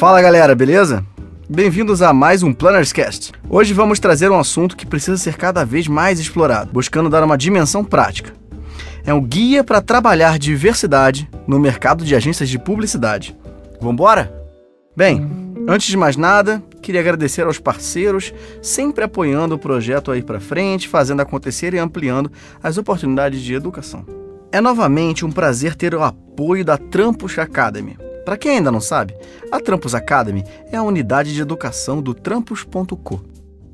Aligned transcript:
Fala 0.00 0.22
galera, 0.22 0.54
beleza? 0.54 1.04
Bem-vindos 1.46 2.00
a 2.00 2.10
mais 2.10 2.42
um 2.42 2.54
Plannerscast. 2.54 3.32
Hoje 3.50 3.74
vamos 3.74 4.00
trazer 4.00 4.30
um 4.30 4.38
assunto 4.38 4.74
que 4.74 4.86
precisa 4.86 5.18
ser 5.18 5.36
cada 5.36 5.62
vez 5.62 5.86
mais 5.86 6.18
explorado, 6.18 6.72
buscando 6.72 7.10
dar 7.10 7.22
uma 7.22 7.36
dimensão 7.36 7.84
prática. 7.84 8.32
É 9.04 9.12
um 9.12 9.20
guia 9.20 9.62
para 9.62 9.82
trabalhar 9.82 10.38
diversidade 10.38 11.28
no 11.46 11.60
mercado 11.60 12.02
de 12.02 12.16
agências 12.16 12.48
de 12.48 12.58
publicidade. 12.58 13.36
Vambora? 13.78 14.32
Bem, 14.96 15.54
antes 15.68 15.88
de 15.88 15.98
mais 15.98 16.16
nada, 16.16 16.62
queria 16.80 17.02
agradecer 17.02 17.42
aos 17.42 17.58
parceiros, 17.58 18.32
sempre 18.62 19.04
apoiando 19.04 19.56
o 19.56 19.58
projeto 19.58 20.10
aí 20.10 20.22
para 20.22 20.40
frente, 20.40 20.88
fazendo 20.88 21.20
acontecer 21.20 21.74
e 21.74 21.78
ampliando 21.78 22.32
as 22.62 22.78
oportunidades 22.78 23.42
de 23.42 23.52
educação. 23.52 24.06
É 24.50 24.62
novamente 24.62 25.26
um 25.26 25.30
prazer 25.30 25.74
ter 25.74 25.94
o 25.94 26.02
apoio 26.02 26.64
da 26.64 26.78
Trampus 26.78 27.38
Academy. 27.38 27.98
Para 28.24 28.36
quem 28.36 28.58
ainda 28.58 28.70
não 28.70 28.80
sabe, 28.80 29.14
a 29.50 29.60
Trampus 29.60 29.94
Academy 29.94 30.44
é 30.70 30.76
a 30.76 30.82
unidade 30.82 31.34
de 31.34 31.40
educação 31.40 32.02
do 32.02 32.14
Trampus.co, 32.14 33.24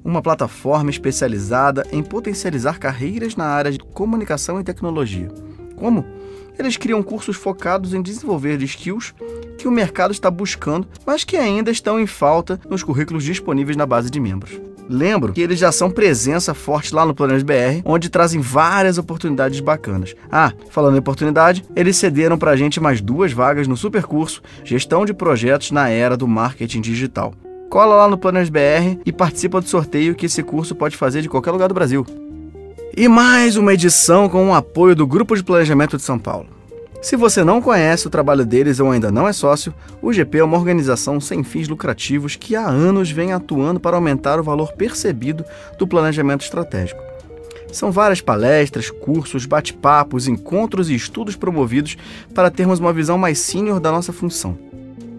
uma 0.05 0.23
plataforma 0.23 0.91
especializada 0.91 1.87
em 1.91 2.03
potencializar 2.03 2.79
carreiras 2.79 3.35
na 3.37 3.47
área 3.47 3.73
de 3.73 3.79
comunicação 3.79 4.61
e 4.61 4.65
tecnologia. 4.65 5.29
Como? 5.75 6.05
Eles 6.59 6.77
criam 6.77 7.03
cursos 7.03 7.37
focados 7.37 7.93
em 7.93 8.01
desenvolver 8.01 8.63
skills 8.63 9.15
que 9.59 9.69
o 9.69 9.71
mercado 9.71 10.13
está 10.13 10.31
buscando, 10.31 10.89
mas 11.05 11.25
que 11.25 11.37
ainda 11.37 11.71
estão 11.71 12.01
em 12.01 12.07
falta 12.07 12.59
nos 12.69 12.83
currículos 12.83 13.25
disponíveis 13.25 13.77
na 13.77 13.85
base 13.85 14.11
de 14.11 14.21
membros. 14.21 14.59
Lembro 14.89 15.33
que 15.33 15.41
eles 15.41 15.59
já 15.59 15.73
são 15.73 15.91
presença 15.91 16.55
forte 16.55 16.95
lá 16.95 17.05
no 17.05 17.15
Planos 17.15 17.43
BR, 17.43 17.83
onde 17.85 18.09
trazem 18.09 18.41
várias 18.41 18.99
oportunidades 18.99 19.61
bacanas. 19.61 20.15
Ah, 20.31 20.53
falando 20.71 20.97
em 20.97 21.01
oportunidade, 21.01 21.65
eles 21.75 21.97
cederam 21.97 22.39
para 22.39 22.53
a 22.53 22.57
gente 22.57 22.81
mais 22.81 23.01
duas 23.01 23.33
vagas 23.33 23.67
no 23.67 23.77
supercurso 23.77 24.43
Gestão 24.65 25.05
de 25.05 25.13
Projetos 25.13 25.71
na 25.71 25.89
Era 25.89 26.17
do 26.17 26.29
Marketing 26.29 26.81
Digital. 26.81 27.35
Cola 27.69 27.97
lá 27.97 28.09
no 28.09 28.17
Planners 28.17 28.49
BR 28.49 29.01
e 29.05 29.13
participa 29.13 29.61
do 29.61 29.69
sorteio 29.69 30.15
que 30.15 30.27
esse 30.27 30.43
curso 30.43 30.75
pode 30.75 30.97
fazer 30.97 31.21
de 31.21 31.29
qualquer 31.29 31.51
lugar 31.51 31.69
do 31.69 31.75
Brasil. 31.75 32.07
E 32.97 33.09
mais 33.09 33.57
uma 33.57 33.75
edição 33.75 34.29
com 34.29 34.49
o 34.49 34.55
apoio 34.55 34.95
do 34.95 35.07
Grupo 35.07 35.37
de 35.37 35.43
Planejamento 35.43 35.97
de 35.97 36.03
São 36.03 36.19
Paulo. 36.19 36.56
Se 37.07 37.15
você 37.15 37.45
não 37.45 37.63
conhece 37.63 38.05
o 38.09 38.11
trabalho 38.11 38.45
deles 38.45 38.81
ou 38.81 38.91
ainda 38.91 39.13
não 39.13 39.29
é 39.29 39.33
sócio, 39.33 39.73
o 40.03 40.13
GP 40.13 40.39
é 40.39 40.43
uma 40.43 40.57
organização 40.57 41.21
sem 41.21 41.45
fins 41.45 41.69
lucrativos 41.69 42.35
que 42.35 42.57
há 42.57 42.67
anos 42.67 43.13
vem 43.13 43.33
atuando 43.33 43.79
para 43.79 43.95
aumentar 43.95 44.41
o 44.41 44.43
valor 44.43 44.73
percebido 44.73 45.45
do 45.79 45.87
planejamento 45.87 46.43
estratégico. 46.43 47.01
São 47.71 47.93
várias 47.93 48.21
palestras, 48.21 48.91
cursos, 48.91 49.47
bate-papos, 49.47 50.27
encontros 50.27 50.91
e 50.91 50.97
estudos 50.97 51.37
promovidos 51.37 51.97
para 52.35 52.51
termos 52.51 52.81
uma 52.81 52.93
visão 52.93 53.17
mais 53.17 53.39
sênior 53.39 53.79
da 53.79 53.93
nossa 53.93 54.13
função. 54.13 54.59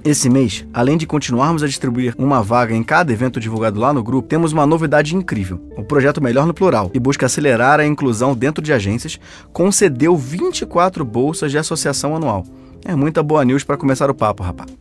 Esse 0.07 0.29
mês, 0.29 0.65
além 0.73 0.95
de 0.95 1.05
continuarmos 1.05 1.61
a 1.61 1.67
distribuir 1.67 2.15
uma 2.17 2.41
vaga 2.41 2.73
em 2.73 2.81
cada 2.81 3.11
evento 3.11 3.41
divulgado 3.41 3.77
lá 3.77 3.91
no 3.91 4.01
grupo, 4.01 4.25
temos 4.25 4.53
uma 4.53 4.65
novidade 4.65 5.13
incrível. 5.13 5.59
O 5.75 5.83
projeto 5.83 6.23
Melhor 6.23 6.45
no 6.47 6.53
Plural, 6.53 6.89
que 6.89 6.97
busca 6.97 7.25
acelerar 7.25 7.81
a 7.81 7.85
inclusão 7.85 8.33
dentro 8.33 8.63
de 8.63 8.71
agências, 8.71 9.19
concedeu 9.51 10.15
24 10.15 11.03
bolsas 11.03 11.51
de 11.51 11.57
associação 11.57 12.15
anual. 12.15 12.45
É 12.85 12.95
muita 12.95 13.21
boa 13.21 13.43
news 13.43 13.65
para 13.65 13.75
começar 13.75 14.09
o 14.09 14.15
papo, 14.15 14.43
rapaz. 14.43 14.71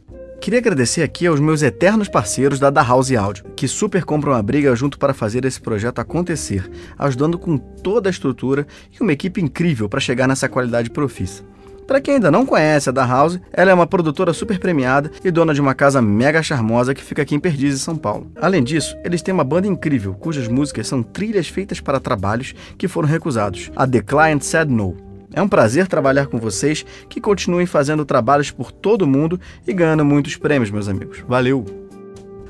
Queria 0.40 0.60
agradecer 0.60 1.02
aqui 1.02 1.26
aos 1.26 1.40
meus 1.40 1.60
eternos 1.60 2.06
parceiros 2.06 2.60
da 2.60 2.70
Da 2.70 2.84
House 2.84 3.10
Audio, 3.10 3.46
que 3.56 3.66
super 3.66 4.04
compram 4.04 4.32
a 4.32 4.40
briga 4.40 4.76
junto 4.76 4.96
para 4.96 5.12
fazer 5.12 5.44
esse 5.44 5.60
projeto 5.60 5.98
acontecer, 5.98 6.70
ajudando 6.96 7.36
com 7.36 7.58
toda 7.58 8.08
a 8.08 8.12
estrutura 8.12 8.64
e 8.92 9.02
uma 9.02 9.12
equipe 9.12 9.42
incrível 9.42 9.88
para 9.88 9.98
chegar 9.98 10.28
nessa 10.28 10.48
qualidade 10.48 10.88
profissa. 10.88 11.42
Para 11.86 12.00
quem 12.00 12.14
ainda 12.14 12.30
não 12.30 12.44
conhece 12.44 12.88
a 12.88 12.92
da 12.92 13.06
House, 13.06 13.38
ela 13.52 13.70
é 13.70 13.74
uma 13.74 13.86
produtora 13.86 14.32
super 14.32 14.58
premiada 14.58 15.10
e 15.24 15.30
dona 15.30 15.54
de 15.54 15.60
uma 15.60 15.74
casa 15.74 16.02
mega 16.02 16.42
charmosa 16.42 16.94
que 16.94 17.02
fica 17.02 17.22
aqui 17.22 17.34
em 17.34 17.40
Perdizes, 17.40 17.80
São 17.80 17.96
Paulo. 17.96 18.30
Além 18.40 18.64
disso, 18.64 18.96
eles 19.04 19.22
têm 19.22 19.32
uma 19.32 19.44
banda 19.44 19.68
incrível, 19.68 20.14
cujas 20.14 20.48
músicas 20.48 20.88
são 20.88 21.02
trilhas 21.02 21.48
feitas 21.48 21.80
para 21.80 22.00
trabalhos 22.00 22.54
que 22.76 22.88
foram 22.88 23.08
recusados. 23.08 23.70
A 23.76 23.86
The 23.86 24.02
Client 24.02 24.42
Said 24.42 24.70
No. 24.70 24.96
É 25.32 25.40
um 25.40 25.48
prazer 25.48 25.86
trabalhar 25.86 26.26
com 26.26 26.38
vocês, 26.38 26.84
que 27.08 27.20
continuem 27.20 27.66
fazendo 27.66 28.04
trabalhos 28.04 28.50
por 28.50 28.72
todo 28.72 29.06
mundo 29.06 29.38
e 29.66 29.72
ganhando 29.72 30.04
muitos 30.04 30.36
prêmios, 30.36 30.70
meus 30.70 30.88
amigos. 30.88 31.22
Valeu! 31.28 31.85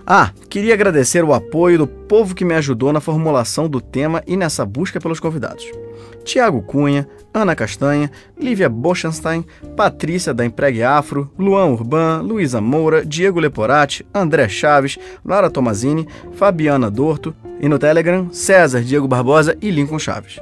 Ah, 0.06 0.31
queria 0.49 0.72
agradecer 0.72 1.25
o 1.25 1.34
apoio 1.34 1.78
do 1.78 1.87
povo 1.89 2.33
que 2.33 2.44
me 2.44 2.55
ajudou 2.55 2.93
na 2.93 3.00
formulação 3.00 3.69
do 3.69 3.81
tema 3.81 4.22
e 4.25 4.37
nessa 4.37 4.65
busca 4.65 5.00
pelos 5.00 5.19
convidados. 5.19 5.65
Tiago 6.25 6.62
Cunha, 6.62 7.09
Ana 7.34 7.56
Castanha, 7.56 8.09
Lívia 8.39 8.69
Bochenstein, 8.69 9.44
Patrícia 9.77 10.33
da 10.33 10.44
Empregue 10.47 10.84
Afro, 10.84 11.28
Luan 11.37 11.67
Urban, 11.67 12.21
Luísa 12.22 12.61
Moura, 12.61 13.05
Diego 13.05 13.41
Leporati, 13.41 14.06
André 14.15 14.49
Chaves, 14.49 14.97
Lara 15.25 15.50
Tomazini, 15.50 16.06
Fabiana 16.34 16.88
Dorto 16.88 17.34
e 17.61 17.69
no 17.69 17.77
Telegram, 17.78 18.28
César 18.33 18.83
Diego 18.83 19.09
Barbosa 19.09 19.59
e 19.61 19.73
Lincoln 19.73 19.99
Chaves. 19.99 20.38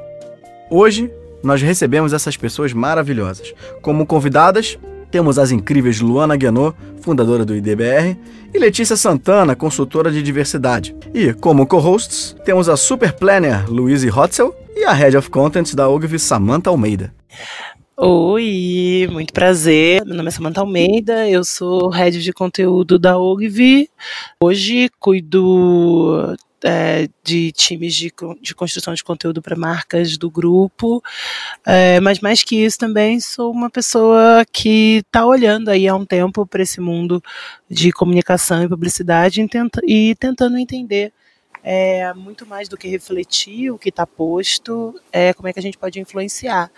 Hoje, 0.71 1.11
nós 1.43 1.63
recebemos 1.63 2.13
essas 2.13 2.37
pessoas 2.37 2.75
maravilhosas. 2.75 3.55
Como 3.81 4.07
convidadas, 4.07 4.79
temos 5.15 5.39
as 5.39 5.53
incríveis 5.53 6.01
Luana 6.01 6.35
Guianot, 6.35 6.77
fundadora 7.01 7.45
do 7.45 7.55
IDBR, 7.55 8.17
e 8.53 8.59
Letícia 8.59 8.97
Santana, 8.97 9.55
consultora 9.55 10.11
de 10.11 10.21
diversidade. 10.21 10.93
E, 11.15 11.33
como 11.33 11.69
co-hosts, 11.69 12.35
temos 12.45 12.69
a 12.69 12.77
Super 12.77 13.13
Planner 13.13 13.71
Louise 13.71 14.11
Hotzel 14.11 14.53
e 14.75 14.83
a 14.83 14.93
Head 14.93 15.17
of 15.17 15.31
Content 15.31 15.73
da 15.73 15.89
OGV, 15.89 16.19
Samantha 16.19 16.69
Almeida. 16.69 17.15
Oi, 17.97 19.09
muito 19.09 19.33
prazer. 19.33 20.05
Meu 20.05 20.17
nome 20.17 20.31
é 20.31 20.33
Samantha 20.33 20.63
Almeida, 20.63 21.31
eu 21.31 21.45
sou 21.45 21.91
head 21.91 22.21
de 22.21 22.33
conteúdo 22.33 22.99
da 22.99 23.17
OGV. 23.17 23.89
Hoje 24.43 24.91
cuido 24.99 26.35
é, 26.65 27.09
de 27.23 27.53
times 27.53 27.95
de, 27.95 28.11
de 28.41 28.55
construção 28.55 28.95
de 28.95 29.05
conteúdo 29.05 29.43
para 29.43 29.55
marcas 29.55 30.17
do 30.17 30.31
grupo, 30.31 31.03
é, 31.67 32.01
mas 32.01 32.21
mais 32.21 32.43
que 32.43 32.57
isso 32.57 32.79
também 32.79 33.21
sou 33.21 33.53
uma 33.53 33.69
pessoa 33.69 34.45
que 34.51 35.03
está 35.07 35.27
olhando 35.27 35.69
aí 35.69 35.87
há 35.87 35.95
um 35.95 36.07
tempo 36.07 36.47
para 36.47 36.63
esse 36.63 36.81
mundo 36.81 37.23
de 37.69 37.93
comunicação 37.93 38.63
e 38.63 38.69
publicidade 38.69 39.43
e, 39.43 39.49
tenta, 39.49 39.81
e 39.87 40.15
tentando 40.15 40.57
entender 40.57 41.13
é, 41.63 42.13
muito 42.15 42.47
mais 42.47 42.69
do 42.69 42.77
que 42.77 42.89
refletir 42.89 43.71
o 43.71 43.79
que 43.79 43.91
está 43.91 44.07
posto, 44.07 44.99
é, 45.13 45.35
como 45.35 45.49
é 45.49 45.53
que 45.53 45.59
a 45.59 45.63
gente 45.63 45.79
pode 45.79 46.01
influenciar 46.01 46.71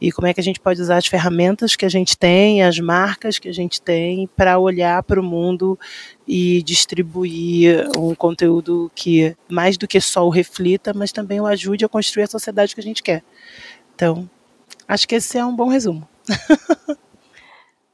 e 0.00 0.12
como 0.12 0.26
é 0.26 0.34
que 0.34 0.40
a 0.40 0.44
gente 0.44 0.60
pode 0.60 0.80
usar 0.80 0.96
as 0.96 1.06
ferramentas 1.06 1.74
que 1.74 1.84
a 1.84 1.88
gente 1.88 2.16
tem, 2.16 2.62
as 2.62 2.78
marcas 2.78 3.38
que 3.38 3.48
a 3.48 3.52
gente 3.52 3.80
tem, 3.80 4.28
para 4.36 4.58
olhar 4.58 5.02
para 5.02 5.20
o 5.20 5.24
mundo 5.24 5.78
e 6.26 6.62
distribuir 6.62 7.88
um 7.96 8.14
conteúdo 8.14 8.90
que 8.94 9.36
mais 9.48 9.76
do 9.76 9.88
que 9.88 10.00
só 10.00 10.24
o 10.26 10.30
reflita, 10.30 10.92
mas 10.94 11.10
também 11.10 11.40
o 11.40 11.46
ajude 11.46 11.84
a 11.84 11.88
construir 11.88 12.24
a 12.24 12.28
sociedade 12.28 12.74
que 12.74 12.80
a 12.80 12.84
gente 12.84 13.02
quer. 13.02 13.22
Então, 13.94 14.28
acho 14.86 15.08
que 15.08 15.16
esse 15.16 15.36
é 15.36 15.44
um 15.44 15.56
bom 15.56 15.68
resumo. 15.68 16.06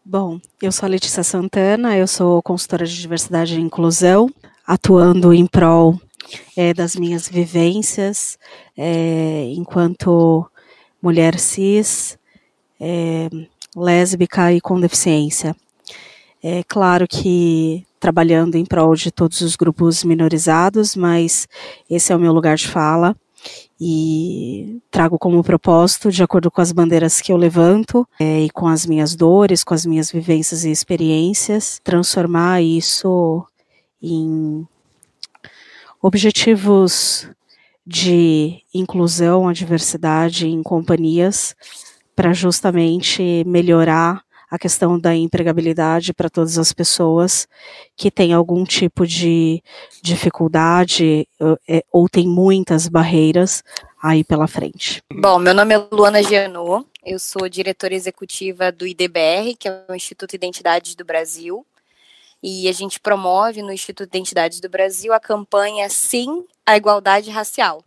Bom, 0.06 0.38
eu 0.60 0.70
sou 0.70 0.84
a 0.84 0.91
Letícia 0.91 1.22
Santana, 1.22 1.97
eu 1.97 2.06
sou 2.06 2.43
consultora 2.43 2.84
de 2.84 2.94
diversidade 3.00 3.59
e 3.59 3.60
inclusão, 3.60 4.31
atuando 4.66 5.32
em 5.32 5.47
prol 5.47 5.98
é, 6.54 6.75
das 6.75 6.94
minhas 6.94 7.26
vivências 7.26 8.38
é, 8.76 9.50
enquanto 9.56 10.47
mulher 11.04 11.38
cis, 11.38 12.19
é, 12.81 13.28
lésbica 13.76 14.50
e 14.54 14.60
com 14.60 14.81
deficiência. 14.81 15.54
É 16.42 16.62
claro 16.66 17.06
que 17.06 17.87
trabalhando 18.00 18.54
em 18.54 18.65
prol 18.65 18.94
de 18.94 19.10
todos 19.10 19.43
os 19.43 19.54
grupos 19.54 20.03
minorizados, 20.03 20.97
mas 20.97 21.47
esse 21.88 22.10
é 22.12 22.16
o 22.16 22.19
meu 22.19 22.32
lugar 22.32 22.56
de 22.56 22.66
fala 22.66 23.14
e 23.78 24.81
trago 24.91 25.19
como 25.19 25.44
propósito, 25.44 26.10
de 26.10 26.22
acordo 26.22 26.50
com 26.50 26.62
as 26.62 26.72
bandeiras 26.72 27.20
que 27.20 27.32
eu 27.32 27.37
levanto 27.37 28.08
é, 28.19 28.40
e 28.40 28.50
com 28.50 28.67
as 28.67 28.87
minhas 28.87 29.14
dores, 29.14 29.62
com 29.62 29.75
as 29.75 29.84
minhas 29.84 30.11
vivências 30.11 30.64
e 30.64 30.70
experiências, 30.70 31.81
transformar 31.84 32.62
isso 32.62 33.44
em 34.02 34.67
objetivos 36.00 37.28
de 37.86 38.62
inclusão, 38.72 39.48
a 39.48 39.52
diversidade 39.52 40.48
em 40.48 40.62
companhias, 40.62 41.54
para 42.16 42.32
justamente 42.32 43.42
melhorar 43.46 44.25
a 44.50 44.58
questão 44.58 44.98
da 44.98 45.14
empregabilidade 45.14 46.14
para 46.14 46.31
todas 46.31 46.58
as 46.58 46.72
pessoas 46.72 47.48
que 47.96 48.10
têm 48.10 48.32
algum 48.32 48.64
tipo 48.64 49.04
de 49.04 49.60
dificuldade 50.00 51.26
é, 51.69 51.84
ou 51.90 52.08
tem 52.08 52.28
muitas 52.28 52.88
barreiras 52.88 53.64
aí 54.00 54.22
pela 54.22 54.46
frente. 54.46 55.02
Bom, 55.12 55.40
meu 55.40 55.52
nome 55.52 55.75
é 55.75 55.88
Luana 55.90 56.22
Gianot, 56.22 56.87
eu 57.04 57.19
sou 57.19 57.48
diretora 57.48 57.94
executiva 57.94 58.70
do 58.70 58.87
IDBR, 58.87 59.56
que 59.58 59.66
é 59.66 59.84
o 59.88 59.94
Instituto 59.94 60.34
Identidades 60.34 60.94
do 60.94 61.04
Brasil, 61.04 61.66
e 62.40 62.69
a 62.69 62.72
gente 62.72 63.00
promove 63.00 63.60
no 63.60 63.72
Instituto 63.72 64.08
de 64.08 64.19
Identidades 64.19 64.60
do 64.60 64.69
Brasil 64.69 65.12
a 65.12 65.19
campanha 65.19 65.88
Sim 65.88 66.44
à 66.66 66.76
Igualdade 66.76 67.31
Racial, 67.31 67.84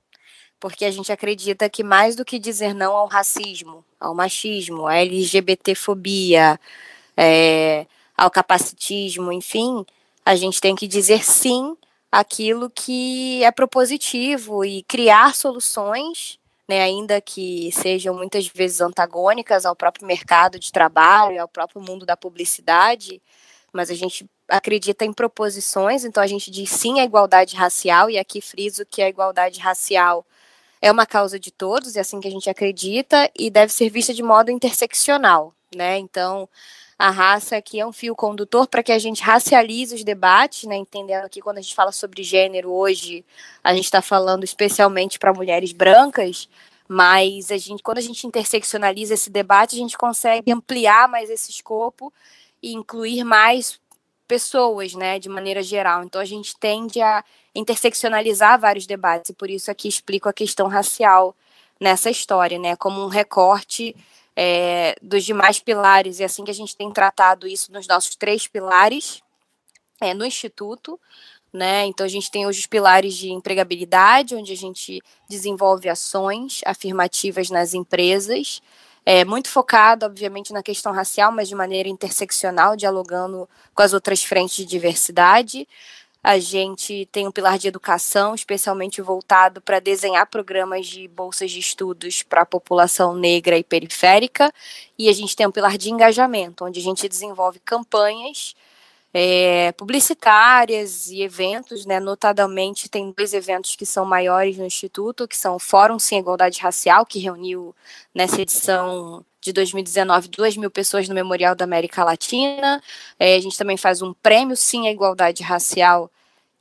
porque 0.60 0.86
a 0.86 0.92
gente 0.92 1.12
acredita 1.12 1.70
que 1.70 1.84
mais 1.84 2.16
do 2.16 2.26
que 2.26 2.40
dizer 2.40 2.74
não 2.74 2.96
ao 2.96 3.08
racismo, 3.08 3.84
ao 4.00 4.14
machismo, 4.14 4.88
à 4.88 4.96
LGBTfobia, 4.98 6.60
é, 7.16 7.86
ao 8.16 8.30
capacitismo, 8.32 9.32
enfim, 9.32 9.86
a 10.26 10.36
gente 10.36 10.60
tem 10.60 10.76
que 10.76 10.88
dizer 10.88 11.24
sim 11.24 11.76
àquilo 12.12 12.70
que 12.70 13.44
é 13.44 13.52
propositivo 13.52 14.66
e 14.66 14.84
criar 14.84 15.36
soluções, 15.36 16.40
né, 16.68 16.82
ainda 16.82 17.22
que 17.22 17.72
sejam 17.72 18.14
muitas 18.14 18.48
vezes 18.48 18.82
antagônicas 18.82 19.66
ao 19.66 19.76
próprio 19.76 20.06
mercado 20.06 20.60
de 20.60 20.72
trabalho, 20.72 21.42
ao 21.42 21.48
próprio 21.48 21.82
mundo 21.82 22.06
da 22.06 22.18
publicidade, 22.18 23.22
mas 23.72 23.90
a 23.90 23.94
gente 23.94 24.30
acredita 24.48 25.06
em 25.06 25.14
proposições, 25.14 26.06
então 26.06 26.24
a 26.24 26.28
gente 26.28 26.50
diz 26.50 26.70
sim 26.70 27.00
à 27.00 27.04
igualdade 27.04 27.56
racial, 27.56 28.10
e 28.10 28.18
aqui 28.18 28.42
friso 28.42 28.86
que 28.86 29.02
a 29.02 29.10
igualdade 29.10 29.60
racial 29.60 30.26
é 30.82 30.92
uma 30.92 31.06
causa 31.06 31.40
de 31.40 31.52
todos, 31.52 31.96
é 31.96 32.00
assim 32.00 32.20
que 32.20 32.28
a 32.28 32.32
gente 32.32 32.50
acredita, 32.50 33.30
e 33.38 33.50
deve 33.50 33.74
ser 33.74 33.90
vista 33.90 34.14
de 34.14 34.24
modo 34.24 34.52
interseccional, 34.52 35.54
né? 35.76 35.98
Então, 35.98 36.48
a 36.98 37.12
raça 37.12 37.58
aqui 37.58 37.80
é 37.80 37.86
um 37.86 37.94
fio 37.94 38.16
condutor 38.16 38.68
para 38.68 38.82
que 38.82 38.92
a 38.92 38.98
gente 38.98 39.22
racialize 39.22 39.94
os 39.94 40.04
debates, 40.04 40.64
né? 40.64 40.76
Entendendo 40.76 41.30
que 41.30 41.42
quando 41.42 41.60
a 41.60 41.62
gente 41.62 41.76
fala 41.76 41.92
sobre 41.92 42.24
gênero 42.24 42.72
hoje, 42.72 43.26
a 43.64 43.74
gente 43.74 43.86
está 43.86 44.02
falando 44.02 44.44
especialmente 44.44 45.20
para 45.20 45.34
mulheres 45.34 45.72
brancas, 45.72 46.50
mas 46.88 47.52
a 47.52 47.58
gente, 47.58 47.84
quando 47.84 47.98
a 47.98 48.02
gente 48.02 48.26
interseccionaliza 48.26 49.14
esse 49.14 49.30
debate, 49.30 49.76
a 49.76 49.80
gente 49.80 49.98
consegue 49.98 50.52
ampliar 50.52 51.08
mais 51.08 51.30
esse 51.30 51.52
escopo 51.52 52.14
e 52.64 52.74
incluir 52.74 53.24
mais 53.24 53.80
pessoas, 54.28 54.94
né, 54.94 55.20
de 55.20 55.30
maneira 55.30 55.64
geral. 55.64 56.04
Então 56.04 56.20
a 56.22 56.26
gente 56.26 56.56
tende 56.58 57.02
a 57.02 57.24
interseccionalizar 57.56 58.60
vários 58.60 58.86
debates 58.86 59.30
e 59.30 59.34
por 59.34 59.50
isso 59.50 59.72
aqui 59.72 59.88
explico 59.88 60.30
a 60.30 60.34
questão 60.34 60.68
racial 60.68 61.36
nessa 61.80 62.10
história, 62.10 62.60
né, 62.60 62.76
como 62.76 63.04
um 63.04 63.08
recorte 63.08 63.96
é, 64.36 64.96
dos 65.02 65.26
demais 65.26 65.60
pilares 65.60 66.20
e 66.20 66.24
assim 66.24 66.44
que 66.44 66.52
a 66.52 66.54
gente 66.54 66.76
tem 66.76 66.92
tratado 66.92 67.48
isso 67.48 67.72
nos 67.72 67.88
nossos 67.88 68.16
três 68.16 68.48
pilares 68.48 69.22
é, 70.00 70.14
no 70.14 70.24
instituto, 70.26 71.00
né? 71.52 71.86
Então 71.86 72.06
a 72.06 72.10
gente 72.10 72.30
tem 72.30 72.46
hoje 72.46 72.60
os 72.60 72.68
pilares 72.68 73.16
de 73.16 73.32
empregabilidade, 73.32 74.36
onde 74.36 74.52
a 74.52 74.56
gente 74.56 75.02
desenvolve 75.28 75.90
ações 75.90 76.62
afirmativas 76.66 77.50
nas 77.50 77.74
empresas 77.74 78.62
é, 79.10 79.24
muito 79.24 79.50
focado, 79.50 80.06
obviamente, 80.06 80.52
na 80.52 80.62
questão 80.62 80.92
racial, 80.92 81.32
mas 81.32 81.48
de 81.48 81.56
maneira 81.56 81.88
interseccional, 81.88 82.76
dialogando 82.76 83.48
com 83.74 83.82
as 83.82 83.94
outras 83.94 84.22
frentes 84.22 84.58
de 84.58 84.66
diversidade. 84.66 85.66
A 86.22 86.38
gente 86.40 87.08
tem 87.10 87.26
um 87.26 87.32
pilar 87.32 87.58
de 87.58 87.70
educação, 87.70 88.36
especialmente 88.36 89.02
voltado 89.02 89.62
para 89.62 89.80
desenhar 89.80 90.28
programas 90.28 90.88
de 90.88 91.08
bolsas 91.08 91.52
de 91.52 91.60
estudos 91.60 92.22
para 92.22 92.42
a 92.42 92.46
população 92.46 93.16
negra 93.16 93.58
e 93.58 93.64
periférica. 93.64 94.52
E 95.00 95.08
a 95.08 95.14
gente 95.14 95.38
tem 95.38 95.48
um 95.48 95.52
pilar 95.52 95.78
de 95.78 95.90
engajamento, 95.90 96.66
onde 96.66 96.82
a 96.82 96.84
gente 96.84 97.08
desenvolve 97.08 97.60
campanhas 97.60 98.56
é, 99.14 99.72
publicitárias 99.74 101.08
e 101.08 101.22
eventos, 101.22 101.86
né? 101.86 102.00
Notadamente, 102.00 102.90
tem 102.90 103.12
dois 103.16 103.34
eventos 103.34 103.76
que 103.76 103.86
são 103.86 104.06
maiores 104.06 104.58
no 104.58 104.66
Instituto, 104.66 105.28
que 105.28 105.38
são 105.38 105.56
o 105.56 105.60
Fórum 105.60 105.98
Sem 106.00 106.20
Igualdade 106.20 106.60
Racial, 106.60 107.06
que 107.06 107.20
reuniu 107.20 107.76
nessa 108.14 108.42
edição 108.42 109.26
de 109.42 109.54
2019 109.54 110.28
duas 110.30 110.58
mil 110.58 110.70
pessoas 110.70 111.08
no 111.08 111.16
Memorial 111.16 111.56
da 111.56 111.66
América 111.66 112.04
Latina. 112.04 112.82
É, 113.20 113.36
a 113.36 113.40
gente 113.40 113.58
também 113.58 113.78
faz 113.78 114.02
um 114.02 114.14
prêmio 114.14 114.58
Sim 114.58 114.88
à 114.88 114.92
Igualdade 114.92 115.42
Racial, 115.44 116.12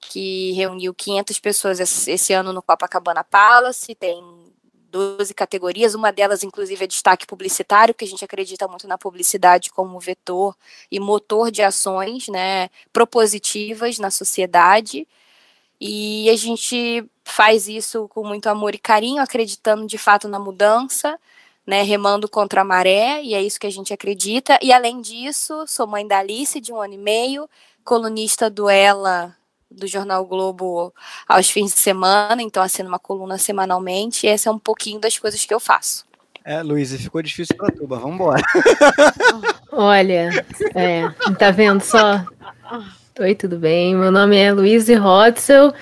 que 0.01 0.53
reuniu 0.53 0.95
500 0.95 1.41
pessoas 1.41 1.81
esse, 1.81 2.11
esse 2.11 2.33
ano 2.33 2.53
no 2.53 2.63
Copacabana 2.63 3.25
Palace. 3.25 3.95
Tem 3.95 4.23
12 4.91 5.35
categorias, 5.35 5.95
uma 5.95 6.11
delas, 6.11 6.43
inclusive, 6.43 6.85
é 6.85 6.87
destaque 6.87 7.27
publicitário, 7.27 7.95
que 7.95 8.05
a 8.05 8.09
gente 8.09 8.25
acredita 8.25 8.69
muito 8.69 8.87
na 8.89 8.97
publicidade 8.99 9.71
como 9.71 9.99
vetor 10.01 10.57
e 10.91 11.01
motor 11.01 11.51
de 11.51 11.63
ações 11.63 12.29
né, 12.29 12.71
propositivas 12.93 13.99
na 13.99 14.11
sociedade. 14.11 15.07
E 15.81 16.31
a 16.31 16.37
gente 16.37 17.05
faz 17.25 17.69
isso 17.69 18.09
com 18.09 18.27
muito 18.27 18.49
amor 18.49 18.75
e 18.75 18.79
carinho, 18.79 19.23
acreditando 19.23 19.87
de 19.87 19.99
fato 19.99 20.29
na 20.29 20.39
mudança, 20.39 21.19
né, 21.67 21.83
remando 21.83 22.29
contra 22.29 22.61
a 22.63 22.65
maré, 22.65 23.23
e 23.23 23.35
é 23.35 23.43
isso 23.43 23.61
que 23.61 23.67
a 23.67 23.71
gente 23.71 23.93
acredita. 23.93 24.59
E 24.63 24.73
além 24.73 25.01
disso, 25.01 25.67
sou 25.67 25.87
mãe 25.87 26.07
da 26.07 26.19
Alice, 26.19 26.61
de 26.61 26.73
um 26.73 26.81
ano 26.81 26.95
e 26.95 26.99
meio, 26.99 27.49
colunista 27.85 28.49
do 28.49 28.69
Ela 28.69 29.37
do 29.71 29.87
Jornal 29.87 30.25
Globo 30.25 30.93
aos 31.29 31.51
fins 31.51 31.73
de 31.73 31.79
semana, 31.79 32.43
então 32.43 32.63
assino 32.63 32.89
uma 32.89 32.99
coluna 32.99 33.39
semanalmente, 33.39 34.27
e 34.27 34.29
essa 34.29 34.49
é 34.49 34.53
um 34.53 34.59
pouquinho 34.59 35.01
das 35.01 35.19
coisas 35.19 35.45
que 35.45 35.53
eu 35.53 35.61
faço. 35.61 36.05
É, 36.45 36.63
Luiz, 36.63 36.95
ficou 36.95 37.21
difícil 37.21 37.57
para 37.57 37.75
tuba, 37.75 37.99
vamos 37.99 38.15
embora. 38.15 38.43
Olha, 39.73 40.47
é, 40.77 41.09
tá 41.37 41.51
vendo 41.51 41.81
só? 41.81 42.25
Oi, 43.19 43.35
tudo 43.35 43.59
bem? 43.59 43.97
Meu 43.97 44.13
nome 44.13 44.37
é 44.37 44.53
Luiz 44.53 44.89
Rotzel. 44.89 45.75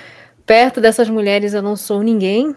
Perto 0.46 0.80
dessas 0.80 1.08
mulheres 1.10 1.52
eu 1.52 1.60
não 1.60 1.76
sou 1.76 2.02
ninguém, 2.02 2.56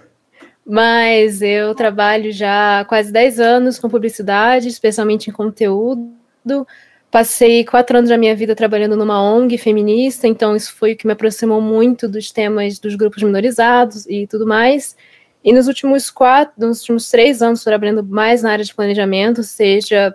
mas 0.66 1.42
eu 1.42 1.76
trabalho 1.76 2.32
já 2.32 2.80
há 2.80 2.86
quase 2.86 3.12
10 3.12 3.40
anos 3.40 3.80
com 3.80 3.90
publicidade, 3.90 4.68
especialmente 4.70 5.30
em 5.30 5.34
conteúdo. 5.34 6.66
Passei 7.10 7.64
quatro 7.64 7.98
anos 7.98 8.10
da 8.10 8.18
minha 8.18 8.36
vida 8.36 8.54
trabalhando 8.54 8.98
numa 8.98 9.22
ONG 9.22 9.58
feminista, 9.58 10.28
então 10.28 10.56
isso 10.56 10.74
foi 10.74 10.94
o 10.94 10.98
que 10.98 11.08
me 11.08 11.14
aproximou 11.14 11.62
muito 11.62 12.08
dos 12.08 12.32
temas 12.32 12.80
dos 12.80 12.96
grupos 12.96 13.24
minorizados 13.24 14.06
e 14.08 14.28
tudo 14.28 14.46
mais. 14.46 14.96
E 15.44 15.54
nos 15.54 15.68
últimos 15.68 16.10
quatro, 16.10 16.54
nos 16.58 16.82
últimos 16.82 17.10
três 17.10 17.42
anos, 17.42 17.64
trabalhando 17.64 18.04
mais 18.04 18.44
na 18.44 18.52
área 18.52 18.66
de 18.66 18.76
planejamento, 18.76 19.42
seja 19.44 20.14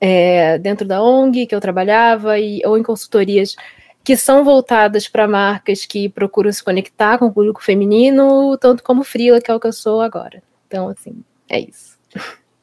é, 0.00 0.56
dentro 0.58 0.86
da 0.86 1.02
ONG 1.02 1.46
que 1.46 1.54
eu 1.54 1.60
trabalhava 1.60 2.38
e, 2.38 2.62
ou 2.64 2.78
em 2.78 2.82
consultorias 2.82 3.56
que 4.04 4.16
são 4.16 4.44
voltadas 4.44 5.08
para 5.08 5.26
marcas 5.26 5.86
que 5.86 6.10
procuram 6.10 6.52
se 6.52 6.62
conectar 6.62 7.18
com 7.18 7.26
o 7.26 7.32
público 7.32 7.64
feminino, 7.64 8.56
tanto 8.58 8.84
como 8.84 9.02
Frila, 9.02 9.40
que 9.40 9.50
é 9.50 9.54
o 9.54 9.58
que 9.58 9.66
eu 9.66 9.72
sou 9.72 10.02
agora. 10.02 10.42
Então, 10.68 10.88
assim, 10.88 11.24
é 11.48 11.58
isso. 11.58 11.98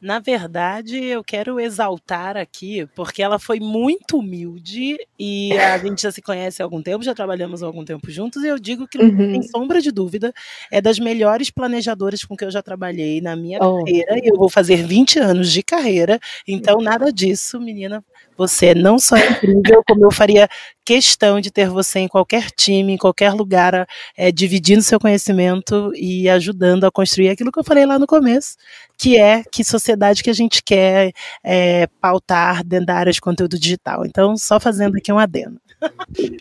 Na 0.02 0.18
verdade, 0.18 0.96
eu 0.96 1.22
quero 1.22 1.60
exaltar 1.60 2.36
aqui, 2.36 2.88
porque 2.92 3.22
ela 3.22 3.38
foi 3.38 3.60
muito 3.60 4.18
humilde 4.18 4.98
e 5.16 5.52
a 5.56 5.78
gente 5.78 6.02
já 6.02 6.10
se 6.10 6.20
conhece 6.20 6.60
há 6.60 6.64
algum 6.64 6.82
tempo, 6.82 7.04
já 7.04 7.14
trabalhamos 7.14 7.62
há 7.62 7.66
algum 7.66 7.84
tempo 7.84 8.10
juntos, 8.10 8.42
e 8.42 8.48
eu 8.48 8.58
digo 8.58 8.88
que, 8.88 8.98
uhum. 8.98 9.16
sem 9.16 9.42
sombra 9.44 9.80
de 9.80 9.92
dúvida, 9.92 10.34
é 10.72 10.80
das 10.80 10.98
melhores 10.98 11.50
planejadoras 11.50 12.24
com 12.24 12.36
que 12.36 12.44
eu 12.44 12.50
já 12.50 12.60
trabalhei 12.60 13.20
na 13.20 13.36
minha 13.36 13.60
oh. 13.62 13.84
carreira, 13.84 14.18
e 14.18 14.28
eu 14.28 14.36
vou 14.36 14.48
fazer 14.48 14.84
20 14.84 15.20
anos 15.20 15.52
de 15.52 15.62
carreira, 15.62 16.18
então 16.48 16.80
nada 16.80 17.12
disso, 17.12 17.60
menina, 17.60 18.04
você 18.36 18.74
não 18.74 18.98
só 18.98 19.16
é 19.16 19.30
incrível, 19.30 19.82
como 19.86 20.04
eu 20.04 20.10
faria 20.10 20.48
questão 20.84 21.40
de 21.40 21.50
ter 21.50 21.68
você 21.68 22.00
em 22.00 22.08
qualquer 22.08 22.50
time, 22.50 22.94
em 22.94 22.98
qualquer 22.98 23.32
lugar, 23.32 23.86
é, 24.16 24.32
dividindo 24.32 24.82
seu 24.82 24.98
conhecimento 24.98 25.92
e 25.94 26.28
ajudando 26.28 26.84
a 26.84 26.90
construir 26.90 27.28
aquilo 27.28 27.52
que 27.52 27.58
eu 27.58 27.64
falei 27.64 27.86
lá 27.86 27.98
no 27.98 28.06
começo, 28.06 28.56
que 28.98 29.16
é 29.16 29.42
que 29.50 29.62
sociedade 29.64 30.22
que 30.22 30.30
a 30.30 30.34
gente 30.34 30.62
quer 30.62 31.12
é, 31.44 31.86
pautar 32.00 32.64
dentro 32.64 32.86
da 32.86 32.94
área 32.94 33.12
de 33.12 33.20
conteúdo 33.20 33.58
digital. 33.58 34.04
Então, 34.04 34.36
só 34.36 34.58
fazendo 34.58 34.96
aqui 34.96 35.12
um 35.12 35.18
adendo. 35.18 35.60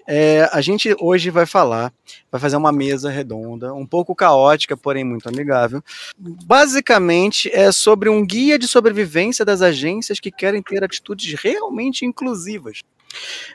É, 0.08 0.50
a 0.52 0.62
gente 0.62 0.96
hoje 1.00 1.30
vai 1.30 1.46
falar, 1.46 1.94
vai 2.32 2.40
fazer 2.40 2.58
uma 2.58 2.72
mesa 2.72 3.10
redonda, 3.10 3.74
um 3.74 3.86
pouco 3.86 4.14
caótica, 4.14 4.76
porém 4.76 5.04
muito 5.04 5.30
amigável. 5.30 5.82
Basicamente 6.18 7.50
é 7.54 7.72
sobre 7.72 8.10
um 8.10 8.26
guia 8.26 8.60
de 8.60 8.68
sobrevivência 8.68 9.46
das 9.46 9.62
agências 9.62 10.20
que 10.20 10.32
querem 10.32 10.62
ter 10.62 10.84
atitudes 10.84 11.34
realmente 11.42 12.06
inclusivas. 12.06 12.82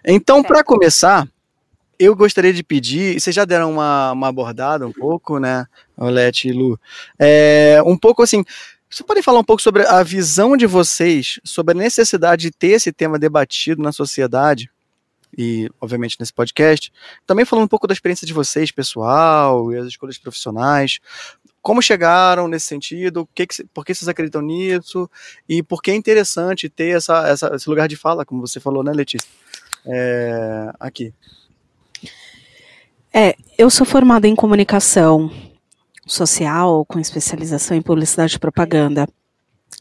Então, 0.05 0.43
para 0.43 0.65
começar, 0.65 1.29
eu 1.99 2.15
gostaria 2.15 2.53
de 2.53 2.63
pedir, 2.63 3.21
vocês 3.21 3.35
já 3.35 3.45
deram 3.45 3.73
uma, 3.73 4.13
uma 4.13 4.29
abordada 4.29 4.87
um 4.87 4.93
pouco, 4.93 5.39
né, 5.39 5.67
Olete 5.97 6.49
e 6.49 6.53
Lu, 6.53 6.79
é, 7.19 7.81
um 7.85 7.97
pouco 7.97 8.23
assim, 8.23 8.45
você 8.89 9.03
pode 9.03 9.23
falar 9.23 9.41
um 9.41 9.45
pouco 9.45 9.63
sobre 9.63 9.85
a 9.87 10.03
visão 10.03 10.57
de 10.57 10.67
vocês 10.67 11.41
sobre 11.45 11.73
a 11.73 11.79
necessidade 11.79 12.43
de 12.43 12.51
ter 12.51 12.69
esse 12.69 12.93
tema 12.93 13.19
debatido 13.19 13.83
na 13.83 13.93
sociedade? 13.93 14.71
E, 15.37 15.71
obviamente, 15.81 16.17
nesse 16.19 16.33
podcast. 16.33 16.93
Também 17.27 17.45
falando 17.45 17.65
um 17.65 17.69
pouco 17.69 17.87
da 17.87 17.95
experiência 17.95 18.27
de 18.27 18.33
vocês, 18.33 18.71
pessoal, 18.71 19.73
e 19.73 19.79
as 19.79 19.87
escolhas 19.87 20.19
profissionais. 20.19 20.99
Como 21.63 21.83
chegaram 21.83 22.47
nesse 22.47 22.67
sentido? 22.67 23.29
Que 23.35 23.47
que, 23.47 23.65
por 23.75 23.85
que 23.85 23.95
vocês 23.95 24.09
acreditam 24.09 24.41
nisso? 24.43 25.11
E 25.49 25.63
por 25.63 25.83
que 25.83 25.91
é 25.91 25.95
interessante 25.95 26.69
ter 26.69 26.97
essa, 26.97 27.27
essa, 27.27 27.55
esse 27.55 27.69
lugar 27.69 27.89
de 27.89 27.97
fala, 27.97 28.25
como 28.25 28.47
você 28.47 28.61
falou, 28.61 28.85
né, 28.85 28.93
Letícia? 28.93 29.29
É, 29.85 30.73
aqui. 30.79 31.13
É, 33.13 33.35
eu 33.57 33.71
sou 33.71 33.87
formada 33.87 34.29
em 34.29 34.37
comunicação 34.37 35.31
social, 36.07 36.85
com 36.85 37.01
especialização 37.01 37.77
em 37.77 37.83
publicidade 37.83 38.37
e 38.37 38.39
propaganda. 38.39 39.09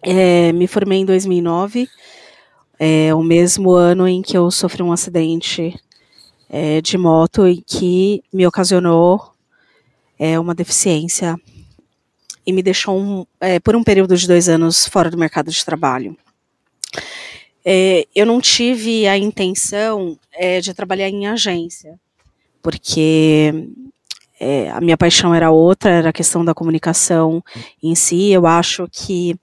É, 0.01 0.51
me 0.53 0.67
formei 0.67 0.99
em 0.99 1.05
2009 1.05 1.87
é 2.79 3.13
o 3.13 3.23
mesmo 3.23 3.71
ano 3.71 4.07
em 4.07 4.21
que 4.21 4.37
eu 4.37 4.49
sofri 4.51 4.83
um 4.83 4.91
acidente 4.91 5.79
é, 6.49 6.81
de 6.81 6.97
moto 6.97 7.47
e 7.47 7.61
que 7.61 8.23
me 8.31 8.45
ocasionou 8.45 9.33
é, 10.17 10.39
uma 10.39 10.55
deficiência 10.55 11.35
e 12.45 12.53
me 12.53 12.61
deixou 12.61 12.99
um, 12.99 13.25
é, 13.39 13.59
por 13.59 13.75
um 13.75 13.83
período 13.83 14.15
de 14.15 14.27
dois 14.27 14.47
anos 14.47 14.87
fora 14.87 15.09
do 15.09 15.17
mercado 15.17 15.49
de 15.49 15.65
trabalho. 15.65 16.15
é, 17.65 18.05
eu 18.15 18.25
não 18.25 18.39
tive 18.39 19.07
a 19.07 19.17
intenção 19.17 20.17
é, 20.31 20.61
de 20.61 20.73
trabalhar 20.73 21.09
em 21.09 21.27
agência, 21.27 21.99
porque 22.61 23.51
é, 24.39 24.69
a 24.69 24.79
minha 24.81 24.97
paixão 24.97 25.33
era 25.33 25.49
outra, 25.49 25.89
era 25.89 26.09
a 26.09 26.13
questão 26.13 26.45
da 26.45 26.53
comunicação 26.53 27.43
em 27.81 27.95
si. 27.95 28.29
Eu 28.31 28.45
acho 28.45 28.87
que 28.91 29.35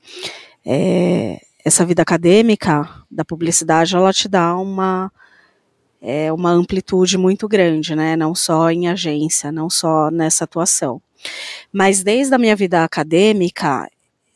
é, 0.64 1.40
essa 1.64 1.84
vida 1.84 2.02
acadêmica 2.02 2.88
da 3.10 3.24
publicidade, 3.24 3.94
ela 3.94 4.12
te 4.12 4.28
dá 4.28 4.56
uma 4.56 5.10
é, 6.00 6.32
uma 6.32 6.50
amplitude 6.50 7.16
muito 7.16 7.46
grande, 7.46 7.94
né? 7.94 8.16
Não 8.16 8.34
só 8.34 8.70
em 8.70 8.88
agência, 8.88 9.52
não 9.52 9.70
só 9.70 10.10
nessa 10.10 10.44
atuação. 10.44 11.00
Mas 11.72 12.02
desde 12.02 12.34
a 12.34 12.38
minha 12.38 12.56
vida 12.56 12.82
acadêmica, 12.82 13.88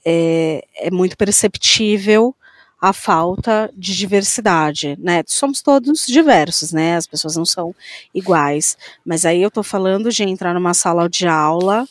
é, 0.04 0.64
é 0.76 0.90
muito 0.90 1.16
perceptível 1.16 2.34
a 2.80 2.92
falta 2.92 3.68
de 3.76 3.96
diversidade, 3.96 4.96
né? 5.00 5.24
Somos 5.26 5.60
todos 5.60 6.06
diversos, 6.06 6.72
né? 6.72 6.96
As 6.96 7.06
pessoas 7.06 7.34
não 7.36 7.44
são 7.44 7.74
iguais. 8.14 8.76
Mas 9.04 9.24
aí 9.24 9.42
eu 9.42 9.50
tô 9.50 9.62
falando 9.62 10.10
de 10.10 10.22
entrar 10.22 10.54
numa 10.54 10.74
sala 10.74 11.08
de 11.08 11.26
aula 11.26 11.86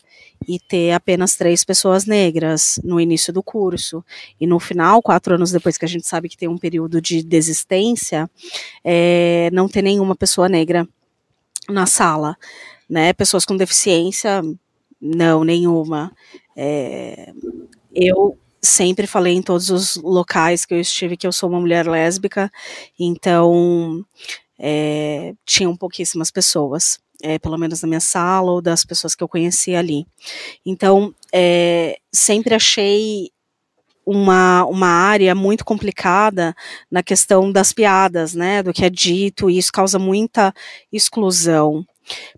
e 0.47 0.59
ter 0.59 0.91
apenas 0.91 1.35
três 1.35 1.63
pessoas 1.63 2.05
negras 2.05 2.79
no 2.83 2.99
início 2.99 3.33
do 3.33 3.43
curso. 3.43 4.03
E 4.39 4.47
no 4.47 4.59
final, 4.59 5.01
quatro 5.01 5.35
anos 5.35 5.51
depois 5.51 5.77
que 5.77 5.85
a 5.85 5.87
gente 5.87 6.07
sabe 6.07 6.29
que 6.29 6.37
tem 6.37 6.47
um 6.47 6.57
período 6.57 7.01
de 7.01 7.23
desistência, 7.23 8.29
é, 8.83 9.49
não 9.51 9.67
ter 9.67 9.81
nenhuma 9.81 10.15
pessoa 10.15 10.47
negra 10.47 10.87
na 11.69 11.85
sala. 11.85 12.37
Né? 12.89 13.13
Pessoas 13.13 13.45
com 13.45 13.57
deficiência, 13.57 14.41
não, 15.01 15.43
nenhuma. 15.43 16.11
É, 16.55 17.31
eu 17.93 18.37
sempre 18.61 19.05
falei 19.07 19.33
em 19.33 19.41
todos 19.41 19.69
os 19.69 19.95
locais 19.95 20.65
que 20.65 20.73
eu 20.73 20.79
estive 20.79 21.17
que 21.17 21.27
eu 21.27 21.31
sou 21.31 21.49
uma 21.49 21.59
mulher 21.59 21.87
lésbica, 21.87 22.51
então 22.99 24.03
é, 24.57 25.33
tinham 25.45 25.75
pouquíssimas 25.75 26.31
pessoas 26.31 26.99
é, 27.21 27.39
pelo 27.39 27.57
menos 27.57 27.81
na 27.81 27.87
minha 27.87 27.99
sala 27.99 28.51
ou 28.51 28.61
das 28.61 28.83
pessoas 28.85 29.15
que 29.15 29.23
eu 29.23 29.27
conheci 29.27 29.75
ali. 29.75 30.05
Então, 30.65 31.13
é, 31.33 31.97
sempre 32.11 32.53
achei 32.53 33.31
uma, 34.05 34.65
uma 34.65 34.87
área 34.87 35.33
muito 35.33 35.65
complicada 35.65 36.55
na 36.91 37.01
questão 37.01 37.51
das 37.51 37.73
piadas, 37.73 38.35
né, 38.35 38.61
do 38.61 38.71
que 38.71 38.85
é 38.85 38.89
dito, 38.89 39.49
e 39.49 39.57
isso 39.57 39.71
causa 39.71 39.97
muita 39.97 40.53
exclusão, 40.91 41.85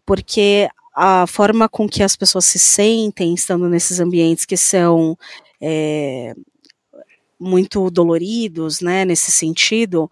porque 0.05 0.69
a 0.96 1.27
forma 1.27 1.67
com 1.67 1.88
que 1.88 2.01
as 2.01 2.15
pessoas 2.15 2.46
se 2.46 2.57
sentem 2.57 3.34
estando 3.34 3.69
nesses 3.69 4.00
ambientes 4.00 4.46
que 4.46 4.57
são 4.57 5.17
é, 5.62 6.34
muito 7.39 7.91
doloridos, 7.91 8.81
né, 8.81 9.05
nesse 9.05 9.29
sentido, 9.29 10.10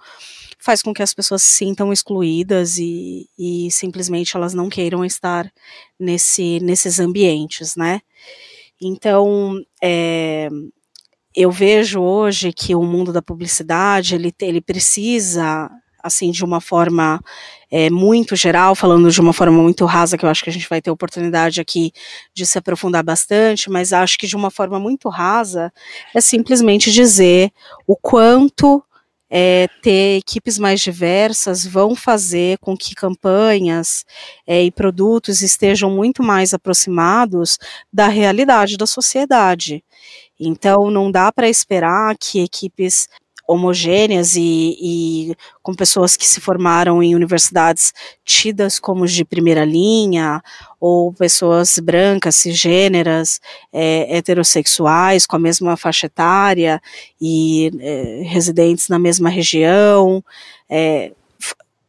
faz 0.66 0.82
com 0.82 0.92
que 0.92 1.04
as 1.04 1.14
pessoas 1.14 1.44
se 1.44 1.58
sintam 1.58 1.94
excluídas 1.94 2.80
e, 2.80 3.30
e 3.38 3.70
simplesmente 3.70 4.36
elas 4.36 4.56
não 4.56 4.68
queiram 4.68 5.06
estar 5.06 5.48
nesse, 6.00 6.60
nesses 6.60 7.00
ambientes, 7.00 7.76
né? 7.76 8.02
Então, 8.82 9.62
é, 9.80 10.50
eu 11.36 11.52
vejo 11.52 12.02
hoje 12.02 12.52
que 12.52 12.74
o 12.74 12.82
mundo 12.82 13.14
da 13.14 13.22
publicidade 13.22 14.16
ele, 14.16 14.34
ele 14.42 14.60
precisa 14.60 15.70
assim 16.02 16.32
de 16.32 16.44
uma 16.44 16.60
forma 16.60 17.20
é, 17.70 17.90
muito 17.92 18.36
geral, 18.36 18.76
falando 18.76 19.12
de 19.12 19.20
uma 19.20 19.34
forma 19.34 19.62
muito 19.62 19.86
rasa, 19.86 20.18
que 20.18 20.26
eu 20.26 20.30
acho 20.30 20.44
que 20.44 20.50
a 20.50 20.54
gente 20.54 20.70
vai 20.70 20.82
ter 20.82 20.92
oportunidade 20.92 21.60
aqui 21.60 21.92
de 22.34 22.46
se 22.46 22.58
aprofundar 22.58 23.04
bastante, 23.04 23.70
mas 23.70 23.94
acho 23.94 24.18
que 24.18 24.28
de 24.28 24.36
uma 24.36 24.52
forma 24.52 24.80
muito 24.80 25.10
rasa 25.10 25.72
é 26.14 26.22
simplesmente 26.22 26.92
dizer 26.92 27.52
o 27.88 27.96
quanto 27.96 28.84
é, 29.30 29.68
ter 29.82 30.18
equipes 30.18 30.58
mais 30.58 30.82
diversas 30.82 31.66
vão 31.66 31.96
fazer 31.96 32.58
com 32.60 32.78
que 32.78 32.94
campanhas 32.94 34.06
é, 34.46 34.64
e 34.64 34.72
produtos 34.72 35.42
estejam 35.42 35.90
muito 35.90 36.22
mais 36.22 36.54
aproximados 36.54 37.58
da 37.92 38.08
realidade 38.08 38.78
da 38.78 38.86
sociedade. 38.86 39.84
Então, 40.40 40.92
não 40.92 41.10
dá 41.12 41.32
para 41.32 41.50
esperar 41.50 42.16
que 42.20 42.44
equipes 42.44 43.08
homogêneas 43.48 44.36
e, 44.36 44.78
e, 44.82 45.36
com 45.62 45.74
pessoas 45.74 46.18
que 46.18 46.26
se 46.26 46.42
formaram 46.42 47.02
em 47.02 47.16
universidades 47.16 47.94
tidas 48.24 48.80
como 48.80 49.06
de 49.08 49.24
primeira 49.24 49.64
linha, 49.64 50.42
ou 50.80 51.14
pessoas 51.14 51.78
brancas, 51.80 52.36
cisgêneras, 52.36 53.40
é, 53.72 54.18
heterossexuais, 54.18 55.26
com 55.26 55.36
a 55.36 55.40
mesma 55.40 55.78
faixa 55.78 56.08
etária 56.08 56.82
e 57.22 57.72
é, 57.80 58.24
residentes 58.26 58.90
na 58.90 59.00
mesma 59.00 59.30
região, 59.30 60.24
é, 60.70 61.12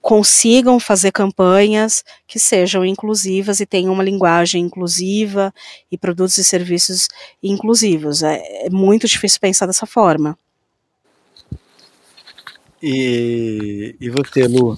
consigam 0.07 0.79
fazer 0.79 1.11
campanhas 1.11 2.05
que 2.29 2.39
sejam 2.39 2.85
inclusivas 2.85 3.59
e 3.59 3.67
tenham 3.67 3.93
uma 3.93 4.05
linguagem 4.05 4.63
inclusiva 4.63 5.53
e 5.91 5.99
produtos 5.99 6.39
e 6.39 6.45
serviços 6.45 7.09
inclusivos. 7.43 8.23
É, 8.23 8.67
é 8.67 8.71
muito 8.71 9.09
difícil 9.09 9.41
pensar 9.41 9.67
dessa 9.67 9.85
forma. 9.85 10.39
E, 12.83 13.97
e 14.01 14.11
você, 14.11 14.47
Lu? 14.47 14.77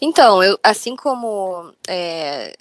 Então, 0.00 0.42
eu, 0.42 0.58
assim 0.62 0.94
como 0.94 1.72
é, 1.88 2.56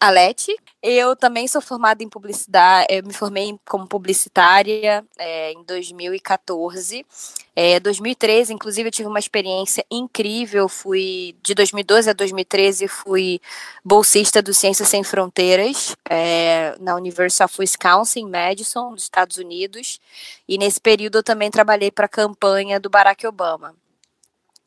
a 0.00 0.10
Leti, 0.10 0.56
eu 0.82 1.14
também 1.14 1.46
sou 1.46 1.60
formada 1.60 2.02
em 2.02 2.08
publicidade, 2.08 2.86
eu 2.90 3.04
me 3.04 3.12
formei 3.12 3.56
como 3.64 3.86
publicitária 3.86 5.04
é, 5.16 5.52
em 5.52 5.62
2014. 5.62 7.06
É, 7.54 7.78
2013, 7.78 8.52
inclusive, 8.52 8.88
eu 8.88 8.92
tive 8.92 9.08
uma 9.08 9.20
experiência 9.20 9.84
incrível. 9.88 10.68
Fui 10.68 11.36
de 11.40 11.54
2012 11.54 12.10
a 12.10 12.12
2013 12.12 12.88
fui 12.88 13.40
bolsista 13.84 14.42
do 14.42 14.52
Ciências 14.52 14.88
Sem 14.88 15.04
Fronteiras 15.04 15.94
é, 16.10 16.74
na 16.80 16.96
University 16.96 17.44
of 17.44 17.54
Wisconsin, 17.60 18.26
Madison, 18.28 18.90
nos 18.90 19.04
Estados 19.04 19.36
Unidos. 19.36 20.00
E 20.48 20.58
nesse 20.58 20.80
período 20.80 21.18
eu 21.18 21.22
também 21.22 21.50
trabalhei 21.50 21.92
para 21.92 22.06
a 22.06 22.08
campanha 22.08 22.80
do 22.80 22.90
Barack 22.90 23.24
Obama. 23.24 23.72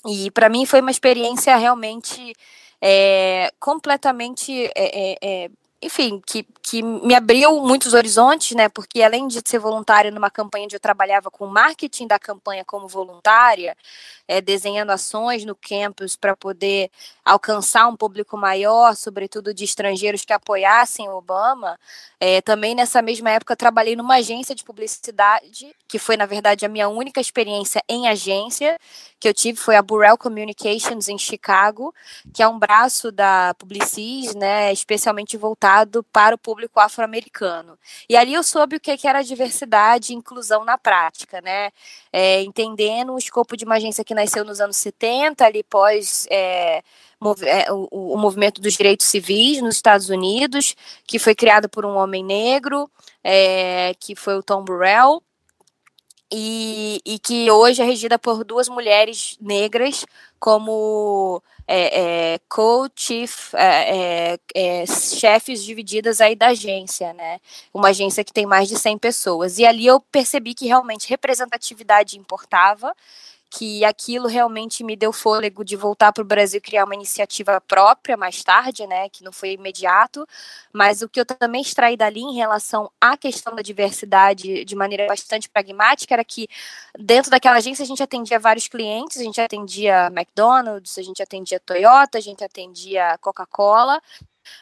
E 0.05 0.29
para 0.31 0.50
mim 0.50 0.65
foi 0.65 0.81
uma 0.81 0.91
experiência 0.91 1.55
realmente 1.57 2.33
é, 2.81 3.51
completamente 3.59 4.65
é, 4.75 5.17
é, 5.21 5.50
enfim, 5.86 6.20
que, 6.25 6.44
que 6.63 6.82
me 6.82 7.13
abriu 7.13 7.62
muitos 7.62 7.94
horizontes, 7.94 8.58
né? 8.58 8.68
Porque 8.68 9.04
além 9.04 9.27
de 9.27 9.39
ser 9.46 9.60
voluntária 9.60 10.10
numa 10.10 10.32
campanha 10.32 10.65
onde 10.65 10.75
eu 10.75 10.80
trabalhava 10.80 11.30
com 11.30 11.46
marketing 11.46 12.08
da 12.08 12.18
campanha 12.18 12.65
como 12.65 12.88
voluntária, 12.88 13.77
é, 14.27 14.42
desenhando 14.42 14.89
ações 14.89 15.46
no 15.46 15.56
campus 15.56 16.15
para 16.15 16.36
poder 16.36 16.89
alcançar 17.24 17.88
um 17.88 17.96
público 17.96 18.36
maior, 18.36 18.96
sobretudo 18.96 19.54
de 19.54 19.63
estrangeiros 19.63 20.25
que 20.25 20.34
apoiassem 20.34 21.08
o 21.08 21.18
Obama, 21.18 21.77
é, 22.20 22.42
também 22.42 22.74
nessa 22.74 23.00
mesma 23.00 23.30
época 23.30 23.56
trabalhei 23.56 23.96
numa 23.96 24.15
agência 24.15 24.56
de 24.56 24.63
publicidade, 24.63 25.72
que 25.88 26.00
foi, 26.00 26.18
na 26.18 26.25
verdade, 26.25 26.65
a 26.65 26.70
minha 26.70 26.89
única 26.89 27.22
experiência 27.22 27.84
em 27.88 28.08
agência 28.08 28.80
que 29.20 29.27
eu 29.27 29.34
tive, 29.34 29.58
foi 29.58 29.75
a 29.75 29.82
Burrell 29.82 30.18
Communications 30.18 31.08
em 31.08 31.18
Chicago, 31.18 31.94
que 32.34 32.42
é 32.42 32.48
um 32.48 32.60
braço 32.60 33.12
da 33.12 33.54
Publicis, 33.56 34.36
né, 34.36 34.74
especialmente 34.74 35.38
voltado 35.38 35.75
voltado 35.75 36.03
para 36.03 36.36
o 36.36 36.38
público 36.38 36.79
afro-americano. 36.79 37.77
E 38.08 38.15
ali 38.15 38.34
eu 38.34 38.44
soube 38.44 38.77
o 38.77 38.79
que 38.79 39.08
era 39.08 39.22
diversidade 39.22 40.13
e 40.13 40.15
inclusão 40.15 40.63
na 40.63 40.77
prática, 40.77 41.41
né? 41.41 41.72
É, 42.13 42.41
entendendo 42.44 43.13
o 43.13 43.17
escopo 43.17 43.58
de 43.58 43.65
uma 43.65 43.75
agência 43.75 44.03
que 44.03 44.13
nasceu 44.13 44.46
nos 44.46 44.62
anos 44.62 44.77
70, 44.77 45.46
ali 45.46 45.63
pós 45.63 46.27
é, 46.29 46.82
é, 47.44 47.72
o, 47.72 48.13
o, 48.13 48.17
movimento 48.17 48.62
dos 48.62 48.74
direitos 48.74 49.08
civis 49.08 49.62
nos 49.62 49.75
Estados 49.75 50.10
Unidos, 50.10 50.75
que 51.05 51.20
foi 51.20 51.36
criado 51.36 51.67
por 51.67 51.86
um 51.86 51.98
homem 51.98 52.24
negro, 52.24 52.89
é, 53.24 53.94
que 54.00 54.15
foi 54.15 54.38
o 54.38 54.44
Tom 54.44 54.63
Burrell, 54.63 55.22
e, 56.32 57.01
e, 57.05 57.20
que 57.20 57.50
hoje 57.51 57.82
é 57.82 57.86
regida 57.86 58.17
por 58.17 58.44
duas 58.44 58.67
mulheres 58.67 59.38
negras 59.39 60.05
como 60.45 61.41
é, 61.67 62.33
é, 62.33 62.39
co-chief, 62.47 63.51
é, 63.55 64.35
é, 64.35 64.39
é, 64.53 64.85
chefes 64.85 65.63
divididas 65.63 66.21
aí 66.21 66.35
da 66.35 66.49
agência, 66.49 67.13
né? 67.13 67.39
Uma 67.73 67.89
agência 67.89 68.23
que 68.23 68.31
tem 68.31 68.45
mais 68.45 68.69
de 68.69 68.77
100 68.77 68.99
pessoas. 68.99 69.57
E 69.57 69.65
ali 69.65 69.87
eu 69.87 69.99
percebi 69.99 70.53
que 70.53 70.67
realmente 70.67 71.09
representatividade 71.09 72.19
importava, 72.19 72.95
que 73.49 73.85
aquilo 73.85 74.27
realmente 74.27 74.83
me 74.83 74.95
deu 74.95 75.13
fôlego 75.13 75.63
de 75.63 75.75
voltar 75.75 76.11
para 76.11 76.21
o 76.21 76.25
Brasil 76.25 76.59
criar 76.61 76.85
uma 76.85 76.95
iniciativa 76.95 77.61
própria 77.61 78.17
mais 78.17 78.43
tarde, 78.43 78.85
né, 78.87 79.09
que 79.09 79.23
não 79.23 79.31
foi 79.31 79.51
imediato, 79.53 80.27
mas 80.73 81.01
o 81.01 81.09
que 81.09 81.19
eu 81.19 81.25
também 81.25 81.61
extraí 81.61 81.95
dali 81.95 82.21
em 82.21 82.35
relação 82.35 82.91
à 82.99 83.15
questão 83.15 83.55
da 83.55 83.61
diversidade 83.61 84.65
de 84.65 84.75
maneira 84.75 85.07
bastante 85.07 85.49
pragmática 85.49 86.13
era 86.13 86.23
que 86.23 86.47
dentro 86.97 87.31
daquela 87.31 87.57
agência 87.57 87.83
a 87.83 87.87
gente 87.87 88.03
atendia 88.03 88.39
vários 88.39 88.67
clientes, 88.67 89.19
a 89.19 89.23
gente 89.23 89.39
atendia 89.39 90.07
McDonald's, 90.07 90.97
a 90.97 91.03
gente 91.03 91.21
atendia 91.21 91.59
Toyota, 91.59 92.17
a 92.17 92.21
gente 92.21 92.43
atendia 92.43 93.17
Coca-Cola, 93.19 94.01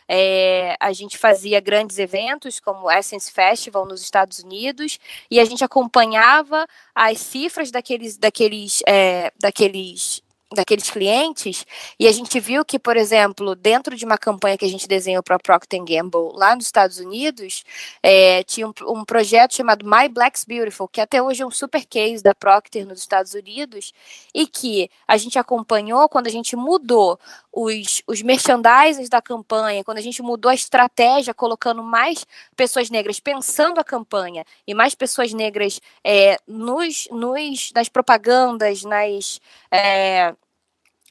é, 0.08 0.76
a 0.80 0.92
gente 0.94 1.18
fazia 1.18 1.60
grandes 1.60 1.98
eventos 1.98 2.60
como 2.60 2.86
o 2.86 2.92
Essence 2.92 3.32
Festival 3.32 3.86
nos 3.86 4.02
Estados 4.02 4.40
Unidos 4.40 5.00
e 5.30 5.40
a 5.40 5.46
gente 5.46 5.64
acompanhava 5.64 6.66
as 6.94 7.20
cifras 7.20 7.72
daqueles, 7.72 8.18
daqueles, 8.18 8.82
é, 8.88 9.32
daqueles 9.40 10.22
daqueles 10.54 10.90
clientes 10.90 11.66
e 12.00 12.08
a 12.08 12.12
gente 12.12 12.40
viu 12.40 12.64
que, 12.64 12.80
por 12.80 12.98
exemplo, 12.98 13.56
dentro 13.56 13.96
de 13.96 14.06
uma 14.06 14.18
campanha 14.18 14.58
que 14.58 14.66
a 14.66 14.70
gente 14.70 14.88
desenhou 14.88 15.24
para 15.24 15.36
a 15.36 15.40
Procter 15.40 15.84
Gamble 15.84 16.32
lá 16.34 16.56
nos 16.56 16.66
Estados 16.66 17.00
Unidos, 17.00 17.64
é, 18.02 18.44
tinha 18.44 18.68
um, 18.68 18.74
um, 18.88 19.06
projeto 19.06 19.56
chamado 19.56 19.86
My 19.86 20.08
Black's 20.10 20.46
Beautiful, 20.46 20.88
que 20.88 21.02
até 21.02 21.22
hoje 21.22 21.44
é 21.44 21.46
um 21.46 21.52
super 21.52 21.86
case 21.86 22.24
da 22.24 22.34
Procter 22.34 22.86
nos 22.86 23.00
Estados 23.00 23.34
Unidos 23.34 23.94
e 24.34 24.48
que 24.48 24.90
a 25.08 25.18
gente 25.18 25.38
acompanhou 25.38 26.08
quando 26.10 26.28
a 26.28 26.32
gente 26.32 26.56
mudou 26.56 27.20
os, 27.52 28.02
os 28.08 28.22
merchandisers 28.22 29.10
da 29.10 29.22
campanha, 29.22 29.84
quando 29.84 30.00
a 30.00 30.02
gente 30.02 30.22
mudou 30.22 30.50
a 30.50 30.56
estratégia, 30.56 31.34
colocando 31.34 31.84
mais 31.84 32.26
pessoas 32.56 32.90
negras 32.90 33.20
pensando 33.20 33.80
a 33.80 33.84
campanha 33.84 34.44
e 34.66 34.74
mais 34.74 34.96
pessoas 34.96 35.34
negras 35.34 35.80
é, 36.04 36.38
nos, 36.48 37.08
nos, 37.12 37.72
nas 37.76 37.90
propagandas, 37.90 38.84
nas. 38.84 39.40
É, 39.72 40.36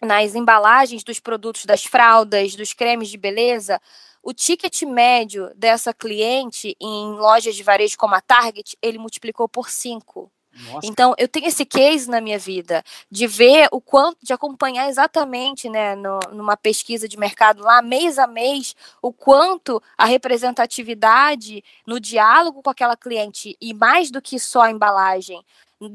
nas 0.03 0.35
embalagens 0.35 1.05
dos 1.05 1.21
produtos, 1.21 1.65
das 1.65 1.85
fraldas, 1.85 2.55
dos 2.57 2.73
cremes 2.73 3.09
de 3.09 3.17
beleza, 3.17 3.81
o 4.23 4.33
ticket 4.33 4.83
médio 4.83 5.51
dessa 5.55 5.93
cliente 5.93 6.77
em 6.81 7.13
lojas 7.13 7.55
de 7.55 7.63
varejo 7.63 7.97
como 7.97 8.15
a 8.15 8.21
Target, 8.21 8.77
ele 8.81 8.99
multiplicou 8.99 9.49
por 9.49 9.71
cinco. 9.71 10.31
Nossa. 10.55 10.87
Então, 10.87 11.15
eu 11.17 11.27
tenho 11.27 11.47
esse 11.47 11.65
case 11.65 12.11
na 12.11 12.21
minha 12.21 12.39
vida 12.39 12.85
de 13.11 13.27
ver 13.27 13.69
o 13.73 13.81
quanto, 13.81 14.19
de 14.23 14.35
acompanhar 14.35 14.89
exatamente, 14.89 15.69
né, 15.69 15.97
no, 15.97 16.19
numa 16.31 16.57
pesquisa 16.57 17.09
de 17.09 17.19
mercado 17.19 17.63
lá, 17.63 17.81
mês 17.81 18.19
a 18.19 18.27
mês, 18.27 18.77
o 19.01 19.13
quanto 19.13 19.83
a 19.97 20.05
representatividade 20.05 21.65
no 21.87 21.99
diálogo 21.99 22.63
com 22.63 22.69
aquela 22.69 22.97
cliente, 22.97 23.57
e 23.61 23.73
mais 23.73 24.11
do 24.11 24.21
que 24.21 24.39
só 24.39 24.63
a 24.63 24.71
embalagem, 24.71 25.43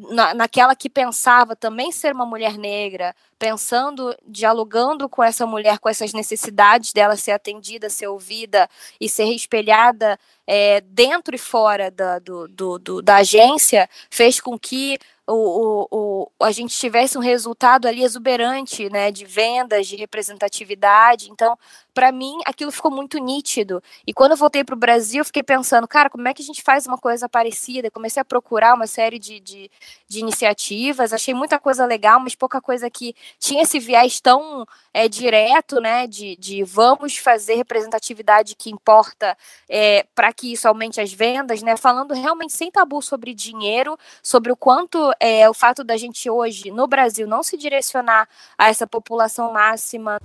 na, 0.10 0.34
naquela 0.34 0.76
que 0.76 0.90
pensava 0.90 1.56
também 1.56 1.92
ser 1.92 2.14
uma 2.14 2.26
mulher 2.26 2.58
negra, 2.58 3.16
pensando, 3.40 4.16
dialogando 4.28 5.08
com 5.08 5.24
essa 5.24 5.46
mulher, 5.46 5.80
com 5.80 5.88
essas 5.88 6.12
necessidades 6.12 6.92
dela 6.92 7.16
ser 7.16 7.32
atendida, 7.32 7.90
ser 7.90 8.08
ouvida 8.08 8.70
e 9.00 9.08
ser 9.08 9.26
espelhada 9.34 10.20
é, 10.46 10.82
dentro 10.82 11.36
e 11.36 11.38
fora 11.38 11.90
da, 11.90 12.20
do, 12.20 12.48
do, 12.48 12.80
do, 12.80 13.02
da 13.02 13.18
agência, 13.18 13.90
fez 14.10 14.42
com 14.42 14.60
que 14.60 14.98
o, 15.26 15.34
o, 15.34 15.88
o, 15.92 16.46
a 16.46 16.52
gente 16.52 16.78
tivesse 16.78 17.18
um 17.18 17.22
resultado 17.22 17.86
ali 17.86 18.02
exuberante, 18.02 18.90
né, 18.90 19.12
de 19.12 19.26
vendas, 19.26 19.88
de 19.88 19.96
representatividade. 19.96 21.30
Então, 21.30 21.58
para 21.98 22.12
mim, 22.12 22.38
aquilo 22.46 22.72
ficou 22.72 22.92
muito 22.92 23.18
nítido. 23.18 23.82
E 24.06 24.14
quando 24.14 24.34
eu 24.34 24.38
voltei 24.38 24.64
para 24.64 24.76
o 24.76 24.78
Brasil, 24.78 25.26
fiquei 25.26 25.42
pensando, 25.42 25.88
cara, 25.88 26.12
como 26.12 26.28
é 26.28 26.32
que 26.32 26.44
a 26.44 26.46
gente 26.46 26.62
faz 26.62 26.86
uma 26.86 26.96
coisa 26.96 27.28
parecida? 27.28 27.90
Comecei 27.90 28.22
a 28.22 28.24
procurar 28.24 28.76
uma 28.76 28.86
série 28.86 29.18
de, 29.18 29.40
de, 29.40 29.72
de 30.08 30.20
iniciativas, 30.20 31.12
achei 31.12 31.34
muita 31.34 31.58
coisa 31.58 31.88
legal, 31.88 32.20
mas 32.20 32.36
pouca 32.36 32.62
coisa 32.62 32.88
que 32.88 33.16
tinha 33.40 33.64
esse 33.64 33.80
viés 33.80 34.22
tão 34.22 34.64
é, 34.94 35.10
direto, 35.10 35.82
né, 35.82 36.06
de, 36.06 36.36
de 36.36 36.64
vamos 36.64 37.18
fazer 37.18 37.56
representatividade 37.56 38.54
que 38.56 38.70
importa 38.70 39.36
é, 39.68 40.06
para 40.14 40.32
que 40.32 40.54
isso 40.54 40.68
aumente 40.68 41.02
as 41.02 41.12
vendas, 41.12 41.64
né, 41.64 41.76
falando 41.76 42.14
realmente 42.14 42.54
sem 42.54 42.70
tabu 42.70 43.02
sobre 43.02 43.34
dinheiro, 43.34 43.98
sobre 44.22 44.52
o 44.52 44.56
quanto 44.56 45.12
é, 45.20 45.50
o 45.50 45.54
fato 45.54 45.84
da 45.84 45.98
gente 45.98 46.30
hoje, 46.30 46.70
no 46.70 46.86
Brasil, 46.86 47.26
não 47.26 47.42
se 47.42 47.58
direcionar 47.58 48.30
a 48.56 48.70
essa 48.70 48.86
população 48.86 49.52
máxima. 49.52 50.20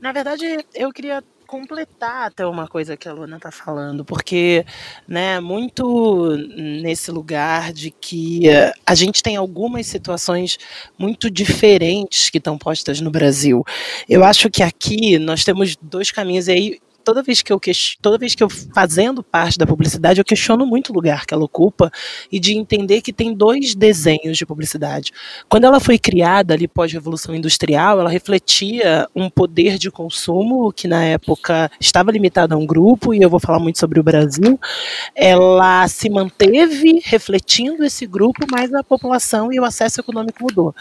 Na 0.00 0.12
verdade, 0.12 0.64
eu 0.74 0.92
queria 0.92 1.22
completar 1.46 2.26
até 2.26 2.46
uma 2.46 2.68
coisa 2.68 2.94
que 2.94 3.08
a 3.08 3.12
Luna 3.12 3.36
está 3.36 3.50
falando, 3.50 4.04
porque, 4.04 4.66
né, 5.08 5.40
muito 5.40 6.36
nesse 6.36 7.10
lugar 7.10 7.72
de 7.72 7.90
que 7.90 8.42
a 8.84 8.94
gente 8.94 9.22
tem 9.22 9.36
algumas 9.36 9.86
situações 9.86 10.58
muito 10.98 11.30
diferentes 11.30 12.28
que 12.28 12.36
estão 12.36 12.58
postas 12.58 13.00
no 13.00 13.10
Brasil. 13.10 13.64
Eu 14.06 14.24
acho 14.24 14.50
que 14.50 14.62
aqui 14.62 15.18
nós 15.18 15.42
temos 15.42 15.74
dois 15.80 16.10
caminhos 16.10 16.50
aí 16.50 16.78
toda 17.04 17.22
vez 17.22 17.42
que 17.42 17.52
eu 17.52 17.60
toda 18.00 18.18
vez 18.18 18.34
que 18.34 18.42
eu 18.42 18.48
fazendo 18.48 19.22
parte 19.22 19.58
da 19.58 19.66
publicidade, 19.66 20.20
eu 20.20 20.24
questiono 20.24 20.66
muito 20.66 20.90
o 20.90 20.94
lugar 20.94 21.26
que 21.26 21.34
ela 21.34 21.44
ocupa 21.44 21.90
e 22.30 22.38
de 22.38 22.54
entender 22.54 23.00
que 23.00 23.12
tem 23.12 23.34
dois 23.34 23.74
desenhos 23.74 24.36
de 24.36 24.46
publicidade. 24.46 25.12
Quando 25.48 25.64
ela 25.64 25.80
foi 25.80 25.98
criada 25.98 26.54
ali 26.54 26.68
pós-revolução 26.68 27.34
industrial, 27.34 28.00
ela 28.00 28.10
refletia 28.10 29.08
um 29.14 29.28
poder 29.28 29.78
de 29.78 29.90
consumo 29.90 30.72
que 30.72 30.86
na 30.86 31.04
época 31.04 31.70
estava 31.80 32.12
limitado 32.12 32.54
a 32.54 32.58
um 32.58 32.66
grupo 32.66 33.14
e 33.14 33.22
eu 33.22 33.30
vou 33.30 33.40
falar 33.40 33.58
muito 33.58 33.78
sobre 33.78 33.98
o 34.00 34.02
Brasil. 34.02 34.58
Ela 35.14 35.86
se 35.88 36.08
manteve 36.08 37.00
refletindo 37.04 37.84
esse 37.84 38.06
grupo, 38.06 38.46
mas 38.50 38.72
a 38.72 38.82
população 38.82 39.52
e 39.52 39.58
o 39.58 39.64
acesso 39.64 40.00
econômico 40.00 40.42
mudou. 40.42 40.74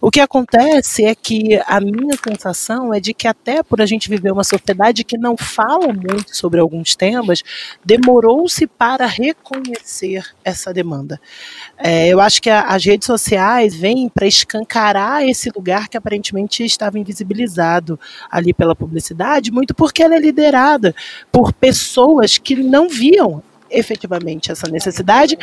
O 0.00 0.10
que 0.10 0.20
acontece 0.20 1.04
é 1.04 1.14
que 1.14 1.60
a 1.66 1.80
minha 1.80 2.16
sensação 2.22 2.92
é 2.92 3.00
de 3.00 3.14
que 3.14 3.26
até 3.26 3.62
por 3.62 3.80
a 3.80 3.86
gente 3.86 4.08
viver 4.08 4.32
uma 4.32 4.44
sociedade 4.44 5.04
que 5.04 5.16
não 5.16 5.36
faz 5.52 5.62
fala 5.62 5.92
muito 5.92 6.36
sobre 6.36 6.60
alguns 6.60 6.96
temas, 6.96 7.42
demorou-se 7.84 8.66
para 8.66 9.06
reconhecer 9.06 10.24
essa 10.44 10.72
demanda. 10.72 11.20
É, 11.78 12.08
eu 12.08 12.20
acho 12.20 12.42
que 12.42 12.50
a, 12.50 12.62
as 12.62 12.84
redes 12.84 13.06
sociais 13.06 13.74
vêm 13.74 14.08
para 14.08 14.26
escancarar 14.26 15.22
esse 15.22 15.50
lugar 15.54 15.88
que 15.88 15.96
aparentemente 15.96 16.64
estava 16.64 16.98
invisibilizado 16.98 17.98
ali 18.30 18.52
pela 18.52 18.74
publicidade, 18.74 19.52
muito 19.52 19.74
porque 19.74 20.02
ela 20.02 20.16
é 20.16 20.20
liderada 20.20 20.94
por 21.30 21.52
pessoas 21.52 22.38
que 22.38 22.56
não 22.56 22.88
viam 22.88 23.42
efetivamente 23.70 24.52
essa 24.52 24.68
necessidade 24.70 25.38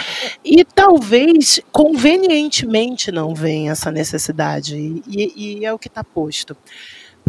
e 0.45 0.63
talvez 0.63 1.59
convenientemente 1.71 3.11
não 3.11 3.33
venha 3.33 3.71
essa 3.71 3.89
necessidade 3.89 4.75
e, 4.75 5.59
e 5.61 5.65
é 5.65 5.73
o 5.73 5.79
que 5.79 5.87
está 5.87 6.03
posto 6.03 6.55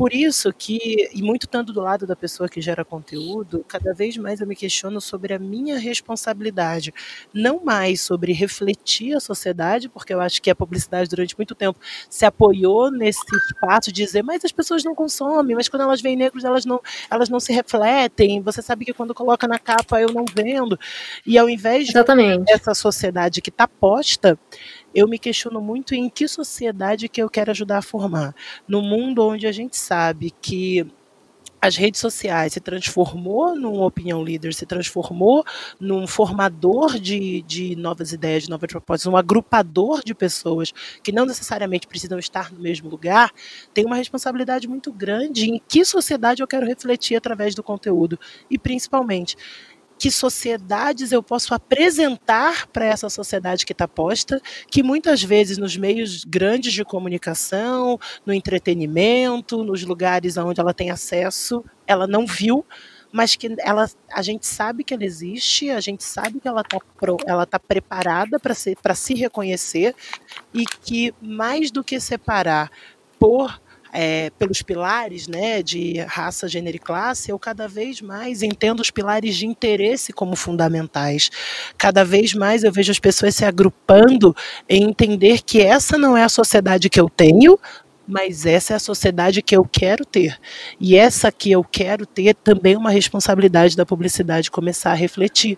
por 0.00 0.14
isso 0.14 0.50
que, 0.50 1.10
e 1.12 1.20
muito 1.20 1.46
tanto 1.46 1.74
do 1.74 1.82
lado 1.82 2.06
da 2.06 2.16
pessoa 2.16 2.48
que 2.48 2.58
gera 2.58 2.82
conteúdo, 2.86 3.62
cada 3.68 3.92
vez 3.92 4.16
mais 4.16 4.40
eu 4.40 4.46
me 4.46 4.56
questiono 4.56 4.98
sobre 4.98 5.34
a 5.34 5.38
minha 5.38 5.78
responsabilidade, 5.78 6.90
não 7.34 7.62
mais 7.62 8.00
sobre 8.00 8.32
refletir 8.32 9.14
a 9.14 9.20
sociedade, 9.20 9.90
porque 9.90 10.14
eu 10.14 10.20
acho 10.22 10.40
que 10.40 10.48
a 10.48 10.54
publicidade 10.54 11.10
durante 11.10 11.36
muito 11.36 11.54
tempo 11.54 11.78
se 12.08 12.24
apoiou 12.24 12.90
nesse 12.90 13.20
espaço 13.36 13.92
de 13.92 14.02
dizer, 14.02 14.22
mas 14.22 14.42
as 14.42 14.52
pessoas 14.52 14.82
não 14.82 14.94
consomem, 14.94 15.54
mas 15.54 15.68
quando 15.68 15.82
elas 15.82 16.00
veem 16.00 16.16
negros 16.16 16.44
elas 16.44 16.64
não, 16.64 16.80
elas 17.10 17.28
não 17.28 17.38
se 17.38 17.52
refletem, 17.52 18.40
você 18.40 18.62
sabe 18.62 18.86
que 18.86 18.94
quando 18.94 19.12
coloca 19.12 19.46
na 19.46 19.58
capa 19.58 20.00
eu 20.00 20.10
não 20.10 20.24
vendo, 20.34 20.80
e 21.26 21.36
ao 21.36 21.46
invés 21.46 21.90
Exatamente. 21.90 22.46
dessa 22.46 22.72
sociedade 22.72 23.42
que 23.42 23.50
está 23.50 23.68
posta, 23.68 24.38
eu 24.94 25.08
me 25.08 25.18
questiono 25.18 25.60
muito 25.60 25.94
em 25.94 26.08
que 26.08 26.26
sociedade 26.26 27.08
que 27.08 27.22
eu 27.22 27.30
quero 27.30 27.50
ajudar 27.50 27.78
a 27.78 27.82
formar. 27.82 28.34
No 28.66 28.82
mundo 28.82 29.26
onde 29.26 29.46
a 29.46 29.52
gente 29.52 29.76
sabe 29.76 30.32
que 30.42 30.86
as 31.60 31.76
redes 31.76 32.00
sociais 32.00 32.54
se 32.54 32.60
transformou 32.60 33.54
num 33.54 33.82
opinião 33.82 34.22
leader, 34.22 34.54
se 34.54 34.64
transformou 34.64 35.44
num 35.78 36.06
formador 36.06 36.98
de, 36.98 37.42
de 37.42 37.76
novas 37.76 38.12
ideias, 38.12 38.44
de 38.44 38.50
novas 38.50 38.70
propostas, 38.70 39.12
um 39.12 39.16
agrupador 39.16 40.02
de 40.02 40.14
pessoas 40.14 40.72
que 41.02 41.12
não 41.12 41.26
necessariamente 41.26 41.86
precisam 41.86 42.18
estar 42.18 42.50
no 42.50 42.60
mesmo 42.60 42.88
lugar, 42.88 43.30
tem 43.74 43.84
uma 43.84 43.96
responsabilidade 43.96 44.66
muito 44.66 44.90
grande 44.90 45.50
em 45.50 45.60
que 45.68 45.84
sociedade 45.84 46.42
eu 46.42 46.46
quero 46.46 46.66
refletir 46.66 47.16
através 47.16 47.54
do 47.54 47.62
conteúdo. 47.62 48.18
E 48.50 48.58
principalmente, 48.58 49.36
que 50.00 50.10
sociedades 50.10 51.12
eu 51.12 51.22
posso 51.22 51.52
apresentar 51.52 52.66
para 52.68 52.86
essa 52.86 53.10
sociedade 53.10 53.66
que 53.66 53.72
está 53.72 53.86
posta, 53.86 54.40
que 54.70 54.82
muitas 54.82 55.22
vezes 55.22 55.58
nos 55.58 55.76
meios 55.76 56.24
grandes 56.24 56.72
de 56.72 56.82
comunicação, 56.82 58.00
no 58.24 58.32
entretenimento, 58.32 59.62
nos 59.62 59.84
lugares 59.84 60.38
onde 60.38 60.58
ela 60.58 60.72
tem 60.72 60.90
acesso, 60.90 61.62
ela 61.86 62.06
não 62.06 62.24
viu, 62.24 62.64
mas 63.12 63.36
que 63.36 63.54
ela, 63.58 63.90
a 64.10 64.22
gente 64.22 64.46
sabe 64.46 64.84
que 64.84 64.94
ela 64.94 65.04
existe, 65.04 65.68
a 65.68 65.80
gente 65.80 66.02
sabe 66.02 66.40
que 66.40 66.48
ela 66.48 66.62
está 66.62 66.78
ela 67.26 67.44
tá 67.44 67.58
preparada 67.58 68.40
para 68.40 68.54
se, 68.54 68.74
se 68.94 69.14
reconhecer 69.14 69.94
e 70.54 70.64
que 70.64 71.14
mais 71.20 71.70
do 71.70 71.84
que 71.84 72.00
separar 72.00 72.70
por 73.18 73.60
é, 73.92 74.30
pelos 74.38 74.62
pilares 74.62 75.26
né, 75.26 75.62
de 75.62 76.00
raça, 76.00 76.48
gênero 76.48 76.76
e 76.76 76.80
classe, 76.80 77.30
eu 77.30 77.38
cada 77.38 77.68
vez 77.68 78.00
mais 78.00 78.42
entendo 78.42 78.80
os 78.80 78.90
pilares 78.90 79.36
de 79.36 79.46
interesse 79.46 80.12
como 80.12 80.36
fundamentais. 80.36 81.30
Cada 81.76 82.04
vez 82.04 82.34
mais 82.34 82.64
eu 82.64 82.72
vejo 82.72 82.90
as 82.90 82.98
pessoas 82.98 83.34
se 83.34 83.44
agrupando 83.44 84.34
em 84.68 84.84
entender 84.84 85.42
que 85.42 85.60
essa 85.60 85.98
não 85.98 86.16
é 86.16 86.24
a 86.24 86.28
sociedade 86.28 86.88
que 86.88 87.00
eu 87.00 87.08
tenho, 87.08 87.58
mas 88.10 88.44
essa 88.44 88.72
é 88.72 88.76
a 88.76 88.80
sociedade 88.80 89.40
que 89.40 89.56
eu 89.56 89.64
quero 89.64 90.04
ter. 90.04 90.38
E 90.80 90.96
essa 90.96 91.30
que 91.30 91.52
eu 91.52 91.62
quero 91.62 92.04
ter 92.04 92.34
também 92.34 92.74
é 92.74 92.78
uma 92.78 92.90
responsabilidade 92.90 93.76
da 93.76 93.86
publicidade 93.86 94.50
começar 94.50 94.90
a 94.90 94.94
refletir. 94.94 95.56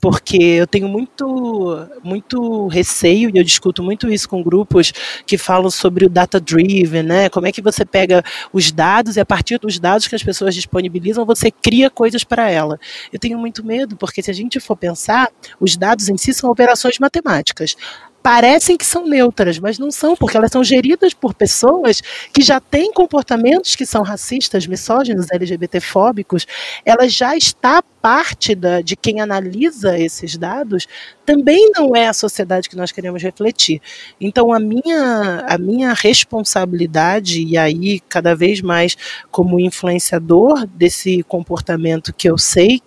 Porque 0.00 0.36
eu 0.36 0.66
tenho 0.66 0.88
muito, 0.88 1.88
muito 2.04 2.68
receio, 2.68 3.30
e 3.34 3.38
eu 3.38 3.42
discuto 3.42 3.82
muito 3.82 4.08
isso 4.08 4.28
com 4.28 4.42
grupos 4.42 4.92
que 5.26 5.36
falam 5.36 5.70
sobre 5.70 6.06
o 6.06 6.08
data 6.08 6.40
driven, 6.40 7.02
né? 7.02 7.28
Como 7.28 7.48
é 7.48 7.52
que 7.52 7.60
você 7.60 7.84
pega 7.84 8.22
os 8.52 8.70
dados 8.70 9.16
e 9.16 9.20
a 9.20 9.26
partir 9.26 9.58
dos 9.58 9.78
dados 9.80 10.06
que 10.06 10.14
as 10.14 10.22
pessoas 10.22 10.54
disponibilizam, 10.54 11.26
você 11.26 11.50
cria 11.50 11.90
coisas 11.90 12.22
para 12.22 12.48
ela. 12.48 12.78
Eu 13.12 13.18
tenho 13.18 13.36
muito 13.38 13.64
medo, 13.64 13.96
porque 13.96 14.22
se 14.22 14.30
a 14.30 14.34
gente 14.34 14.60
for 14.60 14.76
pensar, 14.76 15.28
os 15.58 15.76
dados 15.76 16.08
em 16.08 16.16
si 16.16 16.32
são 16.32 16.48
operações 16.48 16.98
matemáticas 17.00 17.76
parecem 18.22 18.76
que 18.76 18.84
são 18.84 19.06
neutras, 19.06 19.58
mas 19.58 19.78
não 19.78 19.90
são, 19.90 20.16
porque 20.16 20.36
elas 20.36 20.50
são 20.50 20.62
geridas 20.62 21.14
por 21.14 21.34
pessoas 21.34 22.02
que 22.32 22.42
já 22.42 22.60
têm 22.60 22.92
comportamentos 22.92 23.74
que 23.74 23.86
são 23.86 24.02
racistas, 24.02 24.66
misóginos, 24.66 25.30
LGBTfóbicos. 25.30 26.46
Ela 26.84 27.08
já 27.08 27.36
está 27.36 27.82
parte 28.00 28.54
da, 28.54 28.80
de 28.80 28.96
quem 28.96 29.20
analisa 29.20 29.98
esses 29.98 30.36
dados, 30.36 30.86
também 31.26 31.70
não 31.74 31.94
é 31.94 32.08
a 32.08 32.12
sociedade 32.12 32.68
que 32.68 32.76
nós 32.76 32.92
queremos 32.92 33.22
refletir. 33.22 33.82
Então, 34.20 34.52
a 34.52 34.60
minha, 34.60 35.44
a 35.46 35.58
minha 35.58 35.92
responsabilidade, 35.92 37.42
e 37.42 37.56
aí 37.58 38.00
cada 38.08 38.34
vez 38.34 38.60
mais 38.60 38.96
como 39.30 39.60
influenciador 39.60 40.66
desse 40.66 41.22
comportamento 41.24 42.14
que 42.14 42.30
eu 42.30 42.38
sei 42.38 42.80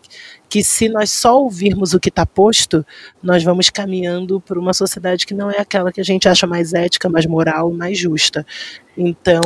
que 0.52 0.62
se 0.62 0.90
nós 0.90 1.10
só 1.10 1.42
ouvirmos 1.42 1.94
o 1.94 2.00
que 2.00 2.10
está 2.10 2.26
posto, 2.26 2.86
nós 3.24 3.42
vamos 3.42 3.70
caminhando 3.70 4.42
para 4.42 4.60
uma 4.60 4.74
sociedade 4.74 5.26
que 5.26 5.34
não 5.34 5.50
é 5.50 5.62
aquela 5.62 5.94
que 5.94 6.02
a 6.02 6.04
gente 6.04 6.28
acha 6.28 6.46
mais 6.46 6.74
ética, 6.74 7.08
mais 7.08 7.26
moral, 7.26 7.72
mais 7.72 7.98
justa. 7.98 8.46
Então, 8.98 9.42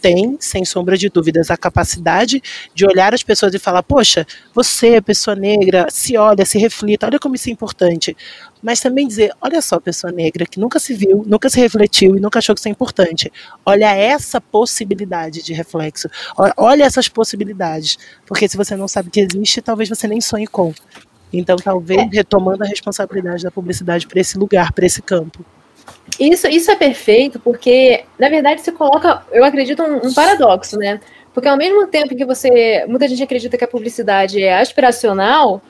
tem, 0.00 0.36
sem 0.38 0.64
sombra 0.64 0.96
de 0.96 1.08
dúvidas, 1.08 1.50
a 1.50 1.56
capacidade 1.56 2.42
de 2.74 2.86
olhar 2.86 3.14
as 3.14 3.22
pessoas 3.22 3.54
e 3.54 3.58
falar: 3.58 3.82
poxa, 3.82 4.26
você, 4.54 5.00
pessoa 5.00 5.34
negra, 5.34 5.86
se 5.90 6.16
olha, 6.16 6.44
se 6.44 6.58
reflita, 6.58 7.06
olha 7.06 7.18
como 7.18 7.34
isso 7.34 7.48
é 7.48 7.52
importante. 7.52 8.14
Mas 8.62 8.80
também 8.80 9.08
dizer: 9.08 9.32
olha 9.40 9.62
só, 9.62 9.80
pessoa 9.80 10.12
negra, 10.12 10.44
que 10.44 10.60
nunca 10.60 10.78
se 10.78 10.92
viu, 10.94 11.24
nunca 11.26 11.48
se 11.48 11.58
refletiu 11.58 12.16
e 12.16 12.20
nunca 12.20 12.38
achou 12.38 12.54
que 12.54 12.60
isso 12.60 12.68
é 12.68 12.70
importante. 12.70 13.32
Olha 13.64 13.94
essa 13.94 14.40
possibilidade 14.40 15.42
de 15.42 15.54
reflexo. 15.54 16.08
Olha 16.56 16.84
essas 16.84 17.08
possibilidades. 17.08 17.98
Porque 18.26 18.46
se 18.48 18.56
você 18.56 18.76
não 18.76 18.86
sabe 18.86 19.08
que 19.10 19.20
existe, 19.20 19.62
talvez 19.62 19.88
você 19.88 20.06
nem 20.06 20.20
sonhe 20.20 20.46
com. 20.46 20.74
Então, 21.32 21.56
talvez 21.56 22.00
é. 22.00 22.08
retomando 22.12 22.62
a 22.62 22.66
responsabilidade 22.66 23.42
da 23.42 23.50
publicidade 23.50 24.06
para 24.06 24.20
esse 24.20 24.38
lugar, 24.38 24.72
para 24.72 24.86
esse 24.86 25.02
campo. 25.02 25.44
Isso, 26.18 26.46
isso 26.46 26.70
é 26.70 26.76
perfeito, 26.76 27.40
porque, 27.40 28.04
na 28.18 28.28
verdade, 28.28 28.60
se 28.60 28.70
coloca, 28.72 29.22
eu 29.32 29.44
acredito, 29.44 29.82
um, 29.82 30.06
um, 30.06 30.14
paradoxo, 30.14 30.78
né? 30.78 31.00
Porque 31.32 31.48
ao 31.48 31.56
mesmo 31.56 31.86
tempo 31.88 32.14
que 32.14 32.24
você. 32.24 32.84
Muita 32.86 33.08
gente 33.08 33.22
acredita 33.22 33.58
que 33.58 33.64
a 33.64 33.68
publicidade 33.68 34.42
é 34.42 34.60
aspiracional, 34.60 35.60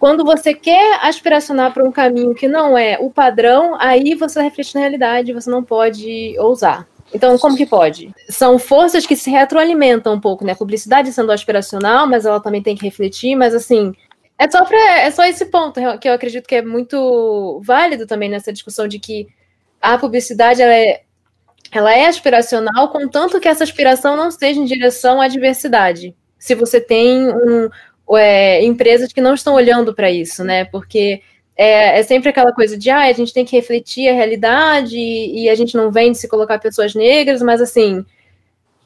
quando 0.00 0.24
você 0.24 0.54
quer 0.54 0.98
aspiracionar 1.02 1.74
para 1.74 1.84
um 1.84 1.92
caminho 1.92 2.34
que 2.34 2.48
não 2.48 2.76
é 2.76 2.98
o 2.98 3.10
padrão, 3.10 3.76
aí 3.78 4.14
você 4.14 4.42
reflete 4.42 4.74
na 4.74 4.80
realidade, 4.80 5.34
você 5.34 5.50
não 5.50 5.62
pode 5.62 6.34
ousar. 6.38 6.88
Então, 7.12 7.36
como 7.38 7.56
que 7.56 7.66
pode? 7.66 8.10
São 8.28 8.58
forças 8.58 9.04
que 9.04 9.14
se 9.14 9.30
retroalimentam 9.30 10.14
um 10.14 10.20
pouco, 10.20 10.44
né? 10.44 10.52
A 10.52 10.56
publicidade 10.56 11.12
sendo 11.12 11.30
aspiracional, 11.30 12.06
mas 12.06 12.24
ela 12.24 12.40
também 12.40 12.62
tem 12.62 12.74
que 12.74 12.84
refletir, 12.84 13.36
mas 13.36 13.54
assim, 13.54 13.92
é 14.40 14.50
só, 14.50 14.64
pra, 14.64 15.00
é 15.00 15.10
só 15.10 15.22
esse 15.26 15.44
ponto 15.44 15.78
que 15.98 16.08
eu 16.08 16.14
acredito 16.14 16.46
que 16.46 16.54
é 16.54 16.62
muito 16.62 17.60
válido 17.62 18.06
também 18.06 18.30
nessa 18.30 18.50
discussão 18.50 18.88
de 18.88 18.98
que 18.98 19.28
a 19.78 19.98
publicidade 19.98 20.62
ela 20.62 20.74
é, 20.74 21.02
ela 21.70 21.94
é 21.94 22.06
aspiracional, 22.06 22.88
contanto 22.88 23.38
que 23.38 23.46
essa 23.46 23.64
aspiração 23.64 24.16
não 24.16 24.28
esteja 24.28 24.58
em 24.58 24.64
direção 24.64 25.20
à 25.20 25.28
diversidade. 25.28 26.16
Se 26.38 26.54
você 26.54 26.80
tem 26.80 27.28
um, 27.28 27.68
é, 28.16 28.64
empresas 28.64 29.12
que 29.12 29.20
não 29.20 29.34
estão 29.34 29.52
olhando 29.52 29.94
para 29.94 30.10
isso, 30.10 30.42
né? 30.42 30.64
Porque 30.64 31.20
é, 31.54 31.98
é, 31.98 32.02
sempre 32.02 32.30
aquela 32.30 32.54
coisa 32.54 32.78
de 32.78 32.88
ah, 32.88 33.08
a 33.08 33.12
gente 33.12 33.34
tem 33.34 33.44
que 33.44 33.54
refletir 33.54 34.08
a 34.08 34.14
realidade 34.14 34.96
e, 34.96 35.44
e 35.44 35.50
a 35.50 35.54
gente 35.54 35.76
não 35.76 35.90
vem 35.90 36.12
de 36.12 36.18
se 36.18 36.26
colocar 36.26 36.58
pessoas 36.58 36.94
negras, 36.94 37.42
mas 37.42 37.60
assim 37.60 38.06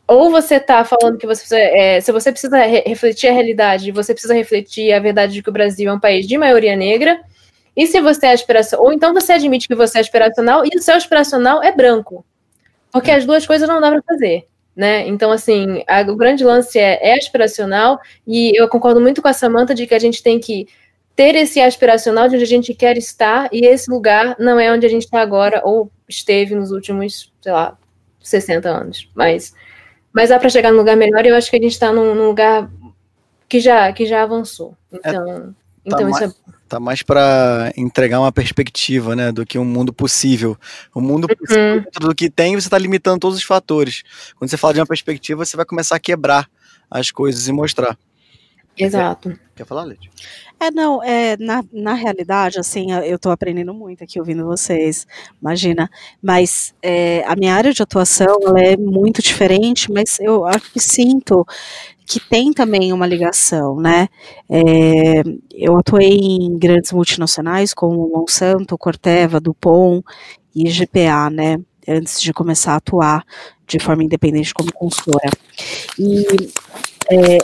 ou 0.06 0.30
você 0.30 0.56
está 0.56 0.84
falando 0.84 1.18
que 1.18 1.26
você 1.26 1.56
é, 1.56 2.00
se 2.00 2.12
você 2.12 2.30
precisa 2.30 2.58
re 2.58 2.82
refletir 2.86 3.28
a 3.28 3.32
realidade, 3.32 3.90
você 3.90 4.12
precisa 4.12 4.34
refletir 4.34 4.92
a 4.92 5.00
verdade 5.00 5.32
de 5.32 5.42
que 5.42 5.48
o 5.48 5.52
Brasil 5.52 5.90
é 5.90 5.94
um 5.94 6.00
país 6.00 6.26
de 6.26 6.36
maioria 6.36 6.76
negra, 6.76 7.20
e 7.76 7.86
se 7.86 8.00
você 8.00 8.26
é 8.26 8.32
aspiracional, 8.32 8.86
ou 8.86 8.92
então 8.92 9.12
você 9.12 9.32
admite 9.32 9.66
que 9.66 9.74
você 9.74 9.98
é 9.98 10.00
aspiracional 10.00 10.64
e 10.64 10.76
o 10.76 10.82
seu 10.82 10.94
aspiracional 10.94 11.62
é 11.62 11.72
branco, 11.72 12.24
porque 12.92 13.10
as 13.10 13.24
duas 13.24 13.46
coisas 13.46 13.68
não 13.68 13.80
dá 13.80 13.90
para 13.90 14.02
fazer. 14.02 14.46
Né? 14.76 15.06
Então, 15.06 15.30
assim, 15.30 15.84
a, 15.86 16.00
o 16.02 16.16
grande 16.16 16.44
lance 16.44 16.78
é, 16.78 16.98
é 17.10 17.14
aspiracional, 17.16 18.00
e 18.26 18.52
eu 18.60 18.68
concordo 18.68 19.00
muito 19.00 19.22
com 19.22 19.28
a 19.28 19.32
Samanta 19.32 19.74
de 19.74 19.86
que 19.86 19.94
a 19.94 19.98
gente 19.98 20.22
tem 20.22 20.40
que 20.40 20.66
ter 21.14 21.36
esse 21.36 21.60
aspiracional 21.60 22.28
de 22.28 22.34
onde 22.34 22.44
a 22.44 22.48
gente 22.48 22.74
quer 22.74 22.96
estar, 22.96 23.48
e 23.52 23.64
esse 23.66 23.88
lugar 23.88 24.34
não 24.38 24.58
é 24.58 24.72
onde 24.72 24.84
a 24.84 24.88
gente 24.88 25.04
está 25.04 25.20
agora, 25.20 25.62
ou 25.64 25.90
esteve 26.08 26.56
nos 26.56 26.72
últimos, 26.72 27.32
sei 27.40 27.52
lá, 27.52 27.78
60 28.20 28.68
anos. 28.68 29.08
Mas 29.14 29.54
mas 30.14 30.28
dá 30.28 30.38
para 30.38 30.48
chegar 30.48 30.70
num 30.70 30.78
lugar 30.78 30.96
melhor 30.96 31.26
e 31.26 31.28
eu 31.28 31.34
acho 31.34 31.50
que 31.50 31.56
a 31.56 31.60
gente 31.60 31.72
está 31.72 31.92
num, 31.92 32.14
num, 32.14 32.28
lugar 32.28 32.70
que 33.48 33.58
já, 33.58 33.92
que 33.92 34.06
já 34.06 34.22
avançou. 34.22 34.76
Então, 34.92 35.28
é, 35.28 35.40
tá 35.40 35.52
então 35.84 36.02
mais, 36.08 36.16
isso 36.16 36.24
é. 36.24 36.54
Tá 36.68 36.80
mais 36.80 37.02
para 37.02 37.72
entregar 37.76 38.20
uma 38.20 38.30
perspectiva, 38.30 39.16
né, 39.16 39.32
do 39.32 39.44
que 39.44 39.58
um 39.58 39.64
mundo 39.64 39.92
possível. 39.92 40.56
O 40.94 41.00
mundo 41.00 41.26
possível, 41.26 41.84
uhum. 42.00 42.08
do 42.08 42.14
que 42.14 42.30
tem, 42.30 42.54
você 42.54 42.68
está 42.68 42.78
limitando 42.78 43.18
todos 43.18 43.36
os 43.36 43.44
fatores. 43.44 44.04
Quando 44.38 44.48
você 44.48 44.56
fala 44.56 44.74
de 44.74 44.80
uma 44.80 44.86
perspectiva, 44.86 45.44
você 45.44 45.56
vai 45.56 45.66
começar 45.66 45.96
a 45.96 46.00
quebrar 46.00 46.48
as 46.88 47.10
coisas 47.10 47.48
e 47.48 47.52
mostrar. 47.52 47.98
Exato. 48.76 49.30
Quer, 49.30 49.40
quer 49.56 49.66
falar, 49.66 49.84
Leite? 49.84 50.10
É, 50.58 50.70
não, 50.70 51.02
é, 51.02 51.36
na, 51.36 51.64
na 51.72 51.94
realidade, 51.94 52.58
assim, 52.58 52.92
eu 52.92 53.16
estou 53.16 53.30
aprendendo 53.30 53.74
muito 53.74 54.02
aqui 54.02 54.18
ouvindo 54.18 54.44
vocês, 54.46 55.06
imagina, 55.40 55.90
mas 56.22 56.74
é, 56.82 57.22
a 57.26 57.36
minha 57.36 57.54
área 57.54 57.72
de 57.72 57.82
atuação, 57.82 58.38
ela 58.42 58.60
é 58.60 58.76
muito 58.76 59.20
diferente, 59.20 59.92
mas 59.92 60.18
eu 60.20 60.44
acho 60.46 60.72
que 60.72 60.80
sinto 60.80 61.44
que 62.06 62.20
tem 62.20 62.52
também 62.52 62.92
uma 62.92 63.06
ligação, 63.06 63.76
né, 63.76 64.08
é, 64.48 65.22
eu 65.52 65.76
atuei 65.76 66.16
em 66.18 66.56
grandes 66.58 66.92
multinacionais 66.92 67.74
como 67.74 68.08
Monsanto, 68.08 68.78
Corteva, 68.78 69.40
Dupont 69.40 70.04
e 70.54 70.70
GPA, 70.70 71.30
né, 71.30 71.58
antes 71.86 72.20
de 72.22 72.32
começar 72.32 72.72
a 72.72 72.76
atuar 72.76 73.24
de 73.66 73.78
forma 73.78 74.04
independente 74.04 74.54
como 74.54 74.72
consultora, 74.72 75.30
e 75.98 76.24
é, 77.10 77.38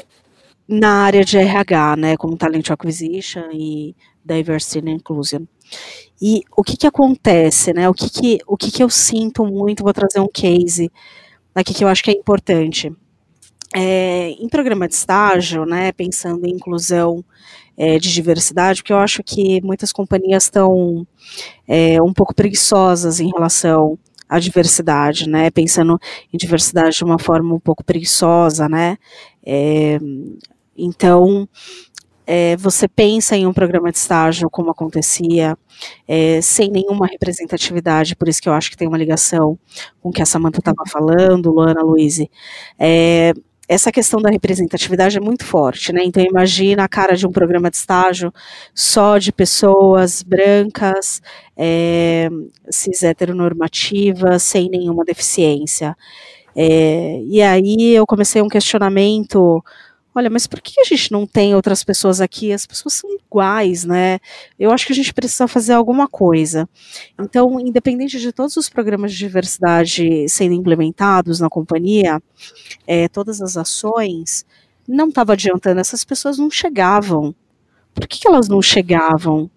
na 0.70 1.02
área 1.02 1.24
de 1.24 1.36
RH, 1.36 1.96
né, 1.96 2.16
como 2.16 2.36
Talent 2.36 2.70
Acquisition 2.70 3.50
e 3.52 3.96
Diversity 4.24 4.78
and 4.78 4.92
Inclusion. 4.92 5.44
E 6.22 6.42
o 6.56 6.62
que 6.62 6.76
que 6.76 6.86
acontece, 6.86 7.72
né, 7.72 7.88
o 7.88 7.94
que 7.94 8.08
que, 8.08 8.38
o 8.46 8.56
que 8.56 8.70
que 8.70 8.82
eu 8.82 8.88
sinto 8.88 9.44
muito, 9.44 9.82
vou 9.82 9.92
trazer 9.92 10.20
um 10.20 10.28
case 10.28 10.90
aqui 11.54 11.74
que 11.74 11.82
eu 11.82 11.88
acho 11.88 12.04
que 12.04 12.10
é 12.10 12.14
importante. 12.14 12.92
É, 13.74 14.30
em 14.30 14.48
programa 14.48 14.86
de 14.86 14.94
estágio, 14.94 15.64
né, 15.64 15.92
pensando 15.92 16.46
em 16.46 16.50
inclusão 16.50 17.24
é, 17.76 17.98
de 17.98 18.12
diversidade, 18.12 18.82
porque 18.82 18.92
eu 18.92 18.98
acho 18.98 19.22
que 19.22 19.60
muitas 19.62 19.92
companhias 19.92 20.44
estão 20.44 21.06
é, 21.66 22.00
um 22.02 22.12
pouco 22.12 22.34
preguiçosas 22.34 23.20
em 23.20 23.30
relação 23.30 23.98
à 24.28 24.38
diversidade, 24.38 25.28
né, 25.28 25.50
pensando 25.50 25.98
em 26.32 26.36
diversidade 26.36 26.96
de 26.96 27.04
uma 27.04 27.18
forma 27.18 27.54
um 27.54 27.60
pouco 27.60 27.84
preguiçosa, 27.84 28.68
né, 28.68 28.98
é, 29.44 29.98
então, 30.76 31.48
é, 32.26 32.56
você 32.56 32.86
pensa 32.86 33.36
em 33.36 33.46
um 33.46 33.52
programa 33.52 33.90
de 33.90 33.98
estágio 33.98 34.48
como 34.48 34.70
acontecia, 34.70 35.58
é, 36.06 36.40
sem 36.40 36.70
nenhuma 36.70 37.06
representatividade, 37.06 38.14
por 38.14 38.28
isso 38.28 38.40
que 38.40 38.48
eu 38.48 38.52
acho 38.52 38.70
que 38.70 38.76
tem 38.76 38.86
uma 38.86 38.98
ligação 38.98 39.58
com 40.00 40.10
o 40.10 40.12
que 40.12 40.22
a 40.22 40.26
Samanta 40.26 40.60
estava 40.60 40.84
falando, 40.88 41.50
Luana, 41.50 41.82
Luiz. 41.82 42.20
É, 42.78 43.32
essa 43.70 43.92
questão 43.92 44.20
da 44.20 44.30
representatividade 44.30 45.16
é 45.16 45.20
muito 45.20 45.44
forte, 45.44 45.92
né? 45.92 46.02
Então 46.04 46.24
imagina 46.24 46.82
a 46.82 46.88
cara 46.88 47.16
de 47.16 47.24
um 47.24 47.30
programa 47.30 47.70
de 47.70 47.76
estágio 47.76 48.32
só 48.74 49.16
de 49.16 49.32
pessoas 49.32 50.24
brancas, 50.24 51.22
é, 51.56 52.28
cis 52.68 53.04
heteronormativas, 53.04 54.42
sem 54.42 54.68
nenhuma 54.68 55.04
deficiência. 55.04 55.96
É, 56.54 57.22
e 57.24 57.40
aí 57.42 57.92
eu 57.94 58.04
comecei 58.06 58.42
um 58.42 58.48
questionamento 58.48 59.62
olha, 60.14 60.30
mas 60.30 60.46
por 60.46 60.60
que 60.60 60.80
a 60.80 60.84
gente 60.84 61.12
não 61.12 61.26
tem 61.26 61.54
outras 61.54 61.84
pessoas 61.84 62.20
aqui? 62.20 62.52
As 62.52 62.66
pessoas 62.66 62.94
são 62.94 63.10
iguais, 63.14 63.84
né? 63.84 64.18
Eu 64.58 64.70
acho 64.70 64.86
que 64.86 64.92
a 64.92 64.96
gente 64.96 65.14
precisa 65.14 65.46
fazer 65.46 65.72
alguma 65.72 66.08
coisa. 66.08 66.68
Então, 67.18 67.60
independente 67.60 68.18
de 68.18 68.32
todos 68.32 68.56
os 68.56 68.68
programas 68.68 69.12
de 69.12 69.18
diversidade 69.18 70.28
sendo 70.28 70.54
implementados 70.54 71.40
na 71.40 71.48
companhia, 71.48 72.20
é, 72.86 73.08
todas 73.08 73.40
as 73.40 73.56
ações, 73.56 74.44
não 74.86 75.08
estava 75.08 75.34
adiantando, 75.34 75.80
essas 75.80 76.04
pessoas 76.04 76.38
não 76.38 76.50
chegavam. 76.50 77.34
Por 77.94 78.06
que, 78.06 78.20
que 78.20 78.28
elas 78.28 78.48
não 78.48 78.60
chegavam? 78.60 79.50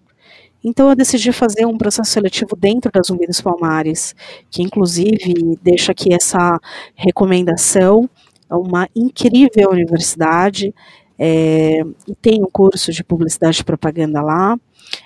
Então 0.62 0.88
eu 0.88 0.96
decidi 0.96 1.30
fazer 1.30 1.66
um 1.66 1.76
processo 1.76 2.10
seletivo 2.10 2.56
dentro 2.56 2.90
da 2.90 3.02
Zumbi 3.02 3.26
dos 3.26 3.40
Palmares, 3.40 4.14
que 4.50 4.62
inclusive 4.62 5.58
deixa 5.62 5.92
aqui 5.92 6.14
essa 6.14 6.58
recomendação, 6.94 8.08
uma 8.56 8.88
incrível 8.94 9.70
universidade, 9.70 10.74
é, 11.18 11.82
tem 12.20 12.42
um 12.42 12.50
curso 12.50 12.92
de 12.92 13.04
publicidade 13.04 13.60
e 13.60 13.64
propaganda 13.64 14.20
lá, 14.20 14.58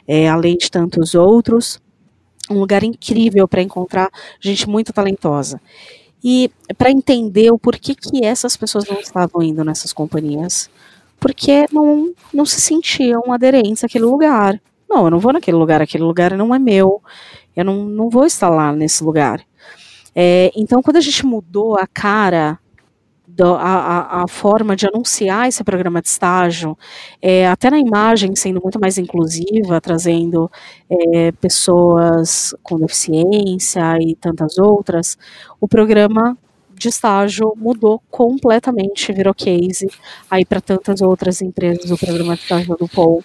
é, 0.07 0.29
além 0.29 0.57
de 0.57 0.71
tantos 0.71 1.15
outros, 1.15 1.81
um 2.51 2.59
lugar 2.59 2.83
incrível 2.83 3.47
para 3.47 3.63
encontrar 3.63 4.11
gente 4.41 4.69
muito 4.69 4.93
talentosa. 4.93 5.61
E 6.23 6.51
para 6.77 6.91
entender 6.91 7.51
o 7.53 7.59
porquê 7.59 7.95
que 7.95 8.25
essas 8.25 8.57
pessoas 8.57 8.87
não 8.89 8.99
estavam 8.99 9.43
indo 9.43 9.63
nessas 9.63 9.93
companhias, 9.93 10.69
porque 11.21 11.67
não, 11.73 12.13
não 12.33 12.45
se 12.45 12.61
sentiam 12.61 13.33
aderentes 13.33 13.85
àquele 13.85 14.05
lugar. 14.05 14.61
Não, 14.89 15.05
eu 15.05 15.11
não 15.11 15.19
vou 15.19 15.33
naquele 15.33 15.57
lugar, 15.57 15.83
aquele 15.83 16.05
lugar 16.05 16.37
não 16.37 16.55
é 16.55 16.59
meu, 16.59 17.03
eu 17.55 17.65
não, 17.65 17.85
não 17.85 18.09
vou 18.09 18.25
estar 18.25 18.49
lá 18.49 18.73
nesse 18.73 19.05
lugar. 19.05 19.45
É, 20.15 20.51
então, 20.57 20.83
quando 20.83 20.97
a 20.97 21.01
gente 21.01 21.25
mudou 21.25 21.77
a 21.77 21.87
cara 21.87 22.59
do, 23.38 23.55
a, 23.55 24.24
a, 24.24 24.29
forma 24.29 24.74
de 24.74 24.85
anunciar 24.88 25.46
esse 25.46 25.62
programa 25.62 26.03
de 26.03 26.09
estágio, 26.09 26.77
é, 27.22 27.46
até 27.46 27.70
na 27.70 27.79
imagem 27.79 28.35
sendo 28.35 28.61
muito 28.61 28.81
mais 28.81 28.98
inclusiva, 28.98 29.81
trazendo 29.81 30.51
é, 30.90 31.31
pessoas 31.33 32.53
com 32.64 32.77
deficiência 32.81 33.96
e 34.01 34.16
tantas 34.16 34.59
outras, 34.59 35.16
o 35.61 35.68
programa 35.68 36.37
de 36.74 36.88
estágio 36.88 37.55
mudou 37.57 38.03
completamente, 38.11 39.12
virou 39.12 39.33
case 39.33 39.88
aí 40.29 40.44
para 40.44 40.61
tantas 40.61 41.01
outras 41.01 41.40
empresas, 41.40 41.92
o 41.92 41.96
programa 41.96 42.35
de 42.35 42.42
estágio 42.42 42.77
do 42.77 42.88
Paul, 42.88 43.22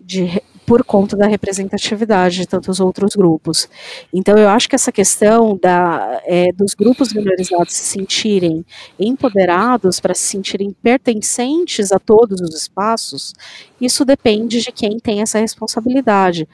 de 0.00 0.42
por 0.66 0.84
conta 0.84 1.16
da 1.16 1.26
representatividade 1.26 2.38
de 2.38 2.46
tantos 2.46 2.80
outros 2.80 3.14
grupos. 3.14 3.68
Então, 4.12 4.36
eu 4.36 4.48
acho 4.48 4.68
que 4.68 4.74
essa 4.74 4.90
questão 4.90 5.56
da, 5.56 6.20
é, 6.24 6.52
dos 6.52 6.74
grupos 6.74 7.12
minorizados 7.12 7.72
se 7.72 7.84
sentirem 7.84 8.66
empoderados, 8.98 10.00
para 10.00 10.12
se 10.12 10.22
sentirem 10.22 10.72
pertencentes 10.82 11.92
a 11.92 12.00
todos 12.00 12.40
os 12.40 12.54
espaços, 12.54 13.32
isso 13.80 14.04
depende 14.04 14.60
de 14.60 14.72
quem 14.72 14.98
tem 14.98 15.22
essa 15.22 15.38
responsabilidade. 15.38 16.48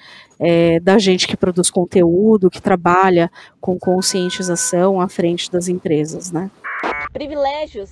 É, 0.45 0.81
da 0.81 0.99
gente 0.99 1.29
que 1.29 1.37
produz 1.37 1.71
conteúdo, 1.71 2.51
que 2.51 2.61
trabalha 2.61 3.31
com 3.61 3.79
conscientização 3.79 5.01
à 5.01 5.09
frente 5.09 5.49
das 5.49 5.69
empresas, 5.69 6.33
né? 6.33 6.51
Privilégios. 7.13 7.91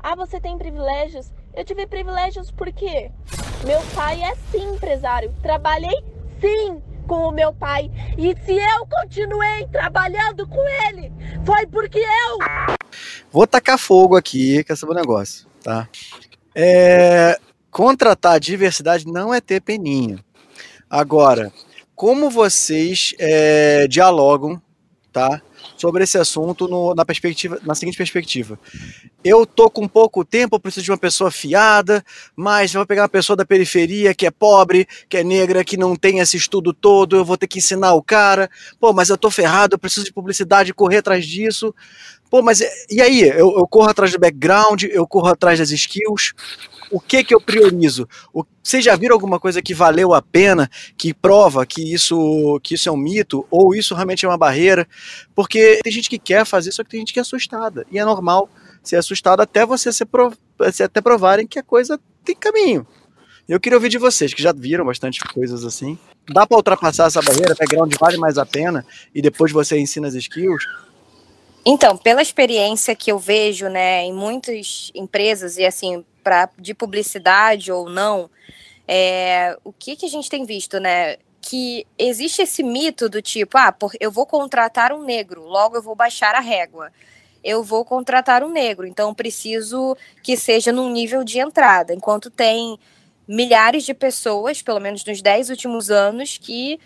Ah, 0.00 0.16
você 0.16 0.40
tem 0.40 0.58
privilégios? 0.58 1.30
Eu 1.52 1.64
tive 1.64 1.86
privilégios 1.86 2.50
porque 2.50 3.10
meu 3.64 3.80
pai 3.94 4.22
é 4.22 4.34
sim 4.50 4.74
empresário. 4.74 5.34
Trabalhei 5.42 6.04
sim 6.40 6.80
com 7.06 7.28
o 7.28 7.32
meu 7.32 7.52
pai. 7.52 7.90
E 8.16 8.36
se 8.44 8.52
eu 8.52 8.86
continuei 8.86 9.66
trabalhando 9.66 10.46
com 10.46 10.60
ele, 10.88 11.12
foi 11.44 11.66
porque 11.66 11.98
eu. 11.98 12.38
Vou 13.32 13.46
tacar 13.46 13.78
fogo 13.78 14.16
aqui 14.16 14.62
com 14.62 14.72
esse 14.72 14.86
negócio, 14.86 15.48
tá? 15.62 15.88
É, 16.54 17.38
contratar 17.70 18.38
diversidade 18.38 19.06
não 19.06 19.34
é 19.34 19.40
ter 19.40 19.60
peninha. 19.60 20.24
Agora, 20.88 21.52
como 21.96 22.30
vocês 22.30 23.12
é, 23.18 23.88
dialogam, 23.88 24.60
tá? 25.12 25.42
Sobre 25.80 26.04
esse 26.04 26.18
assunto 26.18 26.68
no, 26.68 26.94
na 26.94 27.06
perspectiva, 27.06 27.58
na 27.64 27.74
seguinte 27.74 27.96
perspectiva. 27.96 28.58
Eu 29.24 29.46
tô 29.46 29.70
com 29.70 29.88
pouco 29.88 30.24
tempo, 30.24 30.56
eu 30.56 30.60
preciso 30.60 30.84
de 30.84 30.90
uma 30.90 30.98
pessoa 30.98 31.30
fiada, 31.30 32.04
mas 32.36 32.74
vou 32.74 32.84
pegar 32.84 33.02
uma 33.02 33.08
pessoa 33.08 33.34
da 33.34 33.46
periferia 33.46 34.14
que 34.14 34.26
é 34.26 34.30
pobre, 34.30 34.86
que 35.08 35.16
é 35.16 35.24
negra, 35.24 35.64
que 35.64 35.78
não 35.78 35.96
tem 35.96 36.18
esse 36.18 36.36
estudo 36.36 36.74
todo, 36.74 37.16
eu 37.16 37.24
vou 37.24 37.38
ter 37.38 37.46
que 37.46 37.58
ensinar 37.58 37.94
o 37.94 38.02
cara. 38.02 38.50
Pô, 38.78 38.92
mas 38.92 39.08
eu 39.08 39.16
tô 39.16 39.30
ferrado, 39.30 39.74
eu 39.74 39.78
preciso 39.78 40.04
de 40.04 40.12
publicidade, 40.12 40.74
correr 40.74 40.98
atrás 40.98 41.26
disso. 41.26 41.74
Pô, 42.30 42.42
mas 42.42 42.60
e 42.88 43.00
aí? 43.00 43.22
Eu, 43.22 43.58
eu 43.58 43.66
corro 43.66 43.90
atrás 43.90 44.12
do 44.12 44.18
background, 44.18 44.84
eu 44.84 45.06
corro 45.06 45.28
atrás 45.28 45.58
das 45.58 45.70
skills. 45.72 46.32
O 46.90 46.98
que 47.00 47.22
que 47.22 47.34
eu 47.34 47.40
priorizo? 47.40 48.08
Vocês 48.62 48.84
já 48.84 48.96
viram 48.96 49.14
alguma 49.14 49.38
coisa 49.38 49.62
que 49.62 49.72
valeu 49.72 50.12
a 50.12 50.20
pena, 50.20 50.68
que 50.98 51.14
prova 51.14 51.64
que 51.64 51.94
isso, 51.94 52.58
que 52.62 52.74
isso 52.74 52.88
é 52.88 52.92
um 52.92 52.96
mito, 52.96 53.46
ou 53.50 53.74
isso 53.74 53.94
realmente 53.94 54.24
é 54.24 54.28
uma 54.28 54.36
barreira? 54.36 54.88
Porque 55.34 55.80
tem 55.84 55.92
gente 55.92 56.10
que 56.10 56.18
quer 56.18 56.44
fazer, 56.44 56.72
só 56.72 56.82
que 56.82 56.90
tem 56.90 57.00
gente 57.00 57.12
que 57.12 57.20
é 57.20 57.22
assustada. 57.22 57.86
E 57.92 57.98
é 57.98 58.04
normal 58.04 58.48
ser 58.82 58.96
assustado 58.96 59.40
até 59.40 59.64
você 59.64 59.92
ser 59.92 60.06
prov 60.06 60.34
até 60.58 61.00
provarem 61.00 61.46
que 61.46 61.58
a 61.58 61.62
coisa 61.62 61.98
tem 62.24 62.34
caminho. 62.34 62.86
Eu 63.48 63.58
queria 63.58 63.76
ouvir 63.76 63.88
de 63.88 63.98
vocês, 63.98 64.32
que 64.32 64.42
já 64.42 64.52
viram 64.52 64.84
bastante 64.84 65.20
coisas 65.20 65.64
assim. 65.64 65.98
Dá 66.28 66.46
para 66.46 66.56
ultrapassar 66.56 67.06
essa 67.06 67.20
barreira? 67.22 67.54
Background 67.58 67.92
vale 67.98 68.16
mais 68.16 68.38
a 68.38 68.46
pena? 68.46 68.86
E 69.14 69.20
depois 69.20 69.50
você 69.50 69.78
ensina 69.78 70.06
as 70.06 70.14
skills? 70.14 70.64
Então, 71.64 71.96
pela 71.96 72.22
experiência 72.22 72.94
que 72.94 73.10
eu 73.10 73.18
vejo, 73.18 73.68
né, 73.68 74.04
em 74.04 74.12
muitas 74.12 74.90
empresas 74.94 75.58
e 75.58 75.64
assim, 75.64 76.04
de 76.58 76.74
publicidade 76.74 77.70
ou 77.70 77.88
não, 77.88 78.30
é, 78.86 79.56
o 79.62 79.72
que 79.72 79.96
que 79.96 80.06
a 80.06 80.08
gente 80.08 80.28
tem 80.28 80.44
visto, 80.44 80.80
né, 80.80 81.16
que 81.40 81.86
existe 81.98 82.42
esse 82.42 82.62
mito 82.62 83.08
do 83.08 83.22
tipo, 83.22 83.56
ah, 83.56 83.72
por, 83.72 83.92
eu 84.00 84.10
vou 84.10 84.26
contratar 84.26 84.92
um 84.92 85.02
negro, 85.02 85.44
logo 85.44 85.76
eu 85.76 85.82
vou 85.82 85.94
baixar 85.94 86.34
a 86.34 86.40
régua. 86.40 86.92
Eu 87.42 87.62
vou 87.62 87.86
contratar 87.86 88.44
um 88.44 88.50
negro, 88.50 88.86
então 88.86 89.14
preciso 89.14 89.96
que 90.22 90.36
seja 90.36 90.70
num 90.72 90.90
nível 90.90 91.24
de 91.24 91.38
entrada, 91.38 91.94
enquanto 91.94 92.30
tem 92.30 92.78
milhares 93.26 93.84
de 93.84 93.94
pessoas, 93.94 94.60
pelo 94.60 94.80
menos 94.80 95.04
nos 95.04 95.22
10 95.22 95.48
últimos 95.48 95.90
anos, 95.90 96.36
que 96.36 96.78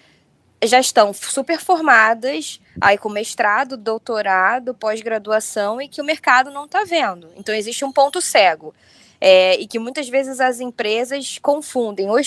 já 0.63 0.79
estão 0.79 1.13
super 1.13 1.59
formadas, 1.59 2.61
aí 2.81 2.97
com 2.97 3.09
mestrado, 3.09 3.77
doutorado, 3.77 4.75
pós-graduação 4.75 5.81
e 5.81 5.89
que 5.89 6.01
o 6.01 6.05
mercado 6.05 6.51
não 6.51 6.67
está 6.67 6.85
vendo. 6.85 7.31
Então 7.37 7.55
existe 7.55 7.85
um 7.85 7.93
ponto 7.93 8.21
cego. 8.21 8.75
É, 9.21 9.59
e 9.59 9.67
que 9.67 9.79
muitas 9.79 10.09
vezes 10.09 10.41
as 10.41 10.61
empresas 10.61 11.39
confundem 11.39 12.11
ou, 12.11 12.19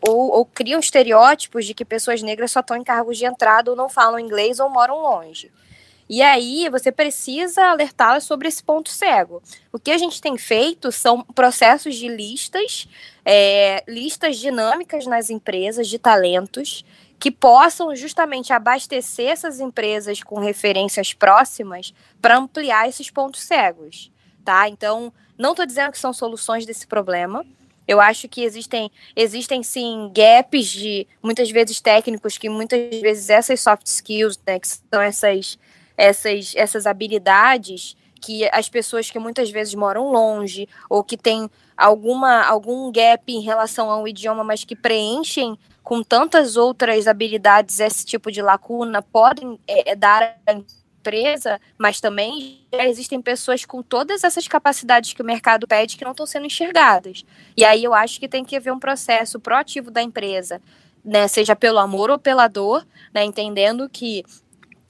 ou, 0.00 0.30
ou, 0.32 0.44
criam 0.44 0.80
estereótipos 0.80 1.64
de 1.64 1.72
que 1.72 1.84
pessoas 1.84 2.20
negras 2.22 2.50
só 2.50 2.60
estão 2.60 2.76
em 2.76 2.84
cargos 2.84 3.16
de 3.16 3.24
entrada 3.24 3.70
ou 3.70 3.76
não 3.76 3.88
falam 3.88 4.18
inglês 4.18 4.60
ou 4.60 4.68
moram 4.68 5.00
longe. 5.00 5.50
E 6.08 6.22
aí 6.22 6.68
você 6.70 6.90
precisa 6.90 7.66
alertá-las 7.66 8.24
sobre 8.24 8.48
esse 8.48 8.62
ponto 8.62 8.88
cego. 8.88 9.42
O 9.70 9.78
que 9.78 9.90
a 9.90 9.98
gente 9.98 10.22
tem 10.22 10.38
feito 10.38 10.90
são 10.90 11.22
processos 11.22 11.96
de 11.96 12.08
listas, 12.08 12.88
é, 13.24 13.84
listas 13.86 14.38
dinâmicas 14.38 15.06
nas 15.06 15.28
empresas 15.28 15.86
de 15.86 15.98
talentos, 15.98 16.84
que 17.18 17.30
possam 17.30 17.94
justamente 17.94 18.52
abastecer 18.52 19.28
essas 19.28 19.60
empresas 19.60 20.22
com 20.22 20.38
referências 20.38 21.12
próximas 21.12 21.92
para 22.22 22.38
ampliar 22.38 22.88
esses 22.88 23.10
pontos 23.10 23.42
cegos, 23.42 24.10
tá? 24.48 24.66
Então, 24.66 25.12
não 25.36 25.50
estou 25.50 25.66
dizendo 25.66 25.92
que 25.92 25.98
são 25.98 26.10
soluções 26.10 26.64
desse 26.64 26.86
problema. 26.86 27.44
Eu 27.86 28.00
acho 28.00 28.26
que 28.26 28.42
existem, 28.42 28.90
existem 29.14 29.62
sim 29.62 30.10
gaps 30.14 30.68
de 30.68 31.06
muitas 31.22 31.50
vezes 31.50 31.82
técnicos 31.82 32.38
que 32.38 32.48
muitas 32.48 32.98
vezes 32.98 33.28
essas 33.28 33.60
soft 33.60 33.86
skills, 33.86 34.40
né, 34.46 34.58
que 34.58 34.66
são 34.66 35.02
essas 35.02 35.58
essas 35.98 36.54
essas 36.56 36.86
habilidades 36.86 37.94
que 38.22 38.48
as 38.52 38.70
pessoas 38.70 39.10
que 39.10 39.18
muitas 39.18 39.50
vezes 39.50 39.74
moram 39.74 40.10
longe 40.10 40.66
ou 40.88 41.04
que 41.04 41.16
têm 41.16 41.50
alguma 41.76 42.42
algum 42.44 42.90
gap 42.90 43.30
em 43.30 43.42
relação 43.42 43.90
ao 43.90 44.08
idioma, 44.08 44.42
mas 44.42 44.64
que 44.64 44.74
preenchem 44.74 45.58
com 45.82 46.02
tantas 46.02 46.56
outras 46.56 47.06
habilidades 47.06 47.80
esse 47.80 48.06
tipo 48.06 48.32
de 48.32 48.40
lacuna 48.40 49.02
podem 49.02 49.58
é, 49.66 49.94
dar 49.94 50.38
à 50.46 50.54
empresa, 51.08 51.58
mas 51.78 52.00
também 52.00 52.60
existem 52.72 53.20
pessoas 53.20 53.64
com 53.64 53.82
todas 53.82 54.22
essas 54.24 54.46
capacidades 54.46 55.14
que 55.14 55.22
o 55.22 55.24
mercado 55.24 55.66
pede 55.66 55.96
que 55.96 56.04
não 56.04 56.10
estão 56.10 56.26
sendo 56.26 56.46
enxergadas. 56.46 57.24
E 57.56 57.64
aí 57.64 57.82
eu 57.82 57.94
acho 57.94 58.20
que 58.20 58.28
tem 58.28 58.44
que 58.44 58.56
haver 58.56 58.72
um 58.72 58.78
processo 58.78 59.40
proativo 59.40 59.90
da 59.90 60.02
empresa, 60.02 60.60
né, 61.02 61.26
seja 61.26 61.56
pelo 61.56 61.78
amor 61.78 62.10
ou 62.10 62.18
pela 62.18 62.46
dor, 62.46 62.86
né, 63.14 63.24
entendendo 63.24 63.88
que 63.88 64.22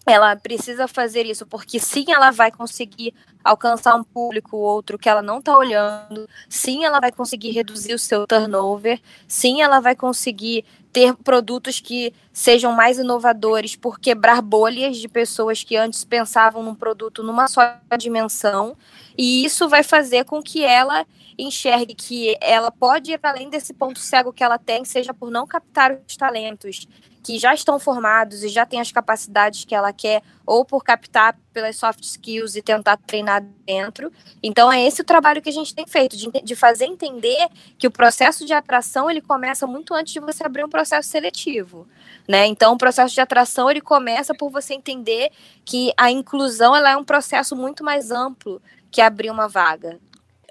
ela 0.04 0.34
precisa 0.34 0.88
fazer 0.88 1.24
isso 1.24 1.46
porque 1.46 1.78
sim, 1.78 2.06
ela 2.08 2.30
vai 2.30 2.50
conseguir 2.50 3.14
alcançar 3.42 3.94
um 3.94 4.04
público 4.04 4.56
ou 4.56 4.62
outro 4.62 4.98
que 4.98 5.08
ela 5.08 5.22
não 5.22 5.38
está 5.38 5.56
olhando, 5.56 6.28
sim, 6.48 6.84
ela 6.84 7.00
vai 7.00 7.12
conseguir 7.12 7.50
reduzir 7.50 7.94
o 7.94 7.98
seu 7.98 8.26
turnover, 8.26 9.00
sim, 9.26 9.62
ela 9.62 9.80
vai 9.80 9.96
conseguir 9.96 10.64
ter 10.92 11.14
produtos 11.14 11.80
que 11.80 12.12
sejam 12.32 12.72
mais 12.72 12.98
inovadores 12.98 13.76
por 13.76 14.00
quebrar 14.00 14.40
bolhas 14.40 14.96
de 14.96 15.08
pessoas 15.08 15.62
que 15.62 15.76
antes 15.76 16.04
pensavam 16.04 16.62
num 16.62 16.74
produto 16.74 17.22
numa 17.22 17.46
só 17.46 17.76
dimensão, 17.98 18.76
e 19.16 19.44
isso 19.44 19.68
vai 19.68 19.82
fazer 19.82 20.24
com 20.24 20.42
que 20.42 20.64
ela 20.64 21.06
enxergue 21.38 21.94
que 21.94 22.36
ela 22.40 22.70
pode 22.70 23.12
ir 23.12 23.20
além 23.22 23.48
desse 23.48 23.72
ponto 23.72 24.00
cego 24.00 24.32
que 24.32 24.42
ela 24.42 24.58
tem, 24.58 24.84
seja 24.84 25.14
por 25.14 25.30
não 25.30 25.46
captar 25.46 25.96
os 26.06 26.16
talentos 26.16 26.88
que 27.22 27.38
já 27.38 27.54
estão 27.54 27.78
formados 27.78 28.42
e 28.42 28.48
já 28.48 28.64
têm 28.64 28.80
as 28.80 28.90
capacidades 28.90 29.64
que 29.64 29.74
ela 29.74 29.92
quer, 29.92 30.22
ou 30.48 30.64
por 30.64 30.82
captar 30.82 31.38
pelas 31.52 31.76
soft 31.76 32.02
skills 32.02 32.56
e 32.56 32.62
tentar 32.62 32.96
treinar 32.96 33.44
dentro. 33.66 34.10
Então 34.42 34.72
é 34.72 34.82
esse 34.82 35.02
o 35.02 35.04
trabalho 35.04 35.42
que 35.42 35.50
a 35.50 35.52
gente 35.52 35.74
tem 35.74 35.86
feito, 35.86 36.16
de, 36.16 36.30
de 36.30 36.56
fazer 36.56 36.86
entender 36.86 37.48
que 37.76 37.86
o 37.86 37.90
processo 37.90 38.46
de 38.46 38.54
atração 38.54 39.10
ele 39.10 39.20
começa 39.20 39.66
muito 39.66 39.92
antes 39.92 40.14
de 40.14 40.20
você 40.20 40.42
abrir 40.42 40.64
um 40.64 40.68
processo 40.70 41.06
seletivo. 41.06 41.86
Né? 42.26 42.46
Então, 42.46 42.72
o 42.72 42.78
processo 42.78 43.14
de 43.14 43.20
atração 43.20 43.70
ele 43.70 43.82
começa 43.82 44.34
por 44.34 44.50
você 44.50 44.72
entender 44.72 45.30
que 45.66 45.92
a 45.98 46.10
inclusão 46.10 46.74
ela 46.74 46.90
é 46.90 46.96
um 46.96 47.04
processo 47.04 47.54
muito 47.54 47.84
mais 47.84 48.10
amplo 48.10 48.62
que 48.90 49.02
abrir 49.02 49.30
uma 49.30 49.48
vaga 49.48 49.98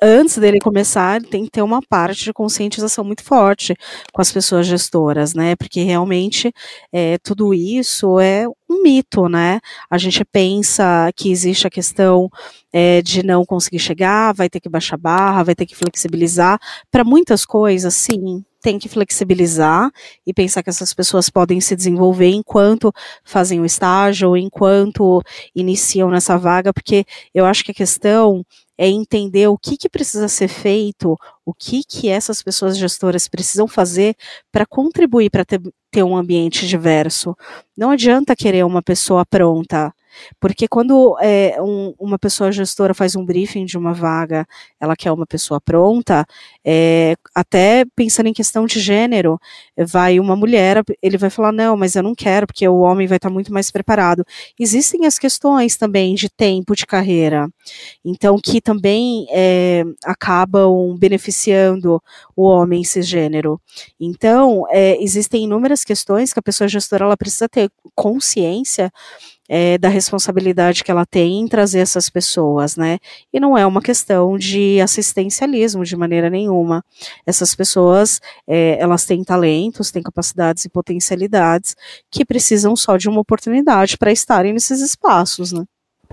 antes 0.01 0.37
dele 0.37 0.59
começar, 0.59 1.21
tem 1.21 1.45
que 1.45 1.51
ter 1.51 1.61
uma 1.61 1.81
parte 1.81 2.23
de 2.23 2.33
conscientização 2.33 3.03
muito 3.03 3.23
forte 3.23 3.75
com 4.13 4.21
as 4.21 4.31
pessoas 4.31 4.67
gestoras, 4.67 5.33
né? 5.33 5.55
Porque 5.55 5.81
realmente 5.83 6.51
é, 6.91 7.17
tudo 7.19 7.53
isso 7.53 8.19
é 8.19 8.47
um 8.69 8.83
mito, 8.83 9.27
né? 9.27 9.59
A 9.89 9.97
gente 9.97 10.23
pensa 10.25 11.11
que 11.15 11.31
existe 11.31 11.65
a 11.65 11.69
questão 11.69 12.29
é, 12.71 13.01
de 13.01 13.23
não 13.23 13.45
conseguir 13.45 13.79
chegar, 13.79 14.33
vai 14.33 14.49
ter 14.49 14.59
que 14.59 14.69
baixar 14.69 14.97
barra, 14.97 15.43
vai 15.43 15.55
ter 15.55 15.65
que 15.65 15.75
flexibilizar. 15.75 16.59
Para 16.91 17.03
muitas 17.03 17.45
coisas, 17.45 17.93
sim, 17.95 18.43
tem 18.61 18.77
que 18.77 18.89
flexibilizar 18.89 19.89
e 20.25 20.33
pensar 20.33 20.61
que 20.61 20.69
essas 20.69 20.93
pessoas 20.93 21.29
podem 21.29 21.61
se 21.61 21.75
desenvolver 21.75 22.29
enquanto 22.29 22.91
fazem 23.23 23.61
o 23.61 23.65
estágio, 23.65 24.35
enquanto 24.35 25.21
iniciam 25.55 26.09
nessa 26.09 26.37
vaga, 26.37 26.73
porque 26.73 27.05
eu 27.33 27.45
acho 27.45 27.63
que 27.63 27.71
a 27.71 27.75
questão 27.75 28.43
é 28.77 28.87
entender 28.87 29.47
o 29.47 29.57
que, 29.57 29.77
que 29.77 29.89
precisa 29.89 30.27
ser 30.27 30.47
feito, 30.47 31.17
o 31.45 31.53
que, 31.53 31.83
que 31.83 32.09
essas 32.09 32.41
pessoas 32.43 32.77
gestoras 32.77 33.27
precisam 33.27 33.67
fazer 33.67 34.15
para 34.51 34.65
contribuir 34.65 35.29
para 35.29 35.45
ter, 35.45 35.61
ter 35.91 36.03
um 36.03 36.15
ambiente 36.15 36.67
diverso. 36.67 37.35
Não 37.75 37.91
adianta 37.91 38.35
querer 38.35 38.65
uma 38.65 38.81
pessoa 38.81 39.25
pronta. 39.25 39.93
Porque 40.39 40.67
quando 40.67 41.17
é, 41.21 41.57
um, 41.61 41.93
uma 41.99 42.17
pessoa 42.19 42.51
gestora 42.51 42.93
faz 42.93 43.15
um 43.15 43.25
briefing 43.25 43.65
de 43.65 43.77
uma 43.77 43.93
vaga, 43.93 44.45
ela 44.79 44.95
quer 44.95 45.11
uma 45.11 45.25
pessoa 45.25 45.59
pronta, 45.59 46.25
é, 46.65 47.15
até 47.33 47.85
pensando 47.95 48.27
em 48.27 48.33
questão 48.33 48.65
de 48.65 48.79
gênero, 48.79 49.39
vai 49.77 50.19
uma 50.19 50.35
mulher, 50.35 50.83
ele 51.01 51.17
vai 51.17 51.29
falar, 51.29 51.51
não, 51.51 51.75
mas 51.77 51.95
eu 51.95 52.03
não 52.03 52.15
quero, 52.15 52.47
porque 52.47 52.67
o 52.67 52.79
homem 52.79 53.07
vai 53.07 53.17
estar 53.17 53.29
muito 53.29 53.51
mais 53.53 53.71
preparado. 53.71 54.25
Existem 54.59 55.05
as 55.05 55.17
questões 55.17 55.77
também 55.77 56.15
de 56.15 56.29
tempo 56.29 56.75
de 56.75 56.85
carreira, 56.85 57.47
então 58.03 58.37
que 58.43 58.61
também 58.61 59.27
é, 59.31 59.83
acabam 60.03 60.95
beneficiando 60.97 62.01
o 62.35 62.43
homem 62.43 62.83
cisgênero. 62.83 63.59
Então, 63.99 64.65
é, 64.69 65.01
existem 65.01 65.43
inúmeras 65.43 65.83
questões 65.83 66.33
que 66.33 66.39
a 66.39 66.43
pessoa 66.43 66.67
gestora 66.67 67.05
ela 67.05 67.17
precisa 67.17 67.49
ter 67.49 67.69
consciência 67.95 68.91
é, 69.47 69.77
da 69.77 69.89
responsabilidade 69.89 70.83
que 70.83 70.91
ela 70.91 71.05
tem 71.05 71.39
em 71.39 71.47
trazer 71.47 71.79
essas 71.79 72.09
pessoas, 72.09 72.75
né? 72.75 72.97
E 73.31 73.39
não 73.39 73.57
é 73.57 73.65
uma 73.65 73.81
questão 73.81 74.37
de 74.37 74.79
assistencialismo 74.81 75.83
de 75.83 75.95
maneira 75.95 76.29
nenhuma. 76.29 76.83
Essas 77.25 77.55
pessoas, 77.55 78.19
é, 78.47 78.77
elas 78.79 79.05
têm 79.05 79.23
talentos, 79.23 79.91
têm 79.91 80.03
capacidades 80.03 80.65
e 80.65 80.69
potencialidades 80.69 81.75
que 82.11 82.25
precisam 82.25 82.75
só 82.75 82.97
de 82.97 83.07
uma 83.07 83.21
oportunidade 83.21 83.97
para 83.97 84.11
estarem 84.11 84.53
nesses 84.53 84.81
espaços, 84.81 85.51
né? 85.51 85.63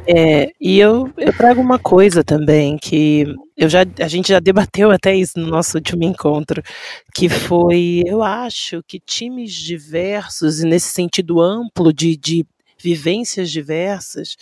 É, 0.07 0.53
e 0.61 0.79
eu, 0.79 1.11
eu 1.17 1.33
trago 1.33 1.61
uma 1.61 1.79
coisa 1.79 2.23
também 2.23 2.77
que 2.77 3.25
eu 3.57 3.69
já, 3.69 3.87
a 4.01 4.09
gente 4.09 4.29
já 4.29 4.41
debateu 4.41 4.91
até 4.91 5.15
isso 5.15 5.39
no 5.39 5.47
nosso 5.47 5.79
último 5.79 6.03
encontro, 6.03 6.63
que 7.15 7.29
foi, 7.29 8.03
eu 8.05 8.23
acho 8.23 8.83
que 8.87 8.99
times 8.99 9.53
diversos, 9.53 10.61
e 10.61 10.67
nesse 10.67 10.89
sentido 10.89 11.41
amplo 11.41 11.93
de, 11.93 12.17
de 12.17 12.45
vivências 12.85 13.51
diversas, 13.51 14.37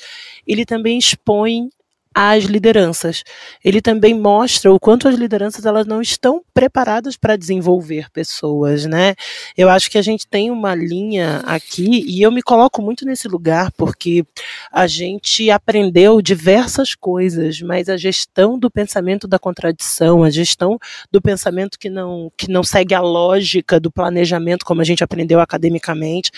ele 0.45 0.65
também 0.67 0.99
expõe 0.99 1.71
as 2.15 2.45
lideranças. 2.45 3.23
Ele 3.65 3.81
também 3.81 4.15
mostra 4.15 4.73
o 4.73 4.79
quanto 4.79 5.09
as 5.09 5.15
lideranças 5.15 5.65
elas 5.65 5.87
não 5.87 6.01
estão 6.01 6.43
preparadas 6.53 7.17
para 7.17 7.37
desenvolver 7.37 8.11
pessoas, 8.11 8.85
né? 8.87 9.15
Eu 9.57 9.69
acho 9.69 9.91
que 9.91 9.99
a 9.99 10.03
gente 10.03 10.27
tem 10.27 10.51
uma 10.51 10.75
linha 10.75 11.43
aqui 11.45 12.05
e 12.07 12.23
eu 12.23 12.31
me 12.31 12.43
coloco 12.43 12.83
muito 12.83 13.05
nesse 13.05 13.29
lugar 13.29 13.71
porque 13.73 14.25
a 14.71 14.87
gente 14.87 15.51
aprendeu 15.51 16.21
diversas 16.21 16.95
coisas, 16.95 17.61
mas 17.61 17.89
a 17.89 17.97
gestão 17.97 18.59
do 18.59 18.71
pensamento 18.71 19.27
da 19.27 19.39
contradição, 19.39 20.23
a 20.23 20.31
gestão 20.31 20.79
do 21.11 21.21
pensamento 21.21 21.79
que 21.79 21.91
não 21.91 22.31
que 22.37 22.51
não 22.51 22.63
segue 22.63 22.95
a 22.95 23.01
lógica 23.01 23.81
do 23.81 23.91
planejamento 23.91 24.65
como 24.65 24.81
a 24.81 24.85
gente 24.85 25.05
aprendeu 25.05 25.41
academicamente, 25.41 26.31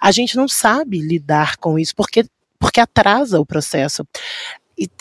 a 0.00 0.10
gente 0.10 0.36
não 0.36 0.48
sabe 0.48 1.00
lidar 1.00 1.56
com 1.56 1.78
isso 1.78 1.94
porque 1.94 2.24
porque 2.62 2.80
atrasa 2.80 3.40
o 3.40 3.44
processo 3.44 4.06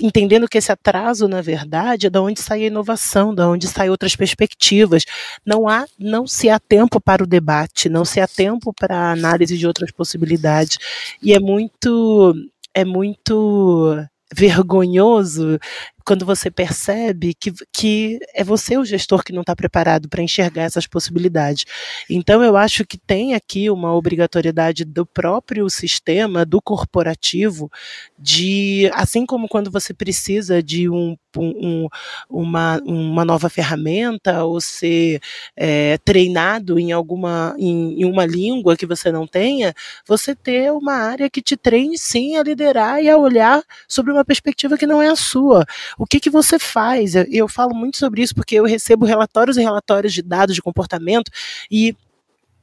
entendendo 0.01 0.47
que 0.47 0.57
esse 0.57 0.71
atraso, 0.71 1.27
na 1.27 1.41
verdade, 1.41 2.07
é 2.07 2.09
da 2.09 2.21
onde 2.21 2.41
sai 2.41 2.63
a 2.63 2.67
inovação, 2.67 3.33
da 3.33 3.49
onde 3.49 3.67
saem 3.67 3.89
outras 3.89 4.15
perspectivas. 4.15 5.03
Não 5.45 5.67
há, 5.67 5.85
não 5.97 6.27
se 6.27 6.49
há 6.49 6.59
tempo 6.59 6.99
para 6.99 7.23
o 7.23 7.27
debate, 7.27 7.89
não 7.89 8.05
se 8.05 8.19
há 8.19 8.27
tempo 8.27 8.73
para 8.73 8.95
a 8.95 9.11
análise 9.11 9.57
de 9.57 9.65
outras 9.65 9.91
possibilidades. 9.91 10.77
E 11.21 11.33
é 11.33 11.39
muito, 11.39 12.33
é 12.73 12.85
muito 12.85 13.97
vergonhoso 14.33 15.59
quando 16.05 16.25
você 16.25 16.49
percebe 16.49 17.33
que, 17.33 17.53
que 17.71 18.19
é 18.33 18.43
você 18.43 18.77
o 18.77 18.85
gestor 18.85 19.23
que 19.23 19.33
não 19.33 19.41
está 19.41 19.55
preparado 19.55 20.09
para 20.09 20.21
enxergar 20.21 20.63
essas 20.63 20.87
possibilidades. 20.87 21.65
Então, 22.09 22.43
eu 22.43 22.57
acho 22.57 22.85
que 22.85 22.97
tem 22.97 23.33
aqui 23.33 23.69
uma 23.69 23.93
obrigatoriedade 23.93 24.85
do 24.85 25.05
próprio 25.05 25.69
sistema, 25.69 26.45
do 26.45 26.61
corporativo, 26.61 27.71
de, 28.17 28.89
assim 28.93 29.25
como 29.25 29.47
quando 29.47 29.71
você 29.71 29.93
precisa 29.93 30.61
de 30.61 30.89
um, 30.89 31.15
um, 31.37 31.87
uma, 32.29 32.81
uma 32.85 33.25
nova 33.25 33.49
ferramenta 33.49 34.43
ou 34.43 34.59
ser 34.59 35.19
é, 35.55 35.97
treinado 35.99 36.79
em 36.79 36.91
alguma 36.91 37.55
em, 37.57 38.01
em 38.01 38.05
uma 38.05 38.25
língua 38.25 38.75
que 38.75 38.85
você 38.85 39.11
não 39.11 39.27
tenha, 39.27 39.73
você 40.07 40.35
ter 40.35 40.71
uma 40.71 40.93
área 40.93 41.29
que 41.29 41.41
te 41.41 41.55
treine 41.55 41.97
sim 41.97 42.35
a 42.37 42.43
liderar 42.43 43.01
e 43.01 43.09
a 43.09 43.17
olhar 43.17 43.63
sobre 43.87 44.11
uma 44.11 44.25
perspectiva 44.25 44.77
que 44.77 44.87
não 44.87 45.01
é 45.01 45.09
a 45.09 45.15
sua. 45.15 45.65
O 45.97 46.05
que, 46.05 46.19
que 46.19 46.29
você 46.29 46.57
faz? 46.59 47.15
Eu, 47.15 47.25
eu 47.29 47.47
falo 47.47 47.73
muito 47.75 47.97
sobre 47.97 48.21
isso 48.21 48.35
porque 48.35 48.55
eu 48.55 48.65
recebo 48.65 49.05
relatórios 49.05 49.57
e 49.57 49.61
relatórios 49.61 50.13
de 50.13 50.21
dados 50.21 50.55
de 50.55 50.61
comportamento 50.61 51.31
e 51.69 51.95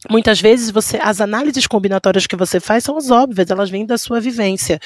Muitas 0.08 0.40
vezes 0.40 0.70
você, 0.70 0.96
as 1.02 1.20
análises 1.20 1.66
combinatórias 1.66 2.24
que 2.24 2.36
você 2.36 2.60
faz 2.60 2.84
são 2.84 2.96
as 2.96 3.10
óbvias, 3.10 3.50
elas 3.50 3.68
vêm 3.68 3.84
da 3.84 3.98
sua 3.98 4.20
vivência. 4.20 4.78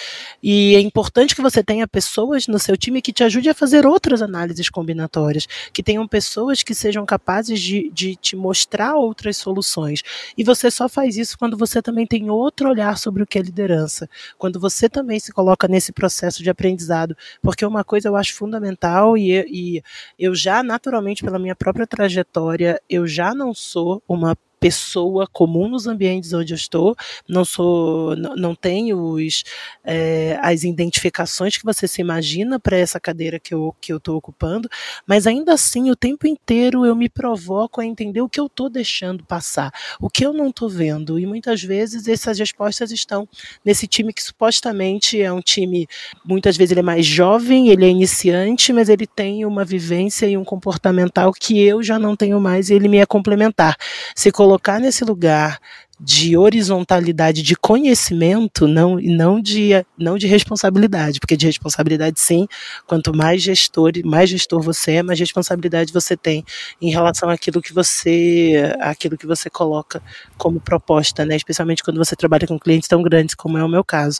E 0.43 0.75
é 0.75 0.81
importante 0.81 1.35
que 1.35 1.43
você 1.43 1.63
tenha 1.63 1.87
pessoas 1.87 2.47
no 2.47 2.59
seu 2.59 2.79
time 2.79 3.03
que 3.03 3.13
te 3.13 3.23
ajude 3.23 3.51
a 3.51 3.55
fazer 3.55 3.85
outras 3.85 4.23
análises 4.23 4.71
combinatórias, 4.71 5.47
que 5.71 5.83
tenham 5.83 6.09
pessoas 6.09 6.63
que 6.63 6.75
sejam 6.75 7.05
capazes 7.05 7.61
de, 7.61 7.91
de 7.93 8.17
te 8.17 8.35
mostrar 8.35 8.95
outras 8.95 9.37
soluções. 9.37 10.03
E 10.37 10.43
você 10.43 10.71
só 10.71 10.89
faz 10.89 11.19
isso 11.19 11.37
quando 11.37 11.59
você 11.59 11.83
também 11.83 12.07
tem 12.07 12.31
outro 12.31 12.71
olhar 12.71 12.97
sobre 12.97 13.23
o 13.23 13.27
que 13.27 13.39
é 13.39 13.43
liderança, 13.43 14.09
quando 14.39 14.59
você 14.59 14.89
também 14.89 15.21
se 15.21 15.31
coloca 15.31 15.69
nesse 15.69 15.93
processo 15.93 16.43
de 16.43 16.49
aprendizado. 16.49 17.15
Porque 17.43 17.67
uma 17.67 17.85
coisa 17.85 18.09
eu 18.09 18.17
acho 18.17 18.35
fundamental, 18.35 19.19
e, 19.19 19.45
e 19.47 19.83
eu 20.19 20.35
já, 20.35 20.63
naturalmente, 20.63 21.23
pela 21.23 21.39
minha 21.39 21.55
própria 21.55 21.87
trajetória, 21.87 22.81
eu 22.89 23.07
já 23.07 23.35
não 23.35 23.53
sou 23.53 24.03
uma 24.09 24.35
pessoa 24.63 25.27
comum 25.27 25.69
nos 25.69 25.89
ambientes 25.89 26.33
onde 26.33 26.53
eu 26.53 26.57
estou, 26.57 26.95
não 27.29 27.45
sou, 27.45 28.15
não, 28.15 28.55
tenho 28.55 28.97
os, 28.97 29.43
é, 29.83 30.39
as 30.41 30.63
identificações 30.63 31.57
que 31.57 31.65
você 31.65 31.89
se 31.89 32.01
imagina 32.01 32.61
para 32.61 32.77
essa 32.77 33.01
cadeira 33.01 33.41
que 33.41 33.53
eu 33.53 33.75
que 33.81 33.93
eu 33.93 33.97
estou 33.97 34.17
ocupando, 34.17 34.69
mas 35.05 35.27
ainda 35.27 35.53
assim 35.53 35.91
o 35.91 35.97
tempo 35.97 36.29
inteiro 36.29 36.87
eu 36.87 36.95
me 36.95 37.09
provoco 37.09 37.81
a 37.81 37.85
entender 37.85 38.21
o 38.21 38.29
que 38.29 38.39
eu 38.39 38.47
estou 38.47 38.71
deixando 38.71 39.25
passar, 39.25 39.73
o 40.01 40.09
que 40.09 40.25
eu 40.25 40.33
não 40.33 40.51
estou 40.51 40.69
vendo 40.69 41.19
e 41.19 41.27
muitas 41.27 41.61
vezes 41.61 42.07
essas 42.07 42.39
respostas 42.39 42.93
estão 42.93 43.29
nesse 43.65 43.89
time 43.89 44.13
que 44.13 44.23
supostamente 44.23 45.21
é 45.21 45.33
um 45.33 45.41
time, 45.41 45.89
muitas 46.25 46.57
vezes 46.57 46.71
ele 46.71 46.81
é 46.81 46.85
mais 46.85 47.05
jovem, 47.05 47.69
ele 47.69 47.85
é 47.85 47.89
iniciante, 47.89 48.73
mas 48.73 48.89
ele 48.89 49.09
tem 49.09 49.45
uma 49.45 49.65
vivência 49.65 50.27
e 50.27 50.37
um 50.37 50.45
comportamental 50.45 51.33
que 51.33 51.61
eu 51.61 51.83
já 51.83 51.99
não 51.99 52.15
tenho 52.15 52.41
mais 52.41 52.71
e 52.71 52.75
ele 52.75 52.87
me 52.87 52.99
é 52.99 53.07
complementar. 53.07 53.77
Se 54.15 54.31
colocar 54.53 54.79
nesse 54.79 55.03
lugar 55.03 55.59
de 55.99 56.37
horizontalidade 56.37 57.43
de 57.43 57.55
conhecimento, 57.55 58.67
não 58.67 58.97
não 58.97 59.41
de 59.41 59.71
não 59.97 60.19
de 60.19 60.27
responsabilidade, 60.27 61.21
porque 61.21 61.37
de 61.37 61.47
responsabilidade 61.47 62.19
sim, 62.21 62.47
quanto 62.87 63.17
mais 63.17 63.41
gestor, 63.41 63.93
mais 64.05 64.29
gestor 64.29 64.61
você 64.61 64.95
é, 64.95 65.03
mais 65.03 65.19
responsabilidade 65.19 65.93
você 65.93 66.17
tem 66.17 66.45
em 66.81 66.91
relação 66.91 67.31
àquilo 67.31 67.63
que 67.63 67.73
você 67.73 68.75
aquilo 68.81 69.17
que 69.17 69.27
você 69.27 69.49
coloca 69.49 70.03
como 70.43 70.59
proposta, 70.59 71.25
né? 71.25 71.37
Especialmente 71.37 71.85
quando 71.85 71.99
você 71.99 72.17
trabalha 72.17 72.49
com 72.49 72.59
clientes 72.59 72.89
tão 72.89 73.01
grandes 73.01 73.33
como 73.33 73.57
é 73.57 73.63
o 73.63 73.69
meu 73.69 73.85
caso. 73.85 74.19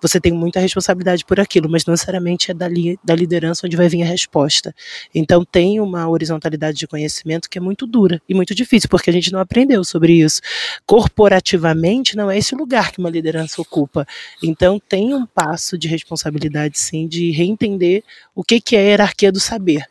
Você 0.00 0.20
tem 0.20 0.30
muita 0.30 0.60
responsabilidade 0.60 1.24
por 1.24 1.40
aquilo, 1.40 1.68
mas 1.68 1.84
não 1.84 1.92
necessariamente 1.92 2.52
é 2.52 2.54
dali, 2.54 2.96
da 3.02 3.16
liderança 3.16 3.66
onde 3.66 3.76
vai 3.76 3.88
vir 3.88 4.04
a 4.04 4.06
resposta. 4.06 4.72
Então 5.12 5.44
tem 5.44 5.80
uma 5.80 6.08
horizontalidade 6.08 6.78
de 6.78 6.86
conhecimento 6.86 7.50
que 7.50 7.58
é 7.58 7.60
muito 7.60 7.84
dura 7.84 8.22
e 8.28 8.34
muito 8.34 8.54
difícil, 8.54 8.88
porque 8.88 9.10
a 9.10 9.12
gente 9.12 9.32
não 9.32 9.40
aprendeu 9.40 9.82
sobre 9.82 10.12
isso. 10.12 10.40
Corpo 10.86 11.16
corporativamente 11.16 12.14
não 12.14 12.30
é 12.30 12.36
esse 12.36 12.54
lugar 12.54 12.92
que 12.92 12.98
uma 12.98 13.08
liderança 13.08 13.60
ocupa. 13.60 14.06
Então 14.42 14.78
tem 14.78 15.14
um 15.14 15.24
passo 15.24 15.78
de 15.78 15.88
responsabilidade 15.88 16.78
sim 16.78 17.08
de 17.08 17.30
reentender 17.30 18.04
o 18.34 18.44
que, 18.44 18.60
que 18.60 18.76
é 18.76 18.80
a 18.80 18.82
hierarquia 18.82 19.32
do 19.32 19.40
saber. 19.40 19.82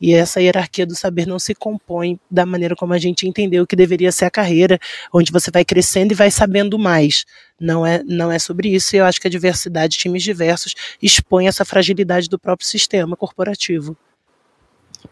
E 0.00 0.12
essa 0.12 0.40
hierarquia 0.40 0.86
do 0.86 0.94
saber 0.94 1.26
não 1.26 1.38
se 1.38 1.54
compõe 1.54 2.18
da 2.30 2.44
maneira 2.44 2.74
como 2.76 2.92
a 2.92 2.98
gente 2.98 3.26
entendeu 3.26 3.66
que 3.66 3.76
deveria 3.76 4.12
ser 4.12 4.24
a 4.24 4.30
carreira, 4.30 4.78
onde 5.12 5.32
você 5.32 5.50
vai 5.50 5.64
crescendo 5.64 6.12
e 6.12 6.14
vai 6.14 6.30
sabendo 6.30 6.78
mais. 6.78 7.24
Não 7.60 7.86
é, 7.86 8.02
não 8.04 8.30
é 8.30 8.38
sobre 8.38 8.68
isso, 8.74 8.94
e 8.94 8.98
eu 8.98 9.04
acho 9.04 9.20
que 9.20 9.28
a 9.28 9.30
diversidade, 9.30 9.96
times 9.96 10.22
diversos, 10.22 10.74
expõe 11.00 11.46
essa 11.46 11.64
fragilidade 11.64 12.28
do 12.28 12.38
próprio 12.38 12.66
sistema 12.66 13.16
corporativo. 13.16 13.96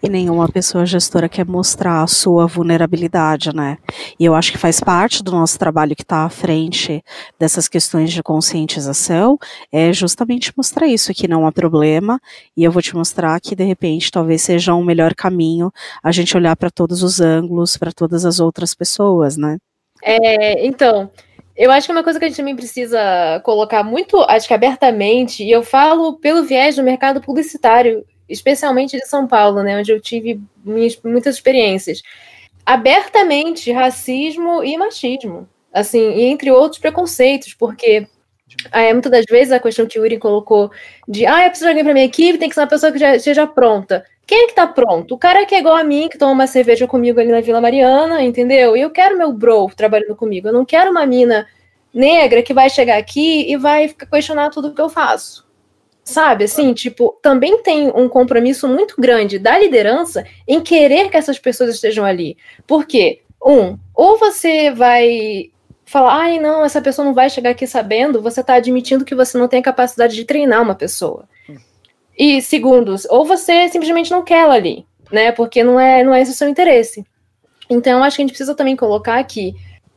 E 0.00 0.08
nenhuma 0.08 0.48
pessoa 0.48 0.86
gestora 0.86 1.28
quer 1.28 1.46
mostrar 1.46 2.02
a 2.02 2.06
sua 2.06 2.46
vulnerabilidade, 2.46 3.54
né? 3.54 3.78
E 4.18 4.24
eu 4.24 4.34
acho 4.34 4.52
que 4.52 4.58
faz 4.58 4.80
parte 4.80 5.22
do 5.22 5.32
nosso 5.32 5.58
trabalho 5.58 5.94
que 5.94 6.02
está 6.02 6.24
à 6.24 6.28
frente 6.28 7.02
dessas 7.38 7.68
questões 7.68 8.12
de 8.12 8.22
conscientização, 8.22 9.38
é 9.70 9.92
justamente 9.92 10.52
mostrar 10.56 10.86
isso, 10.86 11.14
que 11.14 11.28
não 11.28 11.46
há 11.46 11.52
problema, 11.52 12.20
e 12.56 12.64
eu 12.64 12.72
vou 12.72 12.82
te 12.82 12.94
mostrar 12.94 13.40
que, 13.40 13.54
de 13.54 13.64
repente, 13.64 14.10
talvez 14.10 14.42
seja 14.42 14.74
um 14.74 14.84
melhor 14.84 15.14
caminho 15.14 15.72
a 16.02 16.10
gente 16.10 16.36
olhar 16.36 16.56
para 16.56 16.70
todos 16.70 17.02
os 17.02 17.20
ângulos, 17.20 17.76
para 17.76 17.92
todas 17.92 18.24
as 18.24 18.40
outras 18.40 18.74
pessoas, 18.74 19.36
né? 19.36 19.58
É, 20.02 20.66
então, 20.66 21.10
eu 21.56 21.70
acho 21.70 21.86
que 21.86 21.92
uma 21.92 22.02
coisa 22.02 22.18
que 22.18 22.24
a 22.24 22.28
gente 22.28 22.36
também 22.36 22.56
precisa 22.56 23.40
colocar 23.44 23.84
muito, 23.84 24.20
acho 24.22 24.48
que 24.48 24.54
abertamente, 24.54 25.44
e 25.44 25.50
eu 25.50 25.62
falo 25.62 26.18
pelo 26.18 26.42
viés 26.42 26.76
do 26.76 26.82
mercado 26.82 27.20
publicitário 27.20 28.04
especialmente 28.32 28.96
de 28.96 29.06
São 29.06 29.26
Paulo, 29.26 29.62
né, 29.62 29.78
onde 29.78 29.92
eu 29.92 30.00
tive 30.00 30.40
minhas, 30.64 30.98
muitas 31.04 31.36
experiências, 31.36 32.02
abertamente 32.64 33.70
racismo 33.70 34.62
e 34.64 34.76
machismo, 34.76 35.48
assim, 35.72 36.12
e 36.12 36.22
entre 36.24 36.50
outros 36.50 36.80
preconceitos, 36.80 37.54
porque 37.54 38.06
é, 38.70 38.92
muitas 38.92 39.10
das 39.10 39.24
vezes 39.28 39.52
a 39.52 39.60
questão 39.60 39.86
que 39.86 39.98
o 39.98 40.04
Yuri 40.04 40.18
colocou 40.18 40.70
de 41.08 41.26
ah, 41.26 41.44
eu 41.44 41.50
preciso 41.50 41.66
de 41.66 41.70
alguém 41.70 41.84
para 41.84 41.94
minha 41.94 42.06
equipe, 42.06 42.38
tem 42.38 42.48
que 42.48 42.54
ser 42.54 42.60
uma 42.60 42.66
pessoa 42.66 42.92
que 42.92 42.98
já 42.98 43.16
esteja 43.16 43.46
pronta. 43.46 44.04
Quem 44.26 44.44
é 44.44 44.46
que 44.46 44.54
tá 44.54 44.66
pronto? 44.66 45.14
O 45.14 45.18
cara 45.18 45.44
que 45.44 45.54
é 45.54 45.58
igual 45.58 45.76
a 45.76 45.84
mim, 45.84 46.08
que 46.08 46.16
toma 46.16 46.32
uma 46.32 46.46
cerveja 46.46 46.86
comigo 46.86 47.18
ali 47.20 47.30
na 47.30 47.40
Vila 47.40 47.60
Mariana, 47.60 48.22
entendeu? 48.22 48.76
E 48.76 48.80
eu 48.80 48.90
quero 48.90 49.18
meu 49.18 49.32
bro 49.32 49.68
trabalhando 49.76 50.14
comigo. 50.14 50.48
Eu 50.48 50.52
não 50.52 50.64
quero 50.64 50.90
uma 50.90 51.04
mina 51.04 51.46
negra 51.92 52.42
que 52.42 52.54
vai 52.54 52.70
chegar 52.70 52.96
aqui 52.96 53.50
e 53.50 53.56
vai 53.56 53.88
questionar 53.88 54.50
tudo 54.50 54.72
que 54.74 54.80
eu 54.80 54.88
faço. 54.88 55.46
Sabe, 56.04 56.44
assim, 56.44 56.74
tipo, 56.74 57.16
também 57.22 57.62
tem 57.62 57.88
um 57.88 58.08
compromisso 58.08 58.66
muito 58.66 58.96
grande 58.98 59.38
da 59.38 59.56
liderança 59.56 60.24
em 60.48 60.60
querer 60.60 61.08
que 61.10 61.16
essas 61.16 61.38
pessoas 61.38 61.74
estejam 61.74 62.04
ali. 62.04 62.36
Por 62.66 62.84
quê? 62.84 63.20
Um, 63.44 63.78
ou 63.94 64.18
você 64.18 64.70
vai 64.72 65.50
falar, 65.84 66.14
ai, 66.14 66.38
não, 66.40 66.64
essa 66.64 66.80
pessoa 66.80 67.04
não 67.04 67.14
vai 67.14 67.30
chegar 67.30 67.50
aqui 67.50 67.66
sabendo, 67.66 68.22
você 68.22 68.40
está 68.40 68.54
admitindo 68.54 69.04
que 69.04 69.14
você 69.14 69.38
não 69.38 69.46
tem 69.46 69.60
a 69.60 69.62
capacidade 69.62 70.14
de 70.14 70.24
treinar 70.24 70.62
uma 70.62 70.74
pessoa. 70.74 71.28
E 72.18 72.42
segundo, 72.42 72.94
ou 73.08 73.24
você 73.24 73.68
simplesmente 73.68 74.10
não 74.10 74.22
quer 74.22 74.40
ela 74.40 74.54
ali, 74.54 74.86
né? 75.10 75.32
Porque 75.32 75.62
não 75.62 75.78
é, 75.78 76.02
não 76.02 76.12
é 76.14 76.20
esse 76.20 76.32
o 76.32 76.34
seu 76.34 76.48
interesse. 76.48 77.04
Então, 77.70 78.02
acho 78.02 78.16
que 78.16 78.22
a 78.22 78.24
gente 78.24 78.32
precisa 78.32 78.54
também 78.54 78.76
colocar 78.76 79.18
aqui 79.18 79.54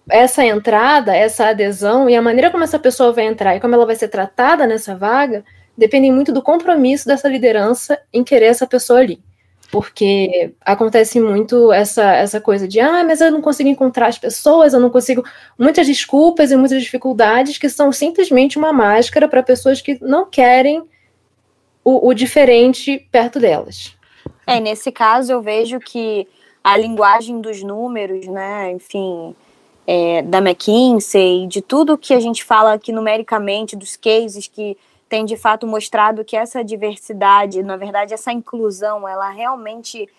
essa 0.10 0.46
entrada, 0.46 1.16
essa 1.16 1.48
adesão 1.48 2.10
e 2.10 2.16
a 2.16 2.22
maneira 2.22 2.52
como 2.52 2.64
essa 2.64 2.78
pessoa 2.78 3.12
vai 3.12 3.26
entrar 3.26 3.56
e 3.56 3.60
como 3.60 3.74
ela 3.74 3.86
vai 3.86 3.96
ser 3.96 4.08
tratada 4.08 4.68
nessa 4.68 4.96
vaga 4.96 5.44
dependem 5.78 6.12
muito 6.12 6.32
do 6.32 6.42
compromisso 6.42 7.08
dessa 7.08 7.28
liderança 7.28 8.00
em 8.14 8.24
querer 8.24 8.46
essa 8.46 8.68
pessoa 8.68 9.00
ali. 9.00 9.22
Porque 9.72 10.54
acontece 10.62 11.20
muito 11.20 11.74
essa, 11.74 12.14
essa 12.14 12.40
coisa 12.40 12.68
de, 12.68 12.80
ah, 12.80 13.04
mas 13.04 13.20
eu 13.20 13.32
não 13.32 13.42
consigo 13.42 13.68
encontrar 13.68 14.08
as 14.08 14.18
pessoas, 14.18 14.74
eu 14.74 14.80
não 14.80 14.90
consigo. 14.90 15.24
Muitas 15.58 15.88
desculpas 15.88 16.52
e 16.52 16.56
muitas 16.56 16.82
dificuldades 16.82 17.58
que 17.58 17.68
são 17.68 17.92
simplesmente 17.92 18.58
uma 18.58 18.72
máscara 18.72 19.28
para 19.28 19.44
pessoas 19.44 19.82
que 19.82 19.98
não 20.02 20.26
querem 20.26 20.84
o, 21.84 22.10
o 22.10 22.14
diferente 22.14 23.08
perto 23.12 23.40
delas. 23.40 23.96
É, 24.48 24.60
nesse 24.60 24.92
caso 24.92 25.32
eu 25.32 25.42
vejo 25.42 25.80
que 25.80 26.28
a 26.64 26.78
linguagem 26.78 27.42
dos 27.42 27.62
números, 27.62 28.28
né, 28.28 28.72
enfim, 28.72 29.36
é, 29.86 30.22
da 30.22 30.40
McKinsey, 30.40 31.48
de 31.48 31.62
tudo 31.62 31.98
que 31.98 32.14
a 32.14 32.20
gente 32.20 32.44
fala 32.44 32.74
aqui 32.74 32.92
numericamente, 32.92 33.76
dos 33.76 33.96
cases 33.96 34.48
que 34.48 34.78
tem 35.08 35.26
de 35.26 35.38
fato 35.38 35.68
mostrado 35.68 36.26
que 36.26 36.36
essa 36.36 36.64
diversidade, 36.64 37.62
na 37.64 37.78
verdade, 37.78 38.14
essa 38.14 38.32
inclusão, 38.32 39.08
ela 39.08 39.30
realmente 39.30 40.10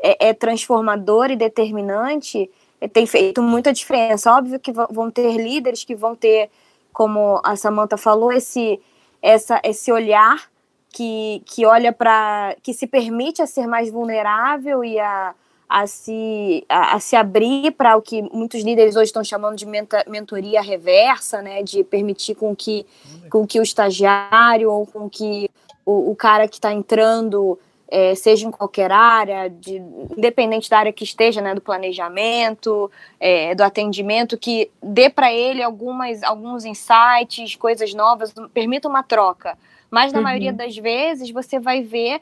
é, 0.00 0.28
é 0.28 0.34
transformadora 0.34 1.32
e 1.32 1.36
determinante, 1.36 2.50
tem 2.92 3.06
feito 3.06 3.42
muita 3.42 3.72
diferença. 3.72 4.32
Óbvio 4.32 4.60
que 4.60 4.72
vão 4.72 5.10
ter 5.10 5.36
líderes 5.36 5.84
que 5.84 5.94
vão 5.94 6.14
ter, 6.14 6.50
como 6.92 7.40
a 7.42 7.56
Samantha 7.56 7.96
falou, 7.96 8.32
esse, 8.32 8.80
essa, 9.22 9.60
esse 9.64 9.90
olhar 9.90 10.48
que, 10.90 11.42
que 11.44 11.66
olha 11.66 11.92
para. 11.92 12.56
que 12.62 12.72
se 12.72 12.86
permite 12.86 13.42
a 13.42 13.46
ser 13.46 13.66
mais 13.66 13.90
vulnerável 13.90 14.84
e 14.84 14.98
a 14.98 15.34
a 15.68 15.86
se, 15.86 16.64
a, 16.68 16.96
a 16.96 17.00
se 17.00 17.16
abrir 17.16 17.72
para 17.72 17.96
o 17.96 18.02
que 18.02 18.22
muitos 18.22 18.62
líderes 18.62 18.96
hoje 18.96 19.06
estão 19.06 19.24
chamando 19.24 19.56
de 19.56 19.66
menta, 19.66 20.04
mentoria 20.08 20.62
reversa, 20.62 21.42
né, 21.42 21.62
de 21.62 21.82
permitir 21.82 22.34
com 22.34 22.54
que, 22.54 22.86
com 23.30 23.46
que 23.46 23.58
o 23.58 23.62
estagiário 23.62 24.70
ou 24.70 24.86
com 24.86 25.10
que 25.10 25.50
o, 25.84 26.10
o 26.10 26.16
cara 26.16 26.46
que 26.46 26.54
está 26.54 26.72
entrando 26.72 27.58
é, 27.88 28.14
seja 28.14 28.46
em 28.46 28.50
qualquer 28.50 28.90
área, 28.90 29.48
de, 29.48 29.76
independente 30.16 30.68
da 30.68 30.78
área 30.78 30.92
que 30.92 31.04
esteja, 31.04 31.40
né, 31.40 31.54
do 31.54 31.60
planejamento, 31.60 32.90
é, 33.18 33.54
do 33.54 33.62
atendimento, 33.62 34.36
que 34.36 34.70
dê 34.82 35.08
para 35.08 35.32
ele 35.32 35.62
algumas, 35.62 36.22
alguns 36.22 36.64
insights, 36.64 37.54
coisas 37.56 37.94
novas, 37.94 38.32
permita 38.52 38.88
uma 38.88 39.02
troca. 39.02 39.56
Mas 39.96 40.12
na 40.12 40.18
uhum. 40.18 40.24
maioria 40.24 40.52
das 40.52 40.76
vezes 40.76 41.30
você 41.30 41.58
vai 41.58 41.80
ver 41.80 42.20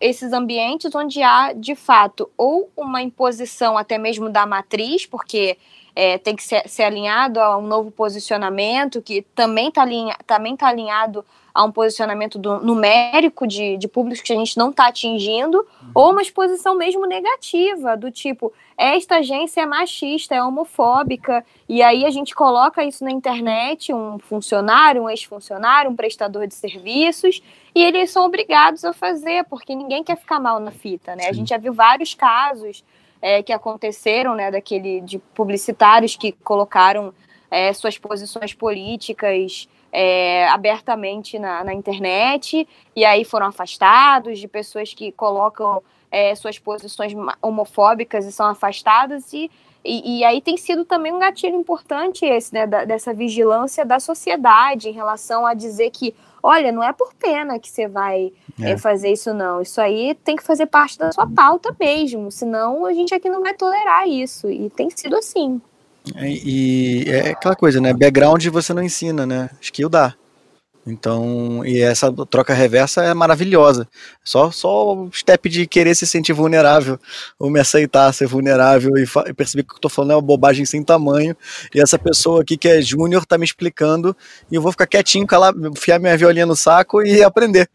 esses 0.00 0.32
ambientes 0.32 0.94
onde 0.94 1.20
há, 1.24 1.52
de 1.52 1.74
fato, 1.74 2.30
ou 2.38 2.70
uma 2.76 3.02
imposição 3.02 3.76
até 3.76 3.98
mesmo 3.98 4.30
da 4.30 4.46
matriz, 4.46 5.06
porque 5.06 5.58
é, 5.96 6.18
tem 6.18 6.36
que 6.36 6.44
ser, 6.44 6.68
ser, 6.68 6.84
alinhado 6.84 7.40
a 7.40 7.58
um 7.58 7.66
novo 7.66 7.90
posicionamento, 7.90 9.02
que 9.02 9.22
também 9.34 9.70
está 9.70 9.84
também 10.24 10.56
tá 10.56 10.68
alinhado 10.68 11.24
a 11.56 11.64
um 11.64 11.72
posicionamento 11.72 12.38
do, 12.38 12.60
numérico 12.60 13.46
de, 13.46 13.78
de 13.78 13.88
públicos 13.88 14.20
que 14.20 14.30
a 14.30 14.36
gente 14.36 14.58
não 14.58 14.68
está 14.68 14.88
atingindo, 14.88 15.56
uhum. 15.56 15.90
ou 15.94 16.10
uma 16.12 16.20
exposição 16.20 16.76
mesmo 16.76 17.06
negativa, 17.06 17.96
do 17.96 18.10
tipo, 18.10 18.52
esta 18.76 19.16
agência 19.16 19.62
é 19.62 19.66
machista, 19.66 20.34
é 20.34 20.42
homofóbica, 20.42 21.42
e 21.66 21.82
aí 21.82 22.04
a 22.04 22.10
gente 22.10 22.34
coloca 22.34 22.84
isso 22.84 23.02
na 23.02 23.10
internet, 23.10 23.90
um 23.90 24.18
funcionário, 24.18 25.04
um 25.04 25.08
ex-funcionário, 25.08 25.90
um 25.90 25.96
prestador 25.96 26.46
de 26.46 26.54
serviços, 26.54 27.42
e 27.74 27.82
eles 27.82 28.10
são 28.10 28.26
obrigados 28.26 28.84
a 28.84 28.92
fazer, 28.92 29.44
porque 29.44 29.74
ninguém 29.74 30.04
quer 30.04 30.18
ficar 30.18 30.38
mal 30.38 30.60
na 30.60 30.70
fita, 30.70 31.16
né? 31.16 31.22
Sim. 31.22 31.30
A 31.30 31.32
gente 31.32 31.48
já 31.48 31.56
viu 31.56 31.72
vários 31.72 32.12
casos 32.12 32.84
é, 33.22 33.42
que 33.42 33.52
aconteceram, 33.52 34.34
né, 34.34 34.50
daquele 34.50 35.00
de 35.00 35.18
publicitários 35.34 36.16
que 36.16 36.32
colocaram 36.32 37.14
é, 37.50 37.72
suas 37.72 37.96
posições 37.96 38.52
políticas 38.52 39.66
é, 39.92 40.48
abertamente 40.48 41.38
na, 41.38 41.64
na, 41.64 41.72
internet 41.72 42.68
e 42.94 43.04
aí 43.04 43.24
foram 43.24 43.46
afastados 43.46 44.38
de 44.38 44.48
pessoas 44.48 44.92
que 44.92 45.12
colocam 45.12 45.82
é, 46.10 46.34
suas 46.34 46.58
posições 46.58 47.12
homofóbicas 47.40 48.24
e 48.26 48.32
são 48.32 48.46
afastadas 48.46 49.32
e, 49.32 49.50
e, 49.84 50.18
e, 50.18 50.24
aí 50.24 50.40
tem 50.40 50.56
sido 50.56 50.84
também 50.84 51.12
um 51.12 51.18
gatilho 51.18 51.56
importante 51.56 52.24
esse, 52.24 52.52
né, 52.52 52.66
da, 52.66 52.84
dessa 52.84 53.14
vigilância 53.14 53.84
da 53.84 54.00
sociedade 54.00 54.88
em 54.88 54.92
relação 54.92 55.46
a 55.46 55.54
dizer 55.54 55.90
que, 55.90 56.12
olha, 56.42 56.72
não 56.72 56.82
é 56.82 56.92
por 56.92 57.14
pena 57.14 57.58
que 57.58 57.68
você 57.70 57.86
vai 57.86 58.32
é. 58.60 58.72
É, 58.72 58.76
fazer 58.76 59.12
isso 59.12 59.32
não, 59.32 59.62
isso 59.62 59.80
aí 59.80 60.14
tem 60.24 60.34
que 60.34 60.42
fazer 60.42 60.66
parte 60.66 60.98
da 60.98 61.12
sua 61.12 61.28
pauta 61.28 61.74
mesmo, 61.78 62.32
senão 62.32 62.84
a 62.84 62.92
gente 62.92 63.14
aqui 63.14 63.30
não 63.30 63.42
vai 63.42 63.54
tolerar 63.54 64.08
isso, 64.08 64.50
e 64.50 64.68
tem 64.70 64.90
sido 64.90 65.16
assim. 65.16 65.60
É, 66.14 66.28
e 66.28 67.04
é 67.08 67.30
aquela 67.30 67.56
coisa, 67.56 67.80
né? 67.80 67.92
Background 67.92 68.44
você 68.46 68.72
não 68.72 68.82
ensina, 68.82 69.26
né? 69.26 69.50
Skill 69.60 69.88
dá. 69.88 70.14
Então, 70.86 71.66
e 71.66 71.80
essa 71.80 72.12
troca 72.30 72.54
reversa 72.54 73.02
é 73.02 73.12
maravilhosa. 73.12 73.88
Só, 74.22 74.52
só 74.52 74.94
o 74.94 75.10
step 75.12 75.48
de 75.48 75.66
querer 75.66 75.96
se 75.96 76.06
sentir 76.06 76.32
vulnerável, 76.32 76.96
ou 77.40 77.50
me 77.50 77.58
aceitar 77.58 78.12
ser 78.12 78.28
vulnerável 78.28 78.96
e, 78.96 79.04
e 79.28 79.34
perceber 79.34 79.64
que 79.64 79.70
o 79.70 79.72
que 79.72 79.78
eu 79.78 79.80
tô 79.80 79.88
falando 79.88 80.12
é 80.12 80.14
uma 80.14 80.22
bobagem 80.22 80.64
sem 80.64 80.84
tamanho. 80.84 81.36
E 81.74 81.80
essa 81.80 81.98
pessoa 81.98 82.42
aqui 82.42 82.56
que 82.56 82.68
é 82.68 82.80
júnior 82.80 83.26
tá 83.26 83.36
me 83.36 83.44
explicando, 83.44 84.16
e 84.48 84.54
eu 84.54 84.62
vou 84.62 84.70
ficar 84.70 84.86
quietinho, 84.86 85.26
calar, 85.26 85.52
enfiar 85.56 85.98
minha 85.98 86.16
violinha 86.16 86.46
no 86.46 86.54
saco 86.54 87.02
e 87.02 87.20
aprender. 87.20 87.68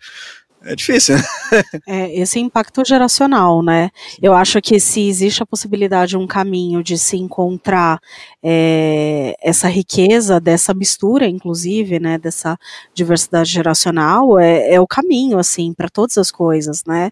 É 0.63 0.75
difícil. 0.75 1.15
é, 1.87 2.19
esse 2.19 2.39
impacto 2.39 2.85
geracional, 2.85 3.63
né? 3.63 3.89
Eu 4.21 4.33
acho 4.33 4.61
que 4.61 4.79
se 4.79 5.07
existe 5.07 5.41
a 5.41 5.45
possibilidade, 5.45 6.15
um 6.15 6.27
caminho 6.27 6.83
de 6.83 6.97
se 6.99 7.17
encontrar 7.17 7.99
é, 8.43 9.35
essa 9.41 9.67
riqueza 9.67 10.39
dessa 10.39 10.73
mistura, 10.73 11.27
inclusive, 11.27 11.99
né, 11.99 12.17
dessa 12.19 12.57
diversidade 12.93 13.49
geracional, 13.49 14.37
é, 14.37 14.75
é 14.75 14.79
o 14.79 14.85
caminho, 14.85 15.39
assim, 15.39 15.73
para 15.73 15.89
todas 15.89 16.17
as 16.17 16.29
coisas, 16.29 16.83
né? 16.85 17.09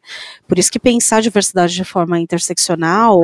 Por 0.48 0.60
isso 0.60 0.72
que 0.72 0.80
pensar 0.80 1.22
diversidade 1.22 1.74
de 1.74 1.84
forma 1.84 2.20
interseccional 2.20 3.22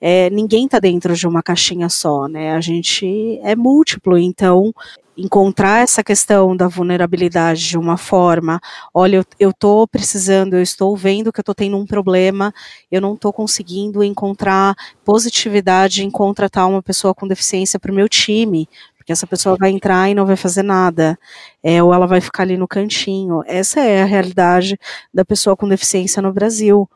é, 0.00 0.28
ninguém 0.30 0.66
está 0.66 0.78
dentro 0.78 1.14
de 1.14 1.26
uma 1.26 1.42
caixinha 1.42 1.88
só, 1.88 2.28
né? 2.28 2.52
A 2.52 2.60
gente 2.60 3.40
é 3.42 3.56
múltiplo, 3.56 4.18
então 4.18 4.72
encontrar 5.16 5.82
essa 5.82 6.04
questão 6.04 6.54
da 6.54 6.68
vulnerabilidade 6.68 7.66
de 7.66 7.78
uma 7.78 7.96
forma, 7.96 8.60
olha, 8.92 9.24
eu 9.40 9.50
estou 9.50 9.88
precisando, 9.88 10.54
eu 10.54 10.62
estou 10.62 10.96
vendo 10.96 11.32
que 11.32 11.40
eu 11.40 11.42
estou 11.42 11.54
tendo 11.54 11.76
um 11.76 11.86
problema, 11.86 12.52
eu 12.90 13.00
não 13.00 13.14
estou 13.14 13.32
conseguindo 13.32 14.04
encontrar 14.04 14.74
positividade 15.04 16.04
em 16.04 16.10
contratar 16.10 16.68
uma 16.68 16.82
pessoa 16.82 17.14
com 17.14 17.26
deficiência 17.26 17.80
para 17.80 17.90
o 17.90 17.94
meu 17.94 18.08
time, 18.08 18.68
porque 19.06 19.12
essa 19.12 19.26
pessoa 19.26 19.56
vai 19.56 19.70
entrar 19.70 20.10
e 20.10 20.16
não 20.16 20.26
vai 20.26 20.34
fazer 20.34 20.64
nada, 20.64 21.16
é, 21.62 21.80
ou 21.80 21.94
ela 21.94 22.08
vai 22.08 22.20
ficar 22.20 22.42
ali 22.42 22.56
no 22.56 22.66
cantinho. 22.66 23.40
Essa 23.46 23.78
é 23.78 24.02
a 24.02 24.04
realidade 24.04 24.76
da 25.14 25.24
pessoa 25.24 25.56
com 25.56 25.68
deficiência 25.68 26.20
no 26.20 26.32
Brasil. 26.32 26.90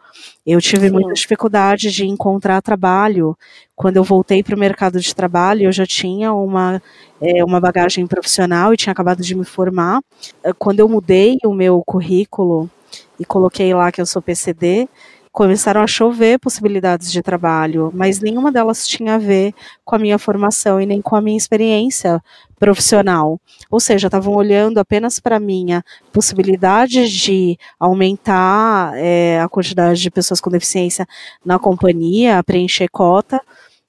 Eu 0.44 0.60
tive 0.60 0.88
Sim. 0.88 0.92
muita 0.92 1.12
dificuldade 1.12 1.92
de 1.92 2.04
encontrar 2.04 2.60
trabalho. 2.62 3.38
Quando 3.76 3.96
eu 3.96 4.02
voltei 4.02 4.42
para 4.42 4.56
o 4.56 4.58
mercado 4.58 4.98
de 4.98 5.14
trabalho, 5.14 5.66
eu 5.66 5.72
já 5.72 5.86
tinha 5.86 6.32
uma, 6.32 6.82
é, 7.20 7.44
uma 7.44 7.60
bagagem 7.60 8.04
profissional 8.08 8.74
e 8.74 8.76
tinha 8.76 8.90
acabado 8.90 9.22
de 9.22 9.36
me 9.36 9.44
formar. 9.44 10.02
Quando 10.58 10.80
eu 10.80 10.88
mudei 10.88 11.38
o 11.44 11.54
meu 11.54 11.80
currículo 11.86 12.68
e 13.20 13.24
coloquei 13.24 13.72
lá 13.72 13.92
que 13.92 14.00
eu 14.00 14.06
sou 14.06 14.20
PCD, 14.20 14.88
começaram 15.40 15.80
a 15.80 15.86
chover 15.86 16.38
possibilidades 16.38 17.10
de 17.10 17.22
trabalho, 17.22 17.90
mas 17.94 18.20
nenhuma 18.20 18.52
delas 18.52 18.86
tinha 18.86 19.14
a 19.14 19.18
ver 19.18 19.54
com 19.82 19.96
a 19.96 19.98
minha 19.98 20.18
formação 20.18 20.78
e 20.78 20.84
nem 20.84 21.00
com 21.00 21.16
a 21.16 21.20
minha 21.22 21.38
experiência 21.38 22.22
profissional. 22.58 23.40
Ou 23.70 23.80
seja, 23.80 24.08
estavam 24.08 24.34
olhando 24.34 24.76
apenas 24.76 25.18
para 25.18 25.36
a 25.36 25.40
minha 25.40 25.82
possibilidade 26.12 27.08
de 27.08 27.56
aumentar 27.78 28.92
é, 28.96 29.40
a 29.40 29.48
quantidade 29.48 30.02
de 30.02 30.10
pessoas 30.10 30.42
com 30.42 30.50
deficiência 30.50 31.06
na 31.42 31.58
companhia, 31.58 32.44
preencher 32.44 32.90
cota, 32.90 33.40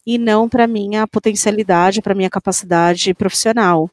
e 0.06 0.18
não 0.18 0.49
para 0.49 0.68
minha 0.68 1.08
potencialidade, 1.08 2.02
para 2.02 2.16
minha 2.16 2.30
capacidade 2.30 3.14
profissional. 3.14 3.89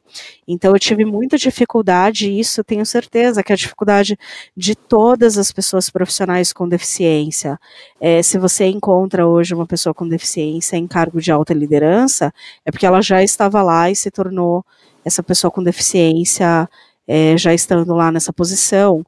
Então 0.47 0.73
eu 0.73 0.79
tive 0.79 1.05
muita 1.05 1.37
dificuldade, 1.37 2.29
e 2.29 2.39
isso 2.39 2.59
eu 2.59 2.63
tenho 2.63 2.85
certeza 2.85 3.43
que 3.43 3.51
é 3.51 3.55
a 3.55 3.57
dificuldade 3.57 4.17
de 4.55 4.75
todas 4.75 5.37
as 5.37 5.51
pessoas 5.51 5.89
profissionais 5.89 6.51
com 6.51 6.67
deficiência. 6.67 7.59
É, 7.99 8.23
se 8.23 8.37
você 8.37 8.65
encontra 8.65 9.27
hoje 9.27 9.53
uma 9.53 9.67
pessoa 9.67 9.93
com 9.93 10.07
deficiência 10.07 10.77
em 10.77 10.87
cargo 10.87 11.21
de 11.21 11.31
alta 11.31 11.53
liderança, 11.53 12.33
é 12.65 12.71
porque 12.71 12.85
ela 12.85 13.01
já 13.01 13.23
estava 13.23 13.61
lá 13.61 13.89
e 13.89 13.95
se 13.95 14.09
tornou 14.09 14.65
essa 15.05 15.21
pessoa 15.23 15.51
com 15.51 15.63
deficiência 15.63 16.67
é, 17.07 17.37
já 17.37 17.53
estando 17.53 17.93
lá 17.95 18.11
nessa 18.11 18.31
posição. 18.31 19.03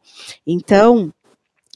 Então, 0.46 1.14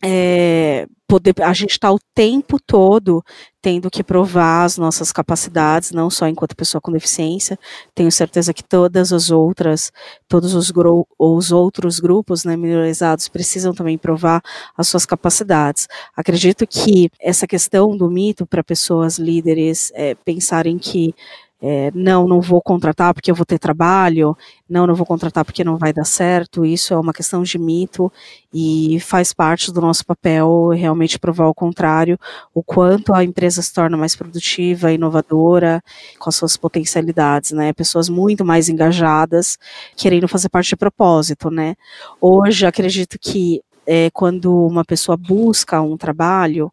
é, 0.03 0.87
poder, 1.07 1.33
a 1.41 1.53
gente 1.53 1.71
está 1.71 1.91
o 1.91 1.99
tempo 2.13 2.57
todo 2.59 3.23
tendo 3.61 3.89
que 3.89 4.03
provar 4.03 4.63
as 4.63 4.77
nossas 4.77 5.11
capacidades, 5.11 5.91
não 5.91 6.07
só 6.09 6.27
enquanto 6.27 6.55
pessoa 6.55 6.79
com 6.79 6.91
deficiência. 6.91 7.57
Tenho 7.95 8.11
certeza 8.11 8.53
que 8.53 8.63
todas 8.63 9.11
as 9.11 9.31
outras, 9.31 9.91
todos 10.27 10.53
os, 10.53 10.71
os 11.17 11.51
outros 11.51 11.99
grupos 11.99 12.43
né, 12.43 12.55
minorizados 12.55 13.27
precisam 13.27 13.73
também 13.73 13.97
provar 13.97 14.41
as 14.77 14.87
suas 14.87 15.05
capacidades. 15.05 15.87
Acredito 16.15 16.67
que 16.67 17.09
essa 17.19 17.47
questão 17.47 17.97
do 17.97 18.09
mito 18.09 18.45
para 18.45 18.63
pessoas 18.63 19.17
líderes 19.17 19.91
é, 19.95 20.13
pensarem 20.13 20.77
que 20.77 21.15
é, 21.61 21.89
não, 21.95 22.27
não 22.27 22.41
vou 22.41 22.61
contratar 22.61 23.13
porque 23.13 23.31
eu 23.31 23.35
vou 23.35 23.45
ter 23.45 23.57
trabalho, 23.57 24.37
não, 24.69 24.85
não 24.85 24.93
vou 24.93 25.05
contratar 25.05 25.45
porque 25.45 25.63
não 25.63 25.77
vai 25.77 25.93
dar 25.93 26.03
certo, 26.03 26.65
isso 26.65 26.93
é 26.93 26.97
uma 26.97 27.13
questão 27.13 27.43
de 27.43 27.57
mito 27.57 28.11
e 28.53 28.99
faz 28.99 29.33
parte 29.33 29.71
do 29.71 29.81
nosso 29.81 30.05
papel 30.05 30.69
realmente 30.69 31.17
provar 31.17 31.47
o 31.47 31.53
contrário, 31.53 32.19
o 32.53 32.61
quanto 32.61 33.13
a 33.13 33.23
empresa 33.23 33.61
se 33.61 33.73
torna 33.73 33.95
mais 33.97 34.15
produtiva, 34.15 34.91
inovadora, 34.91 35.81
com 36.19 36.29
as 36.29 36.35
suas 36.35 36.57
potencialidades, 36.57 37.51
né, 37.51 37.73
pessoas 37.73 38.09
muito 38.09 38.43
mais 38.43 38.69
engajadas, 38.69 39.57
querendo 39.95 40.27
fazer 40.27 40.49
parte 40.49 40.69
de 40.69 40.75
propósito, 40.75 41.49
né. 41.49 41.75
Hoje, 42.19 42.65
acredito 42.65 43.17
que 43.19 43.61
é, 43.87 44.09
quando 44.11 44.65
uma 44.65 44.83
pessoa 44.83 45.15
busca 45.15 45.81
um 45.81 45.95
trabalho, 45.97 46.71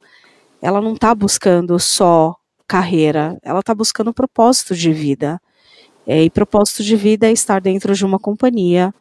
ela 0.61 0.81
não 0.81 0.95
está 0.95 1.15
buscando 1.15 1.79
só 1.79 2.37
carreira, 2.73 3.39
ela 3.43 3.61
está 3.61 3.75
buscando 3.75 4.15
propósito 4.15 4.75
de 4.75 4.91
vida. 4.95 5.39
É, 6.07 6.25
e 6.25 6.31
propósito 6.31 6.83
de 6.83 6.97
vida 6.97 7.27
é 7.29 7.31
estar 7.31 7.61
dentro 7.61 7.95
de 7.95 8.03
uma 8.03 8.19
companhia, 8.19 8.95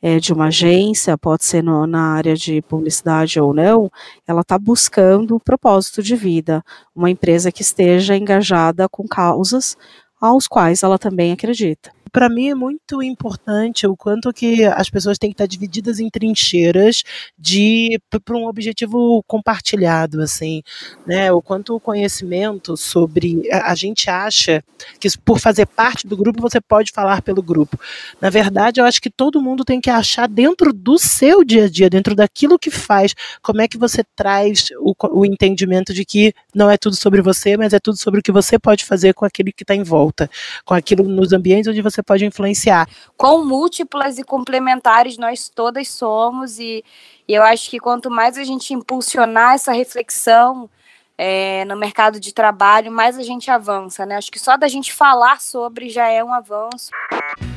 é, 0.00 0.18
de 0.18 0.32
uma 0.32 0.46
agência, 0.46 1.18
pode 1.18 1.44
ser 1.44 1.62
no, 1.62 1.86
na 1.86 2.14
área 2.14 2.34
de 2.34 2.62
publicidade 2.62 3.38
ou 3.38 3.52
não, 3.52 3.90
ela 4.26 4.40
está 4.40 4.58
buscando 4.58 5.38
propósito 5.38 6.02
de 6.02 6.16
vida, 6.16 6.64
uma 6.96 7.10
empresa 7.10 7.52
que 7.52 7.60
esteja 7.60 8.16
engajada 8.16 8.88
com 8.88 9.06
causas 9.06 9.76
aos 10.18 10.48
quais 10.48 10.82
ela 10.82 10.98
também 10.98 11.30
acredita 11.30 11.92
para 12.08 12.28
mim 12.28 12.48
é 12.48 12.54
muito 12.54 13.02
importante 13.02 13.86
o 13.86 13.96
quanto 13.96 14.32
que 14.32 14.64
as 14.64 14.90
pessoas 14.90 15.18
têm 15.18 15.30
que 15.30 15.34
estar 15.34 15.46
divididas 15.46 16.00
em 16.00 16.10
trincheiras 16.10 17.02
de 17.38 18.00
para 18.24 18.36
um 18.36 18.46
objetivo 18.46 19.22
compartilhado, 19.26 20.20
assim, 20.22 20.62
né? 21.06 21.30
O 21.32 21.40
quanto 21.40 21.74
o 21.74 21.80
conhecimento 21.80 22.76
sobre 22.76 23.48
a, 23.52 23.72
a 23.72 23.74
gente 23.74 24.10
acha 24.10 24.62
que 25.00 25.08
por 25.24 25.38
fazer 25.38 25.66
parte 25.66 26.06
do 26.06 26.16
grupo 26.16 26.40
você 26.40 26.60
pode 26.60 26.92
falar 26.92 27.22
pelo 27.22 27.42
grupo. 27.42 27.78
Na 28.20 28.30
verdade, 28.30 28.80
eu 28.80 28.84
acho 28.84 29.00
que 29.00 29.10
todo 29.10 29.40
mundo 29.40 29.64
tem 29.64 29.80
que 29.80 29.90
achar 29.90 30.28
dentro 30.28 30.72
do 30.72 30.98
seu 30.98 31.44
dia 31.44 31.64
a 31.64 31.68
dia, 31.68 31.90
dentro 31.90 32.14
daquilo 32.14 32.58
que 32.58 32.70
faz, 32.70 33.14
como 33.42 33.60
é 33.60 33.68
que 33.68 33.78
você 33.78 34.02
traz 34.16 34.68
o, 34.80 34.94
o 35.10 35.24
entendimento 35.24 35.92
de 35.92 36.04
que 36.04 36.32
não 36.54 36.70
é 36.70 36.76
tudo 36.76 36.96
sobre 36.96 37.20
você, 37.20 37.56
mas 37.56 37.72
é 37.72 37.80
tudo 37.80 37.96
sobre 37.96 38.20
o 38.20 38.22
que 38.22 38.32
você 38.32 38.58
pode 38.58 38.84
fazer 38.84 39.14
com 39.14 39.24
aquele 39.24 39.52
que 39.52 39.62
está 39.62 39.74
em 39.74 39.82
volta, 39.82 40.30
com 40.64 40.74
aquilo 40.74 41.04
nos 41.04 41.32
ambientes 41.32 41.68
onde 41.68 41.82
você 41.82 41.97
você 41.98 42.02
pode 42.02 42.24
influenciar. 42.24 42.88
Quão 43.16 43.44
múltiplas 43.44 44.18
e 44.18 44.24
complementares 44.24 45.18
nós 45.18 45.48
todas 45.48 45.88
somos, 45.88 46.58
e, 46.58 46.84
e 47.26 47.34
eu 47.34 47.42
acho 47.42 47.68
que 47.68 47.78
quanto 47.78 48.10
mais 48.10 48.38
a 48.38 48.44
gente 48.44 48.72
impulsionar 48.72 49.54
essa 49.54 49.72
reflexão 49.72 50.70
é, 51.16 51.64
no 51.64 51.76
mercado 51.76 52.20
de 52.20 52.32
trabalho, 52.32 52.92
mais 52.92 53.18
a 53.18 53.22
gente 53.24 53.50
avança, 53.50 54.06
né? 54.06 54.16
Acho 54.16 54.30
que 54.30 54.38
só 54.38 54.56
da 54.56 54.68
gente 54.68 54.92
falar 54.92 55.40
sobre 55.40 55.90
já 55.90 56.06
é 56.08 56.22
um 56.22 56.32
avanço. 56.32 56.90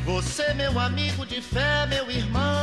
Você, 0.06 0.52
meu 0.56 0.80
amigo 0.80 1.26
de 1.28 1.40
fé, 1.42 1.86
meu 1.88 2.10
irmão, 2.10 2.61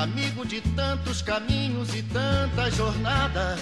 Amigo 0.00 0.46
de 0.46 0.62
tantos 0.74 1.20
caminhos 1.20 1.94
e 1.94 2.02
tantas 2.02 2.74
jornadas. 2.74 3.60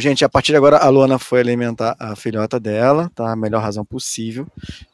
Gente, 0.00 0.24
a 0.24 0.28
partir 0.28 0.52
de 0.52 0.56
agora 0.56 0.78
a 0.78 0.88
Luana 0.88 1.18
foi 1.18 1.38
alimentar 1.38 1.94
a 1.98 2.16
filhota 2.16 2.58
dela, 2.58 3.10
tá? 3.14 3.30
A 3.30 3.36
melhor 3.36 3.60
razão 3.60 3.84
possível. 3.84 4.46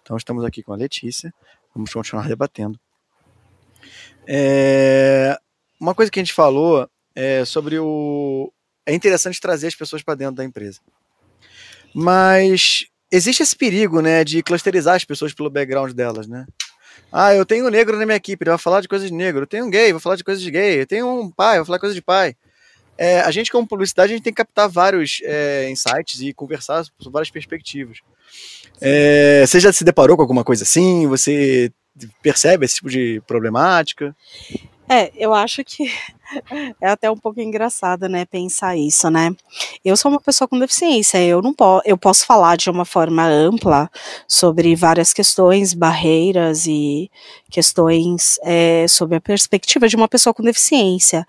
Então 0.03 0.17
estamos 0.17 0.45
aqui 0.45 0.61
com 0.61 0.73
a 0.73 0.77
Letícia. 0.77 1.33
Vamos 1.73 1.93
continuar 1.93 2.27
debatendo. 2.27 2.81
É... 4.27 5.39
Uma 5.79 5.95
coisa 5.95 6.11
que 6.11 6.19
a 6.19 6.23
gente 6.23 6.35
falou 6.35 6.91
é 7.15 7.45
sobre 7.45 7.79
o. 7.79 8.53
É 8.85 8.93
interessante 8.93 9.41
trazer 9.41 9.69
as 9.69 9.77
pessoas 9.77 10.03
para 10.03 10.17
dentro 10.17 10.35
da 10.35 10.45
empresa. 10.45 10.81
Mas 11.95 12.87
existe 13.09 13.45
esse 13.45 13.55
perigo, 13.55 14.01
né, 14.01 14.25
de 14.25 14.43
clusterizar 14.43 14.97
as 14.97 15.05
pessoas 15.05 15.33
pelo 15.33 15.49
background 15.49 15.93
delas, 15.93 16.27
né? 16.27 16.45
Ah, 17.11 17.35
eu 17.35 17.45
tenho 17.45 17.67
um 17.67 17.71
negro 17.71 17.99
na 17.99 18.07
minha 18.07 18.17
equipe, 18.17 18.43
ele 18.43 18.51
vai 18.51 18.59
falar 18.59 18.81
de 18.81 18.89
coisas 18.89 19.09
de 19.09 19.15
negro. 19.15 19.43
Eu 19.43 19.47
tenho 19.47 19.67
um 19.67 19.71
gay, 19.71 19.93
vou 19.93 20.01
falar 20.01 20.17
de 20.17 20.25
coisas 20.25 20.43
de 20.43 20.51
gay. 20.51 20.81
Eu 20.81 20.87
tenho 20.87 21.09
um 21.09 21.31
pai, 21.31 21.57
vou 21.59 21.67
falar 21.67 21.79
coisas 21.79 21.95
de 21.95 22.03
pai. 22.03 22.35
É, 22.97 23.21
a 23.21 23.31
gente, 23.31 23.51
como 23.51 23.67
publicidade, 23.67 24.13
a 24.13 24.17
gente 24.17 24.25
tem 24.25 24.33
que 24.33 24.37
captar 24.37 24.69
vários 24.69 25.21
é, 25.25 25.69
insights 25.71 26.21
e 26.21 26.33
conversar 26.33 26.85
sobre 26.85 27.13
várias 27.13 27.31
perspectivas. 27.31 27.99
É, 28.81 29.45
você 29.47 29.61
já 29.61 29.73
se 29.73 29.85
deparou 29.85 30.17
com 30.17 30.23
alguma 30.23 30.45
coisa 30.45 30.63
assim? 30.63 31.07
Você 31.09 31.73
percebe 32.23 32.65
esse 32.65 32.77
tipo 32.77 32.89
de 32.89 33.23
problemática? 33.27 34.15
É, 34.89 35.13
eu 35.17 35.33
acho 35.33 35.65
que 35.65 35.91
é 36.81 36.89
até 36.89 37.11
um 37.11 37.17
pouco 37.17 37.41
engraçado, 37.41 38.09
né, 38.09 38.25
pensar 38.25 38.77
isso, 38.77 39.11
né? 39.11 39.31
Eu 39.85 39.97
sou 39.97 40.11
uma 40.11 40.21
pessoa 40.21 40.49
com 40.49 40.59
deficiência, 40.59 41.23
eu 41.25 41.43
não 41.43 41.53
posso, 41.53 41.83
eu 41.87 41.97
posso 41.97 42.27
falar 42.27 42.57
de 42.57 42.71
uma 42.71 42.85
forma 42.85 43.25
ampla 43.27 43.91
sobre 44.27 44.75
várias 44.75 45.13
questões, 45.13 45.75
barreiras 45.75 46.67
e 46.67 47.11
questões 47.51 48.39
é, 48.43 48.87
sobre 48.89 49.17
a 49.17 49.21
perspectiva 49.21 49.89
de 49.89 49.97
uma 49.97 50.09
pessoa 50.09 50.33
com 50.33 50.43
deficiência. 50.43 51.27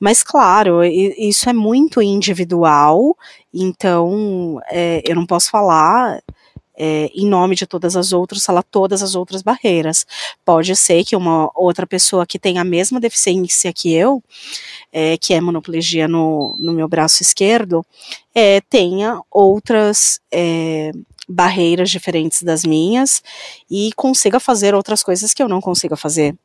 Mas, 0.00 0.22
claro, 0.22 0.84
isso 0.84 1.48
é 1.48 1.52
muito 1.52 2.00
individual, 2.02 3.16
então 3.52 4.60
é, 4.70 5.02
eu 5.04 5.14
não 5.14 5.26
posso 5.26 5.50
falar 5.50 6.20
é, 6.76 7.10
em 7.14 7.26
nome 7.26 7.54
de 7.54 7.66
todas 7.66 7.96
as 7.96 8.12
outras, 8.12 8.44
falar 8.44 8.62
todas 8.62 9.02
as 9.02 9.14
outras 9.14 9.42
barreiras. 9.42 10.06
Pode 10.44 10.74
ser 10.76 11.04
que 11.04 11.16
uma 11.16 11.50
outra 11.54 11.86
pessoa 11.86 12.26
que 12.26 12.38
tem 12.38 12.58
a 12.58 12.64
mesma 12.64 13.00
deficiência 13.00 13.72
que 13.72 13.92
eu, 13.92 14.22
é, 14.92 15.16
que 15.16 15.32
é 15.34 15.40
monoplegia 15.40 16.06
no, 16.06 16.56
no 16.58 16.72
meu 16.72 16.88
braço 16.88 17.22
esquerdo, 17.22 17.84
é, 18.34 18.60
tenha 18.60 19.20
outras 19.30 20.20
é, 20.30 20.92
barreiras 21.28 21.90
diferentes 21.90 22.42
das 22.42 22.64
minhas 22.64 23.22
e 23.70 23.90
consiga 23.96 24.38
fazer 24.38 24.74
outras 24.74 25.02
coisas 25.02 25.34
que 25.34 25.42
eu 25.42 25.48
não 25.48 25.60
consiga 25.60 25.96
fazer. 25.96 26.36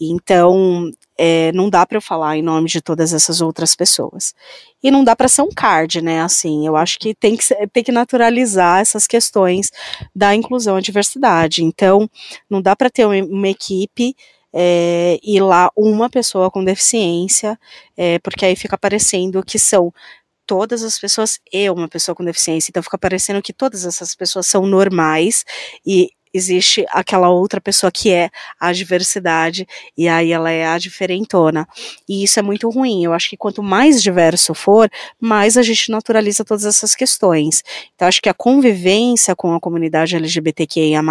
Então, 0.00 0.90
é, 1.18 1.50
não 1.52 1.70
dá 1.70 1.86
para 1.86 1.96
eu 1.96 2.02
falar 2.02 2.36
em 2.36 2.42
nome 2.42 2.68
de 2.68 2.80
todas 2.80 3.12
essas 3.12 3.40
outras 3.40 3.74
pessoas. 3.74 4.34
E 4.82 4.90
não 4.90 5.02
dá 5.02 5.16
para 5.16 5.28
ser 5.28 5.42
um 5.42 5.50
card, 5.50 6.02
né? 6.02 6.20
Assim, 6.20 6.66
eu 6.66 6.76
acho 6.76 6.98
que 6.98 7.14
tem 7.14 7.36
que, 7.36 7.44
tem 7.72 7.82
que 7.82 7.92
naturalizar 7.92 8.80
essas 8.80 9.06
questões 9.06 9.70
da 10.14 10.34
inclusão 10.34 10.78
e 10.78 10.82
diversidade. 10.82 11.64
Então, 11.64 12.08
não 12.48 12.60
dá 12.60 12.76
para 12.76 12.90
ter 12.90 13.04
uma, 13.06 13.16
uma 13.24 13.48
equipe 13.48 14.14
é, 14.52 15.18
e 15.22 15.40
lá 15.40 15.70
uma 15.76 16.08
pessoa 16.08 16.50
com 16.50 16.64
deficiência, 16.64 17.58
é, 17.96 18.18
porque 18.20 18.44
aí 18.44 18.56
fica 18.56 18.78
parecendo 18.78 19.42
que 19.44 19.58
são 19.58 19.92
todas 20.46 20.82
as 20.82 20.98
pessoas 20.98 21.40
e 21.52 21.68
uma 21.68 21.88
pessoa 21.88 22.14
com 22.14 22.24
deficiência. 22.24 22.70
Então 22.70 22.82
fica 22.82 22.96
parecendo 22.96 23.42
que 23.42 23.52
todas 23.52 23.84
essas 23.84 24.14
pessoas 24.14 24.46
são 24.46 24.64
normais 24.66 25.44
e 25.84 26.10
existe 26.36 26.84
aquela 26.90 27.28
outra 27.28 27.60
pessoa 27.60 27.90
que 27.90 28.12
é 28.12 28.30
a 28.58 28.72
diversidade 28.72 29.66
e 29.96 30.08
aí 30.08 30.32
ela 30.32 30.50
é 30.50 30.66
a 30.66 30.78
diferentona. 30.78 31.66
E 32.08 32.22
isso 32.24 32.38
é 32.38 32.42
muito 32.42 32.68
ruim. 32.70 33.04
Eu 33.04 33.12
acho 33.12 33.30
que 33.30 33.36
quanto 33.36 33.62
mais 33.62 34.02
diverso 34.02 34.54
for, 34.54 34.90
mais 35.20 35.56
a 35.56 35.62
gente 35.62 35.90
naturaliza 35.90 36.44
todas 36.44 36.64
essas 36.64 36.94
questões. 36.94 37.62
Então 37.94 38.08
acho 38.08 38.20
que 38.20 38.28
a 38.28 38.34
convivência 38.34 39.34
com 39.34 39.54
a 39.54 39.60
comunidade 39.60 40.16
LGBTQIA+ 40.16 41.02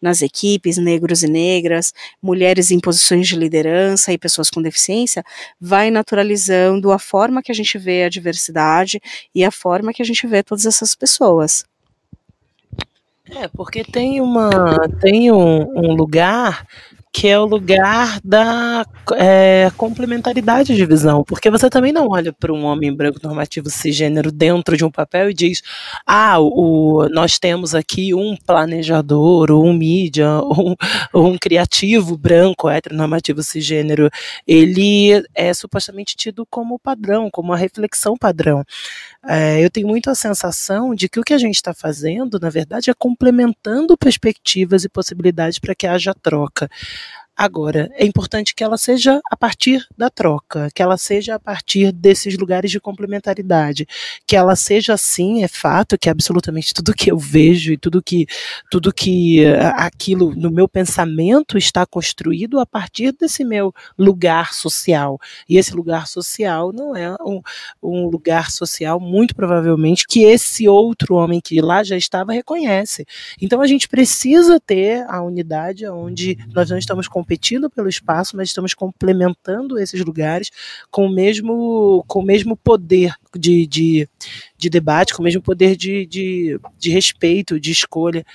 nas 0.00 0.22
equipes, 0.22 0.76
negros 0.76 1.22
e 1.22 1.28
negras, 1.28 1.92
mulheres 2.22 2.70
em 2.70 2.80
posições 2.80 3.28
de 3.28 3.36
liderança 3.36 4.12
e 4.12 4.18
pessoas 4.18 4.50
com 4.50 4.62
deficiência, 4.62 5.24
vai 5.60 5.90
naturalizando 5.90 6.90
a 6.90 6.98
forma 6.98 7.42
que 7.42 7.52
a 7.52 7.54
gente 7.54 7.78
vê 7.78 8.04
a 8.04 8.08
diversidade 8.08 9.00
e 9.34 9.44
a 9.44 9.50
forma 9.50 9.92
que 9.92 10.02
a 10.02 10.04
gente 10.04 10.26
vê 10.26 10.42
todas 10.42 10.66
essas 10.66 10.94
pessoas. 10.94 11.64
É, 13.34 13.48
porque 13.48 13.82
tem 13.82 14.20
uma 14.20 14.50
tem 15.00 15.32
um, 15.32 15.62
um 15.74 15.94
lugar 15.94 16.66
que 17.12 17.28
é 17.28 17.38
o 17.38 17.44
lugar 17.44 18.18
da 18.24 18.86
é, 19.16 19.70
complementaridade 19.76 20.74
de 20.74 20.86
visão, 20.86 21.22
porque 21.22 21.50
você 21.50 21.68
também 21.68 21.92
não 21.92 22.08
olha 22.08 22.32
para 22.32 22.52
um 22.52 22.64
homem 22.64 22.94
branco 22.94 23.20
normativo 23.22 23.68
cisgênero 23.68 24.32
dentro 24.32 24.76
de 24.76 24.84
um 24.84 24.90
papel 24.90 25.30
e 25.30 25.34
diz, 25.34 25.62
ah, 26.06 26.40
o, 26.40 27.06
nós 27.10 27.38
temos 27.38 27.74
aqui 27.74 28.14
um 28.14 28.34
planejador, 28.34 29.50
ou 29.50 29.66
um 29.66 29.74
mídia, 29.74 30.30
ou 30.40 30.70
um, 30.70 30.74
ou 31.12 31.26
um 31.28 31.38
criativo 31.38 32.16
branco 32.16 32.68
heteronormativo 32.68 33.42
cisgênero, 33.42 34.08
ele 34.46 35.22
é 35.34 35.52
supostamente 35.52 36.16
tido 36.16 36.46
como 36.46 36.78
padrão, 36.78 37.30
como 37.30 37.50
uma 37.50 37.58
reflexão 37.58 38.16
padrão. 38.16 38.64
É, 39.28 39.62
eu 39.62 39.70
tenho 39.70 39.86
muito 39.86 40.08
a 40.08 40.14
sensação 40.14 40.94
de 40.94 41.08
que 41.08 41.20
o 41.20 41.22
que 41.22 41.34
a 41.34 41.38
gente 41.38 41.56
está 41.56 41.74
fazendo, 41.74 42.40
na 42.40 42.48
verdade, 42.48 42.90
é 42.90 42.94
complementando 42.94 43.96
perspectivas 43.96 44.82
e 44.82 44.88
possibilidades 44.88 45.58
para 45.58 45.74
que 45.74 45.86
haja 45.86 46.14
troca. 46.14 46.68
Agora, 47.34 47.90
é 47.94 48.04
importante 48.04 48.54
que 48.54 48.62
ela 48.62 48.76
seja 48.76 49.18
a 49.30 49.36
partir 49.36 49.86
da 49.96 50.10
troca, 50.10 50.68
que 50.74 50.82
ela 50.82 50.98
seja 50.98 51.34
a 51.34 51.38
partir 51.38 51.90
desses 51.90 52.36
lugares 52.36 52.70
de 52.70 52.78
complementaridade, 52.78 53.86
que 54.26 54.36
ela 54.36 54.54
seja 54.54 54.92
assim, 54.92 55.42
é 55.42 55.48
fato 55.48 55.96
que 55.98 56.10
absolutamente 56.10 56.74
tudo 56.74 56.92
que 56.92 57.10
eu 57.10 57.16
vejo 57.16 57.72
e 57.72 57.78
tudo 57.78 58.02
que 58.02 58.26
tudo 58.70 58.92
que 58.92 59.44
eh, 59.44 59.72
aquilo 59.76 60.34
no 60.34 60.50
meu 60.50 60.68
pensamento 60.68 61.56
está 61.56 61.86
construído 61.86 62.60
a 62.60 62.66
partir 62.66 63.12
desse 63.12 63.44
meu 63.44 63.72
lugar 63.98 64.52
social. 64.52 65.18
E 65.48 65.56
esse 65.56 65.74
lugar 65.74 66.06
social 66.06 66.70
não 66.70 66.94
é 66.94 67.14
um, 67.22 67.40
um 67.82 68.08
lugar 68.08 68.50
social 68.50 69.00
muito 69.00 69.34
provavelmente 69.34 70.06
que 70.06 70.22
esse 70.22 70.68
outro 70.68 71.14
homem 71.14 71.40
que 71.40 71.62
lá 71.62 71.82
já 71.82 71.96
estava 71.96 72.32
reconhece. 72.32 73.06
Então 73.40 73.62
a 73.62 73.66
gente 73.66 73.88
precisa 73.88 74.60
ter 74.60 75.02
a 75.08 75.22
unidade 75.22 75.88
onde 75.88 76.36
nós 76.54 76.68
não 76.68 76.76
estamos 76.76 77.08
com 77.08 77.21
competindo 77.22 77.70
pelo 77.70 77.88
espaço, 77.88 78.36
mas 78.36 78.48
estamos 78.48 78.74
complementando 78.74 79.78
esses 79.78 80.04
lugares 80.04 80.50
com 80.90 81.06
o 81.06 81.14
mesmo, 81.14 82.04
com 82.08 82.18
o 82.18 82.24
mesmo 82.24 82.56
poder 82.56 83.14
de, 83.34 83.64
de, 83.66 84.08
de 84.58 84.68
debate, 84.68 85.14
com 85.14 85.22
o 85.22 85.24
mesmo 85.24 85.40
poder 85.40 85.76
de, 85.76 86.04
de, 86.04 86.60
de 86.76 86.90
respeito, 86.90 87.60
de 87.60 87.70
escolha. 87.70 88.26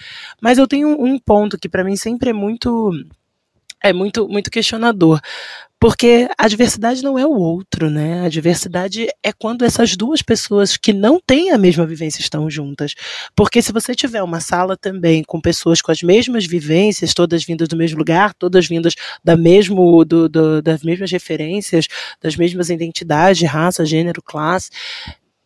Mas 0.41 0.57
eu 0.57 0.67
tenho 0.67 0.89
um 0.89 1.19
ponto 1.19 1.59
que 1.59 1.67
para 1.67 1.83
mim 1.83 1.97
sempre 1.97 2.29
é 2.29 2.33
muito 2.33 2.91
é 3.83 3.91
muito 3.91 4.27
muito 4.27 4.49
questionador. 4.49 5.19
Porque 5.79 6.27
a 6.37 6.47
diversidade 6.47 7.03
não 7.03 7.19
é 7.19 7.25
o 7.25 7.37
outro, 7.37 7.89
né? 7.89 8.25
A 8.25 8.29
diversidade 8.29 9.07
é 9.23 9.31
quando 9.31 9.63
essas 9.63 9.95
duas 9.95 10.23
pessoas 10.23 10.75
que 10.75 10.91
não 10.91 11.19
têm 11.19 11.51
a 11.51 11.57
mesma 11.57 11.85
vivência 11.85 12.19
estão 12.19 12.49
juntas. 12.49 12.95
Porque 13.35 13.61
se 13.61 13.71
você 13.71 13.93
tiver 13.93 14.23
uma 14.23 14.39
sala 14.39 14.75
também 14.75 15.23
com 15.23 15.39
pessoas 15.39 15.79
com 15.79 15.91
as 15.91 16.01
mesmas 16.01 16.47
vivências, 16.47 17.13
todas 17.13 17.43
vindas 17.43 17.67
do 17.67 17.77
mesmo 17.77 17.99
lugar, 17.99 18.33
todas 18.33 18.67
vindas 18.67 18.95
da 19.23 19.37
mesmo, 19.37 20.03
do, 20.03 20.27
do, 20.27 20.61
das 20.63 20.81
mesmas 20.81 21.11
referências, 21.11 21.87
das 22.19 22.35
mesmas 22.35 22.71
identidades, 22.71 23.47
raça, 23.47 23.85
gênero, 23.85 24.21
classe, 24.23 24.71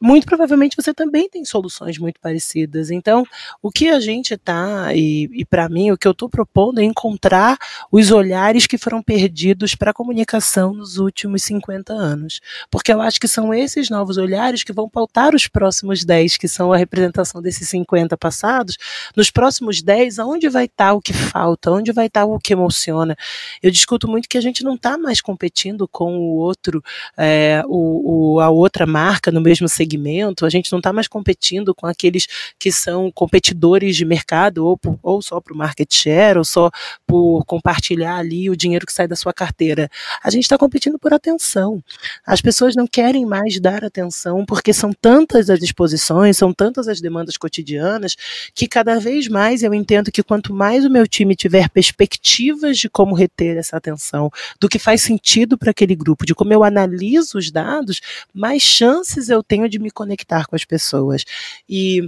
muito 0.01 0.25
provavelmente 0.25 0.75
você 0.75 0.95
também 0.95 1.29
tem 1.29 1.45
soluções 1.45 1.99
muito 1.99 2.19
parecidas. 2.19 2.89
Então, 2.89 3.23
o 3.61 3.69
que 3.69 3.87
a 3.87 3.99
gente 3.99 4.33
está, 4.33 4.91
e, 4.95 5.29
e 5.31 5.45
para 5.45 5.69
mim, 5.69 5.91
o 5.91 5.97
que 5.97 6.07
eu 6.07 6.11
estou 6.11 6.27
propondo 6.27 6.81
é 6.81 6.83
encontrar 6.83 7.55
os 7.91 8.09
olhares 8.09 8.65
que 8.65 8.79
foram 8.79 9.03
perdidos 9.03 9.75
para 9.75 9.91
a 9.91 9.93
comunicação 9.93 10.73
nos 10.73 10.97
últimos 10.97 11.43
50 11.43 11.93
anos. 11.93 12.41
Porque 12.71 12.91
eu 12.91 12.99
acho 12.99 13.19
que 13.19 13.27
são 13.27 13.53
esses 13.53 13.91
novos 13.91 14.17
olhares 14.17 14.63
que 14.63 14.73
vão 14.73 14.89
pautar 14.89 15.35
os 15.35 15.47
próximos 15.47 16.03
10, 16.03 16.37
que 16.37 16.47
são 16.47 16.73
a 16.73 16.77
representação 16.77 17.39
desses 17.39 17.69
50 17.69 18.17
passados. 18.17 18.77
Nos 19.15 19.29
próximos 19.29 19.83
10, 19.83 20.17
aonde 20.17 20.49
vai 20.49 20.65
estar 20.65 20.87
tá 20.87 20.93
o 20.93 21.01
que 21.01 21.13
falta? 21.13 21.71
Onde 21.71 21.91
vai 21.91 22.07
estar 22.07 22.21
tá 22.21 22.25
o 22.25 22.39
que 22.39 22.53
emociona? 22.53 23.15
Eu 23.61 23.69
discuto 23.69 24.07
muito 24.07 24.27
que 24.27 24.37
a 24.37 24.41
gente 24.41 24.63
não 24.63 24.73
está 24.73 24.97
mais 24.97 25.21
competindo 25.21 25.87
com 25.87 26.17
o 26.17 26.37
outro, 26.37 26.83
é, 27.15 27.61
o, 27.67 28.33
o, 28.33 28.39
a 28.39 28.49
outra 28.49 28.87
marca 28.87 29.31
no 29.31 29.39
mesmo 29.39 29.69
segmento 29.69 29.90
segmento, 29.91 30.45
a 30.45 30.49
gente 30.49 30.71
não 30.71 30.79
está 30.79 30.93
mais 30.93 31.07
competindo 31.07 31.75
com 31.75 31.85
aqueles 31.85 32.27
que 32.57 32.71
são 32.71 33.11
competidores 33.11 33.95
de 33.95 34.05
mercado, 34.05 34.65
ou, 34.65 34.77
por, 34.77 34.97
ou 35.03 35.21
só 35.21 35.39
para 35.41 35.53
o 35.53 35.57
market 35.57 35.93
share, 35.93 36.37
ou 36.37 36.45
só 36.45 36.69
por 37.05 37.43
compartilhar 37.45 38.15
ali 38.15 38.49
o 38.49 38.55
dinheiro 38.55 38.85
que 38.85 38.93
sai 38.93 39.07
da 39.07 39.15
sua 39.15 39.33
carteira. 39.33 39.89
A 40.23 40.29
gente 40.29 40.43
está 40.43 40.57
competindo 40.57 40.97
por 40.97 41.13
atenção. 41.13 41.83
As 42.25 42.41
pessoas 42.41 42.75
não 42.75 42.87
querem 42.87 43.25
mais 43.25 43.59
dar 43.59 43.83
atenção 43.83 44.45
porque 44.45 44.73
são 44.73 44.91
tantas 44.93 45.49
as 45.49 45.61
exposições, 45.61 46.37
são 46.37 46.53
tantas 46.53 46.87
as 46.87 47.01
demandas 47.01 47.37
cotidianas, 47.37 48.15
que 48.53 48.67
cada 48.67 48.99
vez 48.99 49.27
mais 49.27 49.63
eu 49.63 49.73
entendo 49.73 50.11
que 50.11 50.23
quanto 50.23 50.53
mais 50.53 50.85
o 50.85 50.89
meu 50.89 51.07
time 51.07 51.35
tiver 51.35 51.69
perspectivas 51.69 52.77
de 52.77 52.89
como 52.89 53.15
reter 53.15 53.57
essa 53.57 53.77
atenção, 53.77 54.31
do 54.59 54.69
que 54.69 54.79
faz 54.79 55.01
sentido 55.01 55.57
para 55.57 55.71
aquele 55.71 55.95
grupo, 55.95 56.25
de 56.25 56.33
como 56.33 56.53
eu 56.53 56.63
analiso 56.63 57.37
os 57.37 57.51
dados, 57.51 57.99
mais 58.33 58.61
chances 58.61 59.29
eu 59.29 59.41
tenho 59.43 59.67
de 59.67 59.80
me 59.81 59.91
conectar 59.91 60.45
com 60.45 60.55
as 60.55 60.65
pessoas. 60.65 61.23
E 61.67 62.07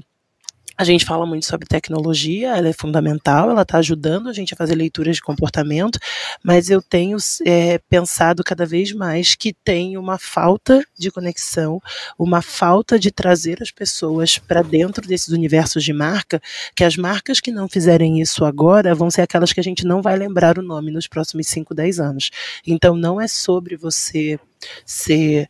a 0.76 0.84
gente 0.84 1.06
fala 1.06 1.26
muito 1.26 1.46
sobre 1.46 1.68
tecnologia, 1.68 2.58
ela 2.58 2.68
é 2.68 2.74
fundamental, 2.74 3.52
ela 3.52 3.62
está 3.62 3.78
ajudando 3.78 4.28
a 4.28 4.34
gente 4.34 4.54
a 4.54 4.58
fazer 4.58 4.74
leituras 4.74 5.18
de 5.18 5.22
comportamento, 5.22 6.00
mas 6.44 6.70
eu 6.70 6.82
tenho 6.82 7.18
é, 7.46 7.78
pensado 7.78 8.44
cada 8.44 8.66
vez 8.66 8.92
mais 8.92 9.36
que 9.36 9.54
tem 9.54 9.98
uma 9.98 10.18
falta 10.18 10.84
de 10.98 11.12
conexão, 11.12 11.80
uma 12.18 12.42
falta 12.42 12.98
de 12.98 13.12
trazer 13.12 13.62
as 13.62 13.70
pessoas 13.70 14.40
para 14.40 14.64
dentro 14.64 15.08
desses 15.08 15.28
universos 15.28 15.84
de 15.84 15.94
marca, 15.94 16.42
que 16.76 16.84
as 16.84 16.98
marcas 16.98 17.40
que 17.40 17.52
não 17.52 17.70
fizerem 17.70 18.20
isso 18.20 18.44
agora 18.44 18.96
vão 18.96 19.12
ser 19.12 19.22
aquelas 19.22 19.54
que 19.54 19.60
a 19.60 19.64
gente 19.64 19.86
não 19.86 20.02
vai 20.02 20.18
lembrar 20.18 20.58
o 20.58 20.64
nome 20.64 20.92
nos 20.92 21.08
próximos 21.08 21.48
5, 21.48 21.74
10 21.76 22.00
anos. 22.00 22.32
Então 22.66 22.96
não 22.96 23.22
é 23.22 23.28
sobre 23.28 23.78
você 23.78 24.40
ser 24.86 25.48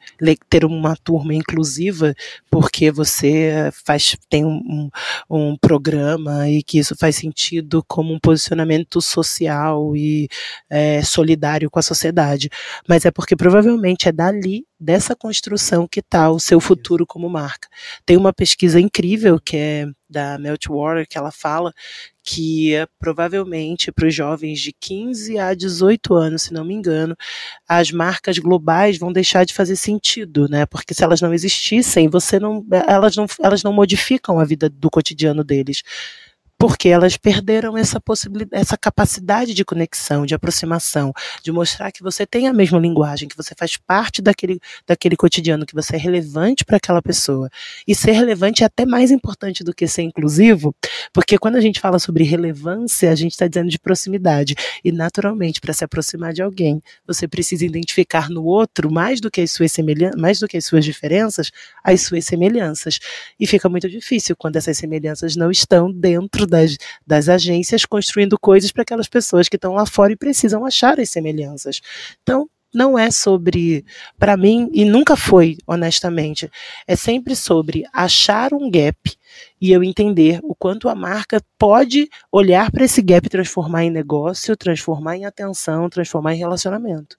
ter 0.49 0.65
uma 0.65 0.95
turma 0.95 1.33
inclusiva 1.33 2.13
porque 2.49 2.91
você 2.91 3.69
faz 3.85 4.15
tem 4.29 4.45
um, 4.45 4.89
um, 5.29 5.57
programa 5.57 6.49
e 6.49 6.63
que 6.63 6.79
isso 6.79 6.95
faz 6.95 7.15
sentido 7.15 7.83
como 7.87 8.13
um 8.13 8.19
posicionamento 8.19 9.01
social 9.01 9.95
e 9.95 10.27
é, 10.69 11.01
solidário 11.03 11.69
com 11.69 11.79
a 11.79 11.83
sociedade, 11.83 12.49
mas 12.87 13.05
é 13.05 13.11
porque 13.11 13.35
provavelmente 13.35 14.07
é 14.07 14.11
dali 14.11 14.65
dessa 14.83 15.15
construção 15.15 15.87
que 15.87 16.01
está 16.01 16.29
o 16.29 16.39
seu 16.39 16.59
futuro 16.59 17.05
como 17.07 17.29
marca. 17.29 17.69
Tem 18.05 18.17
uma 18.17 18.33
pesquisa 18.33 18.79
incrível 18.79 19.39
que 19.39 19.55
é 19.55 19.87
da 20.09 20.37
Meltwater 20.37 21.07
que 21.07 21.17
ela 21.17 21.31
fala 21.31 21.73
que 22.23 22.73
é, 22.73 22.87
provavelmente 22.99 23.91
para 23.91 24.07
os 24.07 24.13
jovens 24.15 24.59
de 24.59 24.71
15 24.71 25.37
a 25.39 25.53
18 25.53 26.13
anos, 26.13 26.43
se 26.43 26.53
não 26.53 26.63
me 26.63 26.73
engano, 26.73 27.15
as 27.67 27.91
marcas 27.91 28.37
globais 28.37 28.97
vão 28.97 29.11
deixar 29.11 29.45
de 29.45 29.53
fazer 29.53 29.75
sentido, 29.75 30.47
né? 30.47 30.65
Porque 30.65 30.93
se 30.93 31.03
elas 31.03 31.19
não 31.19 31.33
existissem, 31.33 32.07
você 32.07 32.39
não, 32.39 32.65
elas 32.87 33.15
não, 33.15 33.25
elas 33.41 33.63
não 33.63 33.73
modificam 33.73 34.39
a 34.39 34.45
vida 34.45 34.69
do 34.69 34.89
cotidiano 34.89 35.43
deles 35.43 35.83
porque 36.63 36.87
elas 36.87 37.17
perderam 37.17 37.77
essa 37.77 37.99
possibilidade, 37.99 38.61
essa 38.61 38.77
capacidade 38.77 39.53
de 39.53 39.65
conexão, 39.65 40.25
de 40.25 40.33
aproximação, 40.33 41.11
de 41.43 41.51
mostrar 41.51 41.91
que 41.91 42.01
você 42.01 42.25
tem 42.25 42.47
a 42.47 42.53
mesma 42.53 42.79
linguagem, 42.79 43.27
que 43.27 43.35
você 43.35 43.53
faz 43.53 43.75
parte 43.75 44.21
daquele, 44.21 44.61
daquele 44.87 45.17
cotidiano, 45.17 45.65
que 45.65 45.73
você 45.73 45.97
é 45.97 45.99
relevante 45.99 46.63
para 46.63 46.77
aquela 46.77 47.01
pessoa. 47.01 47.49
E 47.85 47.93
ser 47.93 48.13
relevante 48.13 48.63
é 48.63 48.65
até 48.65 48.85
mais 48.85 49.11
importante 49.11 49.61
do 49.61 49.75
que 49.75 49.85
ser 49.89 50.03
inclusivo, 50.03 50.73
porque 51.11 51.37
quando 51.37 51.57
a 51.57 51.59
gente 51.59 51.81
fala 51.81 51.99
sobre 51.99 52.23
relevância, 52.23 53.11
a 53.11 53.15
gente 53.15 53.33
está 53.33 53.45
dizendo 53.45 53.69
de 53.69 53.77
proximidade. 53.77 54.55
E 54.85 54.89
naturalmente, 54.89 55.59
para 55.59 55.73
se 55.73 55.83
aproximar 55.83 56.31
de 56.31 56.41
alguém, 56.41 56.81
você 57.05 57.27
precisa 57.27 57.65
identificar 57.65 58.29
no 58.29 58.45
outro 58.45 58.89
mais 58.89 59.19
do 59.19 59.29
que 59.29 59.41
as 59.41 59.51
suas 59.51 59.69
semelhanças, 59.73 60.21
mais 60.21 60.39
do 60.39 60.47
que 60.47 60.55
as 60.55 60.63
suas 60.63 60.85
diferenças, 60.85 61.51
as 61.83 61.99
suas 62.03 62.23
semelhanças. 62.23 62.99
E 63.37 63.45
fica 63.45 63.67
muito 63.67 63.89
difícil 63.89 64.33
quando 64.33 64.55
essas 64.55 64.77
semelhanças 64.77 65.35
não 65.35 65.51
estão 65.51 65.91
dentro 65.91 66.52
das, 66.53 66.77
das 67.05 67.27
agências 67.27 67.83
construindo 67.85 68.37
coisas 68.39 68.71
para 68.71 68.83
aquelas 68.83 69.07
pessoas 69.07 69.49
que 69.49 69.55
estão 69.55 69.73
lá 69.73 69.85
fora 69.85 70.13
e 70.13 70.15
precisam 70.15 70.65
achar 70.65 70.99
as 70.99 71.09
semelhanças. 71.09 71.81
Então, 72.21 72.47
não 72.73 72.97
é 72.97 73.11
sobre, 73.11 73.85
para 74.17 74.35
mim, 74.35 74.69
e 74.73 74.83
nunca 74.83 75.15
foi, 75.15 75.57
honestamente, 75.67 76.49
é 76.87 76.95
sempre 76.95 77.35
sobre 77.35 77.83
achar 77.93 78.53
um 78.53 78.69
gap 78.69 78.97
e 79.61 79.71
eu 79.71 79.83
entender 79.83 80.39
o 80.43 80.55
quanto 80.55 80.89
a 80.89 80.95
marca 80.95 81.41
pode 81.57 82.09
olhar 82.31 82.71
para 82.71 82.85
esse 82.85 83.01
gap 83.01 83.25
e 83.25 83.29
transformar 83.29 83.83
em 83.83 83.91
negócio, 83.91 84.57
transformar 84.57 85.17
em 85.17 85.25
atenção, 85.25 85.89
transformar 85.89 86.33
em 86.33 86.39
relacionamento. 86.39 87.17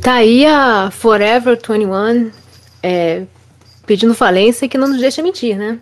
Tá 0.00 0.14
aí 0.14 0.46
a 0.46 0.90
Forever 0.92 1.56
21 1.56 2.30
é, 2.80 3.26
pedindo 3.84 4.14
falência 4.14 4.68
que 4.68 4.78
não 4.78 4.86
nos 4.88 5.00
deixa 5.00 5.20
mentir, 5.22 5.58
né? 5.58 5.80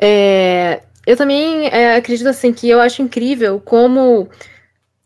É, 0.00 0.82
eu 1.06 1.16
também 1.16 1.66
é, 1.68 1.96
acredito 1.96 2.28
assim 2.28 2.52
que 2.52 2.68
eu 2.68 2.80
acho 2.80 3.02
incrível 3.02 3.60
como 3.60 4.28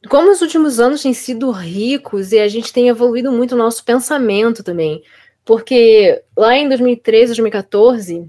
como 0.08 0.30
os 0.30 0.42
últimos 0.42 0.78
anos 0.78 1.02
têm 1.02 1.14
sido 1.14 1.50
ricos 1.50 2.30
e 2.32 2.38
a 2.38 2.46
gente 2.46 2.72
tem 2.72 2.88
evoluído 2.88 3.32
muito 3.32 3.54
o 3.54 3.58
nosso 3.58 3.82
pensamento 3.84 4.62
também. 4.62 5.02
Porque 5.44 6.22
lá 6.36 6.56
em 6.56 6.68
2013, 6.68 7.26
2014, 7.28 8.28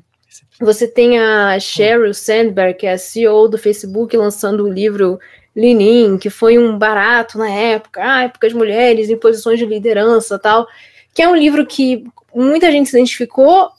você 0.60 0.88
tem 0.88 1.20
a 1.20 1.60
Sheryl 1.60 2.14
Sandberg, 2.14 2.80
que 2.80 2.88
é 2.88 2.94
a 2.94 2.98
CEO 2.98 3.50
do 3.50 3.58
Facebook, 3.58 4.16
lançando 4.16 4.64
o 4.64 4.72
livro 4.72 5.20
Lean 5.56 6.18
que 6.18 6.30
foi 6.30 6.58
um 6.58 6.78
barato 6.78 7.38
na 7.38 7.50
época, 7.50 8.02
ah, 8.04 8.24
época 8.24 8.50
de 8.50 8.56
mulheres 8.56 9.10
em 9.10 9.18
posições 9.18 9.58
de 9.58 9.66
liderança 9.66 10.38
tal, 10.38 10.68
que 11.14 11.22
é 11.22 11.30
um 11.30 11.36
livro 11.36 11.66
que 11.66 12.04
muita 12.34 12.70
gente 12.70 12.90
se 12.90 12.98
identificou, 12.98 13.70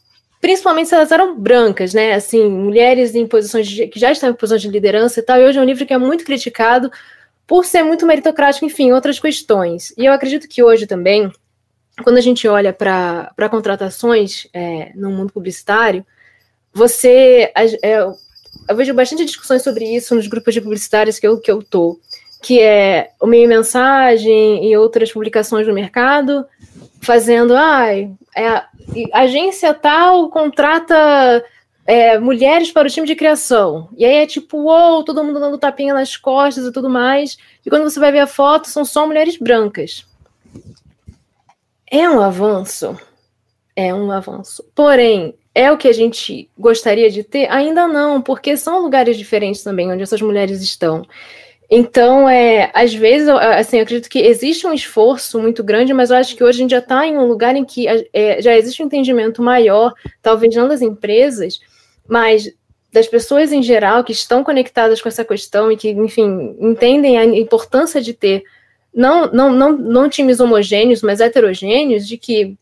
principalmente 0.41 0.89
se 0.89 0.95
elas 0.95 1.11
eram 1.11 1.39
brancas, 1.39 1.95
né? 1.95 2.14
Assim, 2.14 2.49
mulheres 2.49 3.14
em 3.14 3.26
posições 3.26 3.66
de, 3.66 3.87
que 3.89 3.99
já 3.99 4.12
estavam 4.12 4.34
em 4.34 4.39
posições 4.39 4.62
de 4.62 4.68
liderança 4.68 5.20
e 5.20 5.22
tal. 5.22 5.41
E 5.41 5.45
hoje 5.45 5.59
é 5.59 5.62
um 5.62 5.64
livro 5.64 5.87
que 5.87 5.93
é 5.93 5.99
muito 5.99 6.24
criticado 6.24 6.91
por 7.47 7.64
ser 7.64 7.82
muito 7.82 8.07
meritocrático, 8.07 8.64
enfim, 8.64 8.93
outras 8.93 9.18
questões. 9.18 9.95
E 9.97 10.05
eu 10.05 10.12
acredito 10.12 10.49
que 10.49 10.62
hoje 10.62 10.87
também, 10.87 11.30
quando 12.03 12.16
a 12.16 12.20
gente 12.20 12.47
olha 12.49 12.72
para 12.72 13.49
contratações 13.51 14.47
é, 14.53 14.93
no 14.95 15.11
mundo 15.11 15.32
publicitário, 15.32 16.05
você. 16.72 17.53
É, 17.82 17.99
eu 18.68 18.76
vejo 18.76 18.95
bastante 18.95 19.24
discussões 19.24 19.62
sobre 19.62 19.84
isso 19.84 20.14
nos 20.14 20.26
grupos 20.26 20.53
de 20.53 20.61
publicitários 20.61 21.18
que 21.18 21.26
eu, 21.26 21.39
que 21.39 21.51
eu 21.51 21.62
tô, 21.62 22.01
que 22.43 22.61
é 22.61 23.11
o 23.20 23.26
meio 23.26 23.49
mensagem 23.49 24.68
e 24.68 24.76
outras 24.76 25.12
publicações 25.12 25.66
no 25.66 25.74
mercado, 25.74 26.45
fazendo, 27.01 27.55
ai, 27.55 28.11
ah, 28.36 28.68
é, 28.94 29.05
agência 29.12 29.72
tal 29.72 30.28
contrata 30.30 31.44
é, 31.86 32.18
mulheres 32.18 32.72
para 32.72 32.88
o 32.88 32.90
time 32.90 33.07
de 33.07 33.14
criação. 33.14 33.88
E 33.97 34.05
aí 34.05 34.16
é 34.16 34.26
tipo, 34.26 34.59
uou, 34.59 35.05
todo 35.05 35.22
mundo 35.22 35.38
dando 35.38 35.59
tapinha 35.59 35.94
nas 35.94 36.16
costas 36.16 36.66
e 36.66 36.72
tudo 36.72 36.90
mais. 36.90 37.36
E 37.64 37.70
quando 37.70 37.84
você 37.84 38.01
vai 38.01 38.11
ver 38.11 38.20
a 38.20 38.26
foto, 38.26 38.68
são 38.68 38.84
só 38.84 39.07
mulheres 39.07 39.36
brancas. 39.36 40.05
É 41.90 42.09
um 42.09 42.20
avanço. 42.20 42.99
É 43.74 43.94
um 43.94 44.11
avanço. 44.11 44.64
Porém, 44.74 45.34
é 45.55 45.70
o 45.70 45.78
que 45.78 45.88
a 45.88 45.92
gente 45.92 46.51
gostaria 46.59 47.11
de 47.11 47.22
ter? 47.22 47.51
Ainda 47.51 47.86
não, 47.86 48.20
porque 48.20 48.57
são 48.57 48.82
lugares 48.82 49.16
diferentes 49.16 49.62
também 49.62 49.90
onde 49.90 50.03
essas 50.03 50.20
mulheres 50.20 50.61
estão. 50.61 51.07
Então, 51.69 52.29
é, 52.29 52.71
às 52.73 52.95
vezes, 52.95 53.29
assim, 53.29 53.79
eu 53.79 53.83
acredito 53.83 54.09
que 54.09 54.21
existe 54.21 54.67
um 54.67 54.73
esforço 54.73 55.41
muito 55.41 55.64
grande, 55.64 55.93
mas 55.93 56.11
eu 56.11 56.17
acho 56.17 56.37
que 56.37 56.45
hoje 56.45 56.59
a 56.59 56.62
gente 56.62 56.71
já 56.71 56.79
está 56.79 57.07
em 57.07 57.19
um 57.19 57.27
lugar 57.27 57.57
em 57.57 57.64
que 57.64 57.87
é, 58.12 58.41
já 58.41 58.57
existe 58.57 58.83
um 58.83 58.87
entendimento 58.87 59.43
maior, 59.43 59.93
talvez 60.23 60.55
não 60.55 60.69
das 60.69 60.81
empresas, 60.81 61.59
mas 62.09 62.49
das 62.93 63.09
pessoas 63.09 63.53
em 63.53 63.62
geral 63.62 64.05
que 64.05 64.12
estão 64.12 64.45
conectadas 64.45 65.03
com 65.03 65.09
essa 65.09 65.25
questão 65.25 65.71
e 65.71 65.77
que, 65.77 65.91
enfim, 65.91 66.57
entendem 66.61 67.19
a 67.19 67.25
importância 67.25 68.01
de 68.01 68.14
ter 68.14 68.45
não, 68.97 69.31
não, 69.31 69.53
não, 69.53 69.77
não 69.77 70.09
times 70.09 70.41
homogêneos, 70.41 71.03
mas 71.03 71.21
heterogêneos, 71.21 72.09
de 72.09 72.17
que 72.17 72.57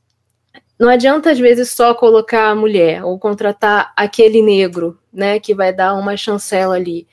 não 0.76 0.88
adianta 0.88 1.30
às 1.30 1.38
vezes 1.38 1.70
só 1.70 1.94
colocar 1.94 2.48
a 2.48 2.54
mulher 2.56 3.04
ou 3.04 3.16
contratar 3.16 3.92
aquele 3.96 4.42
negro, 4.42 4.98
né, 5.12 5.38
que 5.38 5.54
vai 5.54 5.72
dar 5.72 5.94
uma 5.94 6.16
chancela 6.16 6.74
ali, 6.74 7.06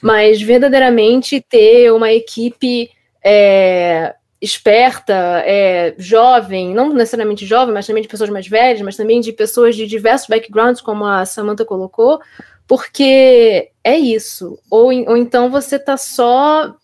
mas 0.00 0.40
verdadeiramente 0.40 1.40
ter 1.40 1.92
uma 1.92 2.12
equipe 2.12 2.90
é, 3.24 4.14
esperta, 4.40 5.42
é, 5.44 5.94
jovem, 5.98 6.74
não 6.74 6.92
necessariamente 6.94 7.44
jovem, 7.44 7.74
mas 7.74 7.86
também 7.86 8.02
de 8.02 8.08
pessoas 8.08 8.30
mais 8.30 8.48
velhas, 8.48 8.80
mas 8.80 8.96
também 8.96 9.20
de 9.20 9.32
pessoas 9.32 9.76
de 9.76 9.86
diversos 9.86 10.28
backgrounds, 10.28 10.80
como 10.80 11.04
a 11.04 11.26
Samantha 11.26 11.64
colocou, 11.64 12.20
porque 12.66 13.70
é 13.84 13.98
isso. 13.98 14.58
Ou, 14.70 14.86
ou 15.08 15.16
então 15.16 15.50
você 15.50 15.76
está 15.76 15.96
só 15.96 16.74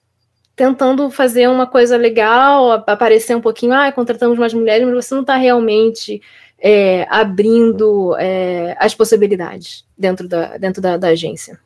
tentando 0.55 1.11
fazer 1.11 1.49
uma 1.49 1.67
coisa 1.67 1.97
legal, 1.97 2.73
aparecer 2.87 3.37
um 3.37 3.41
pouquinho, 3.41 3.75
ah, 3.75 3.91
contratamos 3.93 4.39
mais 4.39 4.53
mulheres, 4.53 4.87
mas 4.87 5.07
você 5.07 5.15
não 5.15 5.23
está 5.23 5.37
realmente 5.37 6.21
é, 6.59 7.07
abrindo 7.11 8.17
é, 8.19 8.75
as 8.79 8.95
possibilidades 8.95 9.85
dentro 9.97 10.27
da, 10.27 10.57
dentro 10.57 10.81
da, 10.83 10.97
da 10.97 11.09
agência 11.09 11.59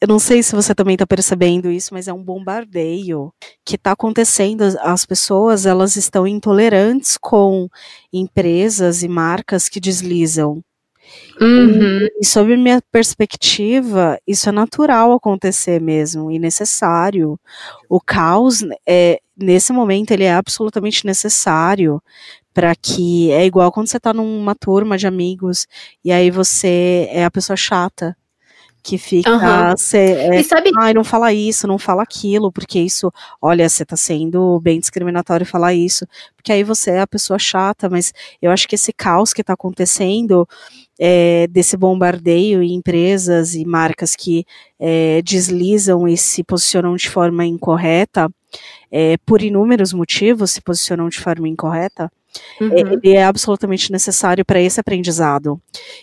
eu 0.00 0.08
não 0.08 0.18
sei 0.18 0.42
se 0.42 0.54
você 0.54 0.74
também 0.74 0.94
está 0.94 1.06
percebendo 1.06 1.70
isso, 1.70 1.94
mas 1.94 2.06
é 2.06 2.12
um 2.12 2.22
bombardeio 2.22 3.32
que 3.64 3.76
está 3.76 3.92
acontecendo. 3.92 4.62
As 4.80 5.06
pessoas 5.06 5.64
elas 5.64 5.96
estão 5.96 6.26
intolerantes 6.26 7.16
com 7.16 7.68
empresas 8.12 9.02
e 9.02 9.08
marcas 9.08 9.68
que 9.68 9.80
deslizam. 9.80 10.62
Uhum. 11.40 12.08
E, 12.20 12.26
sob 12.26 12.56
minha 12.56 12.82
perspectiva, 12.90 14.18
isso 14.26 14.48
é 14.48 14.52
natural 14.52 15.12
acontecer 15.12 15.80
mesmo 15.80 16.30
e 16.30 16.38
necessário. 16.38 17.38
O 17.88 18.00
caos, 18.00 18.64
é, 18.86 19.20
nesse 19.36 19.72
momento, 19.72 20.10
ele 20.10 20.24
é 20.24 20.34
absolutamente 20.34 21.06
necessário 21.06 22.02
para 22.52 22.74
que 22.74 23.30
é 23.30 23.44
igual 23.46 23.70
quando 23.70 23.86
você 23.86 23.98
está 23.98 24.12
numa 24.12 24.54
turma 24.54 24.96
de 24.96 25.06
amigos 25.06 25.66
e 26.02 26.10
aí 26.10 26.30
você 26.30 27.06
é 27.10 27.24
a 27.24 27.30
pessoa 27.30 27.56
chata 27.56 28.16
que 28.86 28.98
fica, 28.98 29.32
uhum. 29.32 29.76
cê, 29.76 30.12
é, 30.12 30.42
sabe... 30.44 30.70
ai, 30.78 30.94
não 30.94 31.02
fala 31.02 31.32
isso, 31.32 31.66
não 31.66 31.76
fala 31.76 32.04
aquilo, 32.04 32.52
porque 32.52 32.78
isso, 32.78 33.12
olha, 33.42 33.68
você 33.68 33.84
tá 33.84 33.96
sendo 33.96 34.60
bem 34.60 34.78
discriminatório 34.78 35.44
falar 35.44 35.74
isso, 35.74 36.06
porque 36.36 36.52
aí 36.52 36.62
você 36.62 36.92
é 36.92 37.00
a 37.00 37.06
pessoa 37.06 37.36
chata, 37.36 37.90
mas 37.90 38.12
eu 38.40 38.48
acho 38.48 38.68
que 38.68 38.76
esse 38.76 38.92
caos 38.92 39.32
que 39.32 39.42
tá 39.42 39.54
acontecendo, 39.54 40.48
é, 41.00 41.48
desse 41.48 41.76
bombardeio 41.76 42.62
em 42.62 42.74
empresas 42.74 43.56
e 43.56 43.64
marcas 43.64 44.14
que 44.14 44.46
é, 44.78 45.20
deslizam 45.20 46.06
e 46.06 46.16
se 46.16 46.44
posicionam 46.44 46.94
de 46.94 47.10
forma 47.10 47.44
incorreta, 47.44 48.30
é, 48.88 49.16
por 49.26 49.42
inúmeros 49.42 49.92
motivos 49.92 50.52
se 50.52 50.60
posicionam 50.60 51.08
de 51.08 51.18
forma 51.18 51.48
incorreta, 51.48 52.08
uhum. 52.60 52.72
ele 52.72 53.14
é 53.14 53.24
absolutamente 53.24 53.90
necessário 53.92 54.44
para 54.44 54.60
esse 54.60 54.80
aprendizado. 54.80 55.60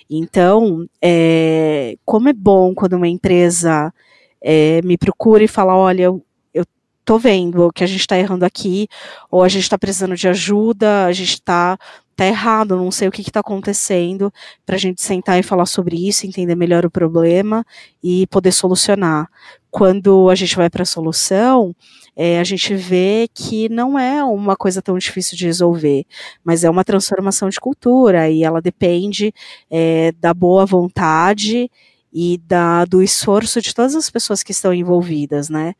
Então, 0.09 0.85
é, 1.01 1.95
como 2.05 2.29
é 2.29 2.33
bom 2.33 2.73
quando 2.73 2.93
uma 2.93 3.07
empresa 3.07 3.93
é, 4.41 4.81
me 4.83 4.97
procura 4.97 5.43
e 5.43 5.47
fala, 5.47 5.75
olha, 5.75 6.03
eu, 6.03 6.23
eu 6.53 6.65
tô 7.05 7.17
vendo 7.17 7.71
que 7.73 7.83
a 7.83 7.87
gente 7.87 8.01
está 8.01 8.17
errando 8.17 8.45
aqui, 8.45 8.87
ou 9.31 9.43
a 9.43 9.47
gente 9.47 9.63
está 9.63 9.77
precisando 9.77 10.15
de 10.15 10.27
ajuda, 10.27 11.05
a 11.05 11.11
gente 11.11 11.33
está 11.33 11.77
tá 12.15 12.25
errado, 12.25 12.75
não 12.75 12.91
sei 12.91 13.07
o 13.07 13.11
que 13.11 13.21
está 13.21 13.39
acontecendo, 13.39 14.31
para 14.65 14.75
a 14.75 14.79
gente 14.79 15.01
sentar 15.01 15.39
e 15.39 15.43
falar 15.43 15.65
sobre 15.65 16.07
isso, 16.07 16.27
entender 16.27 16.55
melhor 16.55 16.85
o 16.85 16.91
problema 16.91 17.65
e 18.03 18.27
poder 18.27 18.51
solucionar. 18.51 19.27
Quando 19.71 20.29
a 20.29 20.35
gente 20.35 20.55
vai 20.55 20.69
para 20.69 20.83
a 20.83 20.85
solução, 20.85 21.75
é, 22.15 22.39
a 22.39 22.43
gente 22.43 22.75
vê 22.75 23.27
que 23.33 23.67
não 23.69 23.97
é 23.97 24.23
uma 24.23 24.55
coisa 24.55 24.81
tão 24.81 24.97
difícil 24.97 25.37
de 25.37 25.45
resolver, 25.45 26.05
mas 26.43 26.63
é 26.63 26.69
uma 26.69 26.83
transformação 26.83 27.49
de 27.49 27.59
cultura 27.59 28.29
e 28.29 28.43
ela 28.43 28.61
depende 28.61 29.33
é, 29.69 30.11
da 30.19 30.33
boa 30.33 30.65
vontade 30.65 31.69
e 32.11 32.37
da, 32.45 32.85
do 32.85 33.01
esforço 33.01 33.61
de 33.61 33.73
todas 33.73 33.95
as 33.95 34.09
pessoas 34.09 34.43
que 34.43 34.51
estão 34.51 34.73
envolvidas, 34.73 35.49
né, 35.49 35.73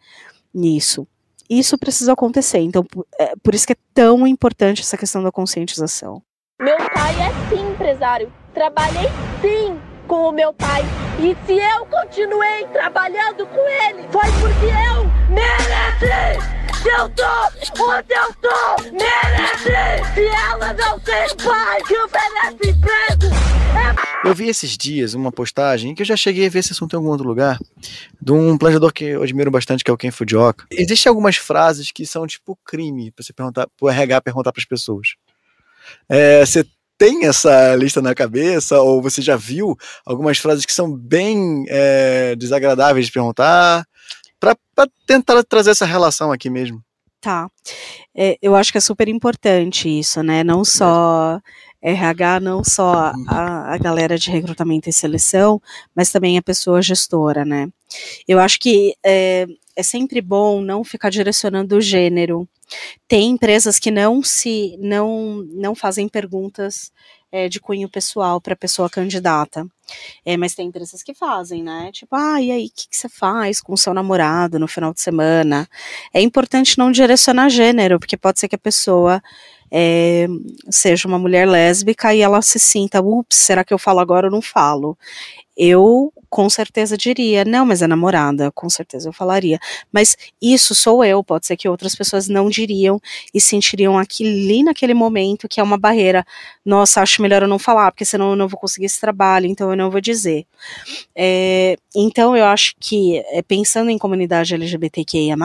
nisso. 0.54 1.08
Isso 1.50 1.78
precisa 1.78 2.14
acontecer, 2.14 2.60
então 2.60 2.86
é, 3.20 3.34
por 3.44 3.54
isso 3.54 3.68
que 3.68 3.74
é 3.74 3.78
tão 3.94 4.26
importante 4.26 4.82
essa 4.82 4.98
questão 4.98 5.22
da 5.22 5.32
conscientização. 5.32 6.22
Meu 6.60 6.78
pai 6.78 7.14
é 7.20 7.50
sim 7.50 7.72
empresário. 7.72 8.32
Trabalhei 8.54 9.10
sim 9.42 9.93
com 10.14 10.30
o 10.30 10.32
meu 10.32 10.54
pai 10.54 10.84
E 11.18 11.36
se 11.48 11.54
eu 11.54 11.86
continuei 11.88 12.68
trabalhando 12.72 13.48
com 13.48 13.68
ele, 13.68 14.04
foi 14.12 14.30
porque 14.40 14.68
eu 14.68 15.06
mereci! 15.28 16.54
Se 16.84 16.90
eu 16.90 17.10
tô 17.10 17.24
onde 17.84 18.14
eu 18.14 18.34
tô, 18.36 18.92
merece! 18.92 20.14
Se 20.14 20.28
ela 20.28 20.72
não 20.74 21.00
tem 21.00 21.28
pai 21.44 21.82
que 21.88 21.98
oferece 21.98 22.70
emprego, 22.70 23.34
é... 23.74 24.28
Eu 24.30 24.36
vi 24.36 24.50
esses 24.50 24.78
dias 24.78 25.16
uma 25.16 25.32
postagem 25.32 25.96
que 25.96 26.04
eu 26.04 26.06
já 26.06 26.16
cheguei 26.16 26.46
a 26.46 26.50
ver 26.50 26.60
esse 26.60 26.74
assunto 26.74 26.94
em 26.94 26.98
algum 26.98 27.10
outro 27.10 27.28
lugar, 27.28 27.58
de 28.22 28.32
um 28.32 28.56
planejador 28.56 28.94
que 28.94 29.06
eu 29.06 29.24
admiro 29.24 29.50
bastante, 29.50 29.84
que 29.84 29.90
é 29.90 29.94
o 29.94 29.98
Ken 29.98 30.12
Fujioka. 30.12 30.68
Existem 30.70 31.10
algumas 31.10 31.38
frases 31.38 31.92
que 31.92 32.06
são 32.06 32.28
tipo 32.28 32.56
crime 32.64 33.10
pra 33.10 33.24
você 33.24 33.34
perguntar, 33.34 33.68
pro 33.76 33.90
RH 33.90 34.22
perguntar 34.22 34.52
pras 34.52 34.66
pessoas. 34.66 35.16
É, 36.08 36.46
você 36.46 36.64
tem 36.98 37.26
essa 37.26 37.76
lista 37.76 38.02
na 38.02 38.16
cabeça, 38.16 38.80
ou 38.82 39.02
você 39.02 39.22
já 39.22 39.36
viu 39.36 39.78
algumas 40.06 40.38
frases 40.38 40.66
que 40.66 40.74
são 40.74 40.92
bem 40.96 41.66
é, 41.68 42.36
desagradáveis 42.36 43.08
de 43.08 43.12
perguntar, 43.12 43.86
para 44.40 44.58
tentar 45.06 45.42
trazer 45.44 45.72
essa 45.72 45.86
relação 45.86 46.32
aqui 46.32 46.50
mesmo. 46.50 46.84
Tá. 47.22 47.50
É, 48.14 48.38
eu 48.42 48.54
acho 48.54 48.72
que 48.72 48.78
é 48.78 48.82
super 48.82 49.08
importante 49.08 49.88
isso, 49.88 50.22
né? 50.22 50.44
Não 50.44 50.66
só 50.66 51.40
RH, 51.82 52.42
não 52.42 52.64
só 52.64 53.14
a, 53.28 53.74
a 53.74 53.78
galera 53.78 54.18
de 54.18 54.30
recrutamento 54.30 54.90
e 54.90 54.94
seleção, 54.94 55.62
mas 55.96 56.12
também 56.12 56.38
a 56.38 56.42
pessoa 56.42 56.82
gestora, 56.82 57.46
né? 57.46 57.70
Eu 58.28 58.40
acho 58.40 58.60
que 58.60 58.94
é, 59.06 59.48
é 59.76 59.84
sempre 59.84 60.22
bom 60.22 60.62
não 60.62 60.84
ficar 60.84 61.10
direcionando 61.10 61.78
o 61.78 61.82
gênero. 61.82 62.48
Tem 63.08 63.32
empresas 63.32 63.80
que 63.80 63.92
não 63.92 64.24
se 64.24 64.78
não 64.80 65.46
não 65.52 65.76
fazem 65.76 66.08
perguntas 66.08 66.92
é, 67.32 67.50
de 67.50 67.60
cunho 67.60 67.90
pessoal 67.90 68.40
para 68.40 68.54
a 68.54 68.58
pessoa 68.58 68.90
candidata. 68.90 69.66
É, 70.24 70.38
mas 70.38 70.54
tem 70.54 70.68
empresas 70.68 71.02
que 71.02 71.14
fazem, 71.16 71.64
né? 71.64 71.92
Tipo, 71.92 72.16
ah, 72.16 72.40
e 72.40 72.52
aí, 72.52 72.66
o 72.68 72.70
que, 72.70 72.88
você 72.92 73.10
faz 73.10 73.60
com 73.60 73.74
o 73.74 73.78
seu 73.78 73.94
namorado 73.94 74.60
no 74.60 74.68
final 74.68 74.94
de 74.94 75.02
semana? 75.02 75.68
É 76.14 76.22
importante 76.22 76.78
não 76.78 76.92
direcionar 76.92 77.50
gênero, 77.50 78.00
porque 78.00 78.16
pode 78.16 78.40
ser 78.40 78.48
que 78.48 78.56
a 78.56 78.60
pessoa 78.60 79.22
é, 79.72 80.28
seja 80.70 81.08
uma 81.08 81.18
mulher 81.18 81.48
lésbica 81.48 82.14
e 82.14 82.22
ela 82.22 82.42
se 82.44 82.60
sinta, 82.60 83.02
ups, 83.02 83.36
será 83.36 83.64
que 83.64 83.74
eu 83.74 83.80
falo 83.80 84.00
agora 84.00 84.28
ou 84.28 84.32
não 84.32 84.42
falo? 84.42 84.96
Eu 85.58 86.12
com 86.34 86.50
certeza 86.50 86.98
diria, 86.98 87.46
não, 87.46 87.64
mas 87.64 87.84
é 87.84 87.88
namorada, 87.88 88.52
com 88.54 88.68
certeza 88.68 89.08
eu 89.08 89.14
falaria. 89.14 89.60
Mas 89.92 90.18
isso 90.42 90.74
sou 90.74 91.06
eu, 91.06 91.24
pode 91.24 91.46
ser 91.46 91.56
que 91.56 91.70
outras 91.70 91.94
pessoas 91.94 92.28
não 92.28 92.50
diriam 92.50 93.00
e 93.32 93.40
sentiriam 93.40 94.00
ali 94.00 94.64
naquele 94.64 94.96
momento 94.96 95.48
que 95.48 95.60
é 95.60 95.64
uma 95.64 95.78
barreira. 95.78 96.26
Nossa, 96.66 97.02
acho 97.02 97.22
melhor 97.22 97.44
eu 97.44 97.48
não 97.48 97.60
falar, 97.60 97.92
porque 97.92 98.04
senão 98.04 98.32
eu 98.32 98.36
não 98.36 98.48
vou 98.48 98.60
conseguir 98.60 98.88
esse 98.88 99.00
trabalho, 99.00 99.46
então 99.46 99.70
eu 99.70 99.78
não 99.78 99.92
vou 99.92 100.02
dizer. 100.02 100.48
É, 101.16 101.78
então 101.96 102.36
eu 102.36 102.46
acho 102.46 102.74
que, 102.80 103.18
é, 103.28 103.44
pensando 103.44 103.92
em 103.92 103.98
comunidade 104.00 104.56
LGBTQIA, 104.56 105.36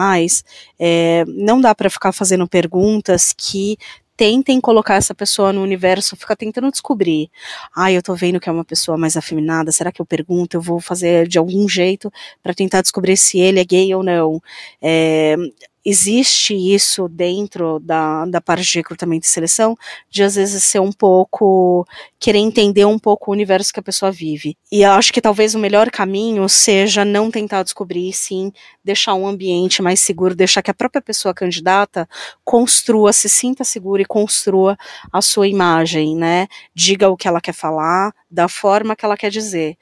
é, 0.79 1.23
não 1.27 1.61
dá 1.61 1.75
para 1.75 1.87
ficar 1.87 2.11
fazendo 2.11 2.47
perguntas 2.47 3.31
que 3.37 3.77
tentem 4.19 4.59
colocar 4.59 4.95
essa 4.95 5.15
pessoa 5.15 5.53
no 5.53 5.63
universo, 5.63 6.17
fica 6.17 6.35
tentando 6.35 6.69
descobrir. 6.69 7.31
Ah, 7.73 7.89
eu 7.89 8.03
tô 8.03 8.13
vendo 8.15 8.37
que 8.37 8.49
é 8.49 8.51
uma 8.51 8.65
pessoa 8.65 8.97
mais 8.97 9.15
afeminada, 9.15 9.71
será 9.71 9.93
que 9.93 10.01
eu 10.01 10.05
pergunto? 10.05 10.57
Eu 10.57 10.61
vou 10.61 10.81
fazer 10.81 11.25
de 11.25 11.37
algum 11.37 11.69
jeito 11.69 12.11
para 12.43 12.53
tentar 12.53 12.81
descobrir 12.81 13.15
se 13.15 13.39
ele 13.39 13.61
é 13.61 13.63
gay 13.63 13.95
ou 13.95 14.03
não. 14.03 14.41
É, 14.81 15.37
existe 15.85 16.53
isso 16.53 17.07
dentro 17.07 17.79
da, 17.79 18.25
da 18.25 18.41
parte 18.41 18.63
de 18.63 18.77
recrutamento 18.77 19.25
e 19.25 19.29
seleção, 19.29 19.77
de 20.09 20.23
às 20.23 20.35
vezes 20.35 20.63
ser 20.63 20.79
um 20.79 20.91
pouco, 20.91 21.87
querer 22.19 22.39
entender 22.39 22.85
um 22.85 22.99
pouco 22.99 23.31
o 23.31 23.33
universo 23.33 23.73
que 23.73 23.79
a 23.79 23.83
pessoa 23.83 24.11
vive. 24.11 24.57
E 24.71 24.81
eu 24.81 24.91
acho 24.91 25.13
que 25.13 25.21
talvez 25.21 25.55
o 25.55 25.59
melhor 25.59 25.89
caminho 25.89 26.47
seja 26.49 27.03
não 27.05 27.31
tentar 27.31 27.63
descobrir, 27.63 28.13
sim 28.13 28.51
deixar 28.83 29.13
um 29.13 29.27
ambiente 29.27 29.81
mais 29.81 29.99
seguro, 29.99 30.35
deixar 30.35 30.61
que 30.61 30.71
a 30.71 30.73
própria 30.73 31.01
pessoa 31.01 31.33
candidata 31.33 32.07
construa, 32.43 33.13
se 33.13 33.29
sinta 33.29 33.63
segura 33.63 34.01
e 34.01 34.05
construa 34.05 34.77
a 35.11 35.21
sua 35.21 35.47
imagem, 35.47 36.15
né? 36.15 36.47
Diga 36.73 37.09
o 37.09 37.17
que 37.17 37.27
ela 37.27 37.41
quer 37.41 37.53
falar, 37.53 38.13
da 38.29 38.47
forma 38.47 38.95
que 38.95 39.05
ela 39.05 39.17
quer 39.17 39.29
dizer 39.29 39.77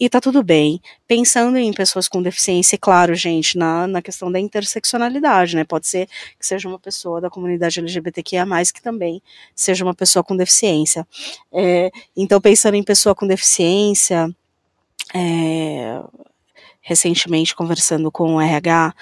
e 0.00 0.08
tá 0.08 0.20
tudo 0.20 0.42
bem. 0.42 0.80
Pensando 1.06 1.56
em 1.56 1.72
pessoas 1.72 2.08
com 2.08 2.22
deficiência, 2.22 2.78
claro, 2.78 3.14
gente, 3.14 3.58
na, 3.58 3.86
na 3.86 4.02
questão 4.02 4.30
da 4.30 4.38
interseccionalidade, 4.38 5.56
né? 5.56 5.64
Pode 5.64 5.86
ser 5.86 6.06
que 6.38 6.46
seja 6.46 6.68
uma 6.68 6.78
pessoa 6.78 7.20
da 7.20 7.30
comunidade 7.30 7.80
LGBTQIA, 7.80 8.46
que 8.74 8.82
também 8.82 9.22
seja 9.54 9.84
uma 9.84 9.94
pessoa 9.94 10.22
com 10.22 10.36
deficiência. 10.36 11.06
É, 11.52 11.90
então, 12.16 12.40
pensando 12.40 12.74
em 12.74 12.82
pessoa 12.82 13.14
com 13.14 13.26
deficiência, 13.26 14.34
é, 15.14 16.00
recentemente 16.80 17.54
conversando 17.54 18.10
com 18.10 18.36
o 18.36 18.40
RH, 18.40 18.94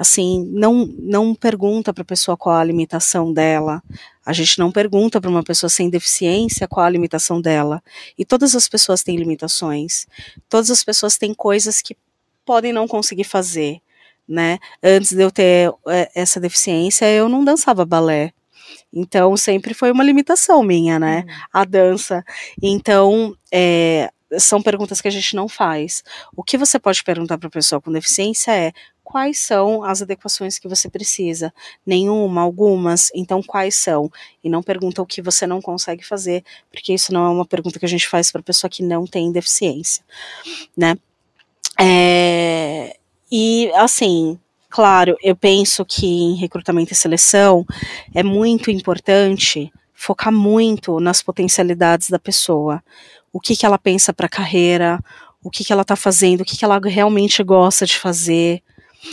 assim, 0.00 0.48
não, 0.50 0.86
não 0.98 1.34
pergunta 1.34 1.92
para 1.92 2.00
a 2.00 2.06
pessoa 2.06 2.34
qual 2.34 2.56
a 2.56 2.64
limitação 2.64 3.34
dela. 3.34 3.82
A 4.24 4.32
gente 4.32 4.58
não 4.58 4.72
pergunta 4.72 5.20
para 5.20 5.28
uma 5.28 5.42
pessoa 5.42 5.68
sem 5.68 5.90
deficiência 5.90 6.66
qual 6.66 6.86
a 6.86 6.88
limitação 6.88 7.38
dela. 7.38 7.82
E 8.16 8.24
todas 8.24 8.56
as 8.56 8.66
pessoas 8.66 9.02
têm 9.02 9.16
limitações. 9.16 10.06
Todas 10.48 10.70
as 10.70 10.82
pessoas 10.82 11.18
têm 11.18 11.34
coisas 11.34 11.82
que 11.82 11.94
podem 12.46 12.72
não 12.72 12.88
conseguir 12.88 13.24
fazer, 13.24 13.82
né? 14.26 14.58
Antes 14.82 15.12
de 15.12 15.22
eu 15.22 15.30
ter 15.30 15.70
é, 15.86 16.10
essa 16.14 16.40
deficiência, 16.40 17.04
eu 17.04 17.28
não 17.28 17.44
dançava 17.44 17.84
balé. 17.84 18.32
Então, 18.90 19.36
sempre 19.36 19.74
foi 19.74 19.92
uma 19.92 20.02
limitação 20.02 20.62
minha, 20.62 20.98
né? 20.98 21.26
Uhum. 21.28 21.34
A 21.52 21.64
dança. 21.66 22.24
Então, 22.62 23.36
é, 23.52 24.10
são 24.38 24.62
perguntas 24.62 25.02
que 25.02 25.08
a 25.08 25.10
gente 25.10 25.36
não 25.36 25.46
faz. 25.46 26.02
O 26.34 26.42
que 26.42 26.56
você 26.56 26.78
pode 26.78 27.04
perguntar 27.04 27.36
para 27.36 27.48
a 27.48 27.50
pessoa 27.50 27.82
com 27.82 27.92
deficiência 27.92 28.52
é 28.52 28.72
quais 29.10 29.40
são 29.40 29.82
as 29.82 30.00
adequações 30.00 30.56
que 30.56 30.68
você 30.68 30.88
precisa. 30.88 31.52
Nenhuma, 31.84 32.42
algumas, 32.42 33.10
então 33.12 33.42
quais 33.42 33.74
são? 33.74 34.08
E 34.42 34.48
não 34.48 34.62
pergunta 34.62 35.02
o 35.02 35.06
que 35.06 35.20
você 35.20 35.48
não 35.48 35.60
consegue 35.60 36.06
fazer, 36.06 36.44
porque 36.70 36.94
isso 36.94 37.12
não 37.12 37.26
é 37.26 37.28
uma 37.28 37.44
pergunta 37.44 37.80
que 37.80 37.84
a 37.84 37.88
gente 37.88 38.08
faz 38.08 38.30
para 38.30 38.40
pessoa 38.40 38.70
que 38.70 38.84
não 38.84 39.04
tem 39.04 39.32
deficiência, 39.32 40.04
né? 40.76 40.96
É, 41.78 42.96
e 43.32 43.72
assim, 43.74 44.38
claro, 44.68 45.16
eu 45.24 45.34
penso 45.34 45.84
que 45.84 46.06
em 46.06 46.36
recrutamento 46.36 46.92
e 46.92 46.96
seleção 46.96 47.66
é 48.14 48.22
muito 48.22 48.70
importante 48.70 49.72
focar 49.92 50.32
muito 50.32 51.00
nas 51.00 51.20
potencialidades 51.20 52.10
da 52.10 52.18
pessoa. 52.18 52.80
O 53.32 53.40
que, 53.40 53.56
que 53.56 53.66
ela 53.66 53.78
pensa 53.78 54.12
para 54.12 54.26
a 54.26 54.28
carreira, 54.28 55.00
o 55.42 55.50
que, 55.50 55.64
que 55.64 55.72
ela 55.72 55.82
está 55.82 55.96
fazendo, 55.96 56.42
o 56.42 56.44
que, 56.44 56.56
que 56.56 56.64
ela 56.64 56.78
realmente 56.78 57.42
gosta 57.42 57.84
de 57.84 57.98
fazer, 57.98 58.62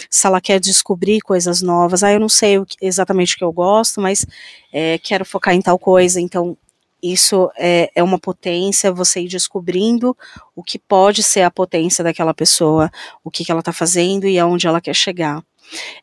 se 0.09 0.27
ela 0.27 0.41
quer 0.41 0.59
descobrir 0.59 1.21
coisas 1.21 1.61
novas. 1.61 2.03
Ah, 2.03 2.11
eu 2.11 2.19
não 2.19 2.29
sei 2.29 2.57
o 2.59 2.65
que, 2.65 2.75
exatamente 2.81 3.35
o 3.35 3.37
que 3.37 3.43
eu 3.43 3.51
gosto, 3.51 4.01
mas 4.01 4.25
é, 4.71 4.97
quero 4.97 5.25
focar 5.25 5.53
em 5.53 5.61
tal 5.61 5.79
coisa, 5.79 6.19
então 6.19 6.57
isso 7.01 7.49
é, 7.57 7.91
é 7.95 8.03
uma 8.03 8.19
potência, 8.19 8.91
você 8.91 9.21
ir 9.21 9.27
descobrindo 9.27 10.17
o 10.55 10.63
que 10.63 10.79
pode 10.79 11.21
ser 11.21 11.41
a 11.41 11.51
potência 11.51 12.03
daquela 12.03 12.33
pessoa, 12.33 12.91
o 13.23 13.29
que, 13.29 13.45
que 13.45 13.51
ela 13.51 13.59
está 13.61 13.71
fazendo 13.71 14.27
e 14.27 14.39
aonde 14.39 14.67
ela 14.67 14.81
quer 14.81 14.95
chegar. 14.95 15.43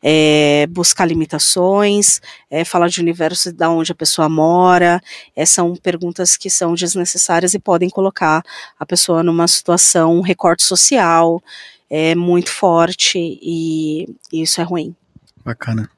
É, 0.03 0.66
buscar 0.68 1.07
limitações, 1.07 2.20
é, 2.51 2.66
falar 2.66 2.89
de 2.89 3.01
universo 3.01 3.51
da 3.51 3.70
onde 3.70 3.93
a 3.93 3.95
pessoa 3.95 4.28
mora, 4.28 5.01
é, 5.35 5.47
são 5.47 5.74
perguntas 5.74 6.37
que 6.37 6.51
são 6.51 6.74
desnecessárias 6.74 7.55
e 7.55 7.59
podem 7.59 7.89
colocar 7.89 8.43
a 8.78 8.85
pessoa 8.85 9.22
numa 9.22 9.49
situação, 9.49 10.18
um 10.18 10.20
recorte 10.20 10.62
social, 10.62 11.43
é 11.91 12.14
muito 12.14 12.51
forte 12.51 13.18
e, 13.18 14.07
isso 14.32 14.61
é 14.61 14.64
ruim. 14.64 14.95
Bacana. 15.45 15.91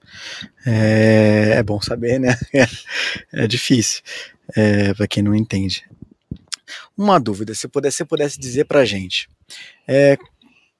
É, 0.67 1.55
é 1.57 1.63
bom 1.63 1.81
saber, 1.81 2.19
né? 2.19 2.37
É, 2.53 2.67
é 3.45 3.47
difícil 3.47 4.03
é, 4.55 4.93
para 4.95 5.07
quem 5.07 5.23
não 5.23 5.35
entende. 5.35 5.85
Uma 6.97 7.19
dúvida, 7.21 7.55
se 7.55 7.69
pudesse, 7.69 8.05
pudesse 8.05 8.39
dizer 8.41 8.65
para 8.65 8.85
gente, 8.85 9.29
é, 9.87 10.17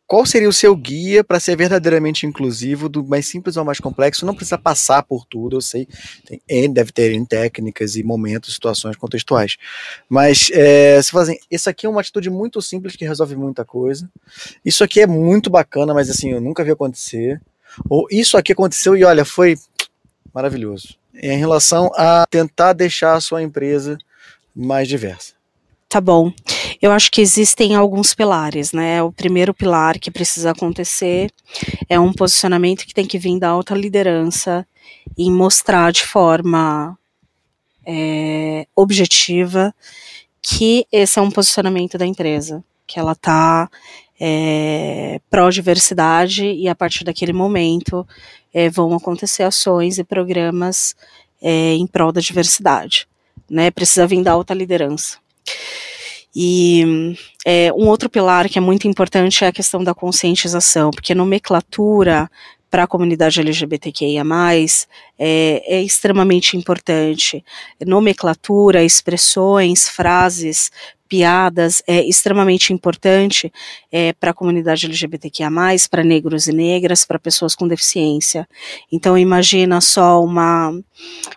qual 0.07 0.25
seria 0.25 0.49
o 0.49 0.53
seu 0.53 0.75
guia 0.77 1.25
para 1.25 1.41
ser 1.41 1.57
verdadeiramente 1.57 2.27
inclusivo, 2.27 2.89
do 2.89 3.05
mais 3.05 3.27
simples 3.27 3.57
ao 3.57 3.65
mais 3.65 3.81
complexo? 3.81 4.25
Não 4.25 4.35
precisa 4.35 4.57
passar 4.57 5.03
por 5.03 5.27
tudo, 5.27 5.57
eu 5.57 5.61
sei, 5.61 5.89
tem, 6.25 6.73
deve 6.73 6.93
ter 6.93 7.27
técnicas 7.27 7.97
e 7.97 8.03
momentos, 8.03 8.55
situações 8.55 8.97
contextuais. 8.97 9.57
Mas 10.09 10.49
é, 10.53 11.01
se 11.03 11.11
fazem, 11.11 11.39
isso 11.51 11.69
aqui 11.69 11.87
é 11.87 11.89
uma 11.89 12.01
atitude 12.01 12.31
muito 12.31 12.63
simples 12.63 12.95
que 12.95 13.05
resolve 13.05 13.35
muita 13.35 13.65
coisa. 13.65 14.09
Isso 14.65 14.85
aqui 14.85 15.01
é 15.01 15.07
muito 15.07 15.51
bacana, 15.51 15.93
mas 15.93 16.09
assim, 16.09 16.31
eu 16.31 16.41
nunca 16.41 16.63
vi 16.63 16.71
acontecer. 16.71 17.41
Ou 17.91 18.07
isso 18.11 18.37
aqui 18.37 18.53
aconteceu 18.53 18.97
e 18.97 19.05
olha, 19.05 19.25
foi 19.25 19.57
maravilhoso. 20.33 20.97
Em 21.15 21.39
relação 21.39 21.91
a 21.97 22.25
tentar 22.31 22.75
deixar 22.75 23.15
a 23.15 23.21
sua 23.21 23.43
empresa 23.43 23.99
mais 24.55 24.87
diversa. 24.87 25.35
Tá 25.89 26.01
bom. 26.01 26.33
Eu 26.81 26.93
acho 26.93 27.11
que 27.11 27.21
existem 27.21 27.75
alguns 27.75 28.15
pilares, 28.15 28.73
né? 28.73 29.03
O 29.03 29.11
primeiro 29.13 29.55
pilar 29.55 29.99
que 29.99 30.11
precisa 30.11 30.51
acontecer 30.51 31.31
é 31.89 31.99
um 31.99 32.13
posicionamento 32.13 32.87
que 32.87 32.95
tem 32.95 33.07
que 33.07 33.19
vir 33.19 33.39
da 33.39 33.49
alta 33.49 33.75
liderança 33.75 34.67
e 35.17 35.31
mostrar 35.31 35.93
de 35.93 36.05
forma 36.05 36.99
é, 37.87 38.67
objetiva 38.75 39.75
que 40.43 40.87
esse 40.93 41.19
é 41.19 41.23
um 41.23 41.31
posicionamento 41.31 41.97
da 41.97 42.07
empresa. 42.07 42.63
que 42.87 43.01
ela 43.01 43.13
está 43.13 43.69
é, 44.21 45.21
pró-diversidade 45.29 46.47
e 46.47 46.69
a 46.69 46.75
partir 46.75 47.05
daquele 47.05 47.33
momento 47.33 48.07
é, 48.55 48.71
vão 48.71 48.95
acontecer 48.95 49.43
ações 49.43 49.99
e 49.99 50.05
programas 50.05 50.95
é, 51.43 51.75
em 51.75 51.87
prol 51.87 52.13
da 52.13 52.21
diversidade. 52.21 53.09
Né? 53.51 53.71
Precisa 53.71 54.07
vir 54.07 54.23
da 54.23 54.33
alta 54.33 54.55
liderança. 54.55 55.19
E 56.39 57.17
é, 57.47 57.73
um 57.73 57.89
outro 57.89 58.11
pilar 58.11 58.47
que 58.47 58.59
é 58.59 58.61
muito 58.61 58.87
importante 58.87 59.43
é 59.43 59.49
a 59.49 59.53
questão 59.53 59.83
da 59.83 59.95
conscientização, 59.95 60.91
porque 60.91 61.15
nomenclatura 61.15 62.31
para 62.71 62.83
a 62.83 62.87
comunidade 62.87 63.41
LGBTQIA+, 63.41 64.23
é, 65.19 65.63
é 65.67 65.83
extremamente 65.83 66.59
importante. 66.59 67.43
Nomenclatura, 67.87 68.85
expressões, 68.85 69.89
frases, 69.89 70.71
piadas 71.09 71.83
é 71.87 72.03
extremamente 72.05 72.73
importante 72.73 73.53
é, 73.91 74.13
para 74.13 74.31
a 74.31 74.35
comunidade 74.35 74.87
LGBTQIA+, 74.87 75.51
para 75.91 76.03
negros 76.03 76.47
e 76.47 76.53
negras, 76.53 77.05
para 77.05 77.19
pessoas 77.19 77.55
com 77.55 77.67
deficiência. 77.67 78.49
Então 78.91 79.17
imagina 79.17 79.81
só 79.81 80.23
uma, 80.23 80.73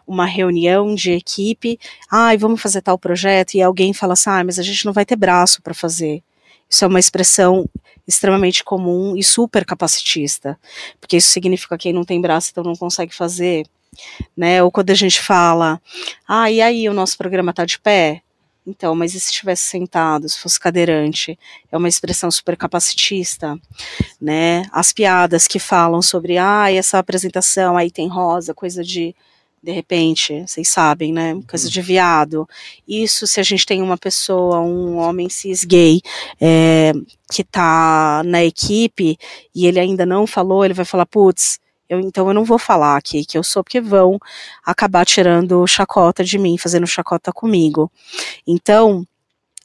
uma 0.06 0.26
reunião 0.26 0.94
de 0.94 1.12
equipe, 1.12 1.80
ai, 2.12 2.36
ah, 2.36 2.40
vamos 2.40 2.62
fazer 2.62 2.82
tal 2.82 2.98
projeto, 2.98 3.56
e 3.56 3.62
alguém 3.62 3.94
fala 3.94 4.14
assim, 4.14 4.30
ah, 4.30 4.44
mas 4.44 4.60
a 4.60 4.64
gente 4.64 4.86
não 4.86 4.94
vai 4.94 5.06
ter 5.06 5.16
braço 5.16 5.62
para 5.62 5.74
fazer. 5.74 6.24
Isso 6.70 6.86
é 6.86 6.88
uma 6.88 7.00
expressão 7.00 7.68
extremamente 8.08 8.64
comum 8.64 9.16
e 9.16 9.24
super 9.24 9.66
capacitista, 9.66 10.58
porque 11.00 11.18
isso 11.18 11.30
significa 11.30 11.78
que 11.78 11.84
quem 11.84 11.94
não 11.94 12.04
tem 12.04 12.20
braço 12.22 12.50
então 12.52 12.64
não 12.64 12.76
consegue 12.76 13.14
fazer, 13.14 13.66
né? 14.36 14.64
Ou 14.64 14.72
quando 14.72 14.92
a 14.92 14.96
gente 14.96 15.20
fala, 15.20 15.82
ah, 16.28 16.50
e 16.52 16.62
aí 16.62 16.88
o 16.90 16.94
nosso 16.94 17.18
programa 17.18 17.52
está 17.52 17.66
de 17.66 17.80
pé? 17.80 18.22
Então, 18.70 18.96
mas 18.96 19.16
e 19.16 19.20
se 19.20 19.32
estivesse 19.32 19.64
sentado, 19.64 20.30
se 20.30 20.40
fosse 20.40 20.60
cadeirante? 20.60 21.38
É 21.72 21.78
uma 21.78 21.90
expressão 21.90 22.30
super 22.30 22.56
capacitista, 22.56 23.60
né? 24.22 24.64
As 24.72 24.94
piadas 24.94 25.48
que 25.48 25.60
falam 25.60 26.02
sobre, 26.02 26.38
ah, 26.38 26.72
essa 26.72 27.00
apresentação 27.00 27.76
aí 27.76 27.90
tem 27.90 28.08
rosa, 28.08 28.54
coisa 28.54 28.84
de 28.84 29.16
de 29.62 29.74
repente, 29.74 30.42
vocês 30.48 30.70
sabem, 30.70 31.12
né? 31.12 31.38
Coisa 31.46 31.70
de 31.70 31.82
viado. 31.82 32.48
Isso 32.88 33.28
se 33.28 33.42
a 33.42 33.44
gente 33.44 33.66
tem 33.66 33.82
uma 33.82 33.98
pessoa, 33.98 34.62
um 34.62 34.98
homem 34.98 35.28
cis 35.30 35.66
gay, 35.66 36.02
é, 36.40 36.94
que 37.30 37.44
tá 37.44 38.22
na 38.26 38.42
equipe 38.44 39.18
e 39.54 39.68
ele 39.68 39.80
ainda 39.80 40.06
não 40.06 40.26
falou, 40.26 40.64
ele 40.64 40.74
vai 40.74 40.86
falar, 40.86 41.06
putz, 41.06 41.60
eu, 41.90 42.00
então 42.00 42.28
eu 42.28 42.34
não 42.34 42.46
vou 42.46 42.60
falar 42.60 42.96
aqui 42.96 43.26
que 43.26 43.38
eu 43.38 43.44
sou, 43.44 43.64
porque 43.64 43.82
vão 43.82 44.20
acabar 44.66 45.06
tirando 45.06 45.66
chacota 45.68 46.24
de 46.24 46.38
mim, 46.38 46.58
fazendo 46.58 46.88
chacota 46.88 47.32
comigo. 47.34 47.92
Então, 48.46 49.06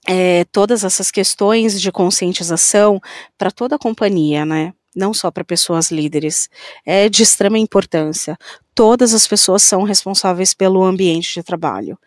é, 0.06 0.44
todas 0.46 0.84
essas 0.84 1.10
questões 1.10 1.80
de 1.80 1.92
conscientização 1.92 3.00
para 3.38 3.50
toda 3.50 3.76
a 3.76 3.78
companhia, 3.78 4.44
né? 4.44 4.72
não 4.94 5.12
só 5.12 5.30
para 5.30 5.44
pessoas 5.44 5.90
líderes, 5.90 6.48
é 6.86 7.08
de 7.08 7.22
extrema 7.22 7.58
importância. 7.58 8.38
Todas 8.74 9.12
as 9.12 9.26
pessoas 9.26 9.62
são 9.62 9.82
responsáveis 9.82 10.54
pelo 10.54 10.84
ambiente 10.84 11.34
de 11.34 11.42
trabalho. 11.42 11.98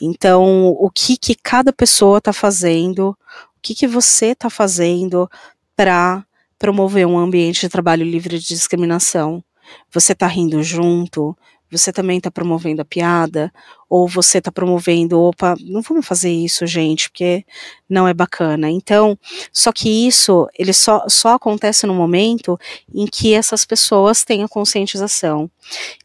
Então, 0.00 0.68
o 0.78 0.90
que, 0.90 1.16
que 1.16 1.34
cada 1.34 1.72
pessoa 1.72 2.18
está 2.18 2.32
fazendo, 2.32 3.16
o 3.56 3.60
que, 3.62 3.74
que 3.74 3.86
você 3.86 4.26
está 4.26 4.50
fazendo 4.50 5.28
para 5.74 6.24
promover 6.58 7.06
um 7.06 7.18
ambiente 7.18 7.62
de 7.62 7.68
trabalho 7.68 8.04
livre 8.04 8.38
de 8.38 8.46
discriminação? 8.46 9.42
Você 9.92 10.12
está 10.12 10.26
rindo 10.26 10.62
junto? 10.62 11.36
você 11.76 11.92
também 11.92 12.18
está 12.18 12.30
promovendo 12.30 12.82
a 12.82 12.84
piada, 12.84 13.52
ou 13.88 14.08
você 14.08 14.38
está 14.38 14.50
promovendo, 14.50 15.20
opa, 15.20 15.54
não 15.60 15.82
vamos 15.82 16.06
fazer 16.06 16.30
isso, 16.30 16.66
gente, 16.66 17.10
porque 17.10 17.44
não 17.88 18.08
é 18.08 18.14
bacana. 18.14 18.70
Então, 18.70 19.18
só 19.52 19.72
que 19.72 19.88
isso, 20.06 20.48
ele 20.58 20.72
só, 20.72 21.04
só 21.08 21.34
acontece 21.34 21.86
no 21.86 21.94
momento 21.94 22.58
em 22.92 23.06
que 23.06 23.34
essas 23.34 23.64
pessoas 23.64 24.24
têm 24.24 24.42
a 24.42 24.48
conscientização. 24.48 25.50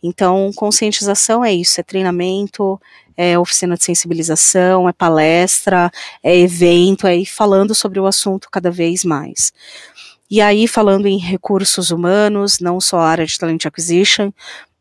Então, 0.03 0.51
conscientização 0.55 1.43
é 1.43 1.53
isso, 1.53 1.79
é 1.79 1.83
treinamento, 1.83 2.79
é 3.15 3.37
oficina 3.37 3.75
de 3.75 3.83
sensibilização, 3.83 4.87
é 4.87 4.93
palestra, 4.93 5.91
é 6.23 6.37
evento, 6.37 7.05
é 7.05 7.17
ir 7.17 7.25
falando 7.25 7.75
sobre 7.75 7.99
o 7.99 8.05
assunto 8.05 8.49
cada 8.51 8.71
vez 8.71 9.03
mais. 9.03 9.51
E 10.29 10.41
aí, 10.41 10.67
falando 10.67 11.07
em 11.07 11.17
recursos 11.17 11.89
humanos, 11.89 12.59
não 12.59 12.79
só 12.79 12.99
a 12.99 13.07
área 13.07 13.25
de 13.25 13.37
talent 13.37 13.65
acquisition, 13.65 14.31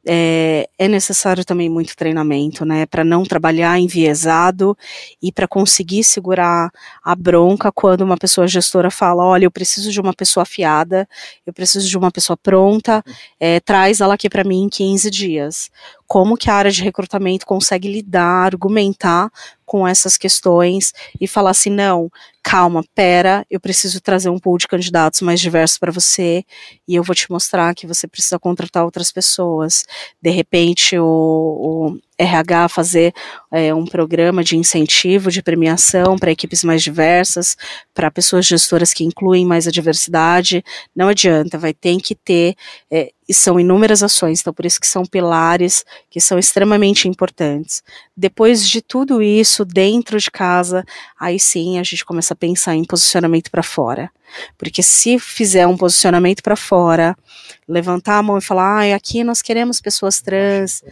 é, 0.06 0.68
é, 0.78 0.88
necessário 0.88 1.44
também 1.44 1.68
muito 1.68 1.94
treinamento, 1.94 2.64
né, 2.64 2.86
para 2.86 3.04
não 3.04 3.24
trabalhar 3.24 3.78
enviesado 3.78 4.76
e 5.22 5.30
para 5.30 5.46
conseguir 5.46 6.02
segurar 6.02 6.70
a 7.04 7.14
bronca 7.14 7.70
quando 7.70 8.02
uma 8.02 8.16
pessoa 8.16 8.48
gestora 8.48 8.90
fala, 8.90 9.24
olha, 9.24 9.44
eu 9.44 9.50
preciso 9.50 9.92
de 9.92 10.00
uma 10.00 10.14
pessoa 10.14 10.42
afiada, 10.42 11.06
eu 11.46 11.52
preciso 11.52 11.86
de 11.86 11.98
uma 11.98 12.10
pessoa 12.10 12.36
pronta, 12.36 13.04
é, 13.38 13.60
traz 13.60 14.00
ela 14.00 14.14
aqui 14.14 14.30
para 14.30 14.44
mim 14.44 14.62
em 14.64 14.68
15 14.68 15.10
dias. 15.10 15.70
Como 16.08 16.36
que 16.36 16.50
a 16.50 16.54
área 16.54 16.70
de 16.70 16.82
recrutamento 16.82 17.46
consegue 17.46 17.86
lidar, 17.86 18.46
argumentar 18.46 19.30
com 19.68 19.86
essas 19.86 20.16
questões 20.16 20.94
e 21.20 21.28
falar 21.28 21.50
assim, 21.50 21.68
não, 21.68 22.10
calma, 22.42 22.82
pera, 22.94 23.44
eu 23.50 23.60
preciso 23.60 24.00
trazer 24.00 24.30
um 24.30 24.38
pool 24.38 24.56
de 24.56 24.66
candidatos 24.66 25.20
mais 25.20 25.38
diversos 25.38 25.76
para 25.76 25.92
você 25.92 26.42
e 26.88 26.94
eu 26.94 27.02
vou 27.02 27.14
te 27.14 27.30
mostrar 27.30 27.74
que 27.74 27.86
você 27.86 28.08
precisa 28.08 28.38
contratar 28.38 28.82
outras 28.82 29.12
pessoas. 29.12 29.84
De 30.22 30.30
repente, 30.30 30.98
o, 30.98 31.04
o 31.04 31.98
RH 32.18 32.70
fazer 32.70 33.12
é, 33.52 33.74
um 33.74 33.84
programa 33.84 34.42
de 34.42 34.56
incentivo, 34.56 35.30
de 35.30 35.42
premiação 35.42 36.16
para 36.18 36.32
equipes 36.32 36.64
mais 36.64 36.82
diversas, 36.82 37.54
para 37.92 38.10
pessoas 38.10 38.46
gestoras 38.46 38.94
que 38.94 39.04
incluem 39.04 39.44
mais 39.44 39.68
a 39.68 39.70
diversidade. 39.70 40.64
Não 40.96 41.08
adianta, 41.08 41.58
vai 41.58 41.74
ter 41.74 42.00
que 42.00 42.14
ter, 42.14 42.54
é, 42.90 43.12
e 43.28 43.34
são 43.34 43.60
inúmeras 43.60 44.02
ações, 44.02 44.40
então 44.40 44.54
por 44.54 44.64
isso 44.64 44.80
que 44.80 44.86
são 44.86 45.04
pilares 45.04 45.84
que 46.08 46.20
são 46.20 46.38
extremamente 46.38 47.06
importantes. 47.06 47.82
Depois 48.16 48.66
de 48.66 48.80
tudo 48.80 49.20
isso, 49.20 49.64
dentro 49.64 50.18
de 50.18 50.30
casa, 50.30 50.84
aí 51.20 51.38
sim 51.38 51.78
a 51.78 51.82
gente 51.82 52.04
começa 52.04 52.32
a 52.32 52.36
pensar 52.36 52.74
em 52.74 52.84
posicionamento 52.84 53.50
para 53.50 53.62
fora. 53.62 54.10
Porque 54.56 54.82
se 54.82 55.18
fizer 55.18 55.66
um 55.66 55.76
posicionamento 55.76 56.42
para 56.42 56.56
fora, 56.56 57.16
levantar 57.66 58.18
a 58.18 58.22
mão 58.22 58.38
e 58.38 58.42
falar, 58.42 58.82
ah, 58.82 58.94
aqui 58.94 59.22
nós 59.22 59.42
queremos 59.42 59.80
pessoas 59.80 60.20
trans, 60.20 60.82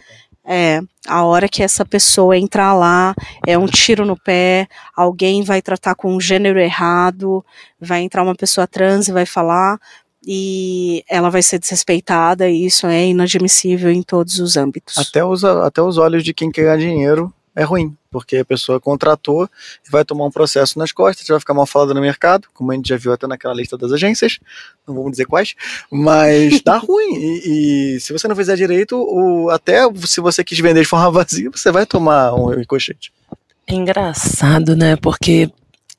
é, 0.49 0.79
a 1.05 1.25
hora 1.25 1.49
que 1.49 1.61
essa 1.61 1.83
pessoa 1.83 2.37
entrar 2.37 2.73
lá, 2.73 3.13
é 3.45 3.57
um 3.57 3.65
tiro 3.65 4.05
no 4.05 4.17
pé, 4.17 4.67
alguém 4.95 5.43
vai 5.43 5.61
tratar 5.61 5.93
com 5.93 6.15
um 6.15 6.21
gênero 6.21 6.57
errado, 6.57 7.45
vai 7.79 8.01
entrar 8.01 8.23
uma 8.23 8.33
pessoa 8.33 8.65
trans 8.65 9.09
e 9.09 9.11
vai 9.11 9.25
falar, 9.25 9.77
e 10.29 11.05
ela 11.07 11.29
vai 11.29 11.41
ser 11.41 11.57
desrespeitada, 11.57 12.49
e 12.49 12.65
isso 12.65 12.85
é 12.85 13.07
inadmissível 13.07 13.89
em 13.89 14.03
todos 14.03 14.39
os 14.39 14.57
âmbitos. 14.57 14.97
Até 14.97 15.23
os, 15.23 15.45
até 15.45 15.81
os 15.81 15.97
olhos 15.97 16.21
de 16.21 16.33
quem 16.33 16.51
quer 16.51 16.63
ganhar 16.63 16.77
dinheiro 16.77 17.33
é 17.55 17.63
ruim, 17.63 17.95
porque 18.11 18.35
a 18.35 18.45
pessoa 18.45 18.77
contratou 18.77 19.49
e 19.87 19.89
vai 19.89 20.03
tomar 20.03 20.25
um 20.25 20.31
processo 20.31 20.77
nas 20.77 20.91
costas, 20.91 21.25
vai 21.25 21.39
ficar 21.39 21.53
mal 21.53 21.65
falada 21.65 21.93
no 21.93 22.01
mercado, 22.01 22.49
como 22.53 22.73
a 22.73 22.75
gente 22.75 22.89
já 22.89 22.97
viu 22.97 23.13
até 23.13 23.25
naquela 23.25 23.53
lista 23.53 23.77
das 23.77 23.93
agências, 23.93 24.37
não 24.85 24.93
vamos 24.93 25.11
dizer 25.11 25.25
quais, 25.25 25.55
mas 25.89 26.61
dá 26.61 26.75
ruim. 26.77 27.15
E, 27.15 27.95
e, 27.95 27.99
se 28.01 28.11
você 28.11 28.27
não 28.27 28.35
fizer 28.35 28.57
direito, 28.57 28.97
o, 28.97 29.49
até 29.49 29.81
se 30.05 30.19
você 30.19 30.43
quis 30.43 30.59
vender 30.59 30.81
de 30.81 30.87
forma 30.87 31.09
vazia, 31.09 31.49
você 31.49 31.71
vai 31.71 31.85
tomar 31.85 32.33
um 32.33 32.47
ricochete. 32.47 33.13
É 33.65 33.73
engraçado, 33.73 34.75
né? 34.75 34.97
Porque 34.97 35.49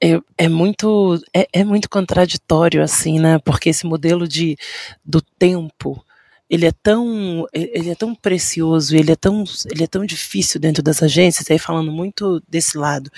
é, 0.01 0.21
é, 0.37 0.49
muito 0.49 1.21
é, 1.35 1.49
é, 1.53 1.65
muito 1.65 1.89
contraditório 1.89 2.83
assim, 2.83 3.19
né? 3.19 3.39
Porque 3.45 3.71
esse 3.71 3.87
modelo 3.87 4.29
de 4.29 4.57
do 5.05 5.21
tempo 5.21 6.05
ele 6.51 6.67
é 6.67 6.73
tão 6.83 7.47
ele 7.53 7.91
é 7.91 7.95
tão 7.95 8.15
precioso, 8.15 8.97
ele 8.97 9.13
é 9.13 9.17
tão 9.17 9.45
ele 9.71 9.85
é 9.85 9.87
tão 9.87 10.05
difícil 10.05 10.61
dentro 10.61 10.83
das 10.83 11.03
agências, 11.03 11.51
aí 11.51 11.59
falando 11.59 11.93
muito 11.93 12.43
desse 12.49 12.79
lado, 12.79 13.11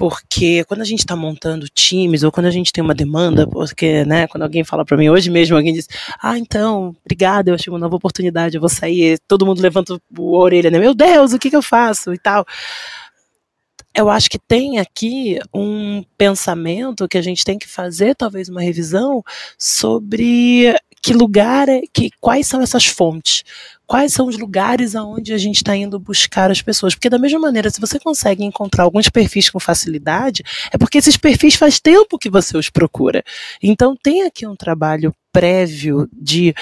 porque 0.00 0.64
quando 0.64 0.80
a 0.80 0.84
gente 0.84 1.00
está 1.00 1.14
montando 1.14 1.68
times 1.68 2.22
ou 2.22 2.32
quando 2.32 2.46
a 2.46 2.50
gente 2.50 2.72
tem 2.72 2.82
uma 2.82 2.94
demanda, 2.94 3.46
porque, 3.46 4.02
né, 4.06 4.26
quando 4.28 4.44
alguém 4.44 4.64
fala 4.64 4.82
para 4.82 4.96
mim 4.96 5.10
hoje 5.10 5.28
mesmo, 5.28 5.54
alguém 5.54 5.74
diz, 5.74 5.86
ah, 6.22 6.38
então, 6.38 6.96
obrigada, 7.04 7.50
eu 7.50 7.54
achei 7.54 7.70
uma 7.70 7.78
nova 7.78 7.96
oportunidade, 7.96 8.54
eu 8.54 8.62
vou 8.62 8.70
sair, 8.70 9.18
todo 9.28 9.44
mundo 9.44 9.60
levanta 9.60 9.92
a 9.94 10.20
orelha, 10.22 10.70
né, 10.70 10.78
meu 10.78 10.94
Deus, 10.94 11.34
o 11.34 11.38
que 11.38 11.50
que 11.50 11.56
eu 11.56 11.60
faço 11.60 12.14
e 12.14 12.18
tal. 12.18 12.46
Eu 13.94 14.08
acho 14.08 14.30
que 14.30 14.38
tem 14.38 14.78
aqui 14.78 15.38
um 15.52 16.04
pensamento 16.16 17.08
que 17.08 17.18
a 17.18 17.22
gente 17.22 17.44
tem 17.44 17.58
que 17.58 17.66
fazer, 17.66 18.14
talvez 18.14 18.48
uma 18.48 18.60
revisão 18.60 19.22
sobre 19.58 20.74
que 21.02 21.12
lugar 21.12 21.68
é, 21.68 21.82
que 21.92 22.10
quais 22.20 22.46
são 22.46 22.60
essas 22.60 22.86
fontes? 22.86 23.42
Quais 23.86 24.12
são 24.12 24.28
os 24.28 24.38
lugares 24.38 24.94
aonde 24.94 25.32
a 25.32 25.38
gente 25.38 25.56
está 25.56 25.74
indo 25.74 25.98
buscar 25.98 26.50
as 26.50 26.62
pessoas? 26.62 26.94
Porque 26.94 27.10
da 27.10 27.18
mesma 27.18 27.40
maneira, 27.40 27.70
se 27.70 27.80
você 27.80 27.98
consegue 27.98 28.44
encontrar 28.44 28.84
alguns 28.84 29.08
perfis 29.08 29.50
com 29.50 29.58
facilidade, 29.58 30.44
é 30.70 30.78
porque 30.78 30.98
esses 30.98 31.16
perfis 31.16 31.56
faz 31.56 31.80
tempo 31.80 32.18
que 32.18 32.30
você 32.30 32.56
os 32.56 32.70
procura. 32.70 33.24
Então 33.60 33.96
tem 34.00 34.22
aqui 34.22 34.46
um 34.46 34.54
trabalho 34.54 35.12
prévio 35.32 36.08
de 36.12 36.54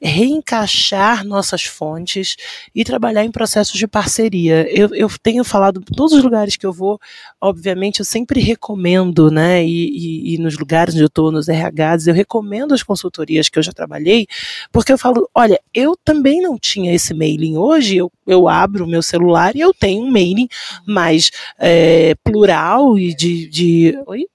reencaixar 0.00 1.24
nossas 1.24 1.64
fontes 1.64 2.36
e 2.74 2.84
trabalhar 2.84 3.24
em 3.24 3.30
processos 3.30 3.78
de 3.78 3.86
parceria. 3.86 4.66
Eu, 4.70 4.94
eu 4.94 5.08
tenho 5.22 5.44
falado 5.44 5.80
em 5.80 5.94
todos 5.94 6.12
os 6.12 6.22
lugares 6.22 6.56
que 6.56 6.66
eu 6.66 6.72
vou, 6.72 7.00
obviamente, 7.40 8.00
eu 8.00 8.04
sempre 8.04 8.40
recomendo, 8.40 9.30
né? 9.30 9.64
E, 9.64 9.88
e, 9.88 10.34
e 10.34 10.38
nos 10.38 10.58
lugares 10.58 10.94
onde 10.94 11.04
eu 11.04 11.08
estou, 11.08 11.32
nos 11.32 11.48
RHs, 11.48 12.06
eu 12.06 12.14
recomendo 12.14 12.74
as 12.74 12.82
consultorias 12.82 13.48
que 13.48 13.58
eu 13.58 13.62
já 13.62 13.72
trabalhei, 13.72 14.26
porque 14.72 14.92
eu 14.92 14.98
falo, 14.98 15.28
olha, 15.34 15.60
eu 15.72 15.96
também 16.04 16.40
não 16.40 16.58
tinha 16.58 16.92
esse 16.92 17.14
mailing. 17.14 17.56
Hoje 17.56 17.96
eu, 17.96 18.12
eu 18.26 18.48
abro 18.48 18.84
o 18.84 18.88
meu 18.88 19.02
celular 19.02 19.56
e 19.56 19.60
eu 19.60 19.72
tenho 19.72 20.02
um 20.02 20.10
mailing 20.10 20.48
mais 20.86 21.30
é, 21.58 22.14
plural 22.22 22.98
e 22.98 23.14
de. 23.14 23.48
de 23.48 23.98
oi? 24.06 24.26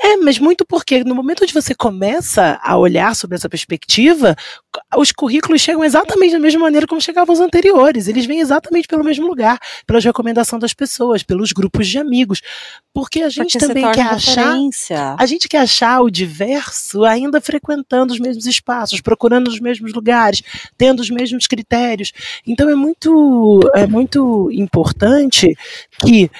É, 0.00 0.16
mas 0.18 0.38
muito 0.38 0.64
porque 0.66 1.02
no 1.04 1.14
momento 1.14 1.42
onde 1.42 1.54
você 1.54 1.74
começa 1.74 2.58
a 2.62 2.76
olhar 2.76 3.14
sobre 3.16 3.36
essa 3.36 3.48
perspectiva, 3.48 4.36
os 4.96 5.10
currículos 5.10 5.60
chegam 5.60 5.82
exatamente 5.82 6.32
da 6.32 6.38
mesma 6.38 6.60
maneira 6.60 6.86
como 6.86 7.00
chegavam 7.00 7.32
os 7.32 7.40
anteriores. 7.40 8.08
Eles 8.08 8.26
vêm 8.26 8.40
exatamente 8.40 8.86
pelo 8.86 9.04
mesmo 9.04 9.26
lugar, 9.26 9.58
pelas 9.86 10.04
recomendações 10.04 10.60
das 10.60 10.74
pessoas, 10.74 11.22
pelos 11.22 11.52
grupos 11.52 11.88
de 11.88 11.98
amigos. 11.98 12.42
Porque 12.92 13.22
a 13.22 13.28
gente 13.28 13.58
porque 13.58 13.66
também 13.66 13.90
quer 13.92 14.06
achar. 14.06 14.54
A 15.18 15.26
gente 15.26 15.48
quer 15.48 15.60
achar 15.60 16.00
o 16.00 16.10
diverso 16.10 17.04
ainda 17.04 17.40
frequentando 17.40 18.12
os 18.12 18.20
mesmos 18.20 18.46
espaços, 18.46 19.00
procurando 19.00 19.48
os 19.48 19.60
mesmos 19.60 19.92
lugares, 19.92 20.42
tendo 20.76 21.00
os 21.00 21.10
mesmos 21.10 21.46
critérios. 21.46 22.12
Então 22.46 22.68
é 22.68 22.74
muito, 22.74 23.60
é 23.74 23.86
muito 23.86 24.50
importante 24.52 25.56
que 26.00 26.30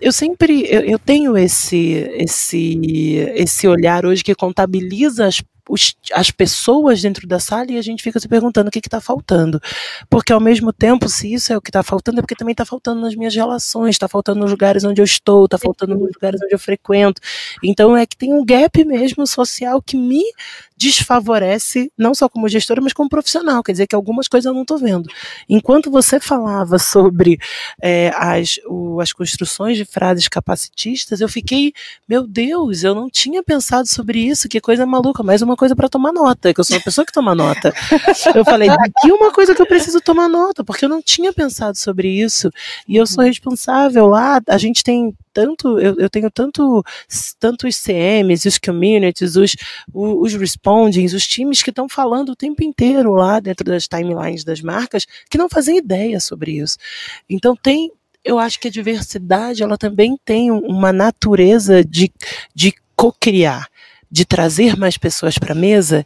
eu 0.00 0.12
sempre 0.12 0.66
eu, 0.68 0.82
eu, 0.82 0.98
tenho 0.98 1.36
esse 1.36 2.08
esse 2.14 3.16
esse 3.34 3.66
olhar 3.68 4.06
hoje 4.06 4.22
que 4.22 4.34
contabiliza 4.34 5.26
as 5.26 5.42
as 6.14 6.30
pessoas 6.30 7.02
dentro 7.02 7.26
da 7.26 7.38
sala 7.38 7.66
e 7.70 7.76
a 7.78 7.82
gente 7.82 8.02
fica 8.02 8.18
se 8.18 8.28
perguntando 8.28 8.68
o 8.68 8.70
que 8.70 8.78
está 8.78 9.00
faltando. 9.00 9.60
Porque 10.08 10.32
ao 10.32 10.40
mesmo 10.40 10.72
tempo, 10.72 11.08
se 11.08 11.32
isso 11.32 11.52
é 11.52 11.56
o 11.56 11.60
que 11.60 11.68
está 11.68 11.82
faltando, 11.82 12.18
é 12.18 12.22
porque 12.22 12.34
também 12.34 12.52
está 12.52 12.64
faltando 12.64 13.00
nas 13.00 13.14
minhas 13.14 13.34
relações, 13.34 13.90
está 13.90 14.08
faltando 14.08 14.40
nos 14.40 14.50
lugares 14.50 14.84
onde 14.84 15.00
eu 15.00 15.04
estou, 15.04 15.44
está 15.44 15.58
faltando 15.58 15.94
nos 15.94 16.10
lugares 16.14 16.40
onde 16.42 16.54
eu 16.54 16.58
frequento. 16.58 17.20
Então 17.62 17.96
é 17.96 18.06
que 18.06 18.16
tem 18.16 18.32
um 18.32 18.44
gap 18.44 18.82
mesmo 18.84 19.26
social 19.26 19.82
que 19.82 19.96
me 19.96 20.22
desfavorece, 20.78 21.90
não 21.98 22.14
só 22.14 22.28
como 22.28 22.48
gestora, 22.48 22.80
mas 22.80 22.92
como 22.92 23.08
profissional. 23.08 23.64
Quer 23.64 23.72
dizer 23.72 23.86
que 23.88 23.96
algumas 23.96 24.28
coisas 24.28 24.46
eu 24.46 24.54
não 24.54 24.62
estou 24.62 24.78
vendo. 24.78 25.10
Enquanto 25.48 25.90
você 25.90 26.20
falava 26.20 26.78
sobre 26.78 27.38
é, 27.82 28.12
as, 28.14 28.60
o, 28.66 29.00
as 29.00 29.12
construções 29.12 29.76
de 29.76 29.84
frases 29.84 30.28
capacitistas, 30.28 31.20
eu 31.20 31.28
fiquei, 31.28 31.72
meu 32.08 32.26
Deus, 32.26 32.84
eu 32.84 32.94
não 32.94 33.10
tinha 33.10 33.42
pensado 33.42 33.88
sobre 33.88 34.20
isso, 34.20 34.48
que 34.48 34.60
coisa 34.60 34.86
maluca, 34.86 35.22
mais 35.22 35.42
uma 35.42 35.56
coisa 35.56 35.74
para 35.74 35.88
tomar 35.88 36.12
nota, 36.12 36.54
que 36.54 36.60
eu 36.60 36.64
sou 36.64 36.76
uma 36.76 36.82
pessoa 36.82 37.04
que 37.04 37.12
toma 37.12 37.34
nota. 37.34 37.74
Eu 38.34 38.44
falei, 38.44 38.68
daqui 38.68 39.10
uma 39.10 39.32
coisa 39.32 39.54
que 39.54 39.60
eu 39.60 39.66
preciso 39.66 40.00
tomar 40.00 40.28
nota, 40.28 40.62
porque 40.62 40.84
eu 40.84 40.88
não 40.88 41.02
tinha 41.02 41.32
pensado 41.32 41.76
sobre 41.76 42.08
isso, 42.08 42.50
e 42.86 42.94
eu 42.94 43.06
sou 43.06 43.24
responsável 43.24 44.06
lá, 44.06 44.40
a 44.48 44.58
gente 44.58 44.84
tem 44.84 45.12
tanto, 45.38 45.78
eu, 45.78 45.94
eu 46.00 46.10
tenho 46.10 46.28
tanto, 46.32 46.82
tanto 47.38 47.68
os 47.68 47.80
CMs, 47.80 48.44
os 48.44 48.58
communities, 48.58 49.36
os, 49.36 49.54
os, 49.94 50.32
os 50.32 50.34
respondings, 50.34 51.14
os 51.14 51.28
times 51.28 51.62
que 51.62 51.70
estão 51.70 51.88
falando 51.88 52.30
o 52.30 52.36
tempo 52.36 52.64
inteiro 52.64 53.12
lá 53.12 53.38
dentro 53.38 53.64
das 53.64 53.86
timelines 53.86 54.42
das 54.42 54.60
marcas, 54.60 55.06
que 55.30 55.38
não 55.38 55.48
fazem 55.48 55.78
ideia 55.78 56.18
sobre 56.18 56.58
isso. 56.58 56.76
Então 57.30 57.54
tem, 57.54 57.92
eu 58.24 58.36
acho 58.36 58.58
que 58.58 58.66
a 58.66 58.70
diversidade 58.70 59.62
ela 59.62 59.78
também 59.78 60.18
tem 60.24 60.50
uma 60.50 60.92
natureza 60.92 61.84
de, 61.84 62.10
de 62.52 62.74
co-criar, 62.96 63.68
de 64.10 64.24
trazer 64.24 64.76
mais 64.76 64.98
pessoas 64.98 65.38
para 65.38 65.52
a 65.52 65.56
mesa 65.56 66.04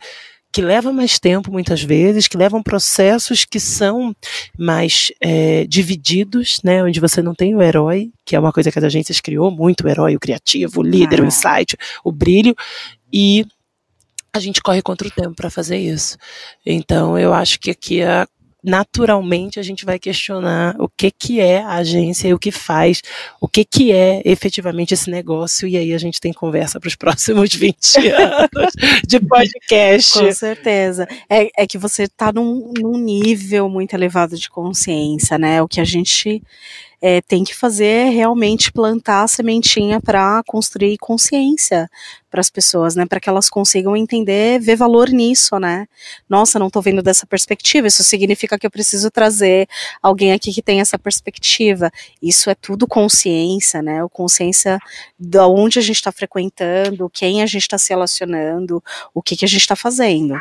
que 0.52 0.60
leva 0.60 0.92
mais 0.92 1.18
tempo 1.18 1.50
muitas 1.50 1.82
vezes, 1.82 2.28
que 2.28 2.36
levam 2.36 2.62
processos 2.62 3.44
que 3.44 3.58
são 3.58 4.14
mais 4.58 5.10
é, 5.20 5.64
divididos, 5.66 6.60
né, 6.62 6.84
onde 6.84 7.00
você 7.00 7.22
não 7.22 7.34
tem 7.34 7.54
o 7.54 7.62
herói, 7.62 8.12
que 8.24 8.36
é 8.36 8.38
uma 8.38 8.52
coisa 8.52 8.70
que 8.70 8.78
as 8.78 8.84
agências 8.84 9.20
criou 9.20 9.50
muito, 9.50 9.84
o 9.84 9.88
herói, 9.88 10.14
o 10.14 10.20
criativo, 10.20 10.80
o 10.80 10.82
líder, 10.82 11.20
ah. 11.20 11.22
o 11.22 11.26
insight, 11.26 11.76
o 12.04 12.12
brilho, 12.12 12.54
e 13.10 13.46
a 14.32 14.38
gente 14.38 14.62
corre 14.62 14.82
contra 14.82 15.08
o 15.08 15.10
tempo 15.10 15.34
para 15.34 15.50
fazer 15.50 15.78
isso. 15.78 16.16
Então, 16.64 17.18
eu 17.18 17.32
acho 17.32 17.58
que 17.58 17.70
aqui 17.70 18.02
a 18.02 18.26
naturalmente 18.62 19.58
a 19.58 19.62
gente 19.62 19.84
vai 19.84 19.98
questionar 19.98 20.76
o 20.78 20.88
que 20.88 21.10
que 21.10 21.40
é 21.40 21.58
a 21.62 21.74
agência 21.74 22.28
e 22.28 22.34
o 22.34 22.38
que 22.38 22.52
faz, 22.52 23.02
o 23.40 23.48
que 23.48 23.64
que 23.64 23.92
é 23.92 24.22
efetivamente 24.24 24.94
esse 24.94 25.10
negócio 25.10 25.66
e 25.66 25.76
aí 25.76 25.92
a 25.92 25.98
gente 25.98 26.20
tem 26.20 26.32
conversa 26.32 26.78
para 26.78 26.88
os 26.88 26.94
próximos 26.96 27.54
20 27.54 28.08
anos 28.08 28.72
de 29.06 29.20
podcast. 29.20 30.18
Com 30.18 30.32
certeza. 30.32 31.08
É, 31.28 31.50
é 31.62 31.66
que 31.66 31.78
você 31.78 32.04
está 32.04 32.32
num, 32.32 32.72
num 32.78 32.98
nível 32.98 33.68
muito 33.68 33.94
elevado 33.94 34.36
de 34.36 34.48
consciência, 34.48 35.38
né? 35.38 35.60
O 35.62 35.68
que 35.68 35.80
a 35.80 35.84
gente 35.84 36.42
é, 37.02 37.20
tem 37.20 37.42
que 37.42 37.52
fazer 37.52 38.10
realmente 38.10 38.70
plantar 38.70 39.24
a 39.24 39.28
sementinha 39.28 40.00
para 40.00 40.40
construir 40.46 40.96
consciência 40.98 41.90
para 42.30 42.40
as 42.40 42.48
pessoas, 42.48 42.94
né? 42.94 43.04
Para 43.04 43.18
que 43.18 43.28
elas 43.28 43.50
consigam 43.50 43.96
entender, 43.96 44.60
ver 44.60 44.76
valor 44.76 45.10
nisso, 45.10 45.58
né? 45.58 45.86
Nossa, 46.28 46.60
não 46.60 46.68
estou 46.68 46.80
vendo 46.80 47.02
dessa 47.02 47.26
perspectiva. 47.26 47.88
Isso 47.88 48.04
significa 48.04 48.56
que 48.56 48.64
eu 48.64 48.70
preciso 48.70 49.10
trazer 49.10 49.68
alguém 50.00 50.32
aqui 50.32 50.52
que 50.52 50.62
tem 50.62 50.80
essa 50.80 50.96
perspectiva. 50.96 51.90
Isso 52.22 52.48
é 52.48 52.54
tudo 52.54 52.86
consciência, 52.86 53.82
né? 53.82 54.02
O 54.04 54.08
consciência 54.08 54.78
de 55.18 55.38
onde 55.40 55.80
a 55.80 55.82
gente 55.82 55.96
está 55.96 56.12
frequentando, 56.12 57.10
quem 57.10 57.42
a 57.42 57.46
gente 57.46 57.62
está 57.62 57.76
se 57.76 57.90
relacionando, 57.90 58.82
o 59.12 59.20
que, 59.20 59.36
que 59.36 59.44
a 59.44 59.48
gente 59.48 59.60
está 59.60 59.76
fazendo 59.76 60.34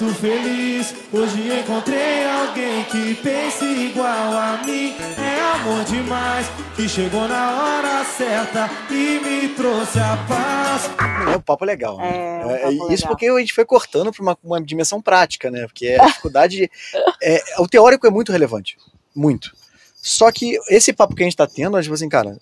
muito 0.00 0.14
feliz. 0.14 0.94
Hoje 1.12 1.60
encontrei 1.60 2.24
alguém 2.24 2.84
que 2.84 3.14
pense 3.16 3.64
igual 3.64 4.06
a 4.06 4.62
mim. 4.64 4.94
É 5.18 5.40
amor 5.56 5.84
demais 5.84 6.46
que 6.76 6.88
chegou 6.88 7.26
na 7.26 7.62
hora 7.62 8.04
certa 8.04 8.70
e 8.90 9.18
me 9.18 9.48
trouxe 9.54 9.98
a 9.98 10.16
paz. 10.28 10.90
É 11.32 11.36
um 11.36 11.40
papo 11.40 11.64
legal. 11.64 11.98
Né? 11.98 12.42
É, 12.42 12.46
um 12.46 12.50
é, 12.50 12.58
papo 12.58 12.72
isso 12.72 13.02
legal. 13.02 13.08
porque 13.08 13.26
a 13.26 13.38
gente 13.38 13.52
foi 13.52 13.64
cortando 13.64 14.12
para 14.12 14.22
uma, 14.22 14.38
uma, 14.42 14.62
dimensão 14.62 15.02
prática, 15.02 15.50
né? 15.50 15.66
Porque 15.66 15.96
a 16.00 16.06
dificuldade. 16.06 16.70
é, 17.20 17.42
o 17.58 17.66
teórico 17.66 18.06
é 18.06 18.10
muito 18.10 18.30
relevante. 18.30 18.76
Muito. 19.14 19.52
Só 19.96 20.30
que 20.30 20.56
esse 20.70 20.92
papo 20.92 21.14
que 21.14 21.22
a 21.22 21.26
gente 21.26 21.34
está 21.34 21.46
tendo, 21.46 21.76
a 21.76 21.82
gente 21.82 21.92
assim, 21.92 22.08
cara, 22.08 22.38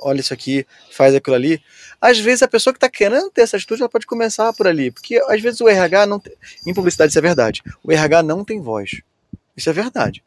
olha 0.00 0.20
isso 0.20 0.32
aqui, 0.32 0.66
faz 0.90 1.14
aquilo 1.14 1.36
ali. 1.36 1.62
Às 2.00 2.18
vezes 2.18 2.42
a 2.42 2.48
pessoa 2.48 2.72
que 2.72 2.78
está 2.78 2.88
querendo 2.88 3.30
ter 3.30 3.42
essa 3.42 3.56
atitude, 3.56 3.82
ela 3.82 3.88
pode 3.88 4.06
começar 4.06 4.52
por 4.52 4.66
ali, 4.66 4.90
porque 4.90 5.16
às 5.28 5.40
vezes 5.40 5.60
o 5.60 5.68
RH 5.68 6.06
não 6.06 6.18
tem, 6.18 6.32
em 6.66 6.74
publicidade 6.74 7.10
isso 7.10 7.18
é 7.18 7.22
verdade, 7.22 7.62
o 7.82 7.92
RH 7.92 8.22
não 8.22 8.44
tem 8.44 8.60
voz. 8.60 9.00
Isso 9.56 9.68
é 9.68 9.72
verdade. 9.72 10.22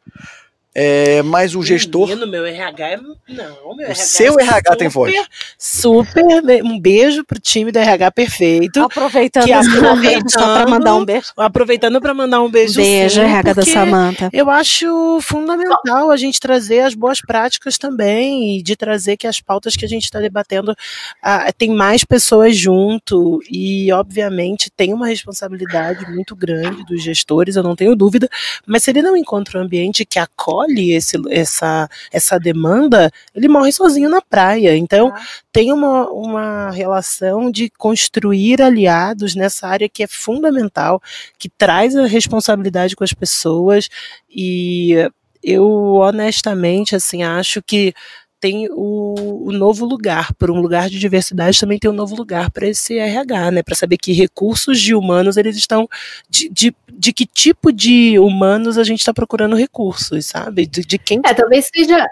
É, 0.74 1.22
mas 1.22 1.54
o 1.54 1.62
gestor. 1.62 2.08
Menino, 2.08 2.26
meu 2.26 2.44
RH 2.44 2.88
é. 2.88 2.96
Não, 2.96 3.76
meu 3.76 3.86
RH. 3.86 3.94
Seu 3.94 4.40
é 4.40 4.42
RH 4.42 4.56
super, 4.56 4.76
tem 4.76 4.88
voz. 4.88 5.14
Super. 5.56 6.64
Um 6.64 6.80
beijo 6.80 7.24
pro 7.24 7.38
time 7.38 7.70
do 7.70 7.78
RH 7.78 8.10
perfeito. 8.10 8.80
Aproveitando, 8.80 9.44
que 9.44 9.52
aproveitando 9.52 10.30
só 10.30 10.54
para 10.54 10.68
mandar 10.68 10.96
um 10.96 11.04
beijo. 11.04 11.26
Aproveitando 11.36 12.00
para 12.00 12.12
mandar 12.12 12.42
um 12.42 12.50
beijo. 12.50 12.74
Beijo, 12.74 13.20
sim, 13.20 13.20
RH 13.20 13.52
da 13.52 13.62
Samanta. 13.62 14.30
Eu 14.32 14.50
acho 14.50 15.20
fundamental 15.20 16.10
a 16.10 16.16
gente 16.16 16.40
trazer 16.40 16.80
as 16.80 16.94
boas 16.94 17.20
práticas 17.20 17.78
também 17.78 18.58
e 18.58 18.62
de 18.62 18.74
trazer 18.74 19.16
que 19.16 19.28
as 19.28 19.40
pautas 19.40 19.76
que 19.76 19.84
a 19.84 19.88
gente 19.88 20.04
está 20.04 20.18
debatendo 20.18 20.74
ah, 21.22 21.52
tem 21.56 21.70
mais 21.70 22.02
pessoas 22.02 22.56
junto 22.56 23.40
e, 23.48 23.92
obviamente, 23.92 24.70
tem 24.76 24.92
uma 24.92 25.06
responsabilidade 25.06 26.10
muito 26.10 26.34
grande 26.34 26.84
dos 26.84 27.02
gestores, 27.02 27.54
eu 27.54 27.62
não 27.62 27.76
tenho 27.76 27.94
dúvida, 27.94 28.28
mas 28.66 28.82
se 28.82 28.90
ele 28.90 29.02
não 29.02 29.16
encontra 29.16 29.60
um 29.60 29.62
ambiente 29.62 30.04
que 30.04 30.18
acolhe 30.18 30.63
acolhe 30.64 30.92
esse, 30.92 31.16
essa, 31.30 31.88
essa 32.12 32.38
demanda, 32.38 33.10
ele 33.34 33.48
morre 33.48 33.72
sozinho 33.72 34.08
na 34.08 34.20
praia. 34.20 34.76
Então, 34.76 35.08
ah. 35.14 35.20
tem 35.52 35.72
uma, 35.72 36.08
uma 36.10 36.70
relação 36.70 37.50
de 37.50 37.70
construir 37.70 38.60
aliados 38.60 39.34
nessa 39.34 39.68
área 39.68 39.88
que 39.88 40.02
é 40.02 40.06
fundamental, 40.06 41.00
que 41.38 41.48
traz 41.48 41.94
a 41.96 42.06
responsabilidade 42.06 42.96
com 42.96 43.04
as 43.04 43.12
pessoas 43.12 43.88
e 44.28 45.08
eu 45.42 45.96
honestamente 45.96 46.96
assim 46.96 47.22
acho 47.22 47.60
que 47.60 47.92
tem 48.44 48.68
o, 48.70 49.46
o, 49.46 49.52
novo 49.52 49.86
lugar, 49.86 50.34
por 50.34 50.50
um 50.50 50.60
lugar 50.60 50.90
de 50.90 50.98
diversidade 50.98 51.58
também 51.58 51.78
tem 51.78 51.90
um 51.90 51.94
novo 51.94 52.14
lugar 52.14 52.50
para 52.50 52.66
esse 52.66 52.98
RH, 52.98 53.50
né? 53.52 53.62
Para 53.62 53.74
saber 53.74 53.96
que 53.96 54.12
recursos 54.12 54.78
de 54.78 54.94
humanos 54.94 55.38
eles 55.38 55.56
estão 55.56 55.88
de, 56.28 56.50
de, 56.50 56.76
de 56.92 57.10
que 57.10 57.24
tipo 57.24 57.72
de 57.72 58.18
humanos 58.18 58.76
a 58.76 58.84
gente 58.84 58.98
está 58.98 59.14
procurando 59.14 59.56
recursos, 59.56 60.26
sabe? 60.26 60.66
De, 60.66 60.82
de 60.82 60.98
quem? 60.98 61.22
É, 61.24 61.32
talvez 61.32 61.70
seja 61.74 62.06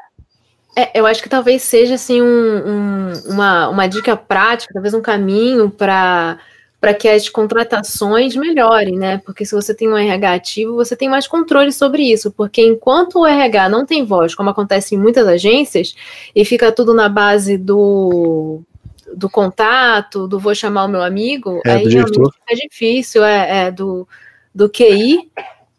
é, 0.74 0.98
eu 0.98 1.04
acho 1.04 1.22
que 1.22 1.28
talvez 1.28 1.60
seja 1.60 1.96
assim 1.96 2.22
um, 2.22 2.24
um, 2.24 3.12
uma, 3.26 3.68
uma 3.68 3.86
dica 3.86 4.16
prática, 4.16 4.72
talvez 4.72 4.94
um 4.94 5.02
caminho 5.02 5.68
para 5.68 6.38
para 6.82 6.92
que 6.92 7.06
as 7.06 7.28
contratações 7.28 8.34
melhorem, 8.34 8.98
né? 8.98 9.22
Porque 9.24 9.44
se 9.44 9.54
você 9.54 9.72
tem 9.72 9.88
um 9.88 9.96
RH 9.96 10.34
ativo, 10.34 10.74
você 10.74 10.96
tem 10.96 11.08
mais 11.08 11.28
controle 11.28 11.70
sobre 11.70 12.02
isso, 12.02 12.32
porque 12.32 12.60
enquanto 12.60 13.20
o 13.20 13.26
RH 13.26 13.68
não 13.68 13.86
tem 13.86 14.04
voz, 14.04 14.34
como 14.34 14.50
acontece 14.50 14.96
em 14.96 14.98
muitas 14.98 15.28
agências, 15.28 15.94
e 16.34 16.44
fica 16.44 16.72
tudo 16.72 16.92
na 16.92 17.08
base 17.08 17.56
do 17.56 18.62
do 19.14 19.30
contato, 19.30 20.26
do 20.26 20.40
vou 20.40 20.56
chamar 20.56 20.86
o 20.86 20.88
meu 20.88 21.02
amigo, 21.02 21.60
É, 21.64 21.74
aí 21.74 21.86
realmente 21.86 22.32
fica 22.32 22.66
difícil, 22.66 23.22
é, 23.22 23.66
é, 23.66 23.70
do, 23.70 24.08
do 24.52 24.68
QI. 24.68 25.30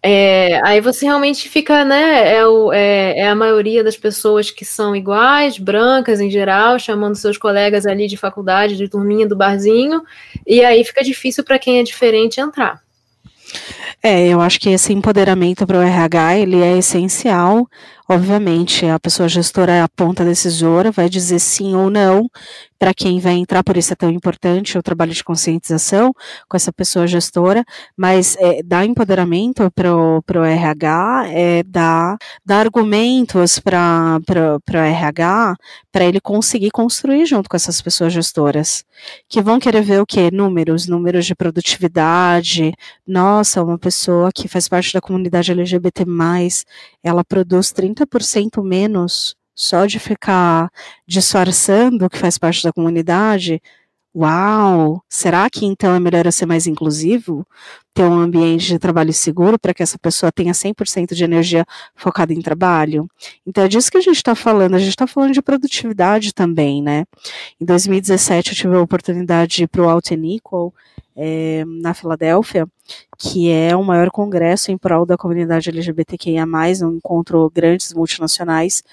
É, 0.05 0.59
aí 0.65 0.81
você 0.81 1.05
realmente 1.05 1.47
fica, 1.47 1.85
né? 1.85 2.35
É, 2.35 2.45
o, 2.45 2.73
é, 2.73 3.19
é 3.19 3.27
a 3.29 3.35
maioria 3.35 3.81
das 3.81 3.95
pessoas 3.95 4.51
que 4.51 4.65
são 4.65 4.93
iguais, 4.93 5.57
brancas 5.57 6.19
em 6.19 6.29
geral, 6.29 6.77
chamando 6.77 7.15
seus 7.15 7.37
colegas 7.37 7.85
ali 7.85 8.05
de 8.05 8.17
faculdade, 8.17 8.75
de 8.75 8.89
turminha 8.89 9.25
do 9.25 9.37
barzinho, 9.37 10.03
e 10.45 10.63
aí 10.63 10.83
fica 10.83 11.01
difícil 11.01 11.41
para 11.45 11.57
quem 11.57 11.79
é 11.79 11.83
diferente 11.83 12.41
entrar. 12.41 12.81
É, 14.01 14.27
eu 14.27 14.41
acho 14.41 14.59
que 14.59 14.69
esse 14.69 14.91
empoderamento 14.91 15.65
para 15.65 15.77
o 15.77 15.81
RH 15.81 16.37
ele 16.39 16.61
é 16.61 16.77
essencial. 16.77 17.65
Obviamente, 18.07 18.85
a 18.85 18.99
pessoa 18.99 19.29
gestora 19.29 19.71
é 19.71 19.81
a 19.81 19.87
ponta 19.87 20.25
decisora, 20.25 20.91
vai 20.91 21.07
dizer 21.07 21.39
sim 21.39 21.73
ou 21.73 21.89
não 21.89 22.29
para 22.83 22.93
quem 22.93 23.17
vai 23.17 23.35
entrar, 23.35 23.63
por 23.63 23.77
isso 23.77 23.93
é 23.93 23.95
tão 23.95 24.09
importante 24.09 24.77
o 24.77 24.83
trabalho 24.83 25.13
de 25.13 25.23
conscientização 25.23 26.11
com 26.49 26.57
essa 26.57 26.73
pessoa 26.73 27.07
gestora, 27.07 27.63
mas 27.95 28.35
é, 28.37 28.61
dar 28.61 28.85
empoderamento 28.85 29.71
para 29.71 29.95
o 29.95 30.43
RH 30.43 31.23
é 31.29 31.63
dar, 31.63 32.17
dar 32.45 32.65
argumentos 32.65 33.57
para 33.57 34.19
o 34.69 34.77
RH 34.77 35.55
para 35.93 36.03
ele 36.03 36.19
conseguir 36.19 36.71
construir 36.71 37.25
junto 37.25 37.47
com 37.49 37.55
essas 37.55 37.79
pessoas 37.81 38.11
gestoras, 38.11 38.83
que 39.29 39.41
vão 39.41 39.59
querer 39.59 39.81
ver 39.81 40.01
o 40.01 40.05
quê? 40.05 40.29
Números, 40.29 40.85
números 40.85 41.25
de 41.25 41.35
produtividade, 41.35 42.73
nossa, 43.07 43.63
uma 43.63 43.79
pessoa 43.79 44.29
que 44.33 44.49
faz 44.49 44.67
parte 44.67 44.93
da 44.93 44.99
comunidade 44.99 45.53
LGBT+, 45.53 46.03
ela 47.01 47.23
produz 47.23 47.71
30% 47.71 47.92
menos 48.63 49.35
só 49.55 49.85
de 49.85 49.99
ficar 49.99 50.71
disfarçando 51.07 52.09
que 52.09 52.17
faz 52.17 52.37
parte 52.37 52.63
da 52.63 52.73
comunidade. 52.73 53.61
Uau! 54.15 55.03
Será 55.09 55.49
que 55.49 55.65
então 55.65 55.95
é 55.95 55.99
melhor 55.99 56.25
eu 56.27 56.31
ser 56.31 56.45
mais 56.45 56.67
inclusivo? 56.67 57.45
Ter 57.95 58.03
um 58.03 58.13
ambiente 58.13 58.67
de 58.67 58.77
trabalho 58.77 59.11
seguro 59.11 59.57
para 59.57 59.73
que 59.73 59.81
essa 59.81 59.97
pessoa 59.97 60.31
tenha 60.31 60.53
100% 60.53 61.15
de 61.15 61.23
energia 61.23 61.65
focada 61.95 62.31
em 62.31 62.39
trabalho? 62.39 63.09
Então 63.45 63.63
é 63.63 63.67
disso 63.67 63.89
que 63.89 63.97
a 63.97 64.01
gente 64.01 64.17
está 64.17 64.35
falando. 64.35 64.75
A 64.75 64.79
gente 64.79 64.89
está 64.89 65.07
falando 65.07 65.33
de 65.33 65.41
produtividade 65.41 66.31
também, 66.31 66.81
né? 66.81 67.05
Em 67.59 67.65
2017 67.65 68.51
eu 68.51 68.55
tive 68.55 68.75
a 68.75 68.81
oportunidade 68.81 69.55
de 69.55 69.63
ir 69.63 69.67
para 69.67 69.81
o 69.81 69.89
Out 69.89 70.13
and 70.13 70.25
Equal, 70.25 70.71
é, 71.15 71.63
na 71.81 71.95
Filadélfia, 71.95 72.67
que 73.17 73.49
é 73.49 73.75
o 73.75 73.83
maior 73.83 74.11
congresso 74.11 74.71
em 74.71 74.77
prol 74.77 75.07
da 75.07 75.17
comunidade 75.17 75.69
LGBTQIA+, 75.69 76.45
um 76.83 76.97
encontro 76.97 77.51
grandes 77.53 77.93
multinacionais, 77.93 78.83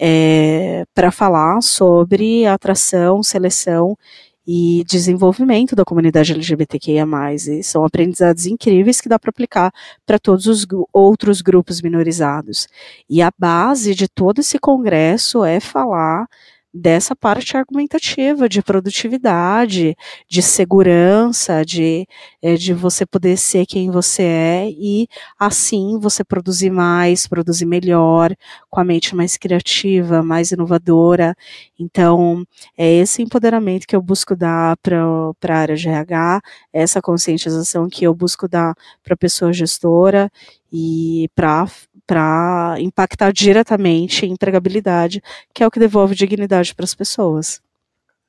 é, 0.00 0.84
para 0.94 1.10
falar 1.10 1.60
sobre 1.60 2.46
atração, 2.46 3.22
seleção 3.22 3.96
e 4.46 4.84
desenvolvimento 4.86 5.74
da 5.74 5.84
comunidade 5.84 6.32
LGBTQIA+. 6.32 7.06
E 7.34 7.62
são 7.62 7.84
aprendizados 7.84 8.46
incríveis 8.46 9.00
que 9.00 9.08
dá 9.08 9.18
para 9.18 9.30
aplicar 9.30 9.72
para 10.06 10.18
todos 10.18 10.46
os 10.46 10.66
outros 10.92 11.40
grupos 11.40 11.80
minorizados. 11.80 12.68
E 13.08 13.22
a 13.22 13.30
base 13.38 13.94
de 13.94 14.08
todo 14.08 14.40
esse 14.40 14.58
congresso 14.58 15.44
é 15.44 15.60
falar 15.60 16.26
dessa 16.74 17.14
parte 17.14 17.56
argumentativa 17.56 18.48
de 18.48 18.60
produtividade, 18.60 19.96
de 20.28 20.42
segurança, 20.42 21.64
de, 21.64 22.04
é, 22.42 22.56
de 22.56 22.74
você 22.74 23.06
poder 23.06 23.36
ser 23.36 23.64
quem 23.64 23.92
você 23.92 24.22
é 24.24 24.68
e 24.70 25.06
assim 25.38 26.00
você 26.00 26.24
produzir 26.24 26.70
mais, 26.70 27.28
produzir 27.28 27.64
melhor, 27.64 28.34
com 28.68 28.80
a 28.80 28.84
mente 28.84 29.14
mais 29.14 29.36
criativa, 29.36 30.20
mais 30.20 30.50
inovadora. 30.50 31.36
Então, 31.78 32.44
é 32.76 32.92
esse 32.94 33.22
empoderamento 33.22 33.86
que 33.86 33.94
eu 33.94 34.02
busco 34.02 34.34
dar 34.34 34.76
para 34.78 35.00
a 35.48 35.56
área 35.56 35.76
de 35.76 35.88
RH, 35.88 36.40
essa 36.72 37.00
conscientização 37.00 37.88
que 37.88 38.04
eu 38.04 38.12
busco 38.12 38.48
dar 38.48 38.74
para 39.04 39.14
a 39.14 39.16
pessoa 39.16 39.52
gestora 39.52 40.28
e 40.72 41.30
para 41.36 41.68
para 42.06 42.76
impactar 42.78 43.32
diretamente 43.32 44.26
em 44.26 44.32
empregabilidade, 44.32 45.22
que 45.52 45.62
é 45.62 45.66
o 45.66 45.70
que 45.70 45.80
devolve 45.80 46.14
dignidade 46.14 46.74
para 46.74 46.84
as 46.84 46.94
pessoas. 46.94 47.60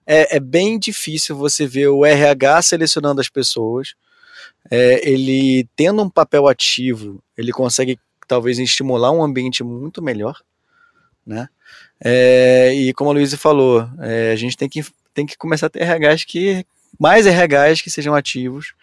É, 0.07 0.37
é, 0.37 0.39
bem 0.39 0.77
difícil 0.77 1.35
você 1.35 1.65
ver 1.65 1.87
o 1.87 2.05
RH 2.05 2.61
selecionando 2.61 3.19
as 3.19 3.27
pessoas, 3.27 3.95
é, 4.69 5.07
ele 5.07 5.67
tendo 5.75 6.01
um 6.01 6.09
papel 6.09 6.47
ativo, 6.47 7.21
ele 7.37 7.51
consegue 7.51 7.99
talvez 8.27 8.59
estimular 8.59 9.11
um 9.11 9.23
ambiente 9.23 9.63
muito 9.63 10.01
melhor, 10.01 10.41
né? 11.25 11.49
É, 12.03 12.73
e 12.73 12.93
como 12.93 13.09
a 13.09 13.13
Luísa 13.13 13.37
falou, 13.37 13.87
é, 13.99 14.31
a 14.31 14.35
gente 14.35 14.57
tem 14.57 14.69
que, 14.69 14.85
tem 15.13 15.25
que 15.25 15.37
começar 15.37 15.67
a 15.67 15.69
ter 15.69 15.83
RHs 15.83 16.23
que 16.23 16.65
mais 16.99 17.25
RHs 17.25 17.81
que 17.81 17.89
sejam 17.89 18.13
ativos, 18.13 18.73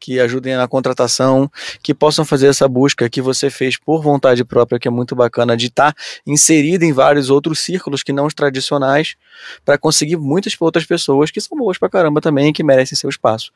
que 0.00 0.20
ajudem 0.20 0.56
na 0.56 0.68
contratação, 0.68 1.50
que 1.82 1.94
possam 1.94 2.24
fazer 2.24 2.48
essa 2.48 2.68
busca 2.68 3.08
que 3.08 3.20
você 3.20 3.50
fez 3.50 3.76
por 3.76 4.02
vontade 4.02 4.44
própria, 4.44 4.78
que 4.78 4.88
é 4.88 4.90
muito 4.90 5.14
bacana, 5.14 5.56
de 5.56 5.66
estar 5.66 5.92
tá 5.92 6.02
inserido 6.26 6.84
em 6.84 6.92
vários 6.92 7.30
outros 7.30 7.60
círculos 7.60 8.02
que 8.02 8.12
não 8.12 8.26
os 8.26 8.34
tradicionais, 8.34 9.16
para 9.64 9.78
conseguir 9.78 10.16
muitas 10.16 10.56
outras 10.60 10.84
pessoas 10.84 11.30
que 11.30 11.40
são 11.40 11.56
boas 11.56 11.78
pra 11.78 11.88
caramba 11.88 12.20
também, 12.20 12.52
que 12.52 12.62
merecem 12.62 12.96
seu 12.96 13.10
espaço. 13.10 13.52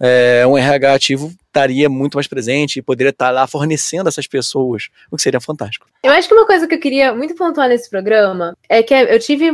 É, 0.00 0.44
um 0.46 0.56
RH 0.56 0.94
ativo 0.94 1.32
estaria 1.46 1.88
muito 1.88 2.16
mais 2.16 2.26
presente 2.26 2.78
e 2.78 2.82
poderia 2.82 3.10
estar 3.10 3.26
tá 3.26 3.30
lá 3.30 3.46
fornecendo 3.46 4.08
essas 4.08 4.26
pessoas, 4.26 4.88
o 5.10 5.16
que 5.16 5.22
seria 5.22 5.40
fantástico. 5.40 5.86
Eu 6.02 6.12
acho 6.12 6.28
que 6.28 6.34
uma 6.34 6.46
coisa 6.46 6.66
que 6.66 6.74
eu 6.74 6.80
queria 6.80 7.14
muito 7.14 7.34
pontuar 7.34 7.68
nesse 7.68 7.90
programa 7.90 8.56
é 8.68 8.82
que 8.82 8.94
eu 8.94 9.18
tive 9.18 9.52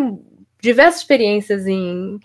diversas 0.61 1.01
experiências 1.01 1.67
em 1.67 2.19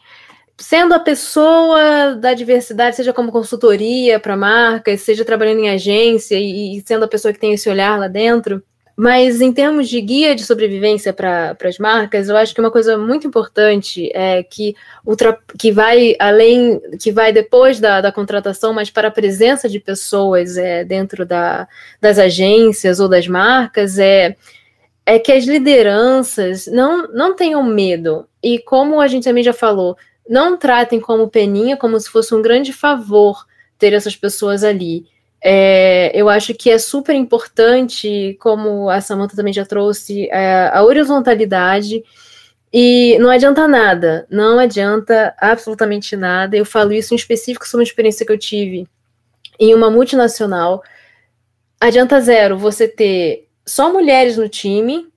sendo 0.57 0.93
a 0.93 0.99
pessoa 0.99 2.15
da 2.15 2.33
diversidade, 2.33 2.95
seja 2.95 3.13
como 3.13 3.31
consultoria 3.31 4.19
para 4.19 4.37
marcas, 4.37 5.01
seja 5.01 5.25
trabalhando 5.25 5.59
em 5.59 5.69
agência 5.69 6.37
e, 6.37 6.77
e, 6.77 6.83
sendo 6.85 7.05
a 7.05 7.07
pessoa 7.07 7.33
que 7.33 7.39
tem 7.39 7.53
esse 7.53 7.69
olhar 7.69 7.99
lá 7.99 8.07
dentro. 8.07 8.63
Mas 8.95 9.41
em 9.41 9.51
termos 9.51 9.89
de 9.89 9.99
guia 9.99 10.35
de 10.35 10.43
sobrevivência 10.43 11.11
para 11.11 11.57
as 11.63 11.79
marcas, 11.79 12.29
eu 12.29 12.37
acho 12.37 12.53
que 12.53 12.61
uma 12.61 12.69
coisa 12.69 12.95
muito 12.95 13.25
importante 13.25 14.11
é 14.13 14.43
que, 14.43 14.75
ultra, 15.03 15.35
que 15.57 15.71
vai 15.71 16.15
além, 16.19 16.79
que 17.01 17.11
vai 17.11 17.33
depois 17.33 17.79
da, 17.79 18.01
da 18.01 18.11
contratação, 18.11 18.71
mas 18.71 18.91
para 18.91 19.07
a 19.07 19.11
presença 19.11 19.67
de 19.67 19.79
pessoas 19.79 20.57
é, 20.57 20.83
dentro 20.83 21.25
da, 21.25 21.67
das 21.99 22.19
agências 22.19 22.99
ou 22.99 23.09
das 23.09 23.27
marcas, 23.27 23.97
é, 23.97 24.35
é 25.03 25.17
que 25.17 25.31
as 25.31 25.45
lideranças 25.45 26.67
não, 26.67 27.07
não 27.07 27.35
tenham 27.35 27.63
medo. 27.63 28.27
E 28.43 28.59
como 28.59 29.01
a 29.01 29.07
gente 29.07 29.23
também 29.23 29.43
já 29.43 29.53
falou, 29.53 29.97
não 30.27 30.57
tratem 30.57 30.99
como 30.99 31.29
peninha, 31.29 31.77
como 31.77 31.99
se 31.99 32.09
fosse 32.09 32.33
um 32.33 32.41
grande 32.41 32.71
favor 32.71 33.45
ter 33.77 33.93
essas 33.93 34.15
pessoas 34.15 34.63
ali. 34.63 35.05
É, 35.41 36.11
eu 36.13 36.29
acho 36.29 36.53
que 36.53 36.69
é 36.69 36.77
super 36.77 37.13
importante, 37.13 38.37
como 38.39 38.89
a 38.89 39.01
Samantha 39.01 39.35
também 39.35 39.51
já 39.51 39.65
trouxe, 39.65 40.29
é, 40.29 40.69
a 40.73 40.81
horizontalidade. 40.83 42.03
E 42.71 43.17
não 43.19 43.29
adianta 43.29 43.67
nada, 43.67 44.25
não 44.29 44.57
adianta 44.57 45.35
absolutamente 45.37 46.15
nada. 46.15 46.55
Eu 46.55 46.65
falo 46.65 46.93
isso 46.93 47.13
em 47.13 47.17
específico 47.17 47.67
sobre 47.67 47.83
uma 47.83 47.87
experiência 47.87 48.25
que 48.25 48.31
eu 48.31 48.37
tive 48.37 48.87
em 49.59 49.75
uma 49.75 49.91
multinacional. 49.91 50.81
Adianta 51.79 52.21
zero 52.21 52.57
você 52.57 52.87
ter 52.87 53.47
só 53.65 53.91
mulheres 53.91 54.37
no 54.37 54.47
time 54.47 55.07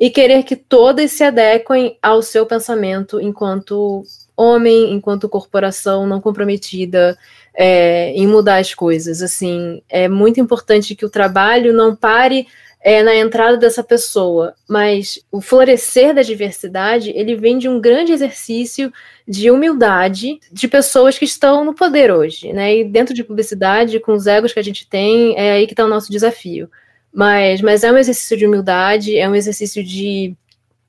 e 0.00 0.10
querer 0.10 0.42
que 0.42 0.56
todas 0.56 1.12
se 1.12 1.22
adequem 1.22 1.98
ao 2.02 2.22
seu 2.22 2.46
pensamento 2.46 3.20
enquanto 3.20 4.02
homem 4.36 4.92
enquanto 4.92 5.28
corporação 5.28 6.06
não 6.06 6.20
comprometida 6.20 7.16
é, 7.54 8.10
em 8.12 8.26
mudar 8.26 8.58
as 8.58 8.74
coisas. 8.74 9.22
Assim, 9.22 9.82
é 9.88 10.08
muito 10.08 10.40
importante 10.40 10.94
que 10.94 11.04
o 11.04 11.10
trabalho 11.10 11.72
não 11.72 11.94
pare 11.94 12.46
é, 12.84 13.02
na 13.02 13.16
entrada 13.16 13.56
dessa 13.56 13.82
pessoa, 13.82 14.54
mas 14.68 15.18
o 15.32 15.40
florescer 15.40 16.14
da 16.14 16.20
diversidade 16.20 17.10
ele 17.16 17.34
vem 17.34 17.56
de 17.56 17.66
um 17.66 17.80
grande 17.80 18.12
exercício 18.12 18.92
de 19.26 19.50
humildade 19.50 20.38
de 20.52 20.68
pessoas 20.68 21.16
que 21.16 21.24
estão 21.24 21.64
no 21.64 21.72
poder 21.72 22.12
hoje, 22.12 22.52
né? 22.52 22.76
E 22.76 22.84
dentro 22.84 23.14
de 23.14 23.24
publicidade, 23.24 23.98
com 24.00 24.12
os 24.12 24.26
egos 24.26 24.52
que 24.52 24.60
a 24.60 24.64
gente 24.64 24.86
tem, 24.86 25.34
é 25.38 25.52
aí 25.52 25.66
que 25.66 25.72
está 25.72 25.82
o 25.82 25.88
nosso 25.88 26.10
desafio. 26.10 26.68
Mas, 27.10 27.62
mas 27.62 27.84
é 27.84 27.90
um 27.90 27.96
exercício 27.96 28.36
de 28.36 28.46
humildade, 28.46 29.16
é 29.16 29.26
um 29.26 29.34
exercício 29.34 29.82
de 29.82 30.36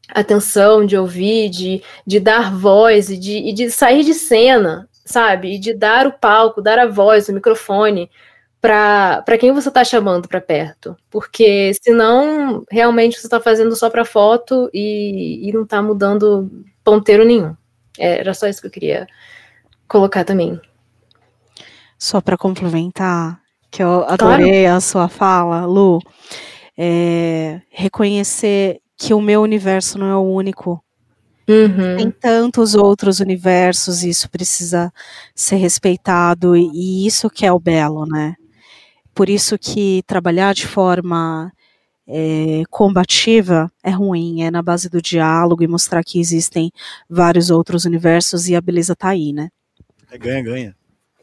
atenção, 0.09 0.85
de 0.85 0.97
ouvir, 0.97 1.49
de, 1.49 1.83
de 2.05 2.19
dar 2.19 2.53
voz 2.55 3.09
e 3.09 3.17
de, 3.17 3.37
e 3.37 3.53
de 3.53 3.69
sair 3.69 4.03
de 4.03 4.13
cena, 4.13 4.87
sabe? 5.05 5.55
E 5.55 5.59
de 5.59 5.73
dar 5.73 6.07
o 6.07 6.13
palco, 6.13 6.61
dar 6.61 6.79
a 6.79 6.87
voz, 6.87 7.27
o 7.27 7.33
microfone 7.33 8.09
para 8.61 9.37
quem 9.39 9.51
você 9.51 9.67
está 9.67 9.83
chamando 9.83 10.27
para 10.27 10.41
perto. 10.41 10.97
Porque 11.09 11.71
senão, 11.81 12.63
realmente, 12.71 13.19
você 13.19 13.27
está 13.27 13.39
fazendo 13.39 13.75
só 13.75 13.89
para 13.89 14.03
foto 14.03 14.69
e, 14.73 15.47
e 15.47 15.53
não 15.53 15.63
está 15.63 15.81
mudando 15.81 16.49
ponteiro 16.83 17.23
nenhum. 17.23 17.55
É, 17.97 18.19
era 18.19 18.33
só 18.33 18.47
isso 18.47 18.61
que 18.61 18.67
eu 18.67 18.71
queria 18.71 19.07
colocar 19.87 20.23
também. 20.23 20.59
Só 21.97 22.19
para 22.19 22.37
complementar, 22.37 23.39
que 23.69 23.83
eu 23.83 24.03
adorei 24.05 24.63
claro. 24.63 24.77
a 24.77 24.81
sua 24.81 25.07
fala, 25.07 25.65
Lu, 25.65 25.99
é, 26.77 27.61
reconhecer 27.69 28.81
que 28.97 29.13
o 29.13 29.21
meu 29.21 29.41
universo 29.41 29.97
não 29.97 30.07
é 30.07 30.15
o 30.15 30.21
único. 30.21 30.83
Uhum. 31.47 31.97
Tem 31.97 32.11
tantos 32.11 32.73
outros 32.73 33.19
universos, 33.19 34.03
e 34.03 34.09
isso 34.09 34.29
precisa 34.29 34.91
ser 35.33 35.57
respeitado, 35.57 36.55
e 36.55 37.05
isso 37.05 37.29
que 37.29 37.45
é 37.45 37.51
o 37.51 37.59
belo, 37.59 38.05
né? 38.05 38.35
Por 39.13 39.29
isso 39.29 39.57
que 39.57 40.03
trabalhar 40.07 40.53
de 40.53 40.65
forma 40.67 41.51
é, 42.07 42.63
combativa 42.69 43.71
é 43.83 43.89
ruim, 43.89 44.43
é 44.43 44.51
na 44.51 44.61
base 44.61 44.89
do 44.89 45.01
diálogo 45.01 45.63
e 45.63 45.67
mostrar 45.67 46.03
que 46.03 46.19
existem 46.19 46.71
vários 47.09 47.49
outros 47.49 47.85
universos 47.85 48.47
e 48.47 48.55
a 48.55 48.61
beleza 48.61 48.95
tá 48.95 49.09
aí, 49.09 49.31
né? 49.31 49.49
É 50.11 50.17
ganha, 50.17 50.43
ganha. 50.43 50.75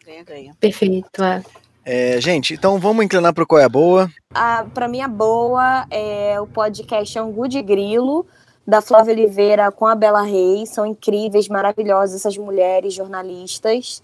Ganha, 0.04 0.24
ganha. 0.24 0.54
Perfeito. 0.58 1.22
É. 1.22 1.42
É, 1.84 2.20
gente, 2.20 2.54
então 2.54 2.78
vamos 2.78 3.04
inclinar 3.04 3.34
para 3.34 3.44
qual 3.44 3.60
é 3.60 3.64
a 3.64 3.68
boa. 3.68 4.10
A, 4.32 4.64
pra 4.72 4.86
mim, 4.86 5.00
a 5.00 5.09
boa 5.09 5.86
é 5.90 6.40
o 6.40 6.46
podcast 6.46 7.18
Angu 7.18 7.48
de 7.48 7.60
Grilo, 7.60 8.24
da 8.66 8.80
Flávia 8.80 9.12
Oliveira 9.12 9.70
com 9.72 9.86
a 9.86 9.94
Bela 9.94 10.22
Reis. 10.22 10.70
São 10.70 10.86
incríveis, 10.86 11.48
maravilhosas 11.48 12.16
essas 12.16 12.36
mulheres 12.38 12.94
jornalistas 12.94 14.02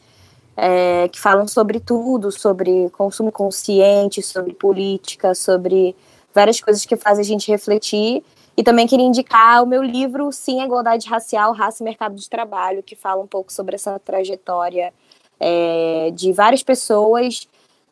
é, 0.56 1.08
que 1.08 1.20
falam 1.20 1.46
sobre 1.46 1.78
tudo, 1.78 2.32
sobre 2.32 2.90
consumo 2.90 3.30
consciente, 3.30 4.20
sobre 4.22 4.52
política, 4.52 5.32
sobre 5.32 5.94
várias 6.34 6.60
coisas 6.60 6.84
que 6.84 6.96
fazem 6.96 7.22
a 7.22 7.26
gente 7.26 7.48
refletir. 7.48 8.24
E 8.56 8.62
também 8.64 8.88
queria 8.88 9.06
indicar 9.06 9.62
o 9.62 9.66
meu 9.66 9.84
livro 9.84 10.32
Sim, 10.32 10.60
a 10.60 10.64
Igualdade 10.64 11.08
Racial, 11.08 11.52
Raça 11.52 11.80
e 11.80 11.84
Mercado 11.84 12.16
de 12.16 12.28
Trabalho, 12.28 12.82
que 12.82 12.96
fala 12.96 13.22
um 13.22 13.26
pouco 13.26 13.52
sobre 13.52 13.76
essa 13.76 14.00
trajetória 14.00 14.92
é, 15.38 16.10
de 16.12 16.32
várias 16.32 16.64
pessoas 16.64 17.46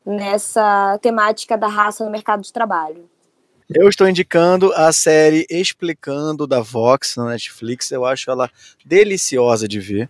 nessa 0.06 0.98
temática 1.02 1.58
da 1.58 1.66
raça 1.66 2.04
no 2.04 2.10
mercado 2.10 2.42
de 2.42 2.52
trabalho. 2.52 3.08
Eu 3.68 3.88
estou 3.88 4.08
indicando 4.08 4.72
a 4.74 4.92
série 4.92 5.44
Explicando 5.50 6.46
da 6.46 6.60
Vox 6.60 7.16
na 7.16 7.30
Netflix. 7.30 7.90
Eu 7.90 8.04
acho 8.04 8.30
ela 8.30 8.48
deliciosa 8.84 9.66
de 9.66 9.80
ver. 9.80 10.08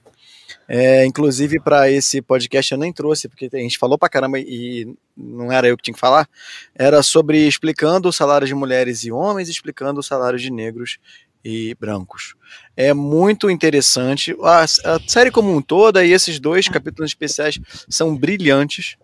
É, 0.68 1.06
inclusive, 1.06 1.59
para 1.60 1.90
esse 1.90 2.20
podcast 2.20 2.73
eu 2.73 2.78
nem 2.78 2.93
trouxe, 2.93 3.28
porque 3.28 3.48
a 3.52 3.59
gente 3.59 3.78
falou 3.78 3.97
pra 3.97 4.09
caramba 4.09 4.39
e 4.39 4.94
não 5.16 5.51
era 5.51 5.68
eu 5.68 5.77
que 5.77 5.85
tinha 5.85 5.94
que 5.94 6.01
falar. 6.01 6.28
Era 6.74 7.02
sobre 7.02 7.47
explicando 7.47 8.09
o 8.09 8.12
salário 8.12 8.47
de 8.47 8.55
mulheres 8.55 9.05
e 9.05 9.10
homens, 9.10 9.48
explicando 9.48 10.01
o 10.01 10.02
salário 10.02 10.39
de 10.39 10.51
negros 10.51 10.98
e 11.44 11.74
brancos. 11.81 12.35
É 12.77 12.93
muito 12.93 13.48
interessante. 13.48 14.36
A, 14.43 14.64
a 14.64 15.01
série 15.06 15.31
como 15.31 15.55
um 15.55 15.62
todo, 15.62 16.02
e 16.02 16.12
esses 16.12 16.39
dois 16.39 16.68
capítulos 16.68 17.10
especiais 17.10 17.59
são 17.89 18.14
brilhantes. 18.16 18.97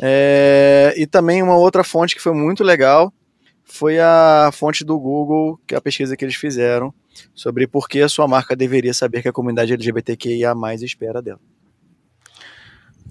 É, 0.00 0.94
e 0.96 1.06
também 1.06 1.42
uma 1.42 1.56
outra 1.56 1.84
fonte 1.84 2.14
que 2.14 2.22
foi 2.22 2.32
muito 2.32 2.64
legal 2.64 3.12
foi 3.64 4.00
a 4.00 4.50
fonte 4.52 4.84
do 4.84 4.98
Google, 4.98 5.60
que 5.66 5.74
é 5.74 5.78
a 5.78 5.80
pesquisa 5.80 6.16
que 6.16 6.24
eles 6.24 6.34
fizeram 6.34 6.92
sobre 7.34 7.66
por 7.66 7.88
que 7.88 8.00
a 8.00 8.08
sua 8.08 8.26
marca 8.26 8.56
deveria 8.56 8.92
saber 8.92 9.22
que 9.22 9.28
a 9.28 9.32
comunidade 9.32 9.72
LGBTQIA 9.72 10.54
espera 10.82 11.22
dela. 11.22 11.40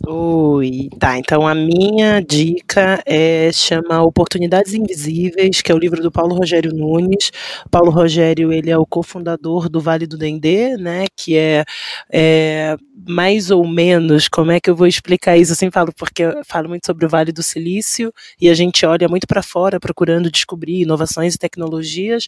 Oi, 0.07 0.87
tá. 0.97 1.17
Então 1.17 1.45
a 1.45 1.53
minha 1.53 2.21
dica 2.21 3.01
é 3.05 3.51
chama 3.51 4.01
Oportunidades 4.01 4.73
Invisíveis, 4.73 5.61
que 5.61 5.71
é 5.71 5.75
o 5.75 5.77
livro 5.77 6.01
do 6.01 6.09
Paulo 6.11 6.35
Rogério 6.35 6.73
Nunes. 6.73 7.31
Paulo 7.69 7.91
Rogério 7.91 8.51
ele 8.53 8.69
é 8.71 8.77
o 8.77 8.85
cofundador 8.85 9.67
do 9.69 9.81
Vale 9.81 10.07
do 10.07 10.17
Dendê, 10.17 10.77
né? 10.77 11.05
Que 11.17 11.37
é, 11.37 11.65
é 12.11 12.77
mais 13.07 13.51
ou 13.51 13.67
menos, 13.67 14.27
como 14.29 14.51
é 14.51 14.59
que 14.59 14.69
eu 14.69 14.75
vou 14.75 14.87
explicar 14.87 15.37
isso? 15.37 15.55
Sempre 15.55 15.73
falo, 15.73 15.91
porque 15.93 16.23
eu 16.23 16.41
falo 16.45 16.69
muito 16.69 16.85
sobre 16.85 17.05
o 17.05 17.09
Vale 17.09 17.31
do 17.31 17.43
Silício 17.43 18.13
e 18.39 18.49
a 18.49 18.53
gente 18.53 18.85
olha 18.85 19.07
muito 19.07 19.27
para 19.27 19.41
fora 19.43 19.79
procurando 19.79 20.31
descobrir 20.31 20.81
inovações 20.81 21.35
e 21.35 21.37
tecnologias 21.37 22.25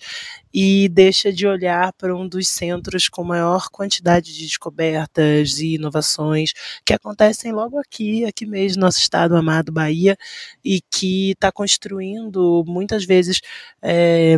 e 0.53 0.89
deixa 0.89 1.31
de 1.31 1.47
olhar 1.47 1.93
para 1.93 2.15
um 2.15 2.27
dos 2.27 2.47
centros 2.47 3.07
com 3.07 3.23
maior 3.23 3.69
quantidade 3.69 4.33
de 4.33 4.45
descobertas 4.45 5.59
e 5.59 5.75
inovações 5.75 6.51
que 6.85 6.93
acontecem 6.93 7.51
logo 7.61 7.77
aqui, 7.77 8.25
aqui 8.25 8.45
mesmo, 8.45 8.79
no 8.79 8.87
nosso 8.87 8.99
estado 8.99 9.35
amado 9.35 9.71
Bahia, 9.71 10.17
e 10.63 10.81
que 10.81 11.31
está 11.31 11.51
construindo 11.51 12.63
muitas 12.67 13.05
vezes. 13.05 13.41
É, 13.81 14.37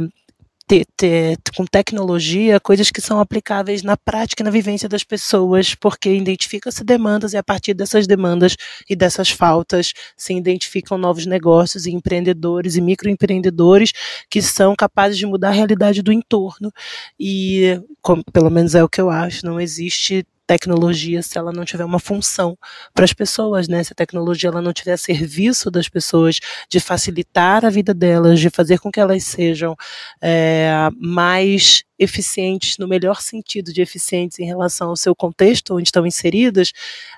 com 1.56 1.66
tecnologia 1.66 2.60
coisas 2.60 2.90
que 2.90 3.02
são 3.02 3.20
aplicáveis 3.20 3.84
na 3.84 3.96
prática 3.96 4.42
e 4.42 4.46
na 4.46 4.50
vivência 4.50 4.90
das 4.90 5.04
pessoas, 5.04 5.76
porque 5.76 6.10
identifica-se 6.10 6.84
demandas 6.84 7.34
e 7.34 7.38
a 7.38 7.44
partir 7.44 7.74
dessas 7.74 8.08
demandas 8.08 8.56
e 8.90 8.96
dessas 8.96 9.30
faltas 9.30 9.94
se 10.18 10.34
identificam 10.34 10.98
novos 10.98 11.26
negócios 11.26 11.86
e 11.86 11.92
empreendedores 11.92 12.76
e 12.76 12.82
microempreendedores 12.82 13.92
que 14.30 14.42
são 14.42 14.74
capazes 14.76 15.18
de 15.18 15.26
mudar 15.26 15.50
a 15.50 15.52
realidade 15.52 16.02
do 16.02 16.12
entorno. 16.12 16.72
E, 17.20 17.80
como, 18.02 18.24
pelo 18.32 18.50
menos 18.50 18.74
é 18.74 18.84
o 18.84 18.90
que 18.90 19.02
eu 19.02 19.10
acho, 19.10 19.46
não 19.46 19.60
existe 19.60 20.26
tecnologia 20.54 21.22
se 21.24 21.38
ela 21.38 21.52
não 21.52 21.66
tiver 21.66 21.84
uma 21.86 22.00
função 22.00 22.58
para 22.94 23.06
as 23.06 23.14
pessoas, 23.14 23.68
né? 23.68 23.84
Se 23.84 23.94
a 23.94 23.96
tecnologia 23.96 24.50
ela 24.50 24.62
não 24.62 24.74
tiver 24.74 24.94
a 24.94 24.98
serviço 24.98 25.72
das 25.72 25.90
pessoas, 25.90 26.40
de 26.70 26.80
facilitar 26.80 27.66
a 27.66 27.70
vida 27.70 27.94
delas, 27.94 28.40
de 28.40 28.50
fazer 28.50 28.80
com 28.80 28.92
que 28.92 29.00
elas 29.00 29.24
sejam 29.24 29.76
é, 30.22 30.90
mais 31.00 31.84
eficientes, 31.98 32.78
no 32.78 32.88
melhor 32.88 33.22
sentido 33.22 33.72
de 33.72 33.82
eficientes 33.82 34.40
em 34.40 34.46
relação 34.46 34.90
ao 34.90 34.96
seu 34.96 35.16
contexto 35.16 35.76
onde 35.76 35.88
estão 35.88 36.06
inseridas, 36.06 36.72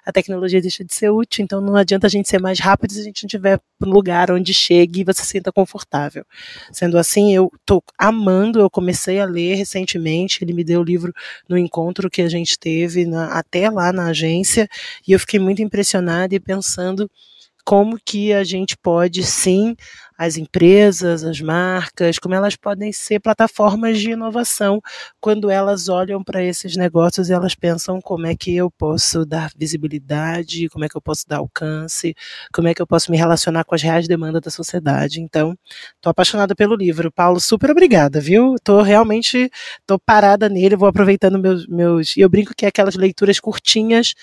a 0.05 0.11
tecnologia 0.11 0.61
deixa 0.61 0.83
de 0.83 0.93
ser 0.93 1.09
útil. 1.09 1.43
Então 1.43 1.61
não 1.61 1.75
adianta 1.75 2.07
a 2.07 2.09
gente 2.09 2.29
ser 2.29 2.39
mais 2.39 2.59
rápido 2.59 2.93
se 2.93 2.99
a 2.99 3.03
gente 3.03 3.23
não 3.23 3.29
tiver 3.29 3.59
um 3.81 3.89
lugar 3.89 4.31
onde 4.31 4.53
chegue 4.53 5.01
e 5.01 5.03
você 5.03 5.21
se 5.21 5.35
sinta 5.35 5.51
confortável. 5.51 6.25
Sendo 6.71 6.97
assim, 6.97 7.33
eu 7.33 7.51
estou 7.59 7.83
amando, 7.97 8.59
eu 8.59 8.69
comecei 8.69 9.19
a 9.19 9.25
ler 9.25 9.55
recentemente, 9.55 10.43
ele 10.43 10.53
me 10.53 10.63
deu 10.63 10.81
o 10.81 10.83
livro 10.83 11.13
no 11.47 11.57
encontro 11.57 12.09
que 12.09 12.21
a 12.21 12.29
gente 12.29 12.57
teve 12.57 13.05
na, 13.05 13.27
até 13.37 13.69
lá 13.69 13.91
na 13.91 14.07
agência, 14.07 14.67
e 15.07 15.11
eu 15.11 15.19
fiquei 15.19 15.39
muito 15.39 15.61
impressionada 15.61 16.35
e 16.35 16.39
pensando 16.39 17.09
como 17.65 17.99
que 18.03 18.31
a 18.31 18.43
gente 18.43 18.77
pode 18.77 19.23
sim 19.23 19.75
as 20.17 20.37
empresas, 20.37 21.23
as 21.23 21.41
marcas, 21.41 22.17
como 22.19 22.33
elas 22.35 22.55
podem 22.55 22.91
ser 22.91 23.19
plataformas 23.19 23.99
de 23.99 24.11
inovação 24.11 24.81
quando 25.19 25.49
elas 25.49 25.89
olham 25.89 26.23
para 26.23 26.43
esses 26.43 26.77
negócios 26.77 27.29
e 27.29 27.33
elas 27.33 27.55
pensam 27.55 27.99
como 28.01 28.25
é 28.25 28.35
que 28.35 28.55
eu 28.55 28.71
posso 28.71 29.25
dar 29.25 29.51
visibilidade, 29.57 30.69
como 30.69 30.85
é 30.85 30.89
que 30.89 30.95
eu 30.95 31.01
posso 31.01 31.27
dar 31.27 31.37
alcance, 31.37 32.15
como 32.53 32.67
é 32.67 32.73
que 32.73 32.81
eu 32.81 32.87
posso 32.87 33.11
me 33.11 33.17
relacionar 33.17 33.63
com 33.65 33.75
as 33.75 33.81
reais 33.81 34.07
demandas 34.07 34.41
da 34.41 34.51
sociedade. 34.51 35.21
Então, 35.21 35.57
estou 35.95 36.09
apaixonada 36.11 36.55
pelo 36.55 36.75
livro. 36.75 37.11
Paulo, 37.11 37.39
super 37.39 37.71
obrigada, 37.71 38.19
viu? 38.21 38.55
Estou 38.55 38.81
realmente 38.81 39.49
tô 39.85 39.99
parada 39.99 40.47
nele, 40.49 40.75
vou 40.75 40.87
aproveitando 40.87 41.39
meus 41.39 41.67
meus 41.67 42.15
e 42.15 42.21
eu 42.21 42.29
brinco 42.29 42.53
que 42.55 42.65
é 42.65 42.69
aquelas 42.69 42.95
leituras 42.95 43.39
curtinhas 43.39 44.13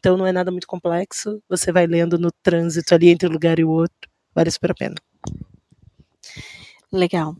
então 0.00 0.16
não 0.16 0.26
é 0.26 0.32
nada 0.32 0.50
muito 0.50 0.66
complexo. 0.66 1.42
Você 1.48 1.70
vai 1.70 1.86
lendo 1.86 2.18
no 2.18 2.32
trânsito 2.42 2.94
ali 2.94 3.10
entre 3.10 3.28
um 3.28 3.32
lugar 3.32 3.58
e 3.58 3.64
o 3.64 3.70
outro. 3.70 4.10
Vale 4.34 4.50
super 4.50 4.70
a 4.72 4.74
pena. 4.74 5.09
Legal. 6.92 7.36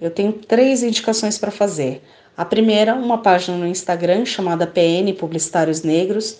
Eu 0.00 0.10
tenho 0.10 0.32
três 0.32 0.82
indicações 0.82 1.38
para 1.38 1.50
fazer. 1.50 2.02
A 2.36 2.44
primeira, 2.44 2.94
uma 2.94 3.18
página 3.18 3.56
no 3.56 3.66
Instagram 3.66 4.24
chamada 4.24 4.66
PN 4.66 5.12
Publicitários 5.18 5.82
Negros. 5.82 6.38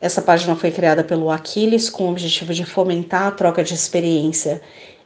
Essa 0.00 0.20
página 0.20 0.56
foi 0.56 0.70
criada 0.70 1.04
pelo 1.04 1.30
Aquiles 1.30 1.88
com 1.88 2.04
o 2.04 2.10
objetivo 2.10 2.52
de 2.52 2.64
fomentar 2.64 3.28
a 3.28 3.30
troca 3.30 3.62
de 3.62 3.74
experiência 3.74 4.60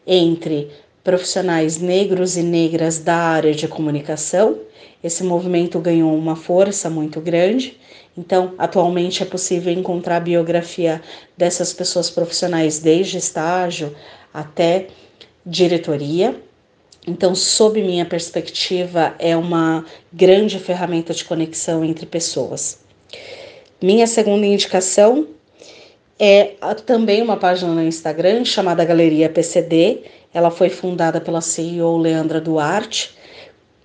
entre 0.07 0.70
profissionais 1.05 1.78
negros 1.78 2.36
e 2.36 2.43
negras 2.43 2.99
da 2.99 3.16
área 3.16 3.55
de 3.55 3.69
comunicação. 3.69 4.59
Esse 5.05 5.23
movimento 5.23 5.78
ganhou 5.78 6.16
uma 6.16 6.35
força 6.35 6.90
muito 6.90 7.20
grande 7.20 7.78
então, 8.19 8.53
atualmente 8.59 9.23
é 9.23 9.27
possível 9.27 9.73
encontrar 9.73 10.16
a 10.16 10.20
biografia 10.20 11.01
dessas 11.36 11.73
pessoas 11.73 12.11
profissionais 12.11 12.81
desde 12.81 13.16
estágio 13.16 13.95
até 14.32 14.88
diretoria. 15.44 16.40
Então, 17.06 17.34
sob 17.34 17.80
minha 17.80 18.05
perspectiva, 18.05 19.14
é 19.18 19.36
uma 19.36 19.84
grande 20.12 20.59
ferramenta 20.59 21.14
de 21.14 21.24
conexão 21.24 21.84
entre 21.84 22.05
pessoas. 22.05 22.80
Minha 23.80 24.06
segunda 24.06 24.44
indicação 24.44 25.26
é 26.18 26.55
também 26.84 27.22
uma 27.22 27.36
página 27.36 27.72
no 27.72 27.82
Instagram 27.82 28.44
chamada 28.44 28.84
Galeria 28.84 29.28
PCD. 29.28 30.02
Ela 30.34 30.50
foi 30.50 30.68
fundada 30.68 31.20
pela 31.20 31.40
CEO 31.40 31.96
Leandra 31.96 32.40
Duarte 32.40 33.16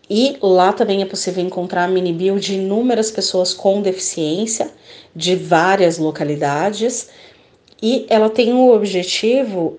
e 0.10 0.38
lá 0.42 0.74
também 0.74 1.02
é 1.02 1.06
possível 1.06 1.44
encontrar 1.44 1.88
mini 1.88 2.12
bio 2.12 2.40
de 2.40 2.56
inúmeras 2.56 3.10
pessoas 3.10 3.54
com 3.54 3.82
deficiência 3.82 4.70
de 5.16 5.36
várias 5.36 5.98
localidades. 5.98 7.10
E 7.82 8.06
ela 8.10 8.30
tem 8.30 8.52
o 8.54 8.74
objetivo 8.74 9.78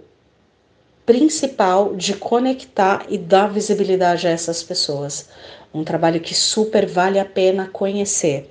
principal 1.06 1.94
de 1.94 2.14
conectar 2.14 3.04
e 3.08 3.18
dar 3.18 3.52
visibilidade 3.52 4.26
a 4.26 4.30
essas 4.30 4.62
pessoas. 4.62 5.28
Um 5.72 5.84
trabalho 5.84 6.20
que 6.20 6.34
super 6.34 6.86
vale 6.86 7.18
a 7.18 7.24
pena 7.24 7.68
conhecer. 7.72 8.50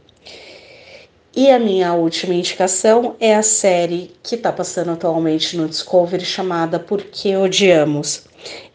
E 1.35 1.49
a 1.49 1.57
minha 1.57 1.93
última 1.93 2.35
indicação 2.35 3.15
é 3.19 3.33
a 3.33 3.41
série 3.41 4.11
que 4.21 4.35
está 4.35 4.51
passando 4.51 4.91
atualmente 4.91 5.57
no 5.57 5.67
Discovery 5.67 6.23
chamada 6.23 6.79
Por 6.79 7.01
que 7.05 7.35
Odiamos. 7.35 8.25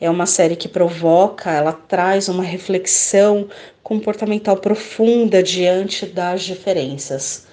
É 0.01 0.11
uma 0.11 0.27
série 0.27 0.57
que 0.57 0.67
provoca, 0.67 1.53
ela 1.53 1.73
traz 1.73 2.29
uma 2.29 2.43
reflexão 2.43 3.49
comportamental 3.81 4.57
profunda 4.57 5.41
diante 5.41 6.05
das 6.05 6.43
diferenças. 6.43 7.47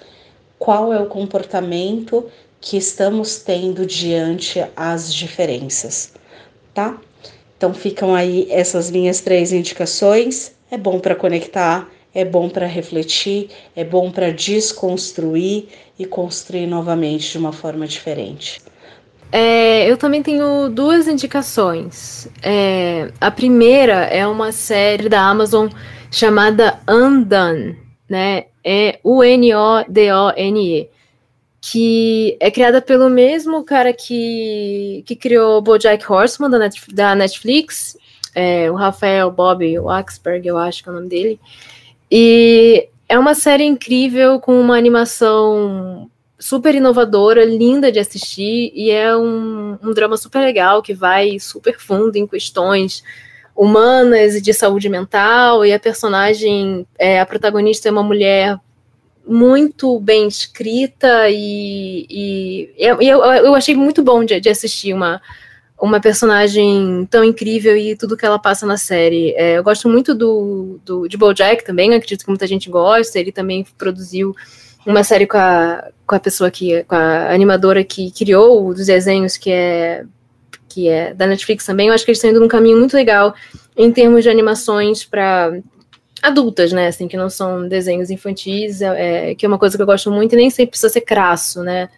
Qual 0.58 0.92
é 0.92 0.98
o 0.98 1.06
comportamento 1.06 2.26
que 2.60 2.76
estamos 2.76 3.38
tendo 3.38 3.86
diante 3.86 4.64
as 4.74 5.14
diferenças, 5.14 6.14
tá? 6.76 6.94
Então 7.56 7.72
ficam 7.72 8.14
aí 8.14 8.46
essas 8.50 8.90
minhas 8.90 9.22
três 9.22 9.50
indicações. 9.50 10.54
É 10.70 10.76
bom 10.76 11.00
para 11.00 11.14
conectar, 11.14 11.88
é 12.14 12.22
bom 12.22 12.50
para 12.50 12.66
refletir, 12.66 13.48
é 13.74 13.82
bom 13.82 14.10
para 14.10 14.30
desconstruir 14.30 15.68
e 15.98 16.04
construir 16.04 16.66
novamente 16.66 17.32
de 17.32 17.38
uma 17.38 17.52
forma 17.52 17.86
diferente. 17.86 18.60
É, 19.32 19.90
eu 19.90 19.96
também 19.96 20.22
tenho 20.22 20.68
duas 20.68 21.08
indicações. 21.08 22.28
É, 22.42 23.10
a 23.20 23.30
primeira 23.30 24.04
é 24.04 24.26
uma 24.26 24.52
série 24.52 25.08
da 25.08 25.22
Amazon 25.22 25.68
chamada 26.10 26.78
Undone, 26.88 27.76
né? 28.08 28.44
É 28.62 28.98
U-N-O-D-O-N-E, 29.02 30.90
que 31.68 32.36
é 32.38 32.48
criada 32.48 32.80
pelo 32.80 33.10
mesmo 33.10 33.64
cara 33.64 33.92
que, 33.92 35.02
que 35.04 35.16
criou 35.16 35.60
BoJack 35.60 36.04
Horseman 36.10 36.48
da, 36.48 36.60
Net, 36.60 36.94
da 36.94 37.12
Netflix, 37.16 37.98
é, 38.32 38.70
o 38.70 38.74
Rafael 38.74 39.32
Bob 39.32 39.76
Waxberg, 39.80 40.46
eu 40.46 40.56
acho 40.58 40.80
que 40.80 40.88
é 40.88 40.92
o 40.92 40.94
nome 40.94 41.08
dele. 41.08 41.40
E 42.08 42.88
é 43.08 43.18
uma 43.18 43.34
série 43.34 43.64
incrível 43.64 44.38
com 44.38 44.60
uma 44.60 44.76
animação 44.76 46.08
super 46.38 46.72
inovadora, 46.72 47.44
linda 47.44 47.90
de 47.90 47.98
assistir, 47.98 48.70
e 48.72 48.92
é 48.92 49.16
um, 49.16 49.76
um 49.82 49.92
drama 49.92 50.16
super 50.16 50.38
legal 50.38 50.80
que 50.80 50.94
vai 50.94 51.40
super 51.40 51.80
fundo 51.80 52.14
em 52.14 52.28
questões 52.28 53.02
humanas 53.56 54.36
e 54.36 54.40
de 54.40 54.54
saúde 54.54 54.88
mental, 54.88 55.64
e 55.64 55.72
a 55.72 55.80
personagem, 55.80 56.86
é, 56.96 57.18
a 57.18 57.26
protagonista 57.26 57.88
é 57.88 57.90
uma 57.90 58.04
mulher 58.04 58.56
muito 59.26 59.98
bem 60.00 60.28
escrita 60.28 61.28
e, 61.28 62.06
e, 62.08 62.70
e 62.78 63.08
eu, 63.08 63.22
eu 63.22 63.54
achei 63.54 63.74
muito 63.74 64.02
bom 64.02 64.24
de, 64.24 64.38
de 64.40 64.48
assistir 64.48 64.94
uma, 64.94 65.20
uma 65.80 66.00
personagem 66.00 67.06
tão 67.10 67.24
incrível 67.24 67.76
e 67.76 67.96
tudo 67.96 68.16
que 68.16 68.24
ela 68.24 68.38
passa 68.38 68.64
na 68.64 68.76
série. 68.76 69.34
É, 69.36 69.58
eu 69.58 69.64
gosto 69.64 69.88
muito 69.88 70.14
do, 70.14 70.80
do, 70.84 71.08
de 71.08 71.16
BoJack 71.16 71.64
também, 71.64 71.92
acredito 71.92 72.24
que 72.24 72.30
muita 72.30 72.46
gente 72.46 72.70
gosta. 72.70 73.18
Ele 73.18 73.32
também 73.32 73.66
produziu 73.76 74.34
uma 74.86 75.02
série 75.02 75.26
com 75.26 75.36
a, 75.36 75.88
com 76.06 76.14
a 76.14 76.20
pessoa 76.20 76.50
que, 76.50 76.84
com 76.84 76.94
a 76.94 77.32
animadora 77.32 77.82
que 77.82 78.10
criou 78.12 78.68
os 78.68 78.86
desenhos, 78.86 79.36
que 79.36 79.50
é 79.50 80.04
que 80.68 80.88
é 80.88 81.14
da 81.14 81.26
Netflix 81.26 81.64
também. 81.64 81.88
Eu 81.88 81.94
acho 81.94 82.04
que 82.04 82.10
eles 82.10 82.18
estão 82.18 82.30
indo 82.30 82.40
num 82.40 82.48
caminho 82.48 82.78
muito 82.78 82.94
legal 82.94 83.34
em 83.74 83.90
termos 83.90 84.22
de 84.22 84.28
animações 84.28 85.04
para 85.04 85.58
adultas, 86.26 86.72
né? 86.72 86.88
Assim, 86.88 87.06
que 87.08 87.16
não 87.16 87.30
são 87.30 87.68
desenhos 87.68 88.10
infantis, 88.10 88.82
é, 88.82 89.34
que 89.34 89.46
é 89.46 89.48
uma 89.48 89.58
coisa 89.58 89.76
que 89.76 89.82
eu 89.82 89.86
gosto 89.86 90.10
muito 90.10 90.34
e 90.34 90.36
nem 90.36 90.50
sempre 90.50 90.70
precisa 90.70 90.92
ser 90.92 91.02
crasso, 91.02 91.62
né? 91.62 91.88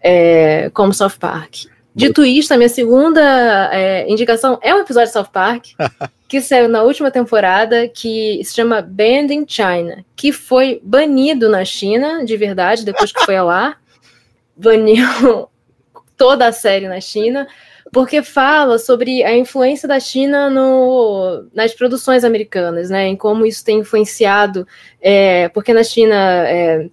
É, 0.00 0.70
como 0.72 0.92
South 0.92 1.18
Park. 1.18 1.66
Dito 1.94 2.24
isto, 2.24 2.52
a 2.52 2.58
minha 2.58 2.68
segunda 2.68 3.70
é, 3.72 4.06
indicação 4.10 4.58
é 4.62 4.74
um 4.74 4.80
episódio 4.80 5.08
de 5.08 5.14
South 5.14 5.30
Park, 5.32 5.68
que 6.28 6.40
saiu 6.40 6.68
na 6.68 6.82
última 6.82 7.10
temporada, 7.10 7.88
que 7.88 8.40
se 8.44 8.54
chama 8.54 8.82
Band 8.82 9.32
in 9.32 9.46
China, 9.48 10.04
que 10.14 10.30
foi 10.30 10.80
banido 10.82 11.48
na 11.48 11.64
China, 11.64 12.24
de 12.24 12.36
verdade, 12.36 12.84
depois 12.84 13.12
que 13.12 13.24
foi 13.24 13.36
ao 13.36 13.48
ar. 13.48 13.80
Baniu 14.56 15.48
toda 16.16 16.46
a 16.46 16.52
série 16.52 16.88
na 16.88 17.00
China, 17.00 17.46
porque 17.96 18.22
fala 18.22 18.78
sobre 18.78 19.24
a 19.24 19.34
influência 19.34 19.88
da 19.88 19.98
China 19.98 20.50
no, 20.50 21.46
nas 21.54 21.72
produções 21.72 22.24
americanas, 22.24 22.90
né? 22.90 23.06
Em 23.06 23.16
como 23.16 23.46
isso 23.46 23.64
tem 23.64 23.78
influenciado, 23.78 24.68
é, 25.00 25.48
porque 25.48 25.72
na 25.72 25.82
China 25.82 26.14
é, 26.14 26.90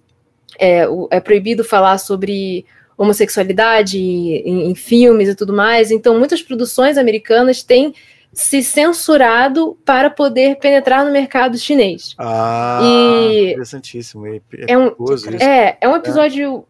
é, 0.58 0.86
é 1.10 1.20
proibido 1.20 1.62
falar 1.62 1.98
sobre 1.98 2.64
homossexualidade 2.96 3.98
em, 3.98 4.70
em, 4.70 4.74
filmes 4.74 5.28
e 5.28 5.34
tudo 5.34 5.52
mais. 5.52 5.90
Então, 5.90 6.18
muitas 6.18 6.40
produções 6.40 6.96
americanas 6.96 7.62
têm 7.62 7.94
se 8.32 8.62
censurado 8.62 9.76
para 9.84 10.08
poder 10.08 10.56
penetrar 10.56 11.04
no 11.04 11.12
mercado 11.12 11.58
chinês. 11.58 12.14
Ah, 12.16 12.80
e 12.82 13.50
interessantíssimo. 13.50 14.26
É, 14.26 14.40
é, 14.68 14.78
um, 14.78 14.96
é, 15.38 15.76
é 15.82 15.86
um 15.86 15.96
episódio 15.96 16.64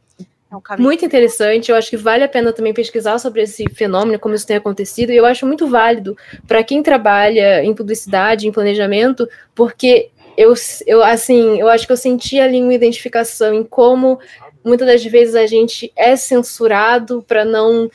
é. 0.54 0.74
um 0.76 0.82
muito 0.82 1.04
interessante. 1.04 1.70
Eu 1.70 1.76
acho 1.76 1.90
que 1.90 1.96
vale 1.96 2.24
a 2.24 2.28
pena 2.28 2.52
também 2.52 2.72
pesquisar 2.72 3.18
sobre 3.18 3.42
esse 3.42 3.68
fenômeno, 3.70 4.18
como 4.18 4.34
isso 4.34 4.46
tem 4.46 4.56
acontecido. 4.56 5.10
E 5.10 5.16
eu 5.16 5.26
acho 5.26 5.46
muito 5.46 5.66
válido 5.68 6.16
para 6.46 6.62
quem 6.62 6.82
trabalha 6.82 7.64
em 7.64 7.74
publicidade, 7.74 8.46
em 8.46 8.52
planejamento, 8.52 9.28
porque 9.54 10.10
eu, 10.36 10.54
eu, 10.86 11.02
assim, 11.02 11.58
eu 11.60 11.68
acho 11.68 11.86
que 11.86 11.92
eu 11.92 11.96
senti 11.96 12.40
ali 12.40 12.60
uma 12.60 12.74
identificação 12.74 13.54
em 13.54 13.62
como 13.62 14.18
muitas 14.64 14.86
das 14.86 15.04
vezes 15.04 15.34
a 15.34 15.46
gente 15.46 15.92
é 15.94 16.16
censurado 16.16 17.24
para 17.26 17.44
não 17.44 17.90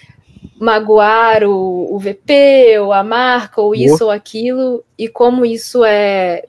magoar 0.60 1.44
o, 1.44 1.94
o, 1.94 1.98
VP, 1.98 2.80
ou 2.80 2.94
a 2.94 3.04
marca, 3.04 3.62
ou 3.62 3.74
isso 3.74 4.06
ou 4.06 4.12
aquilo, 4.12 4.84
e 4.98 5.08
como 5.08 5.46
isso 5.46 5.84
é 5.84 6.46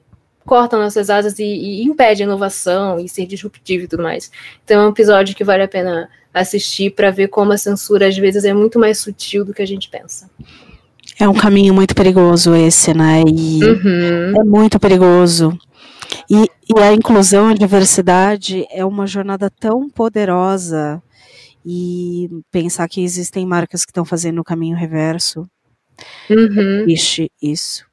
corta 0.51 0.77
nossas 0.77 1.09
asas 1.09 1.39
e, 1.39 1.45
e, 1.45 1.83
impede 1.83 2.23
a 2.23 2.25
inovação 2.25 2.99
e 2.99 3.07
ser 3.07 3.25
disruptivo 3.25 3.85
e 3.85 3.87
tudo 3.87 4.03
mais. 4.03 4.29
Então 4.65 4.81
é 4.81 4.85
um 4.85 4.89
episódio 4.89 5.33
que 5.33 5.45
vale 5.45 5.63
a 5.63 5.67
pena 5.67 6.09
assistir 6.33 6.91
para 6.91 7.09
ver 7.09 7.29
como 7.29 7.53
a 7.53 7.57
censura 7.57 8.09
às 8.09 8.17
vezes 8.17 8.43
é 8.43 8.53
muito 8.53 8.77
mais 8.77 8.97
sutil 8.97 9.45
do 9.45 9.53
que 9.53 9.61
a 9.61 9.65
gente 9.65 9.89
pensa. 9.89 10.29
É 11.17 11.25
um 11.25 11.33
caminho 11.33 11.73
muito 11.73 11.95
perigoso 11.95 12.53
esse, 12.53 12.93
né? 12.93 13.23
E 13.25 13.63
uhum. 13.63 14.41
é 14.41 14.43
muito 14.43 14.77
perigoso. 14.77 15.57
E, 16.29 16.49
e 16.69 16.79
a 16.81 16.91
inclusão 16.91 17.49
e 17.49 17.53
a 17.53 17.57
diversidade 17.57 18.65
é 18.69 18.83
uma 18.83 19.07
jornada 19.07 19.49
tão 19.49 19.89
poderosa 19.89 21.01
e 21.65 22.29
pensar 22.51 22.89
que 22.89 23.01
existem 23.01 23.45
marcas 23.45 23.85
que 23.85 23.91
estão 23.91 24.03
fazendo 24.03 24.41
o 24.41 24.43
caminho 24.43 24.75
reverso. 24.75 25.47
Uhum. 26.29 26.83
Existe 26.89 27.31
isso. 27.41 27.89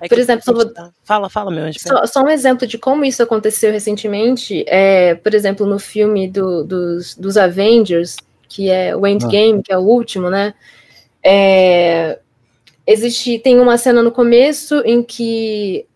É 0.00 0.08
por 0.08 0.18
exemplo, 0.18 0.54
vou... 0.54 0.72
fala, 1.04 1.28
fala, 1.28 1.50
meu 1.50 1.64
anjo. 1.64 1.78
Só, 1.80 2.06
só, 2.06 2.22
um 2.22 2.28
exemplo 2.28 2.66
de 2.66 2.78
como 2.78 3.04
isso 3.04 3.22
aconteceu 3.22 3.72
recentemente, 3.72 4.64
é, 4.66 5.14
por 5.14 5.34
exemplo, 5.34 5.66
no 5.66 5.78
filme 5.78 6.28
do, 6.28 6.64
dos, 6.64 7.14
dos 7.14 7.36
Avengers, 7.36 8.16
que 8.48 8.70
é 8.70 8.96
o 8.96 9.06
Endgame, 9.06 9.60
ah. 9.60 9.62
que 9.64 9.72
é 9.72 9.78
o 9.78 9.82
último, 9.82 10.30
né? 10.30 10.54
É, 11.22 12.18
existe, 12.86 13.38
tem 13.38 13.60
uma 13.60 13.76
cena 13.76 14.02
no 14.02 14.10
começo 14.10 14.82
em 14.84 15.02
que 15.02 15.86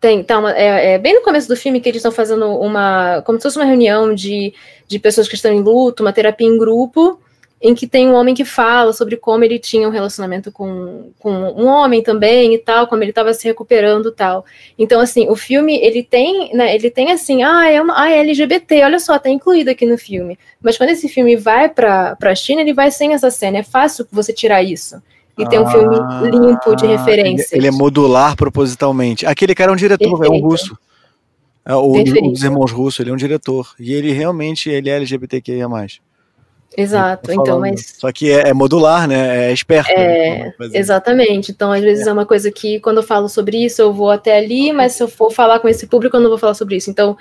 tem, 0.00 0.22
tá 0.22 0.38
uma, 0.38 0.56
é, 0.56 0.94
é, 0.94 0.98
bem 0.98 1.14
no 1.14 1.22
começo 1.22 1.46
do 1.46 1.56
filme 1.56 1.80
que 1.80 1.88
eles 1.88 1.98
estão 1.98 2.12
fazendo 2.12 2.46
uma, 2.46 3.20
como 3.22 3.38
se 3.38 3.42
fosse 3.42 3.58
uma 3.58 3.66
reunião 3.66 4.14
de, 4.14 4.54
de 4.88 4.98
pessoas 4.98 5.28
que 5.28 5.34
estão 5.34 5.52
em 5.52 5.60
luto, 5.60 6.02
uma 6.02 6.12
terapia 6.12 6.46
em 6.46 6.56
grupo, 6.56 7.20
em 7.62 7.74
que 7.74 7.86
tem 7.86 8.08
um 8.08 8.14
homem 8.14 8.34
que 8.34 8.44
fala 8.44 8.92
sobre 8.92 9.16
como 9.16 9.44
ele 9.44 9.58
tinha 9.58 9.86
um 9.86 9.90
relacionamento 9.90 10.50
com, 10.50 11.10
com 11.18 11.30
um 11.30 11.66
homem 11.66 12.02
também 12.02 12.54
e 12.54 12.58
tal, 12.58 12.86
como 12.86 13.02
ele 13.02 13.10
estava 13.10 13.34
se 13.34 13.46
recuperando 13.46 14.08
e 14.08 14.12
tal. 14.12 14.44
Então, 14.78 15.00
assim, 15.00 15.28
o 15.28 15.36
filme, 15.36 15.76
ele 15.76 16.02
tem, 16.02 16.54
né, 16.54 16.74
ele 16.74 16.90
tem 16.90 17.12
assim, 17.12 17.42
ah, 17.42 17.70
é 17.70 17.80
uma 17.80 18.00
ah, 18.00 18.10
é 18.10 18.20
LGBT, 18.20 18.82
olha 18.84 18.98
só, 18.98 19.18
tá 19.18 19.28
incluído 19.28 19.70
aqui 19.70 19.84
no 19.84 19.98
filme. 19.98 20.38
Mas 20.62 20.78
quando 20.78 20.90
esse 20.90 21.08
filme 21.08 21.36
vai 21.36 21.68
para 21.68 22.16
a 22.20 22.34
China, 22.34 22.62
ele 22.62 22.72
vai 22.72 22.90
sem 22.90 23.12
essa 23.12 23.30
cena, 23.30 23.58
é 23.58 23.62
fácil 23.62 24.06
você 24.10 24.32
tirar 24.32 24.62
isso 24.62 25.02
e 25.38 25.48
tem 25.48 25.58
um 25.58 25.66
filme 25.66 25.96
ah, 25.96 26.22
limpo 26.24 26.74
de 26.76 26.86
referências. 26.86 27.52
Ele, 27.52 27.62
ele, 27.62 27.68
é 27.68 27.70
modular 27.70 28.36
propositalmente. 28.36 29.26
Aquele 29.26 29.54
cara 29.54 29.70
é 29.70 29.74
um 29.74 29.76
diretor, 29.76 30.18
Perfeito. 30.18 30.34
é 30.34 30.36
um 30.36 30.40
russo. 30.40 30.78
É, 31.64 31.74
o, 31.74 31.94
um 31.94 32.32
dos 32.32 32.42
irmãos 32.42 32.72
russos, 32.72 33.00
ele 33.00 33.10
é 33.10 33.12
um 33.12 33.16
diretor. 33.16 33.74
E 33.78 33.92
ele 33.92 34.12
realmente 34.12 34.68
ele 34.68 34.90
é 34.90 34.96
LGBTQIA. 34.96 35.66
Exato, 36.76 37.32
então, 37.32 37.58
mas. 37.58 37.94
Só 37.98 38.12
que 38.12 38.30
é, 38.30 38.48
é, 38.48 38.52
modular, 38.52 39.08
né? 39.08 39.48
É 39.48 39.52
esperto. 39.52 39.90
É, 39.90 40.54
né? 40.58 40.70
exatamente. 40.72 41.50
Então, 41.50 41.72
às 41.72 41.80
vezes 41.80 42.06
é. 42.06 42.10
é 42.10 42.12
uma 42.12 42.24
coisa 42.24 42.50
que, 42.50 42.78
quando 42.80 42.98
eu 42.98 43.02
falo 43.02 43.28
sobre 43.28 43.64
isso, 43.64 43.82
eu 43.82 43.92
vou 43.92 44.10
até 44.10 44.38
ali, 44.38 44.72
mas 44.72 44.92
se 44.92 45.02
eu 45.02 45.08
for 45.08 45.32
falar 45.32 45.58
com 45.58 45.68
esse 45.68 45.86
público, 45.86 46.16
eu 46.16 46.20
não 46.20 46.30
vou 46.30 46.38
falar 46.38 46.54
sobre 46.54 46.76
isso. 46.76 46.88
Então, 46.88 47.16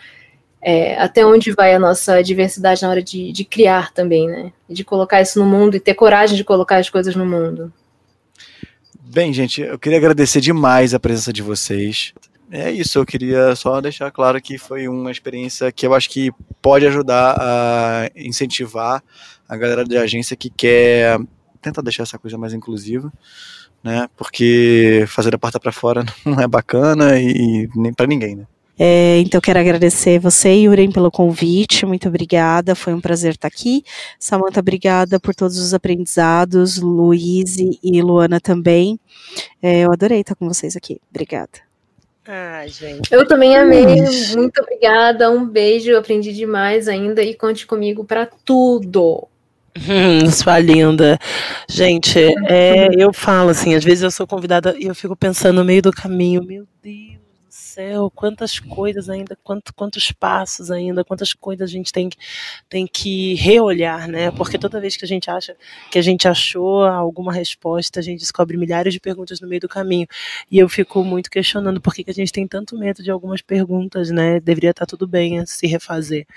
é, 0.62 0.98
até 0.98 1.26
onde 1.26 1.52
vai 1.52 1.74
a 1.74 1.80
nossa 1.80 2.22
diversidade 2.22 2.84
na 2.84 2.90
hora 2.90 3.02
de, 3.02 3.32
de 3.32 3.44
criar 3.44 3.92
também, 3.92 4.28
né? 4.28 4.52
De 4.70 4.84
colocar 4.84 5.22
isso 5.22 5.40
no 5.40 5.46
mundo 5.46 5.76
e 5.76 5.80
ter 5.80 5.96
coragem 5.96 6.38
de 6.38 6.44
colocar 6.44 6.78
as 6.78 6.90
coisas 6.90 7.16
no 7.16 7.26
mundo. 7.26 7.74
Bem, 9.02 9.34
gente, 9.34 9.62
eu 9.62 9.80
queria 9.80 9.98
agradecer 9.98 10.42
demais 10.42 10.94
a 10.94 11.00
presença 11.00 11.34
de 11.34 11.42
vocês. 11.42 12.14
É 12.52 12.72
isso, 12.72 13.00
eu 13.00 13.06
queria 13.06 13.56
só 13.56 13.80
deixar 13.82 14.12
claro 14.12 14.42
que 14.42 14.58
foi 14.58 14.88
uma 14.88 15.12
experiência 15.12 15.72
que 15.72 15.86
eu 15.86 15.94
acho 15.94 16.10
que 16.10 16.32
pode 16.62 16.86
ajudar 16.86 17.36
a 17.40 18.12
incentivar 18.16 19.04
a 19.50 19.58
galera 19.58 19.84
de 19.84 19.98
agência 19.98 20.38
que 20.38 20.50
quer 20.50 21.20
tentar 21.60 21.82
deixar 21.82 22.04
essa 22.04 22.20
coisa 22.20 22.38
mais 22.38 22.54
inclusiva, 22.54 23.12
né? 23.84 24.08
Porque 24.16 25.04
fazer 25.08 25.34
a 25.34 25.40
porta 25.40 25.60
para 25.60 25.72
fora 25.72 26.06
não 26.24 26.40
é 26.40 26.48
bacana 26.48 27.20
e, 27.20 27.68
nem 27.76 27.92
para 27.92 28.08
ninguém, 28.08 28.36
né? 28.36 28.46
É, 28.82 29.20
então, 29.20 29.42
quero 29.42 29.60
agradecer 29.60 30.20
você, 30.20 30.54
Yuren, 30.54 30.90
pelo 30.90 31.12
convite. 31.12 31.86
Muito 31.86 32.08
obrigada. 32.08 32.76
Foi 32.76 32.94
um 32.94 33.02
prazer 33.02 33.34
estar 33.34 33.50
aqui. 33.50 33.84
Samanta, 34.18 34.62
obrigada 34.62 35.20
por 35.20 35.36
todos 35.36 35.58
os 35.58 35.74
aprendizados. 35.74 36.78
Luiz 36.78 37.58
e 37.58 38.02
Luana 38.02 38.40
também. 38.40 38.98
É, 39.62 39.82
eu 39.82 39.92
adorei 39.92 40.22
estar 40.22 40.34
com 40.34 40.48
vocês 40.48 40.78
aqui. 40.78 41.02
Obrigada. 41.10 41.60
Ah, 42.26 42.66
gente. 42.68 43.12
Eu 43.12 43.28
também 43.28 43.58
amei. 43.58 43.86
Muito 44.38 44.62
obrigada. 44.62 45.30
Um 45.30 45.46
beijo. 45.46 45.98
Aprendi 45.98 46.32
demais 46.32 46.88
ainda. 46.88 47.22
E 47.22 47.34
conte 47.36 47.68
comigo 47.68 48.06
para 48.06 48.28
tudo. 48.46 49.28
Hum, 49.78 50.30
sua 50.32 50.60
linda. 50.60 51.18
Gente, 51.70 52.20
é, 52.48 52.90
eu 52.98 53.14
falo 53.14 53.50
assim, 53.50 53.76
às 53.76 53.84
vezes 53.84 54.04
eu 54.04 54.12
sou 54.12 54.28
convidada 54.28 54.76
e 54.78 54.86
eu 54.86 54.96
fico 54.96 55.16
pensando 55.16 55.58
no 55.58 55.66
meio 55.66 55.82
do 55.82 55.92
caminho, 55.92 56.44
meu 56.44 56.68
Deus 56.82 57.20
céu, 57.80 58.12
quantas 58.14 58.60
coisas 58.60 59.10
ainda, 59.10 59.38
quanto, 59.42 59.74
quantos 59.74 60.12
passos 60.12 60.70
ainda, 60.70 61.04
quantas 61.06 61.34
coisas 61.34 61.70
a 61.70 61.72
gente 61.72 61.94
tem, 61.94 62.10
tem 62.68 62.86
que 62.86 63.36
reolhar, 63.36 64.08
né? 64.08 64.32
Porque 64.32 64.58
toda 64.58 64.82
vez 64.82 64.98
que 64.98 65.06
a 65.06 65.08
gente 65.08 65.30
acha 65.32 65.56
que 65.90 65.98
a 65.98 66.02
gente 66.02 66.28
achou 66.28 66.84
alguma 66.84 67.32
resposta, 67.32 68.00
a 68.00 68.04
gente 68.04 68.20
descobre 68.20 68.58
milhares 68.58 68.94
de 68.94 69.00
perguntas 69.00 69.40
no 69.40 69.48
meio 69.48 69.62
do 69.62 69.70
caminho. 69.70 70.08
E 70.52 70.60
eu 70.60 70.68
fico 70.68 71.04
muito 71.06 71.30
questionando 71.30 71.80
por 71.80 71.94
que, 71.94 72.04
que 72.04 72.12
a 72.12 72.14
gente 72.14 72.34
tem 72.34 72.46
tanto 72.46 72.78
medo 72.78 73.02
de 73.02 73.12
algumas 73.12 73.42
perguntas, 73.42 74.10
né? 74.10 74.42
Deveria 74.42 74.72
estar 74.72 74.86
tudo 74.86 75.08
bem 75.08 75.46
se 75.46 75.66
refazer. 75.66 76.28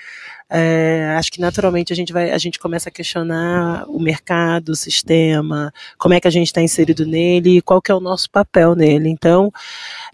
É, 0.54 1.14
acho 1.16 1.32
que 1.32 1.40
naturalmente 1.40 1.94
a 1.94 1.96
gente 1.96 2.12
vai, 2.12 2.30
a 2.30 2.36
gente 2.36 2.58
começa 2.58 2.90
a 2.90 2.92
questionar 2.92 3.86
o 3.88 3.98
mercado, 3.98 4.68
o 4.68 4.76
sistema, 4.76 5.72
como 5.96 6.12
é 6.12 6.20
que 6.20 6.28
a 6.28 6.30
gente 6.30 6.48
está 6.48 6.60
inserido 6.60 7.06
nele 7.06 7.56
e 7.56 7.62
qual 7.62 7.80
que 7.80 7.90
é 7.90 7.94
o 7.94 8.00
nosso 8.00 8.30
papel 8.30 8.74
nele. 8.74 9.08
Então, 9.08 9.50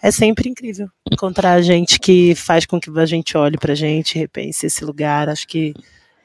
é 0.01 0.12
sempre 0.12 0.48
incrível 0.48 0.89
encontrar 1.10 1.60
gente 1.60 1.98
que 1.98 2.36
faz 2.36 2.65
com 2.65 2.78
que 2.78 2.89
a 2.97 3.05
gente 3.05 3.36
olhe 3.36 3.59
para 3.59 3.73
a 3.73 3.77
gente, 3.77 4.16
repense 4.16 4.66
esse 4.66 4.85
lugar. 4.85 5.28
Acho 5.28 5.48
que 5.48 5.74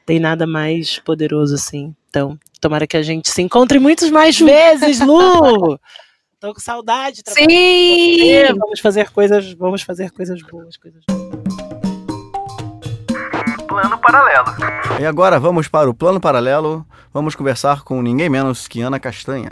tem 0.05 0.19
nada 0.19 0.45
mais 0.45 0.99
poderoso 0.99 1.55
assim. 1.55 1.95
Então, 2.07 2.37
tomara 2.61 2.85
que 2.85 2.97
a 2.97 3.01
gente 3.01 3.31
se 3.31 3.41
encontre 3.41 3.79
muitas 3.79 4.11
mais 4.11 4.37
vezes, 4.39 4.99
Lu. 4.99 5.79
Tô 6.39 6.53
com 6.53 6.59
saudade. 6.59 7.23
Sim. 7.29 8.43
Vamos 8.59 8.79
fazer 8.79 9.09
coisas, 9.09 9.53
vamos 9.53 9.81
fazer 9.81 10.11
coisas 10.11 10.39
boas, 10.43 10.77
coisas 10.77 11.01
boas. 11.07 11.62
Plano 13.73 13.97
Paralelo. 13.97 14.45
E 15.01 15.05
agora 15.05 15.39
vamos 15.39 15.67
para 15.67 15.89
o 15.89 15.95
Plano 15.95 16.21
Paralelo. 16.21 16.85
Vamos 17.11 17.35
conversar 17.35 17.83
com 17.83 18.03
ninguém 18.03 18.29
menos 18.29 18.67
que 18.67 18.81
Ana 18.81 18.99
Castanha. 18.99 19.49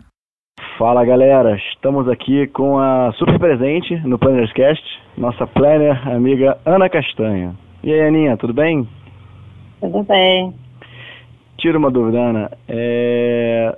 Fala 0.78 1.04
galera, 1.04 1.58
estamos 1.74 2.08
aqui 2.08 2.46
com 2.50 2.78
a 2.78 3.12
super 3.14 3.40
presente 3.40 3.96
no 4.06 4.20
Plannerscast, 4.20 4.84
nossa 5.18 5.48
planner 5.48 6.08
amiga 6.08 6.56
Ana 6.64 6.88
Castanha. 6.88 7.56
E 7.84 7.92
aí 7.92 8.08
Aninha, 8.08 8.38
tudo 8.38 8.54
bem? 8.54 8.88
Tudo 9.80 10.04
bem. 10.04 10.54
Tira 11.58 11.80
uma 11.80 11.90
dúvida, 11.90 12.20
Ana. 12.20 12.52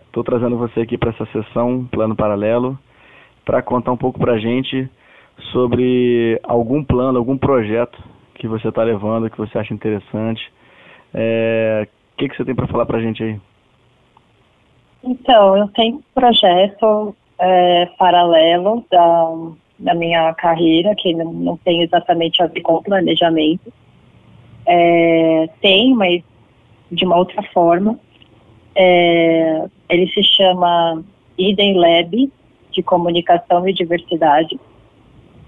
Estou 0.06 0.24
é... 0.24 0.26
trazendo 0.26 0.58
você 0.58 0.82
aqui 0.82 0.98
para 0.98 1.12
essa 1.12 1.26
sessão 1.28 1.88
Plano 1.90 2.18
Paralelo 2.18 2.78
para 3.46 3.62
contar 3.62 3.94
um 3.94 3.98
pouco 3.98 4.20
para 4.20 4.34
a 4.34 4.40
gente 4.40 4.90
sobre 5.54 6.38
algum 6.44 6.84
plano, 6.84 7.18
algum 7.18 7.38
projeto 7.38 8.12
que 8.36 8.48
você 8.48 8.68
está 8.70 8.84
levando, 8.84 9.30
que 9.30 9.38
você 9.38 9.58
acha 9.58 9.74
interessante. 9.74 10.52
É, 11.14 11.88
o 12.14 12.18
que, 12.18 12.30
que 12.30 12.36
você 12.36 12.46
tem 12.46 12.56
para 12.56 12.68
falar 12.68 12.86
para 12.86 12.98
a 12.98 13.02
gente 13.02 13.24
aí? 13.24 13.40
Então, 15.04 15.58
eu 15.58 15.68
tenho 15.70 15.98
um 15.98 16.04
projeto 16.14 17.16
é, 17.40 17.86
paralelo 17.98 18.86
da, 18.90 19.32
da 19.80 19.94
minha 19.94 20.34
carreira, 20.34 20.96
que 20.96 21.14
não, 21.14 21.32
não 21.34 21.58
tem 21.58 21.82
exatamente 21.82 22.42
a 22.42 22.48
ver 22.48 22.62
com 22.62 22.82
planejamento. 22.82 23.72
É, 24.66 25.50
tem, 25.62 25.94
mas 25.94 26.24
de 26.92 27.06
uma 27.06 27.18
outra 27.18 27.44
forma. 27.54 28.00
É, 28.76 29.66
ele 29.90 30.08
se 30.12 30.24
chama 30.24 31.04
Eden 31.38 31.78
Lab, 31.78 32.32
de 32.72 32.82
Comunicação 32.82 33.68
e 33.68 33.74
Diversidade 33.74 34.60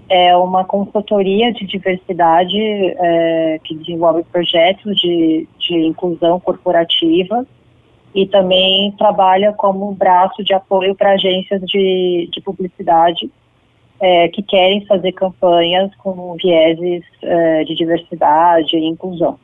é 0.08 0.36
uma 0.36 0.64
consultoria 0.64 1.52
de 1.52 1.66
diversidade 1.66 2.56
é, 2.58 3.60
que 3.64 3.74
desenvolve 3.74 4.22
projetos 4.24 4.96
de, 5.00 5.48
de 5.58 5.74
inclusão 5.74 6.38
corporativa 6.38 7.44
e 8.14 8.26
também 8.26 8.92
trabalha 8.92 9.52
como 9.52 9.90
um 9.90 9.94
braço 9.94 10.42
de 10.44 10.54
apoio 10.54 10.94
para 10.94 11.12
agências 11.12 11.60
de, 11.62 12.28
de 12.32 12.40
publicidade 12.40 13.30
é, 14.00 14.28
que 14.28 14.42
querem 14.42 14.86
fazer 14.86 15.12
campanhas 15.12 15.94
com 15.96 16.34
vieses 16.34 17.04
é, 17.22 17.64
de 17.64 17.74
diversidade 17.74 18.76
e 18.76 18.86
inclusão. 18.86 19.38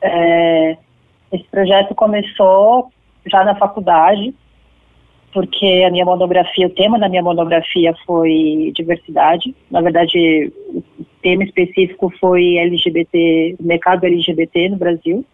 É, 0.00 0.76
esse 1.32 1.44
projeto 1.44 1.94
começou 1.94 2.90
já 3.26 3.44
na 3.44 3.54
faculdade, 3.54 4.34
porque 5.32 5.84
a 5.86 5.90
minha 5.90 6.04
monografia, 6.04 6.66
o 6.66 6.70
tema 6.70 6.98
da 6.98 7.08
minha 7.08 7.22
monografia 7.22 7.94
foi 8.06 8.72
diversidade. 8.74 9.54
Na 9.70 9.80
verdade, 9.80 10.52
o 10.74 10.82
tema 11.22 11.44
específico 11.44 12.12
foi 12.18 12.56
LGBT, 12.56 13.56
mercado 13.60 14.04
LGBT 14.04 14.70
no 14.70 14.76
Brasil. 14.76 15.24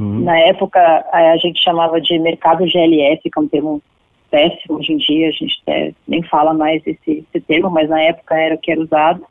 Uhum. 0.00 0.20
Na 0.20 0.38
época, 0.38 0.80
a 1.12 1.36
gente 1.36 1.62
chamava 1.62 2.00
de 2.00 2.18
mercado 2.18 2.66
GLS, 2.66 3.22
que 3.22 3.30
é 3.36 3.40
um 3.40 3.48
termo 3.48 3.82
péssimo 4.30 4.78
hoje 4.78 4.92
em 4.92 4.96
dia, 4.96 5.28
a 5.28 5.30
gente 5.30 5.62
nem 6.08 6.22
fala 6.24 6.52
mais 6.52 6.82
esse, 6.84 7.24
esse 7.32 7.40
termo, 7.46 7.70
mas 7.70 7.88
na 7.88 8.00
época 8.00 8.36
era 8.36 8.56
o 8.56 8.58
que 8.58 8.72
era 8.72 8.80
usado, 8.80 9.24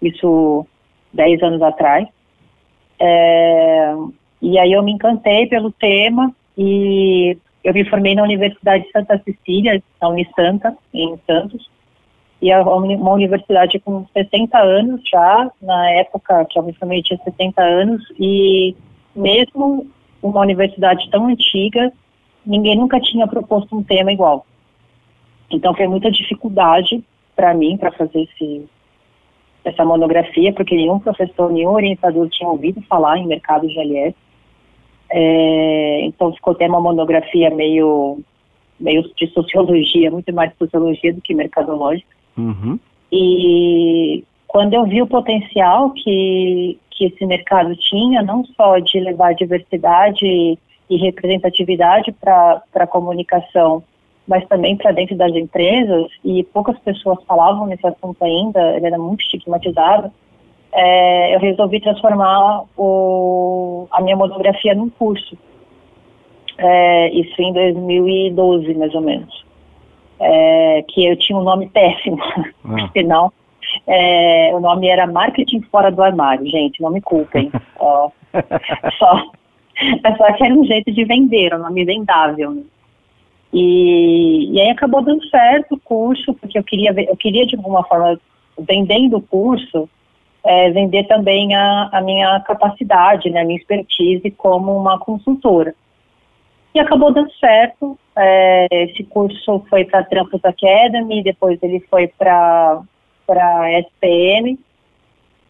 isso 0.00 0.66
10 1.12 1.42
anos 1.42 1.60
atrás. 1.60 2.08
É, 2.98 3.94
e 4.40 4.58
aí 4.58 4.72
eu 4.72 4.82
me 4.82 4.92
encantei 4.92 5.46
pelo 5.46 5.70
tema 5.70 6.34
e 6.56 7.36
eu 7.62 7.74
me 7.74 7.84
formei 7.88 8.14
na 8.14 8.22
Universidade 8.22 8.84
de 8.84 8.90
Santa 8.90 9.20
Cecília, 9.24 9.82
na 10.00 10.08
Unisanta, 10.08 10.76
em 10.94 11.18
Santos, 11.26 11.70
e 12.40 12.50
é 12.50 12.58
uma 12.58 13.12
universidade 13.12 13.78
com 13.80 14.06
60 14.14 14.58
anos 14.58 15.02
já, 15.10 15.50
na 15.60 15.90
época 15.90 16.46
que 16.46 16.58
eu 16.58 16.62
me 16.62 16.72
formei 16.72 17.02
tinha 17.02 17.18
60 17.22 17.62
anos, 17.62 18.02
e 18.18 18.74
mesmo 19.14 19.86
uma 20.22 20.40
universidade 20.40 21.08
tão 21.10 21.26
antiga, 21.26 21.92
ninguém 22.44 22.76
nunca 22.76 22.98
tinha 23.00 23.26
proposto 23.26 23.76
um 23.76 23.82
tema 23.82 24.12
igual. 24.12 24.46
Então 25.50 25.74
foi 25.74 25.86
muita 25.86 26.10
dificuldade 26.10 27.02
para 27.36 27.52
mim 27.52 27.76
para 27.76 27.90
fazer 27.92 28.22
esse, 28.22 28.64
essa 29.64 29.84
monografia, 29.84 30.52
porque 30.52 30.76
nenhum 30.76 30.98
professor, 30.98 31.52
nenhum 31.52 31.70
orientador 31.70 32.28
tinha 32.28 32.48
ouvido 32.48 32.80
falar 32.82 33.18
em 33.18 33.26
mercado 33.26 33.66
de 33.66 33.78
LS. 33.78 34.14
É, 35.12 36.02
então 36.04 36.32
ficou 36.32 36.52
até 36.52 36.66
uma 36.66 36.80
monografia 36.80 37.50
meio, 37.50 38.20
meio 38.78 39.02
de 39.14 39.26
sociologia, 39.28 40.10
muito 40.10 40.32
mais 40.32 40.50
de 40.50 40.58
sociologia 40.58 41.12
do 41.12 41.20
que 41.20 41.34
mercadológica. 41.34 42.16
Uhum. 42.36 42.78
E 43.12 44.24
quando 44.46 44.74
eu 44.74 44.84
vi 44.84 45.02
o 45.02 45.06
potencial 45.06 45.90
que, 45.90 46.78
que 46.90 47.06
esse 47.06 47.26
mercado 47.26 47.74
tinha, 47.76 48.22
não 48.22 48.44
só 48.44 48.78
de 48.78 49.00
levar 49.00 49.34
diversidade 49.34 50.58
e 50.90 50.96
representatividade 50.96 52.12
para 52.12 52.62
a 52.74 52.86
comunicação, 52.86 53.82
mas 54.26 54.46
também 54.46 54.76
para 54.76 54.92
dentro 54.92 55.16
das 55.16 55.34
empresas, 55.34 56.08
e 56.24 56.44
poucas 56.44 56.78
pessoas 56.80 57.18
falavam 57.24 57.66
nesse 57.66 57.86
assunto 57.86 58.22
ainda, 58.22 58.76
ele 58.76 58.86
era 58.86 58.98
muito 58.98 59.22
estigmatizado, 59.22 60.12
é, 60.72 61.34
eu 61.34 61.40
resolvi 61.40 61.80
transformar 61.80 62.64
o, 62.76 63.86
a 63.90 64.00
minha 64.00 64.16
monografia 64.16 64.74
num 64.74 64.88
curso. 64.88 65.36
É, 66.58 67.10
isso 67.10 67.40
em 67.40 67.52
2012, 67.52 68.74
mais 68.74 68.94
ou 68.94 69.00
menos. 69.00 69.44
É, 70.18 70.84
que 70.88 71.06
eu 71.06 71.16
tinha 71.16 71.38
um 71.38 71.42
nome 71.42 71.68
péssimo, 71.68 72.18
ah. 72.64 73.02
não. 73.04 73.32
É, 73.86 74.50
o 74.52 74.60
nome 74.60 74.88
era 74.88 75.06
Marketing 75.06 75.62
Fora 75.62 75.90
do 75.90 76.02
Armário, 76.02 76.46
gente, 76.46 76.82
não 76.82 76.90
me 76.90 77.00
culpem. 77.00 77.50
só, 77.78 78.12
só, 78.98 79.22
só 80.18 80.32
que 80.34 80.44
era 80.44 80.54
um 80.54 80.64
jeito 80.64 80.92
de 80.92 81.04
vender, 81.04 81.54
um 81.54 81.58
nome 81.58 81.84
vendável. 81.84 82.50
Né? 82.50 82.62
E, 83.52 84.52
e 84.52 84.60
aí 84.60 84.70
acabou 84.70 85.02
dando 85.02 85.26
certo 85.28 85.74
o 85.74 85.80
curso, 85.80 86.34
porque 86.34 86.58
eu 86.58 86.62
queria, 86.62 86.94
eu 86.96 87.16
queria 87.16 87.46
de 87.46 87.56
alguma 87.56 87.82
forma, 87.84 88.20
vendendo 88.58 89.16
o 89.16 89.22
curso, 89.22 89.88
é, 90.44 90.70
vender 90.70 91.04
também 91.04 91.54
a, 91.54 91.90
a, 91.92 92.00
minha 92.00 92.40
capacidade, 92.40 93.30
né, 93.30 93.40
a 93.40 93.44
minha 93.44 93.58
expertise 93.58 94.30
como 94.32 94.76
uma 94.76 94.98
consultora. 94.98 95.74
E 96.74 96.80
acabou 96.80 97.12
dando 97.12 97.32
certo. 97.32 97.98
É, 98.16 98.66
esse 98.70 99.04
curso 99.04 99.64
foi 99.68 99.84
para 99.84 100.04
Trampos 100.04 100.44
Academy, 100.44 101.22
depois 101.22 101.58
ele 101.62 101.80
foi 101.90 102.08
para 102.08 102.80
a 103.28 103.80
SPM, 103.80 104.58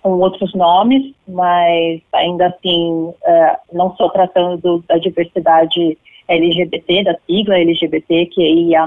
com 0.03 0.13
outros 0.13 0.55
nomes, 0.55 1.15
mas 1.29 2.01
ainda 2.13 2.47
assim, 2.47 3.13
é, 3.25 3.59
não 3.73 3.95
só 3.97 4.09
tratando 4.09 4.57
do, 4.57 4.85
da 4.89 4.97
diversidade 4.97 5.99
LGBT, 6.27 7.05
da 7.05 7.17
sigla 7.27 7.59
LGBT, 7.59 8.27
que 8.27 8.43
IA+, 8.43 8.87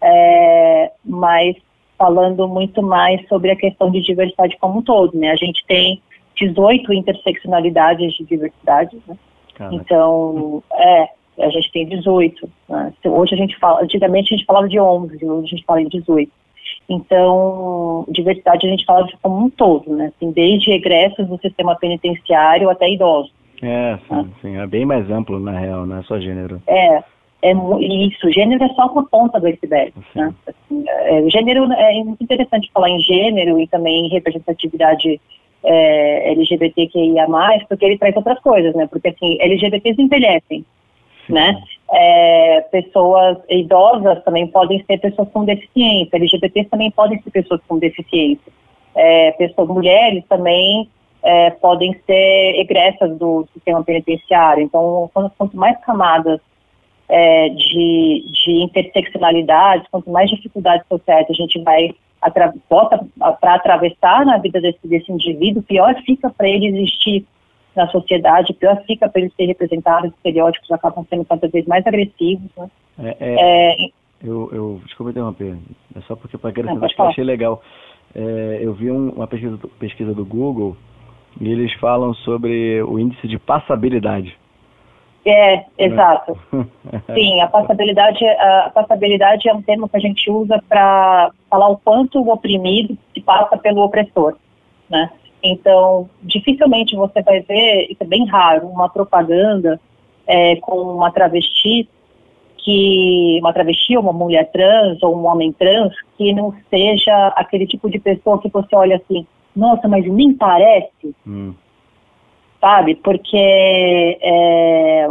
é, 0.00 0.92
mas 1.04 1.56
falando 1.98 2.46
muito 2.46 2.82
mais 2.82 3.26
sobre 3.28 3.50
a 3.50 3.56
questão 3.56 3.90
de 3.90 4.00
diversidade 4.00 4.56
como 4.60 4.78
um 4.78 4.82
todo, 4.82 5.18
né? 5.18 5.32
A 5.32 5.36
gente 5.36 5.64
tem 5.66 6.00
18 6.36 6.92
interseccionalidades 6.92 8.14
de 8.14 8.24
diversidade, 8.24 8.96
né? 9.06 9.16
Então, 9.72 10.62
é, 10.72 11.08
a 11.40 11.48
gente 11.50 11.72
tem 11.72 11.86
18. 11.86 12.48
Né? 12.68 12.92
Hoje 13.06 13.34
a 13.34 13.36
gente 13.36 13.58
fala, 13.58 13.82
antigamente 13.82 14.32
a 14.32 14.36
gente 14.36 14.46
falava 14.46 14.68
de 14.68 14.78
11, 14.78 15.24
hoje 15.24 15.46
a 15.46 15.56
gente 15.56 15.64
fala 15.64 15.82
de 15.82 15.98
18. 15.98 16.30
Então, 16.88 18.04
diversidade 18.08 18.66
a 18.66 18.70
gente 18.70 18.84
fala 18.84 19.04
de 19.06 19.16
como 19.18 19.46
um 19.46 19.50
todo, 19.50 19.94
né? 19.94 20.12
Assim, 20.14 20.30
desde 20.30 20.70
egressos 20.70 21.26
do 21.26 21.38
sistema 21.38 21.76
penitenciário 21.76 22.70
até 22.70 22.88
idosos. 22.90 23.32
É, 23.60 23.98
sim, 24.08 24.14
né? 24.14 24.28
sim, 24.40 24.56
é 24.56 24.66
bem 24.66 24.86
mais 24.86 25.10
amplo 25.10 25.40
na 25.40 25.58
real, 25.58 25.84
não 25.84 25.98
é 25.98 26.02
só 26.04 26.18
gênero. 26.20 26.62
É, 26.66 27.02
é 27.42 27.52
isso, 27.52 28.32
gênero 28.32 28.64
é 28.64 28.68
só 28.70 28.86
uma 28.86 29.06
ponta 29.06 29.38
do 29.38 29.46
iceberg. 29.46 29.92
Né? 30.14 30.34
Assim, 30.46 30.84
é, 30.88 31.30
gênero 31.30 31.72
é 31.72 31.94
muito 32.02 32.22
interessante 32.22 32.70
falar 32.72 32.90
em 32.90 33.00
gênero 33.00 33.60
e 33.60 33.66
também 33.68 34.06
em 34.06 34.08
representatividade 34.08 35.20
é, 35.62 36.32
LGBTQIA+, 36.32 37.26
porque 37.68 37.84
ele 37.84 37.98
traz 37.98 38.16
outras 38.16 38.40
coisas, 38.40 38.74
né? 38.74 38.86
Porque 38.86 39.08
assim, 39.08 39.38
LGBTs 39.40 40.00
envelhecem, 40.00 40.64
Sim. 41.26 41.32
né? 41.32 41.62
É, 41.90 42.60
pessoas 42.72 43.38
idosas 43.48 44.22
também 44.24 44.46
podem 44.48 44.82
ser 44.84 44.98
pessoas 44.98 45.28
com 45.30 45.44
deficiência, 45.44 46.16
LGBTs 46.16 46.68
também 46.68 46.90
podem 46.90 47.20
ser 47.22 47.30
pessoas 47.30 47.60
com 47.68 47.78
deficiência. 47.78 48.52
É, 48.94 49.30
pessoas, 49.32 49.68
mulheres 49.68 50.24
também 50.28 50.88
é, 51.22 51.50
podem 51.50 51.94
ser 52.04 52.58
egressas 52.58 53.16
do 53.16 53.46
sistema 53.54 53.82
penitenciário. 53.84 54.62
Então, 54.62 55.08
quanto 55.14 55.56
mais 55.56 55.78
camadas 55.84 56.40
é, 57.08 57.48
de, 57.48 58.24
de 58.44 58.62
interseccionalidade, 58.62 59.86
quanto 59.90 60.10
mais 60.10 60.30
dificuldades 60.30 60.86
sociais 60.88 61.26
a 61.28 61.32
gente 61.32 61.60
vai 61.62 61.94
bota 62.68 63.06
para 63.40 63.54
atravessar 63.54 64.26
na 64.26 64.38
vida 64.38 64.60
desse, 64.60 64.86
desse 64.88 65.10
indivíduo, 65.10 65.62
pior 65.62 65.94
fica 66.04 66.28
para 66.28 66.48
ele 66.48 66.66
existir 66.66 67.24
na 67.76 67.86
sociedade, 67.88 68.52
pior 68.54 68.82
fica 68.86 69.08
para 69.08 69.22
ele 69.22 69.32
ser 69.36 69.46
representado, 69.46 70.08
os 70.08 70.14
estereótipos 70.14 70.70
acabam 70.72 71.06
sendo 71.08 71.24
cada 71.24 71.46
vez 71.46 71.64
mais 71.66 71.86
agressivos. 71.86 72.50
Né? 72.56 72.70
É, 72.98 73.16
é, 73.20 73.84
é, 73.84 73.90
eu, 74.22 74.50
eu, 74.52 74.80
desculpa 74.84 75.12
interromper, 75.12 75.56
é 75.94 76.00
só 76.02 76.16
porque 76.16 76.36
para 76.36 76.50
acrescentar 76.50 76.88
que 76.88 77.00
eu 77.00 77.06
achei 77.06 77.24
legal. 77.24 77.62
É, 78.14 78.58
eu 78.62 78.74
vi 78.74 78.90
um, 78.90 79.10
uma 79.10 79.28
pesquisa, 79.28 79.58
pesquisa 79.78 80.12
do 80.12 80.24
Google 80.24 80.76
e 81.40 81.48
eles 81.48 81.72
falam 81.74 82.14
sobre 82.14 82.82
o 82.82 82.98
índice 82.98 83.28
de 83.28 83.38
passabilidade. 83.38 84.36
É, 85.30 85.66
exato. 85.76 86.38
Sim, 87.14 87.40
a 87.42 87.48
passabilidade, 87.48 88.24
a 88.24 88.70
passabilidade 88.72 89.48
é 89.48 89.54
um 89.54 89.60
termo 89.60 89.88
que 89.88 89.96
a 89.96 90.00
gente 90.00 90.30
usa 90.30 90.62
para 90.68 91.30
falar 91.50 91.68
o 91.68 91.76
quanto 91.76 92.18
o 92.20 92.32
oprimido 92.32 92.96
se 93.12 93.20
passa 93.20 93.56
pelo 93.58 93.82
opressor, 93.82 94.36
né? 94.88 95.10
Então, 95.42 96.08
dificilmente 96.22 96.96
você 96.96 97.22
vai 97.22 97.40
ver, 97.40 97.88
isso 97.90 98.02
é 98.02 98.06
bem 98.06 98.26
raro, 98.26 98.68
uma 98.68 98.88
propaganda 98.88 99.78
é, 100.26 100.56
com 100.56 100.80
uma 100.80 101.12
travesti 101.12 101.88
que 102.56 103.38
uma 103.40 103.52
travesti 103.52 103.96
ou 103.96 104.02
uma 104.02 104.12
mulher 104.12 104.50
trans 104.50 105.02
ou 105.02 105.16
um 105.16 105.26
homem 105.26 105.52
trans 105.52 105.94
que 106.16 106.32
não 106.32 106.52
seja 106.68 107.28
aquele 107.36 107.66
tipo 107.66 107.88
de 107.88 107.98
pessoa 107.98 108.40
que 108.40 108.48
você 108.48 108.74
olha 108.74 108.96
assim, 108.96 109.26
nossa, 109.54 109.86
mas 109.86 110.04
nem 110.06 110.32
parece. 110.32 111.14
Hum 111.26 111.54
sabe? 112.60 112.94
Porque 112.96 113.36
é, 114.20 115.08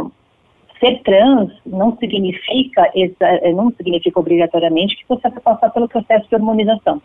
ser 0.80 1.02
trans 1.02 1.50
não 1.66 1.96
significa, 1.96 2.90
não 3.54 3.72
significa 3.72 4.20
obrigatoriamente 4.20 4.96
que 4.96 5.04
você 5.08 5.28
vai 5.28 5.40
passar 5.40 5.70
pelo 5.70 5.88
processo 5.88 6.28
de 6.28 6.34
hormonização. 6.34 7.02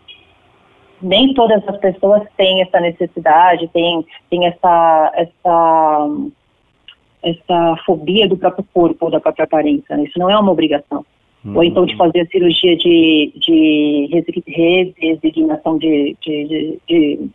Nem 1.02 1.34
todas 1.34 1.68
as 1.68 1.78
pessoas 1.78 2.24
têm 2.38 2.62
essa 2.62 2.80
necessidade, 2.80 3.68
têm, 3.70 4.06
têm 4.30 4.46
essa, 4.46 5.12
essa, 5.16 6.10
essa 7.22 7.76
fobia 7.86 8.28
do 8.28 8.38
próprio 8.38 8.66
corpo 8.74 9.06
ou 9.06 9.12
da 9.12 9.20
própria 9.20 9.44
aparência. 9.44 9.98
Né? 9.98 10.04
Isso 10.04 10.18
não 10.18 10.30
é 10.30 10.38
uma 10.38 10.52
obrigação. 10.52 11.06
Uhum. 11.44 11.58
Ou 11.58 11.64
então 11.64 11.86
de 11.86 11.98
fazer 11.98 12.22
a 12.22 12.26
cirurgia 12.28 12.78
de, 12.78 13.34
de 13.36 14.08
resignação 15.02 15.78
de, 15.78 16.16
de, 16.22 16.46
de, 16.46 16.80
de 16.88 17.30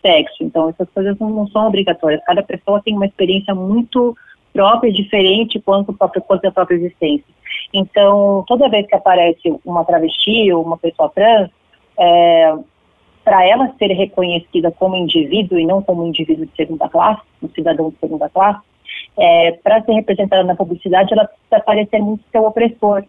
sexo. 0.00 0.42
Então, 0.42 0.68
essas 0.68 0.88
coisas 0.90 1.18
não, 1.18 1.30
não, 1.30 1.48
são 1.48 1.66
obrigatórias. 1.66 2.24
Cada 2.24 2.42
pessoa 2.42 2.82
tem 2.82 2.94
uma 2.94 3.06
experiência 3.06 3.54
muito 3.54 4.16
própria, 4.52 4.92
diferente 4.92 5.60
quanto, 5.60 5.92
próprio, 5.92 6.22
quanto 6.22 6.46
a 6.46 6.50
própria 6.50 6.76
existência. 6.76 7.26
Então, 7.72 8.44
toda 8.46 8.68
vez 8.68 8.86
que 8.86 8.94
aparece 8.94 9.54
uma 9.64 9.84
travesti 9.84 10.52
ou 10.52 10.64
uma 10.64 10.78
pessoa 10.78 11.10
trans, 11.10 11.50
é, 11.98 12.54
para 13.24 13.46
ela 13.46 13.72
ser 13.78 13.88
reconhecida 13.88 14.70
como 14.70 14.96
indivíduo 14.96 15.58
e 15.58 15.66
não 15.66 15.82
como 15.82 16.06
indivíduo 16.06 16.46
de 16.46 16.56
segunda 16.56 16.88
classe, 16.88 17.20
um 17.42 17.48
cidadão 17.50 17.90
de 17.90 17.96
segunda 17.98 18.28
classe, 18.28 18.60
é, 19.18 19.52
para 19.62 19.82
ser 19.82 19.92
representada 19.92 20.44
na 20.44 20.56
publicidade, 20.56 21.12
ela 21.12 21.26
precisa 21.26 21.60
parecer 21.60 21.98
muito 22.00 22.24
seu 22.32 22.44
opressor, 22.44 23.04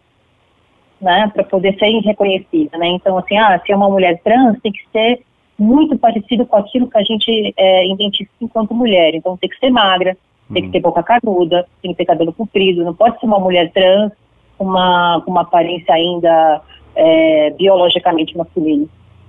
né, 1.00 1.30
para 1.32 1.44
poder 1.44 1.78
ser 1.78 1.88
reconhecida, 2.00 2.76
né? 2.76 2.88
Então, 2.88 3.16
assim, 3.16 3.38
ah, 3.38 3.58
se 3.64 3.72
é 3.72 3.76
uma 3.76 3.88
mulher 3.88 4.20
trans, 4.22 4.60
tem 4.60 4.70
que 4.70 4.82
ser 4.92 5.22
muito 5.60 5.98
parecido 5.98 6.46
com 6.46 6.56
aquilo 6.56 6.88
que 6.88 6.98
a 6.98 7.02
gente 7.02 7.54
é, 7.56 7.86
identifica 7.86 8.30
enquanto 8.40 8.74
mulher. 8.74 9.14
Então 9.14 9.36
tem 9.36 9.48
que 9.48 9.58
ser 9.58 9.70
magra, 9.70 10.16
tem 10.52 10.62
que 10.62 10.68
uhum. 10.68 10.72
ter 10.72 10.80
boca 10.80 11.02
canuda, 11.02 11.66
tem 11.82 11.92
que 11.92 11.98
ter 11.98 12.04
cabelo 12.04 12.32
comprido, 12.32 12.84
não 12.84 12.94
pode 12.94 13.18
ser 13.20 13.26
uma 13.26 13.38
mulher 13.38 13.70
trans 13.72 14.12
com 14.56 14.64
uma, 14.64 15.22
uma 15.26 15.42
aparência 15.42 15.94
ainda 15.94 16.62
é, 16.94 17.50
biologicamente 17.50 18.36
masculina. 18.36 18.86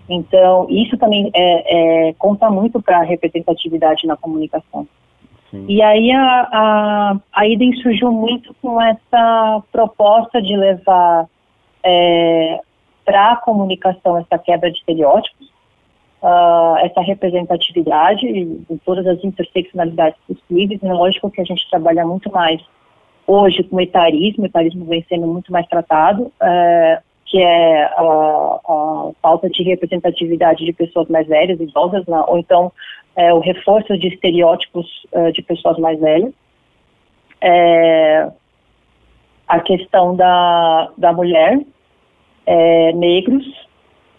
Então, 0.10 0.68
isso 0.70 0.98
também 0.98 1.32
é, 1.34 2.10
é 2.10 2.14
conta 2.14 2.50
muito 2.50 2.82
para 2.82 3.00
a 3.00 3.04
representatividade 3.04 4.06
na 4.06 4.18
comunicação. 4.18 4.88
Sim. 5.50 5.66
E 5.68 5.82
aí 5.82 6.12
a, 6.12 6.50
a, 6.52 7.18
a 7.34 7.48
IDEM 7.48 7.74
surgiu 7.76 8.12
muito 8.12 8.54
com 8.62 8.82
essa 8.82 9.62
proposta 9.72 10.42
de 10.42 10.56
levar 10.56 11.28
é, 11.84 12.60
para 13.06 13.34
a 13.34 13.36
comunicação 13.36 14.18
essa 14.18 14.38
quebra 14.38 14.72
de 14.72 14.78
estereótipos, 14.78 15.51
uh, 16.22 16.78
essa 16.80 17.02
representatividade 17.02 18.28
em 18.28 18.78
todas 18.86 19.06
as 19.08 19.24
interseccionalidades 19.24 20.20
possíveis. 20.28 20.82
É 20.84 20.94
lógico 20.94 21.32
que 21.32 21.42
a 21.42 21.46
gente 21.46 21.70
trabalha 21.70 22.06
muito 22.06 22.32
mais 22.32 22.62
hoje 23.26 23.64
com 23.64 23.80
etarismo, 23.80 24.46
etarismo 24.46 24.86
vem 24.86 25.06
sendo 25.08 25.28
muito 25.28 25.52
mais 25.52 25.68
tratado, 25.68 26.24
uh, 26.24 27.02
que 27.26 27.42
é 27.42 27.84
a, 27.84 28.02
a, 28.02 29.12
falta 29.22 29.50
de 29.50 29.64
representatividade 29.64 30.66
de 30.66 30.74
pessoas 30.74 31.08
mais 31.08 31.28
velhas, 31.28 31.60
idosas, 31.60 32.06
né? 32.06 32.22
ou 32.28 32.38
então 32.38 32.72
é, 33.16 33.34
o 33.34 33.40
reforço 33.40 33.98
de 33.98 34.08
estereótipos 34.08 34.86
uh, 35.14 35.32
de 35.32 35.42
pessoas 35.42 35.78
mais 35.78 36.00
velhas. 36.00 36.34
É, 37.40 38.30
a 39.48 39.60
questão 39.60 40.16
da, 40.16 40.92
da 40.98 41.12
mulher, 41.12 41.60
é, 42.46 42.94
negros, 42.94 43.46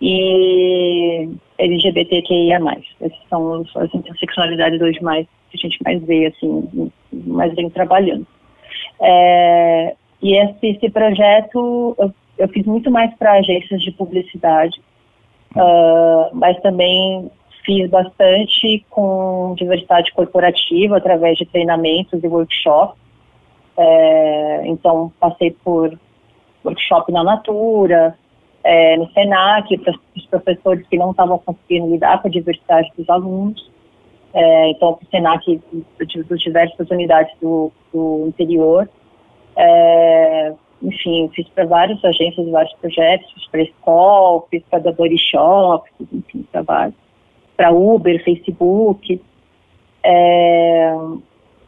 e 0.01 1.29
LGBTQIA+. 1.63 2.59
Essas 3.01 3.19
são 3.29 3.65
as 3.77 3.95
interseccionalidades 3.95 4.81
hoje 4.81 5.03
mais 5.03 5.27
que 5.51 5.59
a 5.59 5.69
gente 5.69 5.79
mais 5.85 6.03
vê, 6.03 6.27
assim, 6.27 6.91
mais 7.13 7.55
vem 7.55 7.69
trabalhando. 7.71 8.27
É, 9.01 9.95
e 10.23 10.37
esse, 10.37 10.67
esse 10.69 10.91
projeto 10.91 11.95
eu, 11.99 12.13
eu, 12.39 12.49
fiz 12.49 12.65
muito 12.65 12.91
mais 12.91 13.15
para 13.17 13.33
agências 13.33 13.83
de 13.83 13.91
publicidade, 13.91 14.81
uh, 15.55 16.35
mas 16.35 16.59
também 16.61 17.31
fiz 17.65 17.89
bastante 17.91 18.85
com 18.91 19.55
diversidade 19.57 20.13
corporativa 20.13 20.97
através 20.97 21.37
de 21.37 21.47
treinamentos 21.47 22.23
e 22.23 22.27
workshops. 22.27 22.97
É, 23.77 24.63
então, 24.67 25.13
passei 25.19 25.51
por 25.65 25.99
workshop 26.65 27.11
na 27.13 27.25
Natura, 27.25 28.17
é, 28.65 28.97
no 28.97 29.11
SENAC, 29.13 29.77
para 29.79 29.95
os 30.17 30.27
professores 30.27 30.87
que 30.89 30.97
não 30.97 31.11
estavam 31.11 31.39
conseguindo 31.39 31.91
lidar 31.91 32.21
com 32.21 32.29
a 32.29 32.31
diversidade 32.31 32.91
dos 32.97 33.09
alunos. 33.09 33.71
É, 34.35 34.71
então, 34.71 34.95
para 34.95 35.05
o 35.05 35.11
SENAC, 35.11 35.61
dos 36.29 36.41
diversas 36.41 36.91
unidades 36.91 37.33
do, 37.41 37.73
do 37.93 38.27
interior. 38.29 38.89
É, 39.57 40.55
enfim, 40.83 41.31
fiz 41.35 41.49
para 41.49 41.67
várias 41.67 42.03
agências, 42.05 42.49
vários 42.49 42.73
projetos, 42.75 43.31
fiz 43.33 43.47
para 43.49 43.63
escola, 43.63 44.43
fiz 44.51 44.63
para 44.71 44.81
da 44.81 44.93
Body 44.93 45.19
Shop, 45.19 45.89
enfim, 46.13 46.47
trabalho. 46.51 46.95
Para 47.57 47.73
Uber, 47.73 48.23
Facebook. 48.25 49.21
É, 50.05 50.93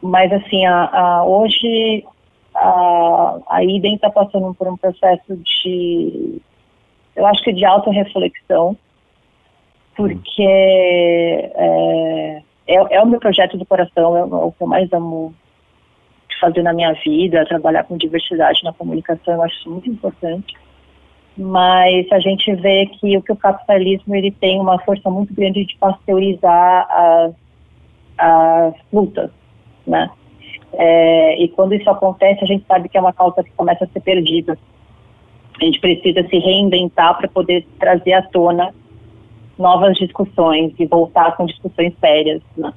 mas, 0.01 0.31
assim, 0.31 0.65
a, 0.65 0.85
a, 0.85 1.25
hoje 1.25 2.03
a, 2.53 3.37
a 3.49 3.63
IDEM 3.63 3.95
está 3.95 4.09
passando 4.09 4.53
por 4.53 4.67
um 4.67 4.77
processo 4.77 5.37
de 5.37 6.41
eu 7.15 7.25
acho 7.25 7.43
que 7.43 7.53
de 7.53 7.65
autorreflexão, 7.65 8.77
porque 9.95 10.43
é, 10.43 12.41
é, 12.67 12.75
é, 12.95 13.01
o 13.01 13.07
meu 13.07 13.19
projeto 13.19 13.57
do 13.57 13.65
coração, 13.65 14.17
é 14.17 14.23
o 14.23 14.51
que 14.51 14.61
eu 14.61 14.67
mais 14.67 14.91
amo 14.91 15.33
fazer 16.39 16.63
na 16.63 16.73
minha 16.73 16.93
vida, 16.93 17.45
trabalhar 17.45 17.83
com 17.85 17.97
diversidade 17.97 18.63
na 18.63 18.73
comunicação, 18.73 19.35
eu 19.35 19.43
acho 19.43 19.69
muito 19.69 19.89
importante. 19.89 20.55
mas 21.37 22.09
a 22.11 22.19
gente 22.19 22.53
vê 22.55 22.85
que 22.85 23.17
o 23.17 23.21
que 23.21 23.31
o 23.31 23.35
capitalismo 23.35 24.15
ele 24.15 24.31
tem 24.31 24.59
uma 24.59 24.79
força 24.79 25.09
muito 25.09 25.33
grande 25.33 25.65
de 25.65 25.75
pasteurizar 25.77 26.87
as, 26.89 27.33
as 28.17 28.73
lutas, 28.91 29.31
né? 29.85 30.09
É, 30.73 31.41
e 31.41 31.47
quando 31.49 31.73
isso 31.73 31.89
acontece, 31.89 32.43
a 32.43 32.47
gente 32.47 32.65
sabe 32.65 32.89
que 32.89 32.97
é 32.97 33.01
uma 33.01 33.13
causa 33.13 33.43
que 33.43 33.51
começa 33.51 33.85
a 33.85 33.87
ser 33.87 34.01
perdida. 34.01 34.57
A 35.61 35.65
gente 35.65 35.79
precisa 35.79 36.27
se 36.27 36.37
reinventar 36.37 37.17
para 37.17 37.27
poder 37.27 37.65
trazer 37.79 38.13
à 38.13 38.21
tona 38.21 38.73
novas 39.57 39.95
discussões 39.97 40.73
e 40.77 40.85
voltar 40.85 41.35
com 41.37 41.45
discussões 41.45 41.93
sérias. 41.99 42.41
Né? 42.57 42.73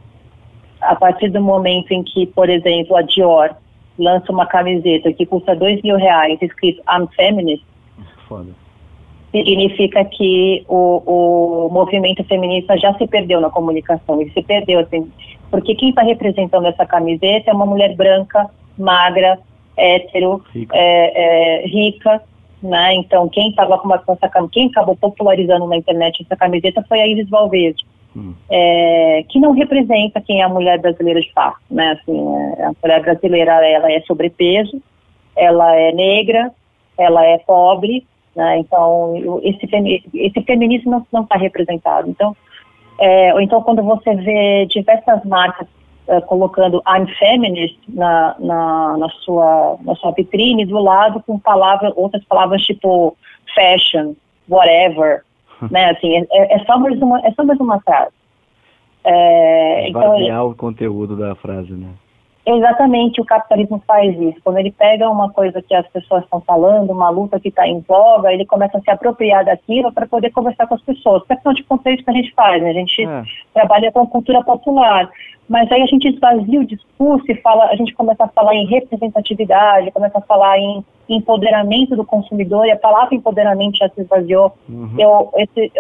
A 0.81 0.95
partir 0.95 1.29
do 1.31 1.41
momento 1.41 1.93
em 1.93 2.03
que, 2.05 2.27
por 2.27 2.49
exemplo, 2.49 2.97
a 2.97 3.03
Dior 3.03 3.51
lança 3.99 4.31
uma 4.31 4.47
camiseta 4.47 5.13
que 5.13 5.27
custa 5.27 5.57
dois 5.57 5.83
mil 5.83 5.97
reais, 5.97 6.39
escrito 6.41 6.81
I'm 6.89 7.09
feminist, 7.17 7.65
Foda. 8.29 8.53
significa 9.33 10.05
que 10.05 10.65
o, 10.69 11.67
o 11.67 11.69
movimento 11.73 12.23
feminista 12.25 12.79
já 12.79 12.95
se 12.95 13.09
perdeu 13.09 13.41
na 13.41 13.51
comunicação. 13.51 14.21
Ele 14.21 14.31
se 14.31 14.43
perdeu, 14.43 14.79
assim, 14.79 15.11
porque 15.51 15.75
quem 15.75 15.89
está 15.89 16.03
representando 16.03 16.67
essa 16.67 16.87
camiseta 16.87 17.51
é 17.51 17.55
uma 17.55 17.67
mulher 17.67 17.97
branca, 17.97 18.49
magra, 18.79 19.37
hétero, 19.77 20.45
Rica. 20.55 20.77
é, 20.77 21.63
é, 21.65 21.67
rica, 21.67 22.23
né? 22.63 22.95
Então, 22.95 23.29
quem 23.29 23.51
estava 23.51 23.79
com, 23.79 23.93
essa 23.95 24.49
quem 24.51 24.69
acabou 24.69 24.97
popularizando 24.97 25.67
na 25.67 25.77
internet 25.77 26.23
essa 26.23 26.37
camiseta 26.37 26.85
foi 26.89 27.01
a 27.01 27.07
Iris 27.07 27.29
Valverde, 27.29 27.85
Hum. 28.17 28.35
é, 28.51 29.23
que 29.29 29.39
não 29.39 29.53
representa 29.53 30.21
quem 30.21 30.41
é 30.41 30.45
a 30.45 30.49
mulher 30.49 30.81
brasileira 30.81 31.21
de 31.21 31.31
fato, 31.33 31.59
né? 31.71 31.93
Assim, 31.93 32.19
é, 32.59 32.65
a 32.65 32.73
mulher 32.83 33.03
brasileira 33.03 33.53
ela 33.67 33.93
é 33.93 34.01
sobrepeso, 34.01 34.81
ela 35.37 35.77
é 35.77 35.93
negra, 35.93 36.51
ela 36.97 37.25
é 37.25 37.39
pobre, 37.39 38.07
né? 38.35 38.59
Então, 38.59 39.41
esse, 39.43 39.69
esse 40.15 40.43
feminismo 40.43 41.07
não 41.13 41.23
está 41.23 41.37
representado. 41.37 42.09
Então, 42.09 42.35
é, 42.99 43.33
ou 43.35 43.41
então 43.41 43.63
quando 43.63 43.83
você 43.83 44.15
vê 44.15 44.67
diversas 44.67 45.25
marcas 45.25 45.69
eh, 46.09 46.21
colocando 46.23 46.83
I'm 46.87 47.07
feminist 47.19 47.79
na, 47.89 48.35
na, 48.39 48.97
na, 48.97 49.09
sua, 49.25 49.77
na 49.83 49.95
sua 49.95 50.13
vitrine 50.13 50.65
do 50.65 50.79
lado 50.79 51.23
com 51.27 51.39
palavras, 51.39 51.93
outras 51.97 52.25
palavras 52.25 52.63
tipo 52.63 53.17
fashion, 53.55 54.15
whatever, 54.49 55.23
né? 55.71 55.91
Assim, 55.91 56.17
é, 56.17 56.27
é- 56.31 56.55
é 56.55 56.65
só 56.65 56.79
mais 56.79 57.01
uma, 57.01 57.21
é 57.21 57.31
só 57.33 57.45
mais 57.45 57.61
uma 57.61 57.81
frase. 57.81 58.13
É, 59.05 59.89
então, 59.89 60.03
Esvaziar 60.17 60.45
o 60.47 60.55
conteúdo 60.55 61.17
da 61.17 61.35
frase, 61.35 61.73
né? 61.73 61.89
Exatamente, 62.51 63.21
o 63.21 63.27
capitalismo 63.27 63.83
faz 63.87 64.19
isso. 64.19 64.39
Quando 64.43 64.57
ele 64.57 64.73
pega 64.73 65.11
uma 65.11 65.31
coisa 65.31 65.61
que 65.61 65.75
as 65.75 65.87
pessoas 65.89 66.25
estão 66.25 66.41
falando, 66.41 66.91
uma 66.91 67.11
luta 67.11 67.39
que 67.39 67.49
está 67.49 67.69
em 67.69 67.81
voga, 67.81 68.33
ele 68.33 68.47
começa 68.47 68.79
a 68.79 68.81
se 68.81 68.91
apropriar 68.91 69.45
daquilo 69.45 69.93
para 69.93 70.07
poder 70.07 70.31
conversar 70.31 70.67
com 70.67 70.75
as 70.75 70.81
pessoas. 70.81 71.21
Porque 71.21 71.35
afinal 71.35 71.53
de 71.53 71.63
contas 71.65 71.87
é 71.87 71.95
isso 71.95 72.05
que 72.05 72.11
a 72.11 72.15
gente 72.15 72.33
faz, 72.33 72.63
né? 72.63 72.71
A 72.71 72.73
gente 72.73 73.05
É. 73.05 73.23
trabalha 73.53 73.93
com 73.93 74.07
cultura 74.07 74.43
popular. 74.43 75.11
Mas 75.47 75.71
aí 75.71 75.83
a 75.83 75.87
gente 75.87 76.09
esvazia 76.09 76.61
o 76.61 76.65
discurso 76.65 77.31
e 77.31 77.35
fala, 77.43 77.67
a 77.67 77.77
gente 77.77 77.93
começa 77.95 78.25
a 78.25 78.29
falar 78.29 78.55
em 78.55 78.67
representatividade, 78.67 79.91
começa 79.91 80.17
a 80.17 80.23
falar 80.23 80.59
em 80.59 80.83
empoderamento 81.07 81.97
do 81.97 82.05
consumidor, 82.05 82.67
e 82.67 82.71
a 82.71 82.77
palavra 82.79 83.15
empoderamento 83.15 83.77
já 83.77 83.91
se 83.91 84.01
esvaziou. 84.01 84.55
Uhum. 84.69 84.95
Eu 84.97 85.31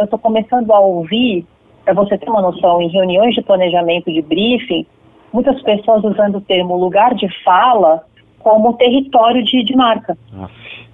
estou 0.04 0.18
começando 0.18 0.70
a 0.70 0.80
ouvir, 0.80 1.46
para 1.84 1.94
você 1.94 2.18
ter 2.18 2.28
uma 2.28 2.42
noção, 2.42 2.82
em 2.82 2.88
reuniões 2.88 3.34
de 3.34 3.40
planejamento 3.42 4.12
de 4.12 4.20
briefing, 4.20 4.86
muitas 5.32 5.60
pessoas 5.62 6.04
usando 6.04 6.36
o 6.36 6.40
termo 6.40 6.76
lugar 6.76 7.14
de 7.14 7.28
fala 7.42 8.04
como 8.38 8.74
território 8.74 9.44
de, 9.44 9.62
de 9.62 9.76
marca. 9.76 10.16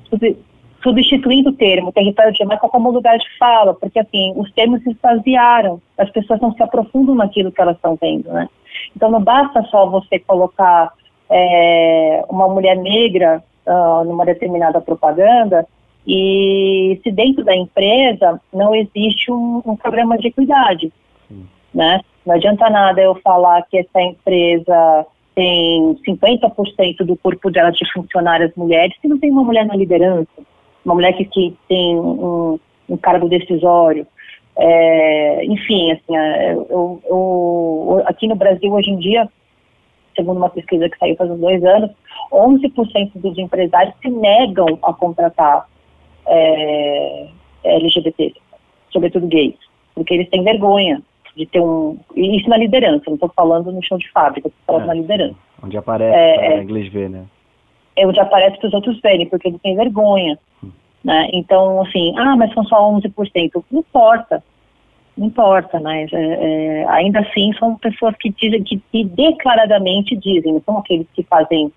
Subs- 0.09 0.37
Substituindo 0.83 1.49
o 1.49 1.55
termo 1.55 1.91
território 1.93 2.33
de 2.33 2.45
marca 2.45 2.69
como 2.69 2.91
lugar 2.91 3.17
de 3.17 3.39
fala, 3.39 3.73
porque 3.73 3.99
assim, 3.99 4.35
os 4.37 4.53
termos 4.53 4.83
se 4.83 4.91
esvaziaram, 4.91 5.81
as 5.97 6.11
pessoas 6.11 6.41
não 6.41 6.53
se 6.53 6.63
aprofundam 6.63 7.15
naquilo 7.15 7.51
que 7.51 7.61
elas 7.61 7.77
estão 7.77 7.97
vendo, 7.99 8.31
né? 8.31 8.49
Então 8.95 9.11
não 9.11 9.23
basta 9.23 9.63
só 9.71 9.89
você 9.89 10.19
colocar 10.19 10.93
é, 11.31 12.23
uma 12.29 12.49
mulher 12.49 12.77
negra 12.77 13.43
ah, 13.67 14.03
numa 14.05 14.27
determinada 14.27 14.79
propaganda 14.79 15.67
e 16.07 17.01
se 17.03 17.11
dentro 17.11 17.43
da 17.43 17.57
empresa 17.57 18.39
não 18.53 18.75
existe 18.75 19.33
um, 19.33 19.63
um 19.65 19.75
programa 19.75 20.19
de 20.19 20.29
equidade, 20.29 20.93
né? 21.73 22.01
Não 22.25 22.35
adianta 22.35 22.71
nada 22.71 23.01
eu 23.01 23.15
falar 23.17 23.63
que 23.63 23.79
essa 23.79 24.01
empresa 24.01 25.07
tem 25.35 25.95
50% 26.07 27.05
do 27.05 27.17
corpo 27.17 27.51
dela 27.51 27.71
de 27.71 27.93
funcionárias 27.93 28.53
mulheres 28.57 28.97
se 29.01 29.09
não 29.09 29.19
tem 29.19 29.31
uma 29.31 29.43
mulher 29.45 29.67
na 29.67 29.75
liderança, 29.75 30.31
uma 30.85 30.95
mulher 30.95 31.13
que, 31.15 31.25
que 31.25 31.57
tem 31.69 31.99
um, 31.99 32.59
um 32.89 32.97
cargo 32.97 33.29
decisório. 33.29 34.07
É, 34.57 35.45
enfim, 35.47 35.91
assim, 35.93 36.17
é, 36.17 36.53
eu, 36.53 37.01
eu- 37.05 38.03
aqui 38.07 38.29
no 38.29 38.37
Brasil 38.37 38.73
hoje 38.73 38.91
em 38.91 38.99
dia, 38.99 39.29
segundo 40.15 40.37
uma 40.37 40.49
pesquisa 40.49 40.89
que 40.89 40.97
saiu 40.97 41.17
faz 41.17 41.31
uns 41.31 41.41
dois 41.41 41.63
anos, 41.65 41.91
11% 42.33 43.11
dos 43.17 43.37
empresários 43.37 43.95
se 44.01 44.09
negam 44.09 44.79
a 44.83 44.93
contratar 44.93 45.67
é, 46.27 47.27
sobretudo 48.93 49.27
gays, 49.27 49.57
porque 49.95 50.15
eles 50.15 50.31
têm 50.31 50.45
vergonha 50.45 51.03
de 51.37 51.47
ter 51.47 51.61
um. 51.61 51.99
Isso 52.15 52.49
na 52.49 52.57
liderança, 52.57 53.05
não 53.07 53.15
estou 53.15 53.31
falando 53.35 53.73
no 53.73 53.83
chão 53.83 53.99
de 53.99 54.11
fábrica, 54.11 54.49
estou 54.49 54.63
falando 54.67 54.85
É. 54.85 54.87
na 54.87 54.95
liderança. 54.95 55.37
Onde 55.63 55.77
aparece 55.77 56.17
É, 56.17 56.35
para 56.35 56.47
é. 56.47 56.63
inglês 56.63 56.93
ver, 56.93 57.11
né? 57.11 57.25
É 57.97 58.07
onde 58.07 58.21
aparece 58.21 58.59
para 58.59 58.69
os 58.69 58.75
outros 58.75 59.01
verem, 59.01 59.27
porque 59.27 59.49
eles 59.49 59.61
têm 59.61 59.77
vergonha. 59.77 60.39
Né? 61.05 61.29
Então, 61.33 61.83
assim, 61.83 62.15
ah, 62.17 62.35
mas 62.37 62.53
são 62.55 62.65
só 62.65 62.91
11%. 62.91 63.63
Não 63.71 63.81
importa. 63.81 64.43
Não 65.17 65.29
importa, 65.29 65.79
mas 65.79 66.13
é, 66.13 66.17
é, 66.19 66.89
ainda 66.89 67.21
assim 67.21 67.53
são 67.59 67.77
pessoas 67.77 68.17
que 68.17 68.31
dizem, 68.31 68.65
que, 68.65 68.83
que 68.91 69.05
declaradamente 69.05 70.17
dizem, 70.17 70.55
não 70.55 70.63
são 70.63 70.79
aqueles 70.79 71.07
que 71.15 71.23
fazem 71.23 71.71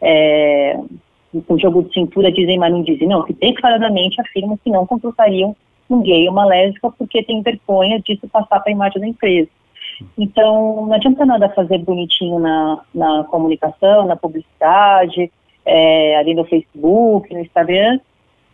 é, 0.00 0.78
um 1.48 1.58
jogo 1.58 1.82
de 1.82 1.92
cintura, 1.92 2.30
dizem, 2.30 2.56
mas 2.56 2.70
não 2.72 2.82
dizem, 2.82 3.08
não, 3.08 3.24
que 3.24 3.32
declaradamente 3.32 4.20
afirmam 4.20 4.56
que 4.62 4.70
não 4.70 4.86
contratariam 4.86 5.56
um 5.88 6.02
gay 6.02 6.28
uma 6.28 6.44
lésbica 6.44 6.90
porque 6.90 7.22
tem 7.22 7.42
vergonha 7.42 8.00
disso 8.00 8.28
passar 8.28 8.60
para 8.60 8.70
a 8.70 8.72
imagem 8.72 9.00
da 9.00 9.08
empresa. 9.08 9.48
Então, 10.18 10.86
não 10.86 10.92
adianta 10.94 11.24
nada 11.24 11.48
fazer 11.50 11.78
bonitinho 11.78 12.38
na, 12.38 12.80
na 12.94 13.24
comunicação, 13.24 14.06
na 14.06 14.16
publicidade, 14.16 15.30
é, 15.64 16.16
ali 16.16 16.34
no 16.34 16.44
Facebook, 16.44 17.32
no 17.32 17.40
Instagram, 17.40 18.00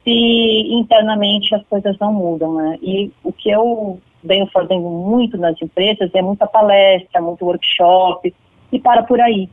se 0.05 0.11
internamente 0.11 1.55
as 1.55 1.65
coisas 1.67 1.97
não 1.99 2.13
mudam, 2.13 2.55
né? 2.55 2.79
E 2.83 3.11
o 3.23 3.33
que 3.33 3.51
eu 3.51 3.99
venho 4.23 4.47
fazendo 4.47 4.89
muito 4.89 5.37
nas 5.39 5.61
empresas 5.61 6.11
é 6.15 6.23
muita 6.23 6.47
palestra, 6.47 7.21
muito 7.21 7.45
workshop, 7.45 8.35
e 8.73 8.79
para 8.79 9.03
por 9.03 9.21
aí. 9.21 9.49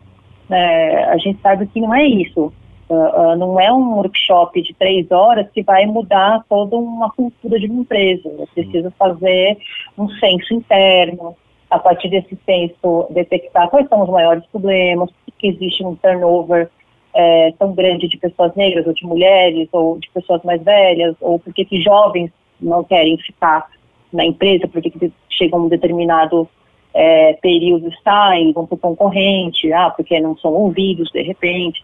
né? 0.49 1.05
a 1.05 1.17
gente 1.17 1.39
sabe 1.41 1.67
que 1.67 1.81
não 1.81 1.93
é 1.93 2.05
isso. 2.05 2.53
Ah, 2.89 3.31
ah, 3.31 3.35
não 3.35 3.59
é 3.59 3.71
um 3.71 3.95
workshop 3.95 4.61
de 4.61 4.73
três 4.73 5.11
horas 5.11 5.49
que 5.51 5.61
vai 5.61 5.85
mudar 5.85 6.43
toda 6.47 6.75
uma 6.77 7.09
cultura 7.11 7.59
de 7.59 7.67
uma 7.67 7.81
empresa. 7.81 8.29
É 8.39 8.45
preciso 8.45 8.91
fazer 8.91 9.57
um 9.97 10.09
censo 10.19 10.53
interno, 10.53 11.35
a 11.69 11.79
partir 11.79 12.09
desse 12.09 12.37
censo 12.45 13.07
detectar 13.09 13.69
quais 13.69 13.87
são 13.89 14.01
os 14.01 14.09
maiores 14.09 14.45
problemas, 14.45 15.09
que 15.37 15.47
existe 15.47 15.83
um 15.83 15.95
turnover 15.95 16.69
é, 17.13 17.51
tão 17.59 17.73
grande 17.73 18.07
de 18.07 18.17
pessoas 18.17 18.55
negras 18.55 18.87
ou 18.87 18.93
de 18.93 19.05
mulheres 19.05 19.67
ou 19.71 19.99
de 19.99 20.09
pessoas 20.11 20.41
mais 20.43 20.61
velhas 20.63 21.15
ou 21.19 21.39
por 21.39 21.53
que 21.53 21.81
jovens 21.81 22.31
não 22.59 22.83
querem 22.83 23.17
ficar 23.17 23.67
na 24.13 24.25
empresa, 24.25 24.67
por 24.67 24.81
que 24.81 24.89
que 24.89 25.11
chega 25.29 25.57
um 25.57 25.67
determinado 25.67 26.47
é, 26.93 27.33
período 27.33 27.91
saem, 28.03 28.53
vão 28.53 28.65
para 28.65 28.75
o 28.75 28.79
concorrente, 28.79 29.71
ah, 29.73 29.89
porque 29.89 30.19
não 30.19 30.37
são 30.37 30.53
ouvidos 30.53 31.11
de 31.11 31.21
repente. 31.21 31.83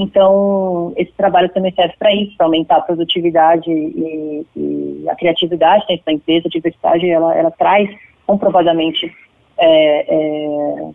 Então, 0.00 0.92
esse 0.96 1.10
trabalho 1.14 1.48
também 1.48 1.72
serve 1.72 1.94
para 1.98 2.14
isso, 2.14 2.36
para 2.36 2.46
aumentar 2.46 2.76
a 2.76 2.82
produtividade 2.82 3.68
e, 3.68 4.46
e 4.56 5.08
a 5.08 5.16
criatividade 5.16 5.84
dentro 5.88 6.06
da 6.06 6.12
empresa. 6.12 6.46
A 6.46 6.50
diversidade, 6.50 7.10
ela, 7.10 7.36
ela 7.36 7.50
traz 7.50 7.90
comprovadamente 8.24 9.12
é, 9.58 10.14
é, 10.14 10.90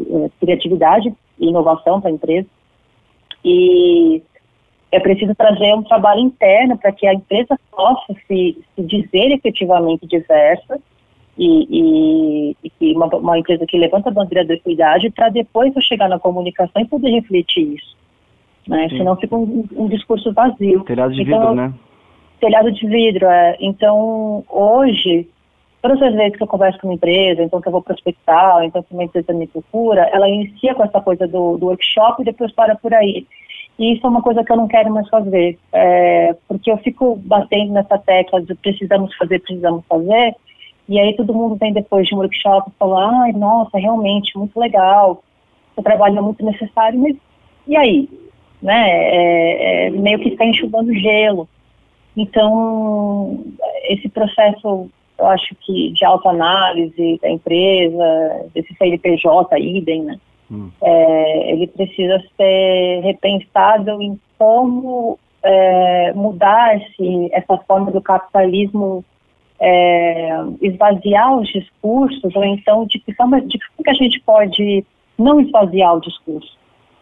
é, 0.00 0.30
criatividade 0.40 1.14
e 1.38 1.46
inovação 1.46 2.00
para 2.00 2.10
a 2.10 2.12
empresa. 2.12 2.48
E 3.44 4.20
é 4.90 4.98
preciso 4.98 5.32
trazer 5.36 5.72
um 5.72 5.84
trabalho 5.84 6.20
interno 6.20 6.76
para 6.76 6.90
que 6.90 7.06
a 7.06 7.14
empresa 7.14 7.56
possa 7.70 8.12
se, 8.26 8.58
se 8.74 8.82
dizer 8.82 9.30
efetivamente 9.30 10.08
diversa 10.08 10.76
e, 11.38 12.56
e, 12.64 12.72
e 12.80 12.96
uma, 12.96 13.06
uma 13.14 13.38
empresa 13.38 13.64
que 13.64 13.78
levanta 13.78 14.08
a 14.08 14.12
bandeira 14.12 14.44
da 14.44 14.54
equidade 14.54 15.08
para 15.10 15.28
depois 15.28 15.72
eu 15.76 15.82
chegar 15.82 16.08
na 16.08 16.18
comunicação 16.18 16.82
e 16.82 16.88
poder 16.88 17.10
refletir 17.10 17.76
isso. 17.76 18.00
Né? 18.68 18.88
Sim. 18.88 18.98
Senão 18.98 19.16
fica 19.16 19.36
um, 19.36 19.64
um 19.76 19.88
discurso 19.88 20.32
vazio. 20.32 20.84
Telhado 20.84 21.12
de 21.12 21.22
Então, 21.22 21.38
vidro, 21.38 21.54
né? 21.54 21.72
telhado 22.40 22.72
de 22.72 22.86
vidro, 22.86 23.26
é. 23.26 23.56
Então, 23.60 24.44
hoje, 24.48 25.28
todas 25.82 26.00
as 26.02 26.14
vezes 26.14 26.36
que 26.36 26.42
eu 26.42 26.46
converso 26.46 26.78
com 26.80 26.88
uma 26.88 26.94
empresa, 26.94 27.42
então 27.42 27.60
que 27.60 27.68
eu 27.68 27.72
vou 27.72 27.82
prospectar, 27.82 28.64
então 28.64 28.82
que 28.82 28.92
uma 28.92 29.04
empresa 29.04 29.32
me 29.32 29.46
procura, 29.46 30.08
ela 30.12 30.28
inicia 30.28 30.74
com 30.74 30.82
essa 30.82 31.00
coisa 31.00 31.26
do, 31.26 31.56
do 31.58 31.66
workshop 31.66 32.22
e 32.22 32.24
depois 32.24 32.52
para 32.52 32.74
por 32.74 32.92
aí. 32.94 33.26
E 33.78 33.94
isso 33.94 34.06
é 34.06 34.10
uma 34.10 34.22
coisa 34.22 34.44
que 34.44 34.52
eu 34.52 34.56
não 34.56 34.68
quero 34.68 34.92
mais 34.92 35.08
fazer, 35.08 35.58
é, 35.72 36.36
porque 36.46 36.70
eu 36.70 36.76
fico 36.78 37.16
batendo 37.16 37.72
nessa 37.72 37.98
tecla 37.98 38.42
de 38.42 38.54
precisamos 38.54 39.14
fazer, 39.16 39.38
precisamos 39.38 39.84
fazer, 39.86 40.34
e 40.86 40.98
aí 40.98 41.16
todo 41.16 41.32
mundo 41.32 41.56
vem 41.56 41.72
depois 41.72 42.06
de 42.06 42.14
um 42.14 42.18
workshop 42.18 42.68
e 42.68 42.78
fala, 42.78 43.22
ai, 43.22 43.32
nossa, 43.32 43.78
realmente, 43.78 44.36
muito 44.36 44.58
legal, 44.58 45.22
o 45.76 45.82
trabalho 45.82 46.18
é 46.18 46.20
muito 46.20 46.44
necessário, 46.44 46.98
mas 46.98 47.16
e 47.66 47.76
aí? 47.76 48.08
Né? 48.62 48.90
É, 48.90 49.86
é, 49.86 49.90
meio 49.90 50.18
que 50.18 50.30
está 50.30 50.44
enxugando 50.44 50.94
gelo. 50.94 51.48
Então, 52.16 53.44
esse 53.84 54.08
processo, 54.08 54.90
eu 55.18 55.26
acho 55.26 55.54
que 55.60 55.90
de 55.92 56.04
autoanálise 56.04 57.18
da 57.22 57.30
empresa, 57.30 58.46
desse 58.54 58.74
CNPJ, 58.74 59.58
idem, 59.58 60.02
né? 60.02 60.18
Hum. 60.50 60.70
É, 60.82 61.52
ele 61.52 61.66
precisa 61.68 62.22
ser 62.36 63.00
repensado 63.02 64.02
em 64.02 64.18
como 64.36 65.18
é, 65.42 66.12
mudar 66.12 66.76
esse, 66.76 67.28
essa 67.32 67.56
forma 67.58 67.90
do 67.90 68.00
capitalismo 68.00 69.04
é, 69.60 70.30
esvaziar 70.62 71.38
os 71.38 71.48
discursos, 71.48 72.34
ou 72.34 72.44
então 72.44 72.86
de 72.86 72.98
que 72.98 73.12
forma 73.12 73.40
de 73.42 73.58
como 73.58 73.84
que 73.84 73.90
a 73.90 73.94
gente 73.94 74.18
pode 74.20 74.84
não 75.18 75.40
esvaziar 75.40 75.94
o 75.94 76.00
discurso. 76.00 76.58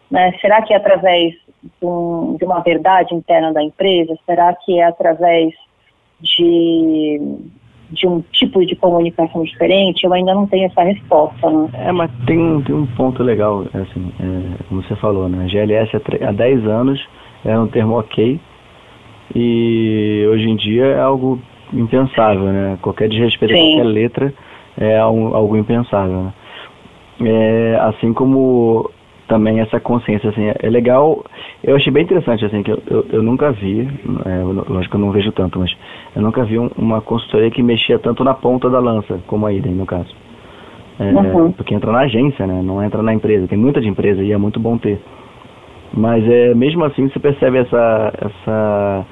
Né? 0.09 0.33
Será 0.41 0.61
que 0.61 0.73
é 0.73 0.77
através 0.77 1.33
de, 1.63 1.85
um, 1.85 2.35
de, 2.37 2.45
uma 2.45 2.59
verdade 2.61 3.13
interna 3.13 3.53
da 3.53 3.63
empresa? 3.63 4.17
Será 4.25 4.53
que 4.53 4.79
é 4.79 4.85
através 4.85 5.53
de, 6.19 7.21
de 7.91 8.07
um 8.07 8.21
tipo 8.31 8.65
de 8.65 8.75
comunicação 8.75 9.43
diferente? 9.43 10.03
Eu 10.03 10.13
ainda 10.13 10.33
não 10.33 10.47
tenho 10.47 10.65
essa 10.65 10.83
resposta. 10.83 11.49
Né? 11.49 11.69
É, 11.73 11.91
mas 11.91 12.11
tem, 12.25 12.61
tem 12.63 12.75
um 12.75 12.87
ponto 12.87 13.21
legal, 13.21 13.65
assim, 13.73 14.11
é, 14.19 14.63
como 14.67 14.81
você 14.83 14.95
falou, 14.95 15.29
né? 15.29 15.47
GLS 15.47 15.91
há 15.95 16.31
10 16.31 16.65
anos 16.65 17.07
era 17.45 17.61
um 17.61 17.67
termo 17.67 17.97
ok 17.97 18.39
e 19.35 20.25
hoje 20.29 20.49
em 20.49 20.55
dia 20.55 20.85
é 20.85 20.99
algo 20.99 21.39
impensável, 21.71 22.45
né? 22.45 22.77
Qualquer 22.81 23.09
desrespeito 23.09 23.53
a 23.53 23.57
qualquer 23.57 23.83
letra 23.83 24.33
é 24.77 24.97
algo 24.97 25.55
impensável, 25.55 26.23
né? 26.23 26.33
É, 27.21 27.77
assim 27.81 28.13
como 28.13 28.89
também 29.29 29.59
essa 29.59 29.79
consciência, 29.79 30.29
assim, 30.31 30.51
é 30.59 30.69
legal, 30.69 31.23
eu 31.63 31.75
achei 31.75 31.93
bem 31.93 32.03
interessante, 32.03 32.43
assim, 32.43 32.63
que 32.63 32.71
eu, 32.71 32.81
eu, 32.89 33.05
eu 33.11 33.23
nunca 33.23 33.51
vi, 33.51 33.87
é, 34.25 34.43
lógico 34.43 34.89
que 34.89 34.95
eu 34.95 34.99
não 34.99 35.11
vejo 35.11 35.31
tanto, 35.31 35.59
mas 35.59 35.71
eu 36.15 36.21
nunca 36.21 36.43
vi 36.43 36.57
um, 36.57 36.69
uma 36.75 36.99
consultoria 36.99 37.51
que 37.51 37.61
mexia 37.63 37.99
tanto 37.99 38.23
na 38.23 38.33
ponta 38.33 38.69
da 38.69 38.79
lança, 38.79 39.19
como 39.27 39.45
a 39.45 39.53
Idem, 39.53 39.73
no 39.73 39.85
caso. 39.85 40.13
É, 40.99 41.03
uhum. 41.11 41.51
Porque 41.51 41.73
entra 41.73 41.91
na 41.91 41.99
agência, 41.99 42.45
né, 42.45 42.61
não 42.61 42.83
entra 42.83 43.01
na 43.03 43.13
empresa, 43.13 43.47
tem 43.47 43.57
muita 43.57 43.79
de 43.79 43.87
empresa 43.87 44.21
e 44.21 44.33
é 44.33 44.37
muito 44.37 44.59
bom 44.59 44.77
ter. 44.77 44.99
Mas 45.93 46.27
é, 46.27 46.53
mesmo 46.53 46.83
assim 46.83 47.07
você 47.07 47.19
percebe 47.19 47.59
essa, 47.59 48.13
essa 48.19 49.05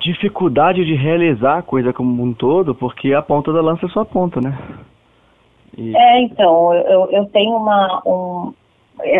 dificuldade 0.00 0.84
de 0.84 0.94
realizar 0.94 1.58
a 1.58 1.62
coisa 1.62 1.92
como 1.92 2.22
um 2.22 2.32
todo, 2.32 2.74
porque 2.74 3.12
a 3.12 3.20
ponta 3.20 3.52
da 3.52 3.60
lança 3.60 3.86
é 3.86 3.88
só 3.88 4.00
a 4.00 4.04
ponta, 4.04 4.40
né? 4.40 4.56
E... 5.76 5.94
É, 5.94 6.20
então, 6.22 6.72
eu, 6.72 7.08
eu 7.10 7.26
tenho 7.26 7.56
uma, 7.56 8.02
um, 8.06 8.54
é, 8.54 8.65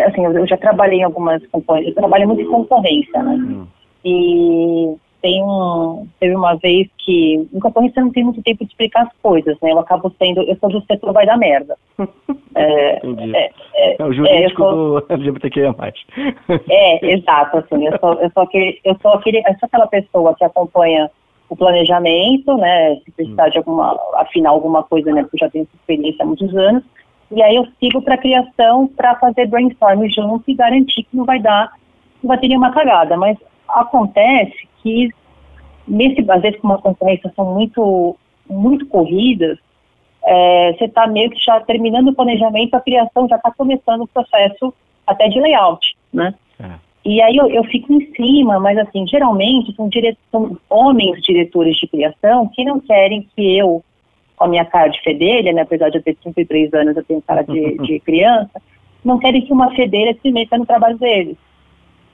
assim, 0.07 0.25
eu 0.25 0.47
já 0.47 0.57
trabalhei 0.57 0.99
em 0.99 1.03
algumas 1.03 1.45
companhias, 1.47 1.89
eu 1.89 1.95
trabalho 1.95 2.27
muito 2.27 2.41
em 2.41 2.47
concorrência, 2.47 3.21
né? 3.21 3.33
Hum. 3.33 3.67
E 4.03 4.95
tem 5.21 5.43
um, 5.43 6.07
teve 6.19 6.35
uma 6.35 6.55
vez 6.55 6.87
que 6.97 7.47
em 7.53 7.59
concorrência 7.59 8.01
não 8.01 8.11
tem 8.11 8.23
muito 8.23 8.41
tempo 8.43 8.63
de 8.63 8.71
explicar 8.71 9.03
as 9.03 9.13
coisas, 9.21 9.57
né? 9.61 9.71
Eu 9.71 9.79
acabo 9.79 10.13
sendo, 10.17 10.41
eu 10.43 10.55
sou 10.57 10.69
do 10.69 10.81
setor 10.85 11.13
vai 11.13 11.25
dar 11.25 11.37
merda. 11.37 11.75
é, 12.55 12.97
Entendi. 12.97 13.35
É, 13.35 13.51
é, 13.75 13.95
é 13.99 14.05
o 14.05 14.13
jurídico 14.13 14.63
é, 14.63 14.65
sou, 14.65 15.01
do 15.01 15.05
LGBTQIA+. 15.13 15.75
é, 16.69 17.13
exato, 17.13 17.57
assim, 17.57 17.85
eu 17.85 17.97
sou, 17.99 18.13
eu 18.13 18.31
sou 18.31 18.43
aquele, 18.43 18.79
eu 18.83 18.97
sou 19.01 19.11
aquele, 19.13 19.39
eu 19.39 19.53
sou 19.59 19.67
aquela 19.67 19.87
pessoa 19.87 20.35
que 20.35 20.43
acompanha 20.43 21.09
o 21.49 21.55
planejamento, 21.55 22.55
né? 22.57 22.95
Se 23.03 23.11
precisar 23.11 23.47
hum. 23.47 23.49
de 23.49 23.57
alguma, 23.57 23.99
afinar 24.15 24.51
alguma 24.51 24.83
coisa, 24.83 25.11
né? 25.11 25.23
Porque 25.23 25.37
eu 25.37 25.47
já 25.47 25.49
tenho 25.49 25.67
experiência 25.73 26.23
há 26.23 26.25
muitos 26.25 26.55
anos 26.55 26.83
e 27.31 27.41
aí 27.43 27.55
eu 27.55 27.67
sigo 27.79 28.01
para 28.01 28.15
a 28.15 28.19
criação 28.19 28.87
para 28.87 29.15
fazer 29.15 29.47
brainstorm 29.47 30.07
junto 30.09 30.43
e 30.47 30.53
garantir 30.55 31.03
que 31.03 31.15
não 31.15 31.25
vai 31.25 31.39
dar, 31.39 31.73
não 32.23 32.29
vai 32.29 32.37
ter 32.37 32.47
nenhuma 32.47 32.71
cagada. 32.71 33.17
Mas 33.17 33.37
acontece 33.67 34.67
que, 34.81 35.09
nesse, 35.87 36.25
às 36.29 36.41
vezes, 36.41 36.59
como 36.59 36.73
as 36.73 36.81
concorrências 36.81 37.33
são 37.35 37.53
muito, 37.53 38.15
muito 38.49 38.85
corridas, 38.87 39.57
é, 40.23 40.73
você 40.73 40.85
está 40.85 41.05
meio 41.07 41.29
que 41.29 41.39
já 41.43 41.59
terminando 41.61 42.09
o 42.09 42.15
planejamento, 42.15 42.75
a 42.75 42.81
criação 42.81 43.27
já 43.27 43.35
está 43.35 43.51
começando 43.51 44.01
o 44.01 44.07
processo 44.07 44.73
até 45.05 45.27
de 45.27 45.39
layout, 45.39 45.95
né? 46.13 46.33
É. 46.59 46.87
E 47.05 47.21
aí 47.21 47.37
eu, 47.37 47.47
eu, 47.47 47.63
fico 47.65 47.93
em 47.93 48.13
cima, 48.13 48.59
mas 48.59 48.77
assim, 48.77 49.07
geralmente 49.07 49.73
são, 49.75 49.87
dire... 49.87 50.17
são 50.29 50.57
homens 50.69 51.21
diretores 51.21 51.77
de 51.77 51.87
criação 51.87 52.49
que 52.53 52.65
não 52.65 52.81
querem 52.81 53.25
que 53.33 53.57
eu 53.57 53.81
com 54.37 54.45
a 54.45 54.47
minha 54.47 54.63
cara 54.63 54.87
de 54.87 55.01
fedelha, 55.01 55.51
né, 55.51 55.63
apesar 55.63 55.89
de 55.89 55.97
eu 55.97 56.03
ter 56.03 56.15
53 56.23 56.73
anos, 56.73 56.95
eu 56.95 57.03
tenho 57.03 57.21
cara 57.21 57.41
de, 57.41 57.77
de 57.79 57.99
criança, 58.05 58.61
não 59.03 59.17
querem 59.17 59.41
que 59.41 59.51
uma 59.51 59.71
fedelha 59.75 60.15
se 60.21 60.31
meta 60.31 60.57
no 60.57 60.65
trabalho 60.65 60.97
deles, 60.97 61.35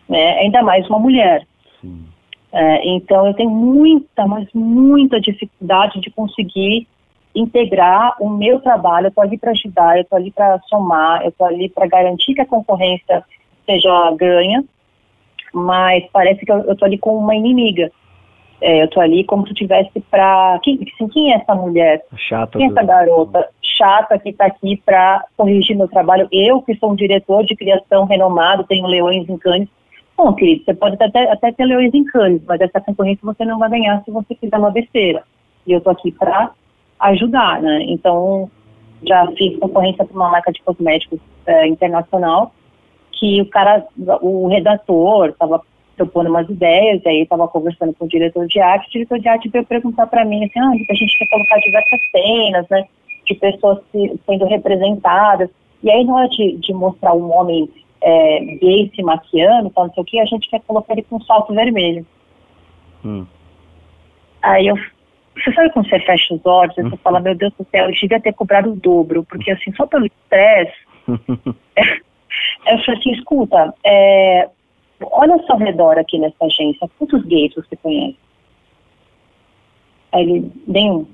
né, 0.08 0.40
ainda 0.40 0.64
mais 0.64 0.90
uma 0.90 1.00
mulher. 1.00 1.45
É, 2.52 2.88
então 2.88 3.28
eu 3.28 3.34
tenho 3.34 3.50
muita, 3.50 4.26
mas 4.26 4.48
muita 4.54 5.20
dificuldade 5.20 6.00
de 6.00 6.10
conseguir 6.12 6.88
integrar 7.36 8.16
o 8.20 8.30
meu 8.30 8.60
trabalho, 8.60 9.08
eu 9.08 9.10
estou 9.10 9.24
ali 9.24 9.38
para 9.38 9.52
ajudar, 9.52 9.98
eu 9.98 10.04
estou 10.04 10.18
ali 10.18 10.32
para 10.32 10.60
somar, 10.70 11.24
eu 11.24 11.30
estou 11.30 11.48
ali 11.48 11.68
para 11.68 11.88
garantir 11.88 12.36
que 12.36 12.41
a 12.41 12.45
concorrência 12.45 13.24
seja 13.66 14.12
ganha, 14.16 14.64
mas 15.52 16.06
parece 16.14 16.45
que 16.45 16.52
eu 16.52 16.72
estou 16.72 16.86
ali 16.86 16.98
com 16.98 17.18
uma 17.18 17.36
inimiga. 17.36 17.91
É, 18.65 18.81
eu 18.81 18.88
tô 18.88 19.02
ali 19.02 19.26
como 19.26 19.45
se 19.45 19.53
tivesse 19.53 19.99
para 20.10 20.57
quem, 20.64 20.80
assim, 20.95 21.07
quem 21.10 21.34
é 21.34 21.35
essa 21.35 21.53
mulher? 21.53 22.02
Chata. 22.15 22.57
Quem 22.57 22.68
é 22.68 22.72
essa 22.72 22.81
garota 22.81 23.49
chata 23.77 24.18
que 24.18 24.30
está 24.30 24.45
aqui 24.45 24.81
para 24.85 25.22
corrigir 25.35 25.76
meu 25.76 25.90
trabalho? 25.90 26.30
Eu 26.31 26.61
que 26.61 26.73
sou 26.76 26.94
um 26.94 26.95
diretor 26.95 27.44
de 27.44 27.57
criação 27.57 28.06
renomado, 28.06 28.64
tenho 28.64 28.88
leões 28.88 29.27
em 29.27 29.38
canes. 29.38 29.68
Bom, 30.15 30.34
querido, 30.34 30.64
você 30.64 30.73
pode 30.73 30.95
até, 31.03 31.30
até 31.30 31.52
ter 31.52 31.65
leões 31.65 31.94
em 31.94 32.06
canes, 32.06 32.41
mas 32.48 32.61
essa 32.61 32.80
concorrência 32.80 33.19
você 33.23 33.44
não 33.44 33.60
vai 33.60 33.69
ganhar 33.69 34.02
se 34.06 34.11
você 34.11 34.34
fizer 34.35 34.57
uma 34.57 34.72
besteira. 34.72 35.23
E 35.68 35.73
eu 35.73 35.81
tô 35.81 35.90
aqui 35.90 36.14
para 36.14 36.52
ajudar, 37.02 37.61
né? 37.61 37.84
Então, 37.90 38.49
já 39.06 39.27
fiz 39.35 39.60
concorrência 39.60 40.06
para 40.06 40.15
uma 40.15 40.30
marca 40.30 40.53
de 40.53 40.61
cosméticos 40.61 41.19
é, 41.45 41.68
internacional 41.68 42.53
que 43.11 43.41
o 43.41 43.45
cara, 43.45 43.85
o 44.22 44.48
redator, 44.48 45.30
estava 45.30 45.61
propondo 45.95 46.30
umas 46.30 46.49
ideias, 46.49 47.06
aí 47.06 47.22
estava 47.22 47.48
conversando 47.48 47.94
com 47.94 48.06
o 48.06 48.07
diretor 48.07 48.48
de 48.48 48.60
arte, 48.60 48.88
o 48.88 48.91
diretor 48.91 49.20
de 49.20 49.28
arte 49.28 49.49
veio 49.49 49.65
perguntar 49.65 50.07
para 50.07 50.26
mim 50.26 50.44
assim, 50.44 50.60
ah, 50.60 50.70
a 50.70 50.94
gente 50.94 51.18
quer 51.18 51.28
colocar 51.28 51.57
diversas 51.60 51.99
cenas, 52.11 52.70
né, 52.70 52.86
de 53.26 53.36
pessoas 53.36 53.80
se, 53.91 54.20
sendo 54.26 54.45
representadas, 54.45 55.49
e 55.84 55.91
aí 55.91 56.03
na 56.03 56.15
hora 56.15 56.30
de, 56.30 56.57
de 56.57 56.74
mostrar 56.74 57.14
um 57.14 57.32
homem 57.32 57.70
é, 58.02 58.40
gay 58.60 58.91
se 58.95 59.03
maquiando, 59.03 59.70
tal, 59.70 59.88
não 59.88 59.94
sei 59.94 60.02
o 60.02 60.06
que, 60.06 60.20
a 60.20 60.26
gente 60.26 60.49
quer 60.49 60.61
colocar 60.61 60.94
ele 60.94 61.03
com 61.03 61.18
um 61.18 61.22
salto 61.22 61.53
vermelho. 61.53 62.06
Hum. 63.06 63.26
Aí 64.41 64.68
eu, 64.68 64.76
você 64.76 65.53
sabe 65.53 65.72
quando 65.72 65.90
você 65.90 65.99
fecha 65.99 66.34
os 66.34 66.45
olhos, 66.45 66.76
você 66.76 66.98
fala, 66.98 67.20
meu 67.20 67.36
Deus 67.36 67.53
do 67.57 67.65
céu, 67.72 67.86
eu 67.86 67.94
devia 67.94 68.20
ter 68.20 68.34
cobrado 68.34 68.72
o 68.72 68.76
dobro, 68.76 69.24
porque 69.24 69.52
assim, 69.52 69.72
só 69.74 69.86
pelo 69.86 70.06
estresse, 70.06 70.74
eu 71.07 72.78
falei 72.84 72.99
assim, 72.99 73.11
escuta, 73.11 73.74
é, 73.86 74.49
olha 75.02 75.34
ao 75.34 75.44
seu 75.45 75.57
redor 75.57 75.98
aqui 75.98 76.18
nessa 76.20 76.45
agência, 76.45 76.90
quantos 76.98 77.24
gays 77.26 77.53
você 77.53 77.76
conhece? 77.76 78.18
Aí 80.11 80.24
ele, 80.24 80.52
nenhum. 80.68 81.07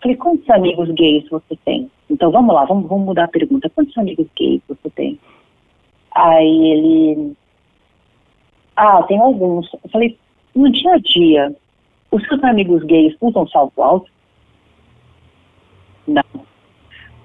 Falei, 0.00 0.16
quantos 0.16 0.48
amigos 0.50 0.90
gays 0.90 1.28
você 1.28 1.56
tem? 1.64 1.90
Então 2.08 2.30
vamos 2.30 2.54
lá, 2.54 2.64
vamos, 2.64 2.88
vamos 2.88 3.06
mudar 3.06 3.24
a 3.24 3.28
pergunta. 3.28 3.70
Quantos 3.70 3.96
amigos 3.98 4.26
gays 4.38 4.60
você 4.68 4.90
tem? 4.90 5.18
Aí 6.14 6.72
ele, 6.72 7.36
ah, 8.76 9.02
tem 9.04 9.18
alguns. 9.18 9.72
Eu 9.72 9.90
falei, 9.90 10.18
no 10.54 10.70
dia 10.70 10.92
a 10.92 10.98
dia, 10.98 11.56
os 12.10 12.22
seus 12.26 12.42
amigos 12.44 12.82
gays 12.84 13.16
usam 13.20 13.46
salto 13.48 13.82
alto? 13.82 14.10
Não. 16.06 16.22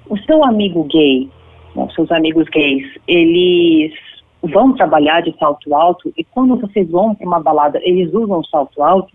O 0.10 0.18
seu 0.20 0.44
amigo 0.44 0.84
gay, 0.86 1.30
os 1.76 1.94
seus 1.94 2.12
amigos 2.12 2.48
gays, 2.50 2.98
eles 3.08 3.94
vão 4.42 4.74
trabalhar 4.74 5.22
de 5.22 5.36
salto 5.38 5.74
alto 5.76 6.12
e 6.18 6.24
quando 6.24 6.56
vocês 6.56 6.90
vão 6.90 7.14
para 7.14 7.28
uma 7.28 7.40
balada, 7.40 7.80
eles 7.84 8.14
usam 8.14 8.44
salto 8.44 8.82
alto? 8.82 9.14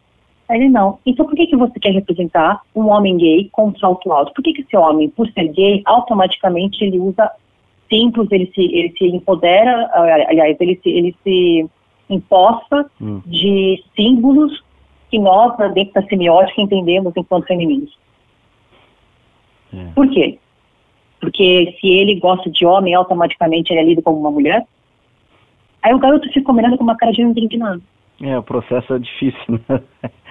Ele 0.48 0.68
não. 0.68 0.98
Então 1.04 1.26
por 1.26 1.34
que, 1.34 1.46
que 1.46 1.56
você 1.56 1.78
quer 1.80 1.92
representar 1.92 2.62
um 2.74 2.88
homem 2.88 3.16
gay 3.16 3.48
com 3.50 3.74
salto 3.76 4.12
alto? 4.12 4.32
Por 4.32 4.42
que, 4.42 4.52
que 4.52 4.62
esse 4.62 4.76
homem, 4.76 5.08
por 5.08 5.28
ser 5.32 5.48
gay, 5.48 5.82
automaticamente 5.84 6.84
ele 6.84 7.00
usa 7.00 7.30
símbolos, 7.88 8.30
ele 8.30 8.50
se, 8.54 8.62
ele 8.62 8.94
se 8.96 9.06
empodera, 9.06 9.90
aliás, 10.28 10.56
ele 10.60 10.78
se, 10.82 10.88
ele 10.88 11.16
se 11.22 11.68
imposta 12.08 12.88
hum. 13.00 13.20
de 13.26 13.82
símbolos 13.96 14.64
que 15.10 15.18
nós, 15.18 15.56
dentro 15.72 15.94
da 15.94 16.02
semiótica, 16.02 16.60
entendemos 16.60 17.12
enquanto 17.16 17.46
femininos. 17.46 17.96
É. 19.72 19.92
Por 19.94 20.08
quê? 20.10 20.38
Porque 21.20 21.76
se 21.80 21.88
ele 21.88 22.20
gosta 22.20 22.50
de 22.50 22.64
homem, 22.66 22.94
automaticamente 22.94 23.72
ele 23.72 23.80
é 23.80 23.84
lido 23.84 24.02
como 24.02 24.18
uma 24.18 24.30
mulher? 24.30 24.66
Aí 25.86 25.94
o 25.94 26.00
garoto 26.00 26.28
fica 26.32 26.52
olhando 26.52 26.76
com 26.76 26.82
uma 26.82 26.96
cara 26.96 27.12
de 27.12 27.22
não 27.22 27.32
nada. 27.58 27.80
É, 28.20 28.36
o 28.36 28.42
processo 28.42 28.92
é 28.92 28.98
difícil, 28.98 29.60
né? 29.68 29.80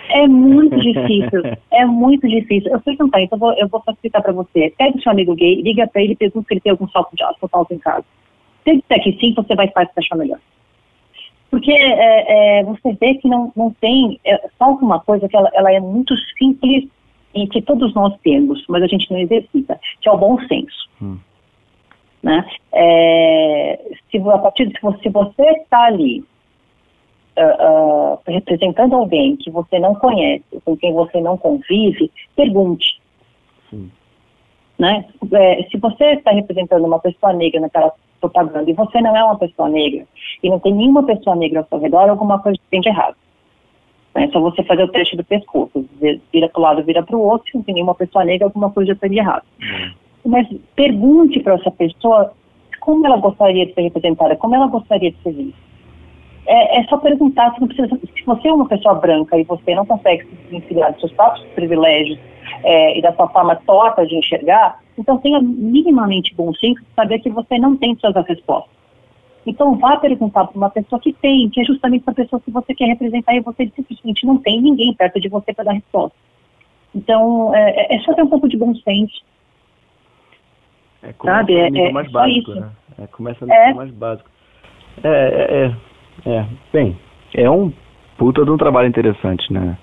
É 0.10 0.27
muito 0.27 0.76
difícil, 0.76 1.41
é 1.72 1.86
muito 1.86 2.27
difícil. 2.27 2.69
Eu 2.73 2.82
fui 2.82 2.98
cantar, 2.98 3.22
então 3.22 3.38
eu 3.38 3.40
vou, 3.40 3.53
eu 3.53 3.68
vou 3.69 3.82
facilitar 3.82 4.22
para 4.22 4.34
você. 4.34 4.73
Pega 4.77 4.98
o 4.98 5.02
seu 5.02 5.14
amigo 5.14 5.34
gay, 5.34 5.61
liga 5.61 5.88
para 5.88 6.02
ele 6.02 6.11
e 6.11 6.18
pergunta 6.18 6.45
se 6.45 6.53
ele 6.56 6.60
tem 6.60 6.72
algum 6.72 6.90
salto 6.90 7.15
de 7.15 7.23
asfalto 7.23 7.73
em 7.73 7.77
casa. 7.77 8.03
Se 8.65 8.72
ele 8.72 8.82
disser 8.82 9.02
que 9.02 9.18
sim, 9.18 9.34
você 9.34 9.56
vai 9.56 9.69
faz 9.69 9.88
achar 9.95 10.18
melhor. 10.18 10.40
Porque 11.49 11.72
é, 11.72 12.60
é, 12.60 12.64
você 12.65 12.91
vê 12.99 13.14
que 13.14 13.30
não, 13.30 13.53
não 13.56 13.72
tem, 13.80 14.19
é, 14.26 14.49
falta 14.60 14.84
uma 14.84 14.99
coisa 14.99 15.30
que 15.30 15.38
ela, 15.38 15.49
ela 15.53 15.72
é 15.72 15.80
muito 15.80 16.14
simples 16.38 16.86
e 17.34 17.48
que 17.48 17.61
todos 17.61 17.94
nós 17.94 18.14
temos, 18.26 18.61
mas 18.68 18.84
a 18.84 18.88
gente 18.88 19.10
não 19.10 19.19
exercita, 19.19 19.80
que 20.02 20.10
é 20.10 20.11
o 20.11 20.18
bom 20.18 20.38
senso. 20.49 20.90
Hum. 21.02 21.18
Né? 22.26 22.43
É, 22.73 23.80
se, 24.10 24.18
a 24.18 24.38
partir 24.39 24.65
de 24.65 24.73
se 24.99 25.10
você 25.10 25.43
está 25.43 25.84
ali 25.84 26.22
uh, 27.38 28.15
uh, 28.15 28.19
representando 28.26 28.95
alguém 28.95 29.35
que 29.35 29.52
você 29.52 29.77
não 29.77 29.93
conhece, 29.93 30.43
com 30.65 30.76
quem 30.76 30.91
você 30.91 31.22
não 31.22 31.38
convive, 31.38 32.11
pergunte. 32.35 32.99
Sim. 33.69 33.91
Né? 34.80 35.06
É, 35.34 35.68
se 35.69 35.77
você 35.77 36.14
está 36.14 36.31
representando 36.31 36.84
uma 36.84 36.97
pessoa 36.97 37.31
negra 37.31 37.61
naquela 37.61 37.93
propaganda 38.19 38.72
e 38.72 38.73
você 38.73 38.99
não 39.02 39.15
é 39.15 39.23
uma 39.23 39.38
pessoa 39.38 39.69
negra 39.69 40.07
e 40.41 40.49
não 40.49 40.60
tem 40.60 40.73
nenhuma 40.73 41.03
pessoa 41.03 41.35
negra 41.35 41.60
ao 41.60 41.68
seu 41.68 41.77
redor, 41.77 42.10
alguma 42.10 42.39
coisa 42.39 42.57
tem 42.72 42.81
de 42.81 42.89
errado. 42.89 43.15
É 44.15 44.27
só 44.30 44.39
você 44.39 44.64
fazer 44.64 44.81
o 44.81 44.88
teste 44.88 45.15
do 45.15 45.23
pescoço, 45.23 45.85
vira 46.34 46.49
para 46.49 46.60
o 46.60 46.64
lado, 46.64 46.84
vira 46.84 47.03
para 47.03 47.15
o 47.15 47.22
outro, 47.22 47.52
se 47.52 47.56
não 47.56 47.64
tem 47.64 47.76
nenhuma 47.76 47.93
pessoa 47.93 48.26
negra, 48.26 48.47
alguma 48.47 48.72
coisa 48.72 48.93
está 48.93 49.07
de 49.07 49.19
errado. 49.19 49.45
Uhum. 49.61 50.05
Mas 50.26 50.47
pergunte 50.76 51.39
para 51.39 51.56
essa 51.56 51.72
pessoa 51.72 52.34
como 52.80 53.06
ela 53.06 53.18
gostaria 53.18 53.65
de 53.65 53.73
ser 53.73 53.81
representada, 53.81 54.35
como 54.35 54.56
ela 54.56 54.68
gostaria 54.68 55.11
de 55.11 55.18
ser 55.22 55.34
vista 55.34 55.65
é, 56.45 56.80
é 56.80 56.84
só 56.85 56.97
perguntar, 56.97 57.53
se, 57.53 57.65
precisa, 57.65 57.88
se 57.88 58.23
você 58.26 58.47
é 58.47 58.53
uma 58.53 58.68
pessoa 58.68 58.95
branca 58.95 59.38
e 59.38 59.43
você 59.43 59.73
não 59.73 59.85
consegue 59.85 60.26
se 60.26 60.35
desvencilhar 60.35 60.91
dos 60.91 61.02
seus 61.02 61.14
próprios 61.14 61.45
privilégios 61.49 62.19
é, 62.64 62.97
e 62.97 63.02
da 63.02 63.14
sua 63.14 63.27
forma 63.30 63.56
torta 63.68 64.06
de 64.06 64.15
enxergar, 64.15 64.80
então 64.97 65.18
tenha 65.18 65.41
minimamente 65.41 66.34
bom 66.35 66.53
senso 66.53 66.81
de 66.81 66.93
saber 66.95 67.19
que 67.19 67.30
você 67.30 67.57
não 67.57 67.76
tem 67.76 67.95
todas 67.95 68.18
as 68.18 68.27
respostas. 68.27 68.76
Então 69.45 69.76
vá 69.76 69.97
perguntar 69.97 70.45
para 70.45 70.57
uma 70.57 70.69
pessoa 70.69 70.99
que 70.99 71.14
tem, 71.14 71.49
que 71.49 71.61
é 71.61 71.65
justamente 71.65 72.03
essa 72.03 72.14
pessoa 72.14 72.39
que 72.39 72.52
você 72.52 72.73
quer 72.73 72.85
representar 72.85 73.35
e 73.35 73.41
você 73.41 73.72
simplesmente 73.76 74.26
não 74.26 74.38
tem 74.38 74.61
ninguém 74.61 74.93
perto 74.93 75.19
de 75.19 75.30
você 75.30 75.53
para 75.53 75.65
dar 75.65 75.73
resposta. 75.73 76.18
Então 76.93 77.53
é, 77.53 77.72
é, 77.72 77.95
é 77.95 77.99
só 77.99 78.14
ter 78.14 78.23
um 78.23 78.30
pouco 78.30 78.47
de 78.47 78.57
bom 78.57 78.73
senso. 78.76 79.23
É, 81.06 81.14
sabe? 81.23 81.56
É, 81.56 81.68
é, 81.68 81.91
mais 81.91 82.11
básico, 82.11 82.52
isso. 82.52 82.60
né? 82.60 82.69
É, 83.02 83.07
começa 83.07 83.45
no 83.45 83.53
é. 83.53 83.73
mais 83.73 83.91
básico. 83.91 84.30
É, 85.03 85.10
é, 85.10 85.65
é. 85.65 85.76
É, 86.26 86.45
bem, 86.72 86.98
é 87.34 87.49
um 87.49 87.72
puta 88.18 88.44
de 88.44 88.52
um 88.52 88.57
trabalho 88.57 88.88
interessante, 88.88 89.52
né? 89.52 89.77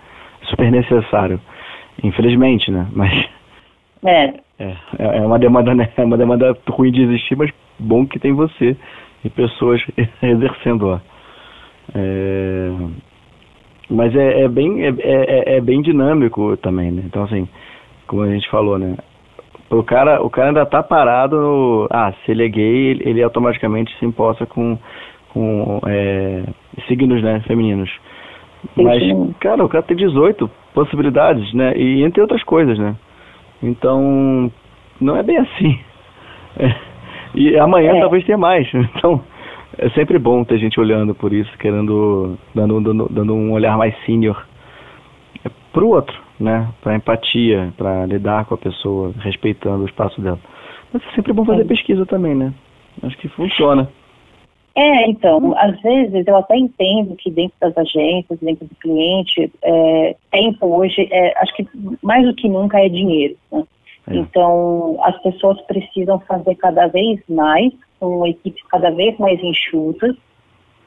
Super 0.44 0.70
necessário. 0.70 1.40
Infelizmente, 2.02 2.70
né? 2.70 2.86
Mas. 2.92 3.28
É. 4.04 4.34
É, 4.58 4.76
é 4.98 5.20
uma 5.20 5.38
demanda, 5.38 5.74
né? 5.74 5.90
É 5.96 6.04
uma 6.04 6.16
demanda 6.16 6.56
ruim 6.68 6.90
de 6.90 7.02
existir, 7.02 7.36
mas 7.36 7.50
bom 7.78 8.06
que 8.06 8.18
tem 8.18 8.32
você 8.32 8.76
e 9.24 9.30
pessoas 9.30 9.80
exercendo 10.22 10.86
lá. 10.86 11.02
É, 11.94 12.70
mas 13.90 14.14
é, 14.14 14.42
é 14.42 14.48
bem, 14.48 14.84
é, 14.84 14.94
é, 15.00 15.56
é, 15.56 15.60
bem 15.60 15.82
dinâmico 15.82 16.56
também, 16.56 16.90
né? 16.90 17.02
Então, 17.04 17.24
assim, 17.24 17.48
como 18.06 18.22
a 18.22 18.30
gente 18.30 18.48
falou, 18.50 18.78
né? 18.78 18.96
O 19.72 19.82
cara, 19.82 20.22
o 20.22 20.28
cara 20.28 20.48
ainda 20.48 20.66
tá 20.66 20.82
parado 20.82 21.40
no. 21.40 21.88
Ah, 21.90 22.12
se 22.12 22.30
ele 22.30 22.44
é 22.44 22.48
gay, 22.48 23.00
ele, 23.00 23.22
automaticamente 23.22 23.96
se 23.98 24.04
imposta 24.04 24.44
com 24.44 24.78
com 25.30 25.80
é, 25.86 26.44
signos 26.86 27.22
né, 27.22 27.40
femininos. 27.46 27.90
Mas, 28.76 29.02
cara, 29.40 29.64
o 29.64 29.68
cara 29.68 29.82
tem 29.82 29.96
18 29.96 30.48
possibilidades, 30.74 31.54
né? 31.54 31.72
E 31.74 32.04
entre 32.04 32.20
outras 32.20 32.44
coisas, 32.44 32.78
né? 32.78 32.94
Então, 33.62 34.52
não 35.00 35.16
é 35.16 35.22
bem 35.22 35.38
assim. 35.38 35.78
É. 36.54 36.70
E 37.34 37.58
amanhã 37.58 37.96
é. 37.96 38.00
talvez 38.00 38.26
tenha 38.26 38.36
mais. 38.36 38.68
Então, 38.74 39.22
é 39.78 39.88
sempre 39.90 40.18
bom 40.18 40.44
ter 40.44 40.58
gente 40.58 40.78
olhando 40.78 41.14
por 41.14 41.32
isso, 41.32 41.50
querendo, 41.56 42.36
dando, 42.54 42.78
dando, 42.78 43.08
dando 43.10 43.34
um 43.34 43.52
olhar 43.52 43.78
mais 43.78 43.94
sênior 44.04 44.46
é, 45.42 45.48
pro 45.72 45.88
outro, 45.88 46.14
né? 46.42 46.68
Pra 46.82 46.96
empatia, 46.96 47.72
para 47.76 48.04
lidar 48.06 48.44
com 48.46 48.54
a 48.54 48.58
pessoa, 48.58 49.12
respeitando 49.20 49.84
o 49.84 49.86
espaço 49.86 50.20
dela. 50.20 50.38
Mas 50.92 51.02
é 51.06 51.14
sempre 51.14 51.32
bom 51.32 51.44
fazer 51.44 51.64
pesquisa 51.64 52.04
também, 52.04 52.34
né? 52.34 52.52
Acho 53.02 53.16
que 53.18 53.28
funciona. 53.28 53.88
É, 54.74 55.08
então, 55.08 55.54
às 55.58 55.78
vezes 55.82 56.26
eu 56.26 56.36
até 56.36 56.56
entendo 56.56 57.14
que 57.16 57.30
dentro 57.30 57.54
das 57.60 57.76
agências, 57.76 58.38
dentro 58.40 58.66
do 58.66 58.74
cliente, 58.76 59.52
é, 59.62 60.16
tempo 60.30 60.66
hoje, 60.66 61.08
é, 61.10 61.38
acho 61.40 61.54
que 61.54 61.68
mais 62.02 62.26
do 62.26 62.34
que 62.34 62.48
nunca 62.48 62.80
é 62.80 62.88
dinheiro. 62.88 63.36
Né? 63.50 63.64
É. 64.08 64.16
Então, 64.16 64.98
as 65.02 65.20
pessoas 65.22 65.60
precisam 65.62 66.18
fazer 66.20 66.54
cada 66.56 66.86
vez 66.86 67.20
mais, 67.28 67.72
com 68.00 68.26
equipes 68.26 68.62
cada 68.68 68.90
vez 68.90 69.16
mais 69.18 69.42
enxutas 69.42 70.16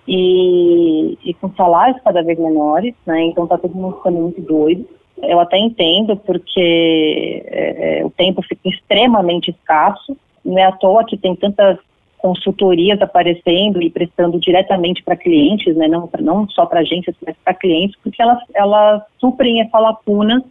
e, 0.08 1.18
e 1.24 1.34
com 1.36 1.50
salários 1.54 2.02
cada 2.04 2.24
vez 2.24 2.40
menores, 2.40 2.94
né? 3.06 3.22
Então, 3.26 3.48
tá 3.48 3.58
todo 3.58 3.76
mundo 3.76 3.98
ficando 3.98 4.20
muito 4.20 4.42
doido. 4.42 4.86
Eu 5.22 5.40
até 5.40 5.58
entendo, 5.58 6.18
porque 6.18 7.44
é, 7.48 8.00
é, 8.00 8.06
o 8.06 8.10
tempo 8.10 8.42
fica 8.42 8.68
extremamente 8.68 9.52
escasso, 9.52 10.16
não 10.44 10.58
é 10.58 10.66
à 10.66 10.72
toa 10.72 11.06
que 11.06 11.18
tem 11.18 11.36
tantas 11.36 11.78
consultorias 12.18 13.02
aparecendo 13.02 13.82
e 13.82 13.90
prestando 13.90 14.40
diretamente 14.40 15.04
para 15.04 15.16
clientes, 15.16 15.76
né, 15.76 15.88
não, 15.88 16.10
não 16.20 16.50
só 16.50 16.66
para 16.66 16.80
agências, 16.80 17.16
mas 17.26 17.36
para 17.44 17.54
clientes, 17.54 17.96
porque 18.04 18.22
elas, 18.22 18.40
elas 18.54 19.04
suprem 19.20 19.62
essa 19.62 19.78
lacuna 19.78 20.44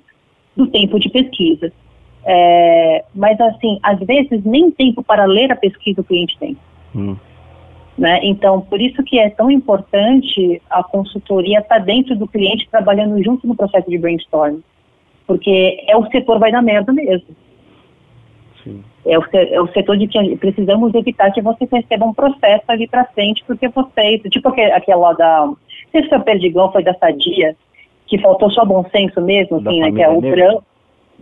do 0.57 0.67
tempo 0.69 0.99
de 1.01 1.11
pesquisa. 1.11 1.73
É, 2.25 3.05
mas, 3.15 3.39
assim, 3.41 3.79
às 3.83 3.99
vezes 3.99 4.43
nem 4.45 4.71
tempo 4.71 5.03
para 5.03 5.25
ler 5.25 5.53
a 5.53 5.57
pesquisa 5.57 6.01
o 6.01 6.05
cliente 6.05 6.39
tem. 6.39 6.57
Hum. 6.95 7.17
Né? 7.97 8.21
Então, 8.25 8.61
por 8.61 8.81
isso 8.81 9.03
que 9.05 9.19
é 9.19 9.31
tão 9.31 9.51
importante 9.51 10.61
a 10.69 10.83
consultoria 10.83 11.61
estar 11.61 11.79
tá 11.79 11.85
dentro 11.85 12.17
do 12.17 12.27
cliente, 12.27 12.69
trabalhando 12.69 13.23
junto 13.23 13.47
no 13.47 13.55
processo 13.55 13.89
de 13.89 13.99
brainstorm. 13.99 14.59
Porque 15.27 15.83
é 15.87 15.97
o 15.97 16.07
setor 16.11 16.39
vai 16.39 16.51
dar 16.51 16.63
merda 16.63 16.93
mesmo. 16.93 17.29
É 19.07 19.19
o, 19.19 19.25
é 19.33 19.61
o 19.61 19.69
setor 19.69 19.97
de 19.97 20.09
que 20.09 20.37
precisamos 20.37 20.95
evitar 20.95 21.31
que 21.31 21.43
você 21.43 21.69
receba 21.71 22.07
um 22.07 22.15
processo 22.15 22.65
ali 22.69 22.89
para 22.89 23.05
frente, 23.05 23.45
porque 23.47 23.69
você, 23.69 24.19
tipo 24.31 24.49
aquela 24.49 25.13
da. 25.13 25.47
Não 25.47 25.57
sei 25.93 26.09
se 26.09 26.15
o 26.15 26.21
Perdigão 26.21 26.73
foi 26.73 26.83
da 26.83 26.95
Sadia, 26.95 27.55
que 28.07 28.19
faltou 28.19 28.51
só 28.51 28.65
bom 28.65 28.85
senso 28.91 29.21
mesmo, 29.21 29.59
assim, 29.59 29.81
né? 29.81 29.93
Que 29.93 30.03
é 30.03 30.09
o 30.09 30.21
branco 30.21 30.65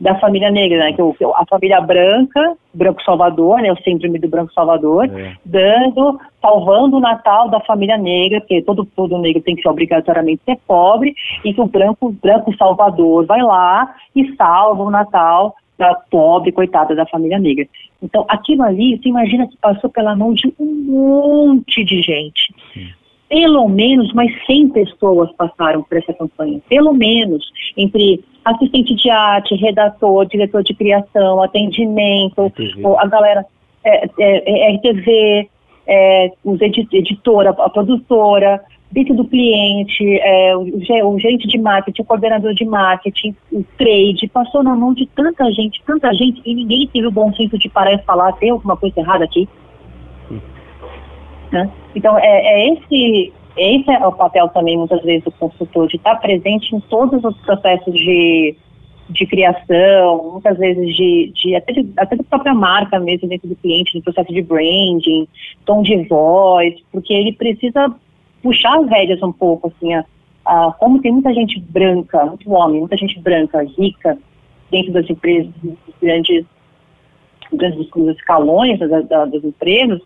da 0.03 0.19
família 0.19 0.51
negra, 0.51 0.79
né? 0.79 0.93
Que 0.93 1.01
é 1.01 1.27
a 1.37 1.47
família 1.49 1.81
branca, 1.81 2.57
branco 2.75 3.01
Salvador, 3.05 3.61
né? 3.61 3.73
O 3.73 3.83
síndrome 3.83 4.19
do 4.19 4.29
branco 4.29 4.53
Salvador, 4.53 5.05
é. 5.05 5.37
dando, 5.45 6.21
salvando 6.41 6.97
o 6.97 7.01
Natal 7.01 7.49
da 7.49 7.61
família 7.61 7.97
negra, 7.97 8.41
porque 8.41 8.63
todo 8.63 8.85
todo 8.85 9.17
negro 9.19 9.41
tem 9.41 9.55
que 9.55 9.63
ser 9.63 9.69
obrigatoriamente 9.69 10.43
ser 10.45 10.59
pobre, 10.67 11.15
e 11.45 11.55
que 11.55 11.61
o 11.61 11.67
branco 11.67 12.11
branco 12.21 12.53
Salvador 12.57 13.25
vai 13.27 13.41
lá 13.43 13.95
e 14.15 14.35
salva 14.35 14.83
o 14.83 14.91
Natal 14.91 15.55
da 15.79 15.95
pobre, 15.95 16.51
coitada 16.51 16.97
da 16.97 17.07
família 17.07 17.39
negra. 17.39 17.67
Então, 18.03 18.25
aquilo 18.29 18.65
ali, 18.65 18.99
você 18.99 19.09
imagina 19.09 19.47
que 19.47 19.57
passou 19.57 19.89
pela 19.89 20.17
mão 20.17 20.35
de 20.35 20.53
um 20.59 20.85
monte 20.85 21.85
de 21.85 22.03
gente. 22.03 22.53
Sim. 22.75 22.89
Pelo 23.33 23.67
menos 23.67 24.13
mais 24.13 24.31
100 24.45 24.69
pessoas 24.69 25.33
passaram 25.33 25.83
por 25.83 25.97
essa 25.97 26.13
campanha. 26.13 26.61
Pelo 26.69 26.93
menos, 26.93 27.43
entre 27.79 28.23
assistente 28.45 28.95
de 28.95 29.09
arte, 29.09 29.55
redator, 29.55 30.27
diretor 30.27 30.63
de 30.63 30.75
criação, 30.75 31.43
atendimento, 31.43 32.43
RTV. 32.49 32.83
a 32.99 33.07
galera, 33.07 33.47
é, 33.83 34.05
é, 34.19 34.73
é 34.73 34.77
RTV, 34.77 35.49
é, 35.87 36.31
os 36.45 36.61
editora, 36.61 37.51
a 37.57 37.71
produtora, 37.71 38.61
dentro 38.91 39.15
do 39.15 39.25
cliente, 39.25 40.05
é, 40.21 40.55
o, 40.55 40.65
o, 41.09 41.19
gerente 41.19 41.49
de 41.49 41.59
marketing, 41.59 42.03
o 42.03 42.05
coordenador 42.05 42.53
de 42.53 42.67
marketing, 42.67 43.35
o 43.51 43.65
trade, 43.79 44.29
passou 44.29 44.63
na 44.63 44.77
mão 44.77 44.93
de 44.93 45.07
tanta 45.07 45.51
gente, 45.53 45.83
tanta 45.87 46.13
gente, 46.13 46.43
e 46.45 46.55
ninguém 46.55 46.87
teve 46.87 47.07
o 47.07 47.11
bom 47.11 47.33
senso 47.33 47.59
de 47.59 47.71
parar 47.71 47.95
e 47.95 48.03
falar, 48.03 48.33
tem 48.33 48.51
alguma 48.51 48.77
coisa 48.77 49.01
errada 49.01 49.25
aqui. 49.25 49.49
Né? 51.53 51.71
Então, 51.95 52.19
é, 52.19 52.25
é, 52.25 52.73
esse, 52.73 53.33
esse 53.57 53.91
é 53.91 54.07
o 54.07 54.13
papel 54.13 54.49
também, 54.49 54.79
muitas 54.79 55.03
vezes, 55.03 55.25
do 55.25 55.33
consultor, 55.33 55.87
de 55.87 55.97
estar 55.97 56.17
presente 56.17 56.75
em 56.75 56.81
todos 56.81 57.23
os 57.23 57.37
processos 57.43 57.95
de, 57.95 58.57
de 59.11 59.27
criação, 59.27 60.31
muitas 60.33 60.57
vezes 60.57 60.97
de, 60.97 61.33
de, 61.35 61.55
até 61.55 61.73
de 61.75 61.93
até 61.97 62.17
da 62.17 62.25
própria 62.25 62.55
marca 62.55 62.99
mesmo 62.99 63.29
dentro 63.29 63.49
do 63.49 63.57
cliente, 63.57 63.95
no 63.95 64.03
processo 64.03 64.33
de 64.33 64.41
branding, 64.41 65.29
tom 65.67 65.83
de 65.83 66.09
voz, 66.09 66.75
porque 66.91 67.13
ele 67.13 67.33
precisa 67.33 67.95
puxar 68.43 68.79
as 68.81 68.89
rédeas 68.89 69.23
um 69.23 69.33
pouco, 69.33 69.69
assim, 69.69 69.93
a, 69.93 70.05
a, 70.47 70.73
como 70.79 71.03
tem 71.03 71.13
muita 71.13 71.35
gente 71.35 71.61
branca, 71.61 72.25
muito 72.25 72.51
homem, 72.51 72.81
muita 72.81 72.97
gente 72.97 73.21
branca, 73.21 73.63
rica, 73.79 74.19
dentro 74.71 74.93
das 74.93 75.09
empresas, 75.09 75.53
dos 75.63 75.77
grandes, 76.01 76.47
grandes 77.53 77.87
escalões 78.17 78.79
da, 78.79 79.03
da, 79.03 79.27
das 79.27 79.45
empresas, 79.45 80.01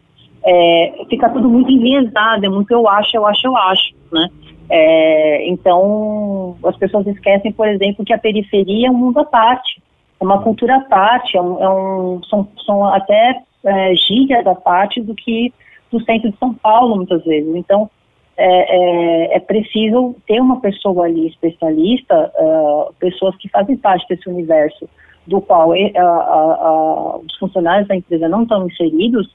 é, 0.46 1.04
fica 1.10 1.28
tudo 1.30 1.48
muito 1.48 1.70
enviesado, 1.70 2.46
é 2.46 2.48
muito 2.48 2.70
eu 2.70 2.88
acho, 2.88 3.16
eu 3.16 3.26
acho, 3.26 3.46
eu 3.46 3.56
acho, 3.56 3.94
né? 4.12 4.28
É, 4.68 5.48
então, 5.48 6.56
as 6.64 6.76
pessoas 6.76 7.06
esquecem, 7.06 7.52
por 7.52 7.68
exemplo, 7.68 8.04
que 8.04 8.12
a 8.12 8.18
periferia 8.18 8.88
é 8.88 8.90
um 8.90 8.94
mundo 8.94 9.18
à 9.18 9.24
parte, 9.24 9.82
é 10.20 10.24
uma 10.24 10.42
cultura 10.42 10.76
à 10.76 10.80
parte, 10.80 11.36
é 11.36 11.42
um, 11.42 11.62
é 11.62 11.68
um, 11.68 12.22
são, 12.24 12.48
são 12.64 12.84
até 12.84 13.42
é, 13.64 13.94
gírias 13.94 14.46
à 14.46 14.54
parte 14.54 15.00
do 15.00 15.14
que 15.14 15.52
do 15.90 16.02
centro 16.04 16.30
de 16.30 16.38
São 16.38 16.54
Paulo, 16.54 16.96
muitas 16.96 17.24
vezes. 17.24 17.54
Então, 17.54 17.90
é, 18.36 18.46
é, 18.46 19.36
é 19.36 19.40
preciso 19.40 20.14
ter 20.26 20.40
uma 20.40 20.60
pessoa 20.60 21.06
ali 21.06 21.28
especialista, 21.28 22.32
uh, 22.38 22.92
pessoas 22.98 23.34
que 23.36 23.48
fazem 23.48 23.76
parte 23.76 24.06
desse 24.08 24.28
universo 24.28 24.88
do 25.26 25.40
qual 25.40 25.70
uh, 25.70 25.72
uh, 25.72 27.24
os 27.26 27.36
funcionários 27.38 27.88
da 27.88 27.96
empresa 27.96 28.28
não 28.28 28.42
estão 28.42 28.66
inseridos, 28.66 29.34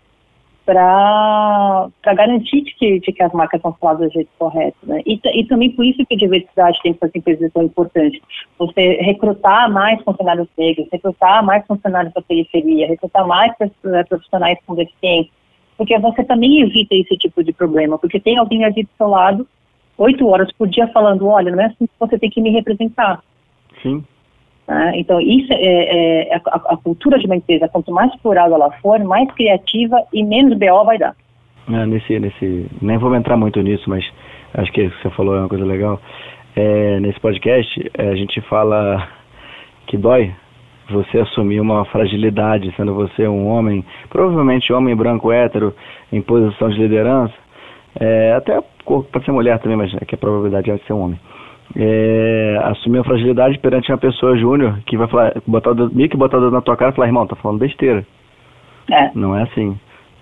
para 0.65 1.89
garantir 2.03 2.61
que, 2.61 2.99
de 2.99 3.11
que 3.11 3.23
as 3.23 3.31
marcas 3.33 3.61
são 3.61 3.73
faladas 3.73 4.09
do 4.09 4.13
jeito 4.13 4.29
correto. 4.37 4.77
Né? 4.83 5.01
E, 5.05 5.19
e 5.33 5.45
também 5.45 5.71
por 5.71 5.85
isso 5.85 6.05
que 6.05 6.15
a 6.15 6.17
diversidade 6.17 6.79
tem 6.83 6.93
que 6.93 7.17
empresas 7.17 7.43
é 7.43 7.49
tão 7.49 7.63
importante. 7.63 8.21
Você 8.57 8.93
recrutar 9.01 9.71
mais 9.71 10.01
funcionários 10.03 10.47
negros, 10.57 10.87
recrutar 10.91 11.43
mais 11.43 11.65
funcionários 11.65 12.13
da 12.13 12.21
periferia, 12.21 12.87
recrutar 12.87 13.25
mais 13.27 13.53
profissionais 14.07 14.59
com 14.65 14.75
deficiência, 14.75 15.31
porque 15.77 15.97
você 15.97 16.23
também 16.23 16.61
evita 16.61 16.95
esse 16.95 17.17
tipo 17.17 17.43
de 17.43 17.51
problema, 17.51 17.97
porque 17.97 18.19
tem 18.19 18.37
alguém 18.37 18.63
ali 18.63 18.83
do 18.83 18.89
seu 18.97 19.07
lado 19.07 19.47
oito 19.97 20.27
horas 20.27 20.51
por 20.53 20.67
dia 20.67 20.87
falando, 20.87 21.27
olha, 21.27 21.51
não 21.51 21.61
é 21.61 21.65
assim 21.65 21.85
que 21.85 21.93
você 21.99 22.17
tem 22.17 22.29
que 22.29 22.41
me 22.41 22.49
representar. 22.49 23.23
Sim. 23.81 24.03
Ah, 24.73 24.93
então, 24.95 25.19
isso 25.19 25.51
é, 25.51 25.57
é, 25.57 26.33
é 26.33 26.35
a, 26.35 26.55
a, 26.73 26.77
cultura 26.77 27.19
de 27.19 27.25
uma 27.25 27.35
empresa, 27.35 27.67
quanto 27.67 27.91
mais 27.91 28.15
plural 28.21 28.53
ela 28.53 28.71
for, 28.81 29.03
mais 29.03 29.29
criativa 29.33 29.97
e 30.13 30.23
menos 30.23 30.57
BO 30.57 30.85
vai 30.85 30.97
dar. 30.97 31.13
É, 31.69 31.85
nesse, 31.85 32.17
nesse, 32.17 32.67
nem 32.81 32.97
vou 32.97 33.13
entrar 33.13 33.35
muito 33.35 33.61
nisso, 33.61 33.89
mas 33.89 34.01
acho 34.53 34.71
que 34.71 34.87
você 34.87 35.09
falou 35.09 35.35
é 35.35 35.39
uma 35.39 35.49
coisa 35.49 35.65
legal. 35.65 35.99
É, 36.55 37.01
nesse 37.01 37.19
podcast, 37.19 37.91
é, 37.97 38.11
a 38.11 38.15
gente 38.15 38.39
fala 38.43 39.09
que 39.87 39.97
dói 39.97 40.33
você 40.89 41.19
assumir 41.19 41.59
uma 41.59 41.83
fragilidade, 41.83 42.73
sendo 42.77 42.93
você 42.93 43.27
um 43.27 43.47
homem, 43.47 43.83
provavelmente 44.09 44.71
homem 44.71 44.95
branco 44.95 45.33
hétero, 45.33 45.75
em 46.13 46.21
posição 46.21 46.69
de 46.69 46.77
liderança, 46.77 47.33
é, 47.99 48.35
até 48.37 48.61
pode 48.85 49.25
ser 49.25 49.33
mulher 49.33 49.59
também, 49.59 49.75
mas 49.75 49.93
é 49.95 50.05
que 50.05 50.15
a 50.15 50.17
probabilidade 50.17 50.71
é 50.71 50.75
de 50.77 50.83
ser 50.85 50.93
um 50.93 51.01
homem. 51.01 51.19
É, 51.75 52.59
assumir 52.63 52.99
a 52.99 53.03
fragilidade 53.03 53.57
perante 53.59 53.91
uma 53.91 53.97
pessoa 53.97 54.37
júnior 54.37 54.79
que 54.85 54.97
vai 54.97 55.07
falar, 55.07 55.33
botar 55.47 55.71
o 55.71 55.75
dedo, 55.75 55.95
meio 55.95 56.09
que 56.09 56.17
botar 56.17 56.37
o 56.37 56.41
dedo 56.41 56.51
na 56.51 56.61
tua 56.61 56.75
cara 56.75 56.91
e 56.91 56.95
falar, 56.95 57.07
irmão, 57.07 57.25
tá 57.25 57.35
falando 57.35 57.59
besteira. 57.59 58.05
É. 58.91 59.11
Não 59.15 59.35
é 59.35 59.43
assim. 59.43 59.79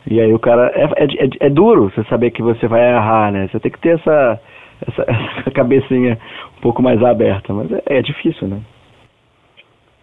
E 0.10 0.20
aí 0.20 0.34
o 0.34 0.40
cara. 0.40 0.72
É, 0.76 1.04
é, 1.04 1.06
é, 1.06 1.30
é 1.42 1.50
duro 1.50 1.90
você 1.90 2.04
saber 2.06 2.32
que 2.32 2.42
você 2.42 2.68
vai 2.68 2.94
errar, 2.94 3.32
né? 3.32 3.48
Você 3.48 3.60
tem 3.60 3.72
que 3.72 3.80
ter 3.80 4.00
essa, 4.00 4.40
essa, 4.88 5.06
essa 5.40 5.52
cabecinha 5.52 6.18
um 6.58 6.62
pouco 6.62 6.82
mais 6.82 7.02
aberta, 7.04 7.54
mas 7.54 7.72
é, 7.72 7.82
é 7.86 8.02
difícil, 8.02 8.48
né? 8.48 8.60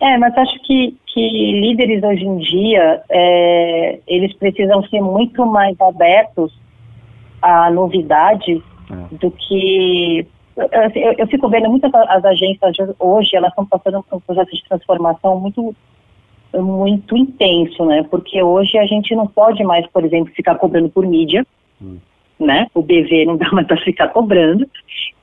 É, 0.01 0.19
mas 0.19 0.37
acho 0.37 0.63
que, 0.65 0.95
que 1.07 1.53
líderes 1.61 2.03
hoje 2.03 2.25
em 2.25 2.37
dia, 2.37 3.03
é, 3.09 3.99
eles 4.07 4.33
precisam 4.35 4.83
ser 4.85 5.01
muito 5.01 5.47
mais 5.47 5.81
abertos 5.81 6.53
à 7.41 7.71
novidade 7.71 8.63
é. 8.91 9.17
do 9.17 9.31
que... 9.31 10.27
Eu, 10.57 11.15
eu, 11.19 11.27
fico 11.27 11.49
vendo 11.49 11.69
muitas 11.69 11.93
as 11.95 12.25
agências 12.25 12.77
hoje, 12.99 13.37
elas 13.37 13.51
estão 13.51 13.67
passando 13.67 14.03
por 14.03 14.17
um 14.17 14.21
processo 14.21 14.51
de 14.55 14.65
transformação 14.69 15.39
muito 15.39 15.75
muito 16.55 17.15
intenso, 17.15 17.85
né? 17.85 18.03
Porque 18.11 18.43
hoje 18.43 18.79
a 18.79 18.87
gente 18.87 19.15
não 19.15 19.27
pode 19.27 19.63
mais, 19.63 19.87
por 19.89 20.03
exemplo, 20.05 20.33
ficar 20.35 20.55
cobrando 20.55 20.89
por 20.89 21.05
mídia, 21.05 21.47
hum. 21.83 21.99
né? 22.41 22.67
O 22.75 22.81
BV 22.81 23.27
não 23.27 23.37
dá 23.37 23.51
mais 23.53 23.67
para 23.67 23.77
ficar 23.79 24.09
cobrando. 24.09 24.67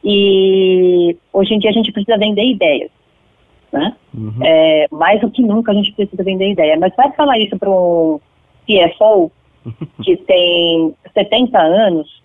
E 0.04 1.18
hoje 1.32 1.56
em 1.56 1.60
dia 1.60 1.72
a 1.72 1.74
gente 1.74 1.92
precisa 1.92 2.18
vender 2.18 2.46
ideias 2.46 2.92
né? 3.74 3.96
Uhum. 4.14 4.38
É, 4.44 4.88
mais 4.92 5.20
do 5.20 5.32
que 5.32 5.42
nunca 5.42 5.72
a 5.72 5.76
gente 5.76 5.92
precisa 5.94 6.24
vender 6.24 6.52
ideia. 6.52 6.78
Mas 6.80 6.96
vai 6.96 7.12
falar 7.14 7.40
isso 7.40 7.58
para 7.58 7.70
um 7.70 8.20
CFO 8.66 9.32
que 10.04 10.16
tem 10.16 10.94
70 11.14 11.60
anos 11.60 12.23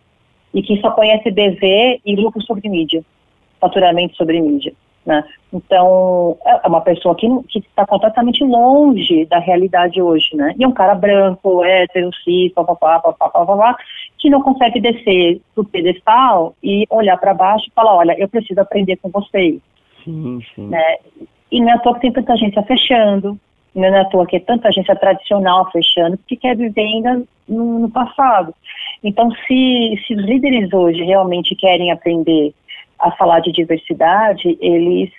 e 0.53 0.63
que 0.63 0.81
só 0.81 0.91
conhece 0.91 1.31
BV 1.31 2.01
e 2.05 2.17
lucro 2.17 2.43
sobre 2.43 2.69
mídia, 2.69 3.03
faturamento 3.61 4.17
sobre 4.17 4.41
mídia. 4.41 4.73
Né? 5.09 5.25
Então, 5.51 6.37
é 6.45 6.69
uma 6.69 6.83
pessoa 6.83 7.15
que 7.15 7.27
está 7.55 7.87
completamente 7.87 8.45
longe 8.45 9.25
da 9.25 9.39
realidade 9.39 10.03
hoje, 10.03 10.37
né? 10.37 10.55
E 10.59 10.63
é 10.63 10.69
um 10.69 10.73
cara 10.73 10.95
branco, 10.95 11.65
hétero, 11.65 12.11
cis, 12.23 12.53
papapá, 12.53 13.01
papapá, 13.01 13.31
papapá, 13.31 13.79
que 14.19 14.29
não 14.29 14.43
consegue 14.43 14.81
descer 14.81 15.41
do 15.57 15.65
pedestal 15.65 16.55
e 16.63 16.85
olhar 16.91 17.17
para 17.17 17.33
baixo 17.33 17.65
e 17.69 17.73
falar, 17.73 17.97
olha, 17.97 18.19
eu 18.19 18.29
preciso 18.29 18.61
aprender 18.61 18.97
com 18.97 19.09
vocês. 19.09 19.59
Sim, 20.05 20.41
sim. 20.55 20.69
Né? 20.69 20.97
E 21.51 21.59
não 21.59 21.71
é 21.71 21.73
à 21.73 21.79
toa 21.79 21.95
que 21.95 22.01
tem 22.01 22.13
tanta 22.13 22.35
agência 22.35 22.63
fechando, 22.65 23.39
não 23.75 23.85
é 23.85 24.01
à 24.01 24.05
toa 24.05 24.27
que 24.27 24.37
é 24.37 24.41
tanta 24.41 24.69
agência 24.69 24.95
tradicional 24.95 25.71
fechando, 25.71 26.19
porque 26.19 26.37
quer 26.37 26.55
viver 26.55 26.83
ainda 26.83 27.23
no, 27.49 27.79
no 27.79 27.91
passado. 27.91 28.55
Então, 29.03 29.31
se, 29.47 30.03
se 30.07 30.15
os 30.15 30.25
líderes 30.25 30.73
hoje 30.73 31.03
realmente 31.05 31.55
querem 31.55 31.91
aprender 31.93 32.53
a 32.99 33.13
falar 33.13 33.41
de 33.41 33.53
diversidade, 33.53 34.59
eles 34.61 35.11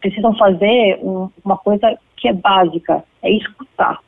precisam 0.00 0.34
fazer 0.36 0.98
um, 1.02 1.28
uma 1.44 1.56
coisa 1.56 1.98
que 2.16 2.28
é 2.28 2.32
básica, 2.32 3.04
é 3.22 3.30
escutar. 3.30 4.00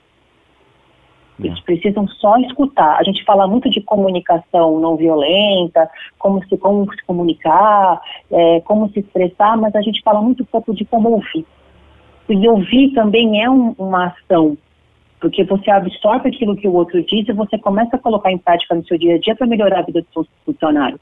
Eles 1.38 1.60
precisam 1.60 2.06
só 2.06 2.36
escutar. 2.38 2.98
A 2.98 3.02
gente 3.02 3.24
fala 3.24 3.46
muito 3.46 3.70
de 3.70 3.80
comunicação 3.80 4.78
não 4.78 4.96
violenta, 4.96 5.88
como 6.18 6.44
se, 6.44 6.56
como 6.58 6.92
se 6.92 7.02
comunicar, 7.04 8.00
é, 8.30 8.60
como 8.60 8.90
se 8.90 9.00
expressar, 9.00 9.56
mas 9.56 9.74
a 9.74 9.80
gente 9.80 10.02
fala 10.02 10.20
muito 10.20 10.44
pouco 10.44 10.74
de 10.74 10.84
como 10.84 11.10
ouvir. 11.10 11.46
E 12.28 12.48
ouvir 12.48 12.92
também 12.92 13.42
é 13.42 13.50
um, 13.50 13.74
uma 13.78 14.06
ação, 14.08 14.56
porque 15.20 15.44
você 15.44 15.70
absorve 15.70 16.28
aquilo 16.28 16.56
que 16.56 16.66
o 16.66 16.72
outro 16.72 17.02
diz 17.04 17.28
e 17.28 17.32
você 17.32 17.58
começa 17.58 17.96
a 17.96 17.98
colocar 17.98 18.32
em 18.32 18.38
prática 18.38 18.74
no 18.74 18.84
seu 18.86 18.98
dia 18.98 19.16
a 19.16 19.18
dia 19.18 19.36
para 19.36 19.46
melhorar 19.46 19.80
a 19.80 19.84
vida 19.84 20.00
do 20.00 20.06
seu 20.12 20.26
funcionário. 20.44 20.98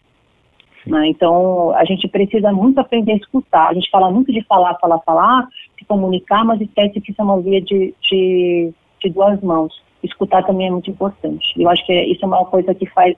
Né? 0.86 1.08
Então, 1.08 1.72
a 1.74 1.84
gente 1.84 2.08
precisa 2.08 2.52
muito 2.52 2.78
aprender 2.80 3.12
a 3.12 3.16
escutar. 3.16 3.68
A 3.68 3.74
gente 3.74 3.90
fala 3.90 4.10
muito 4.10 4.32
de 4.32 4.42
falar, 4.44 4.74
falar, 4.80 4.98
falar, 5.00 5.46
de 5.78 5.84
comunicar, 5.84 6.44
mas 6.44 6.60
esquece 6.60 7.00
que 7.00 7.12
isso 7.12 7.20
é 7.20 7.24
uma 7.24 7.40
via 7.40 7.60
de, 7.60 7.94
de, 8.02 8.72
de 9.00 9.10
duas 9.10 9.40
mãos 9.40 9.72
escutar 10.02 10.42
também 10.44 10.68
é 10.68 10.70
muito 10.70 10.90
importante. 10.90 11.46
Eu 11.56 11.68
acho 11.68 11.84
que 11.84 11.92
isso 11.92 12.24
é 12.24 12.28
uma 12.28 12.44
coisa 12.44 12.74
que 12.74 12.86
faz, 12.86 13.16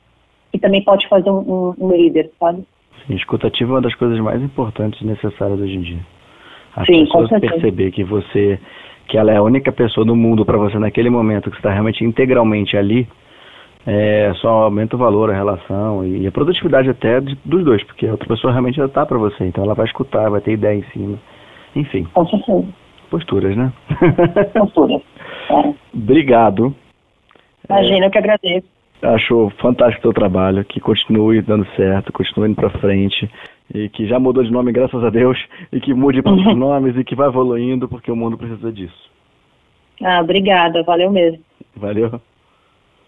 que 0.52 0.58
também 0.58 0.82
pode 0.82 1.06
fazer 1.08 1.30
um, 1.30 1.74
um, 1.78 1.90
líder, 1.92 2.30
sabe? 2.38 2.64
Sim, 3.06 3.14
escutativa 3.14 3.70
é 3.70 3.74
uma 3.74 3.80
das 3.82 3.94
coisas 3.94 4.18
mais 4.20 4.42
importantes 4.42 5.00
e 5.00 5.04
necessárias 5.04 5.60
hoje 5.60 5.76
em 5.76 5.82
dia. 5.82 6.06
As 6.76 6.86
Sim, 6.86 7.04
pessoas 7.04 7.28
perceber 7.40 7.90
que 7.90 8.04
você, 8.04 8.58
que 9.10 9.18
ela 9.18 9.32
é 9.32 9.36
a 9.36 9.42
única 9.42 9.72
pessoa 9.72 10.06
do 10.06 10.14
mundo 10.14 10.44
para 10.44 10.56
você 10.56 10.78
naquele 10.78 11.10
momento 11.10 11.50
que 11.50 11.56
está 11.56 11.70
realmente 11.70 12.04
integralmente 12.04 12.76
ali, 12.76 13.08
é, 13.84 14.32
só 14.36 14.48
aumenta 14.64 14.94
o 14.94 14.98
valor, 14.98 15.30
a 15.30 15.34
relação 15.34 16.06
e 16.06 16.28
a 16.28 16.30
produtividade 16.30 16.88
até 16.88 17.20
de, 17.20 17.36
dos 17.44 17.64
dois, 17.64 17.82
porque 17.82 18.06
a 18.06 18.12
outra 18.12 18.28
pessoa 18.28 18.52
realmente 18.52 18.76
já 18.76 18.86
está 18.86 19.04
para 19.04 19.18
você, 19.18 19.44
então 19.44 19.64
ela 19.64 19.74
vai 19.74 19.86
escutar, 19.86 20.30
vai 20.30 20.40
ter 20.40 20.52
ideia 20.52 20.78
em 20.78 20.84
cima. 20.92 21.18
Enfim. 21.74 22.06
Com 22.14 22.24
certeza. 22.26 22.68
Posturas, 23.10 23.56
né? 23.56 23.72
Posturas. 24.54 25.02
É. 25.50 25.74
Obrigado. 25.92 26.72
Imagina, 27.68 28.04
é, 28.04 28.06
eu 28.06 28.10
que 28.12 28.18
agradeço. 28.18 28.66
Achou 29.02 29.50
fantástico 29.60 29.98
o 29.98 30.02
teu 30.02 30.12
trabalho, 30.12 30.64
que 30.64 30.78
continue 30.78 31.42
dando 31.42 31.66
certo, 31.74 32.12
continue 32.12 32.50
indo 32.50 32.54
para 32.54 32.70
frente 32.78 33.28
e 33.74 33.88
que 33.88 34.06
já 34.06 34.18
mudou 34.18 34.42
de 34.42 34.50
nome, 34.50 34.72
graças 34.72 35.02
a 35.02 35.10
Deus, 35.10 35.38
e 35.72 35.80
que 35.80 35.94
mude 35.94 36.22
para 36.22 36.32
outros 36.32 36.56
nomes 36.58 36.96
e 36.96 37.04
que 37.04 37.14
vai 37.14 37.28
evoluindo, 37.28 37.88
porque 37.88 38.10
o 38.10 38.16
mundo 38.16 38.36
precisa 38.36 38.72
disso. 38.72 39.10
Ah, 40.02 40.20
obrigada, 40.20 40.82
valeu 40.82 41.10
mesmo. 41.10 41.40
Valeu. 41.76 42.20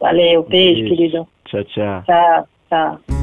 Valeu, 0.01 0.43
beijo, 0.43 0.81
beijo. 0.81 0.89
querido. 0.89 1.29
Tchau, 1.45 1.65
tchau. 1.65 2.03
Tchau, 2.03 2.49
tchau. 2.69 3.22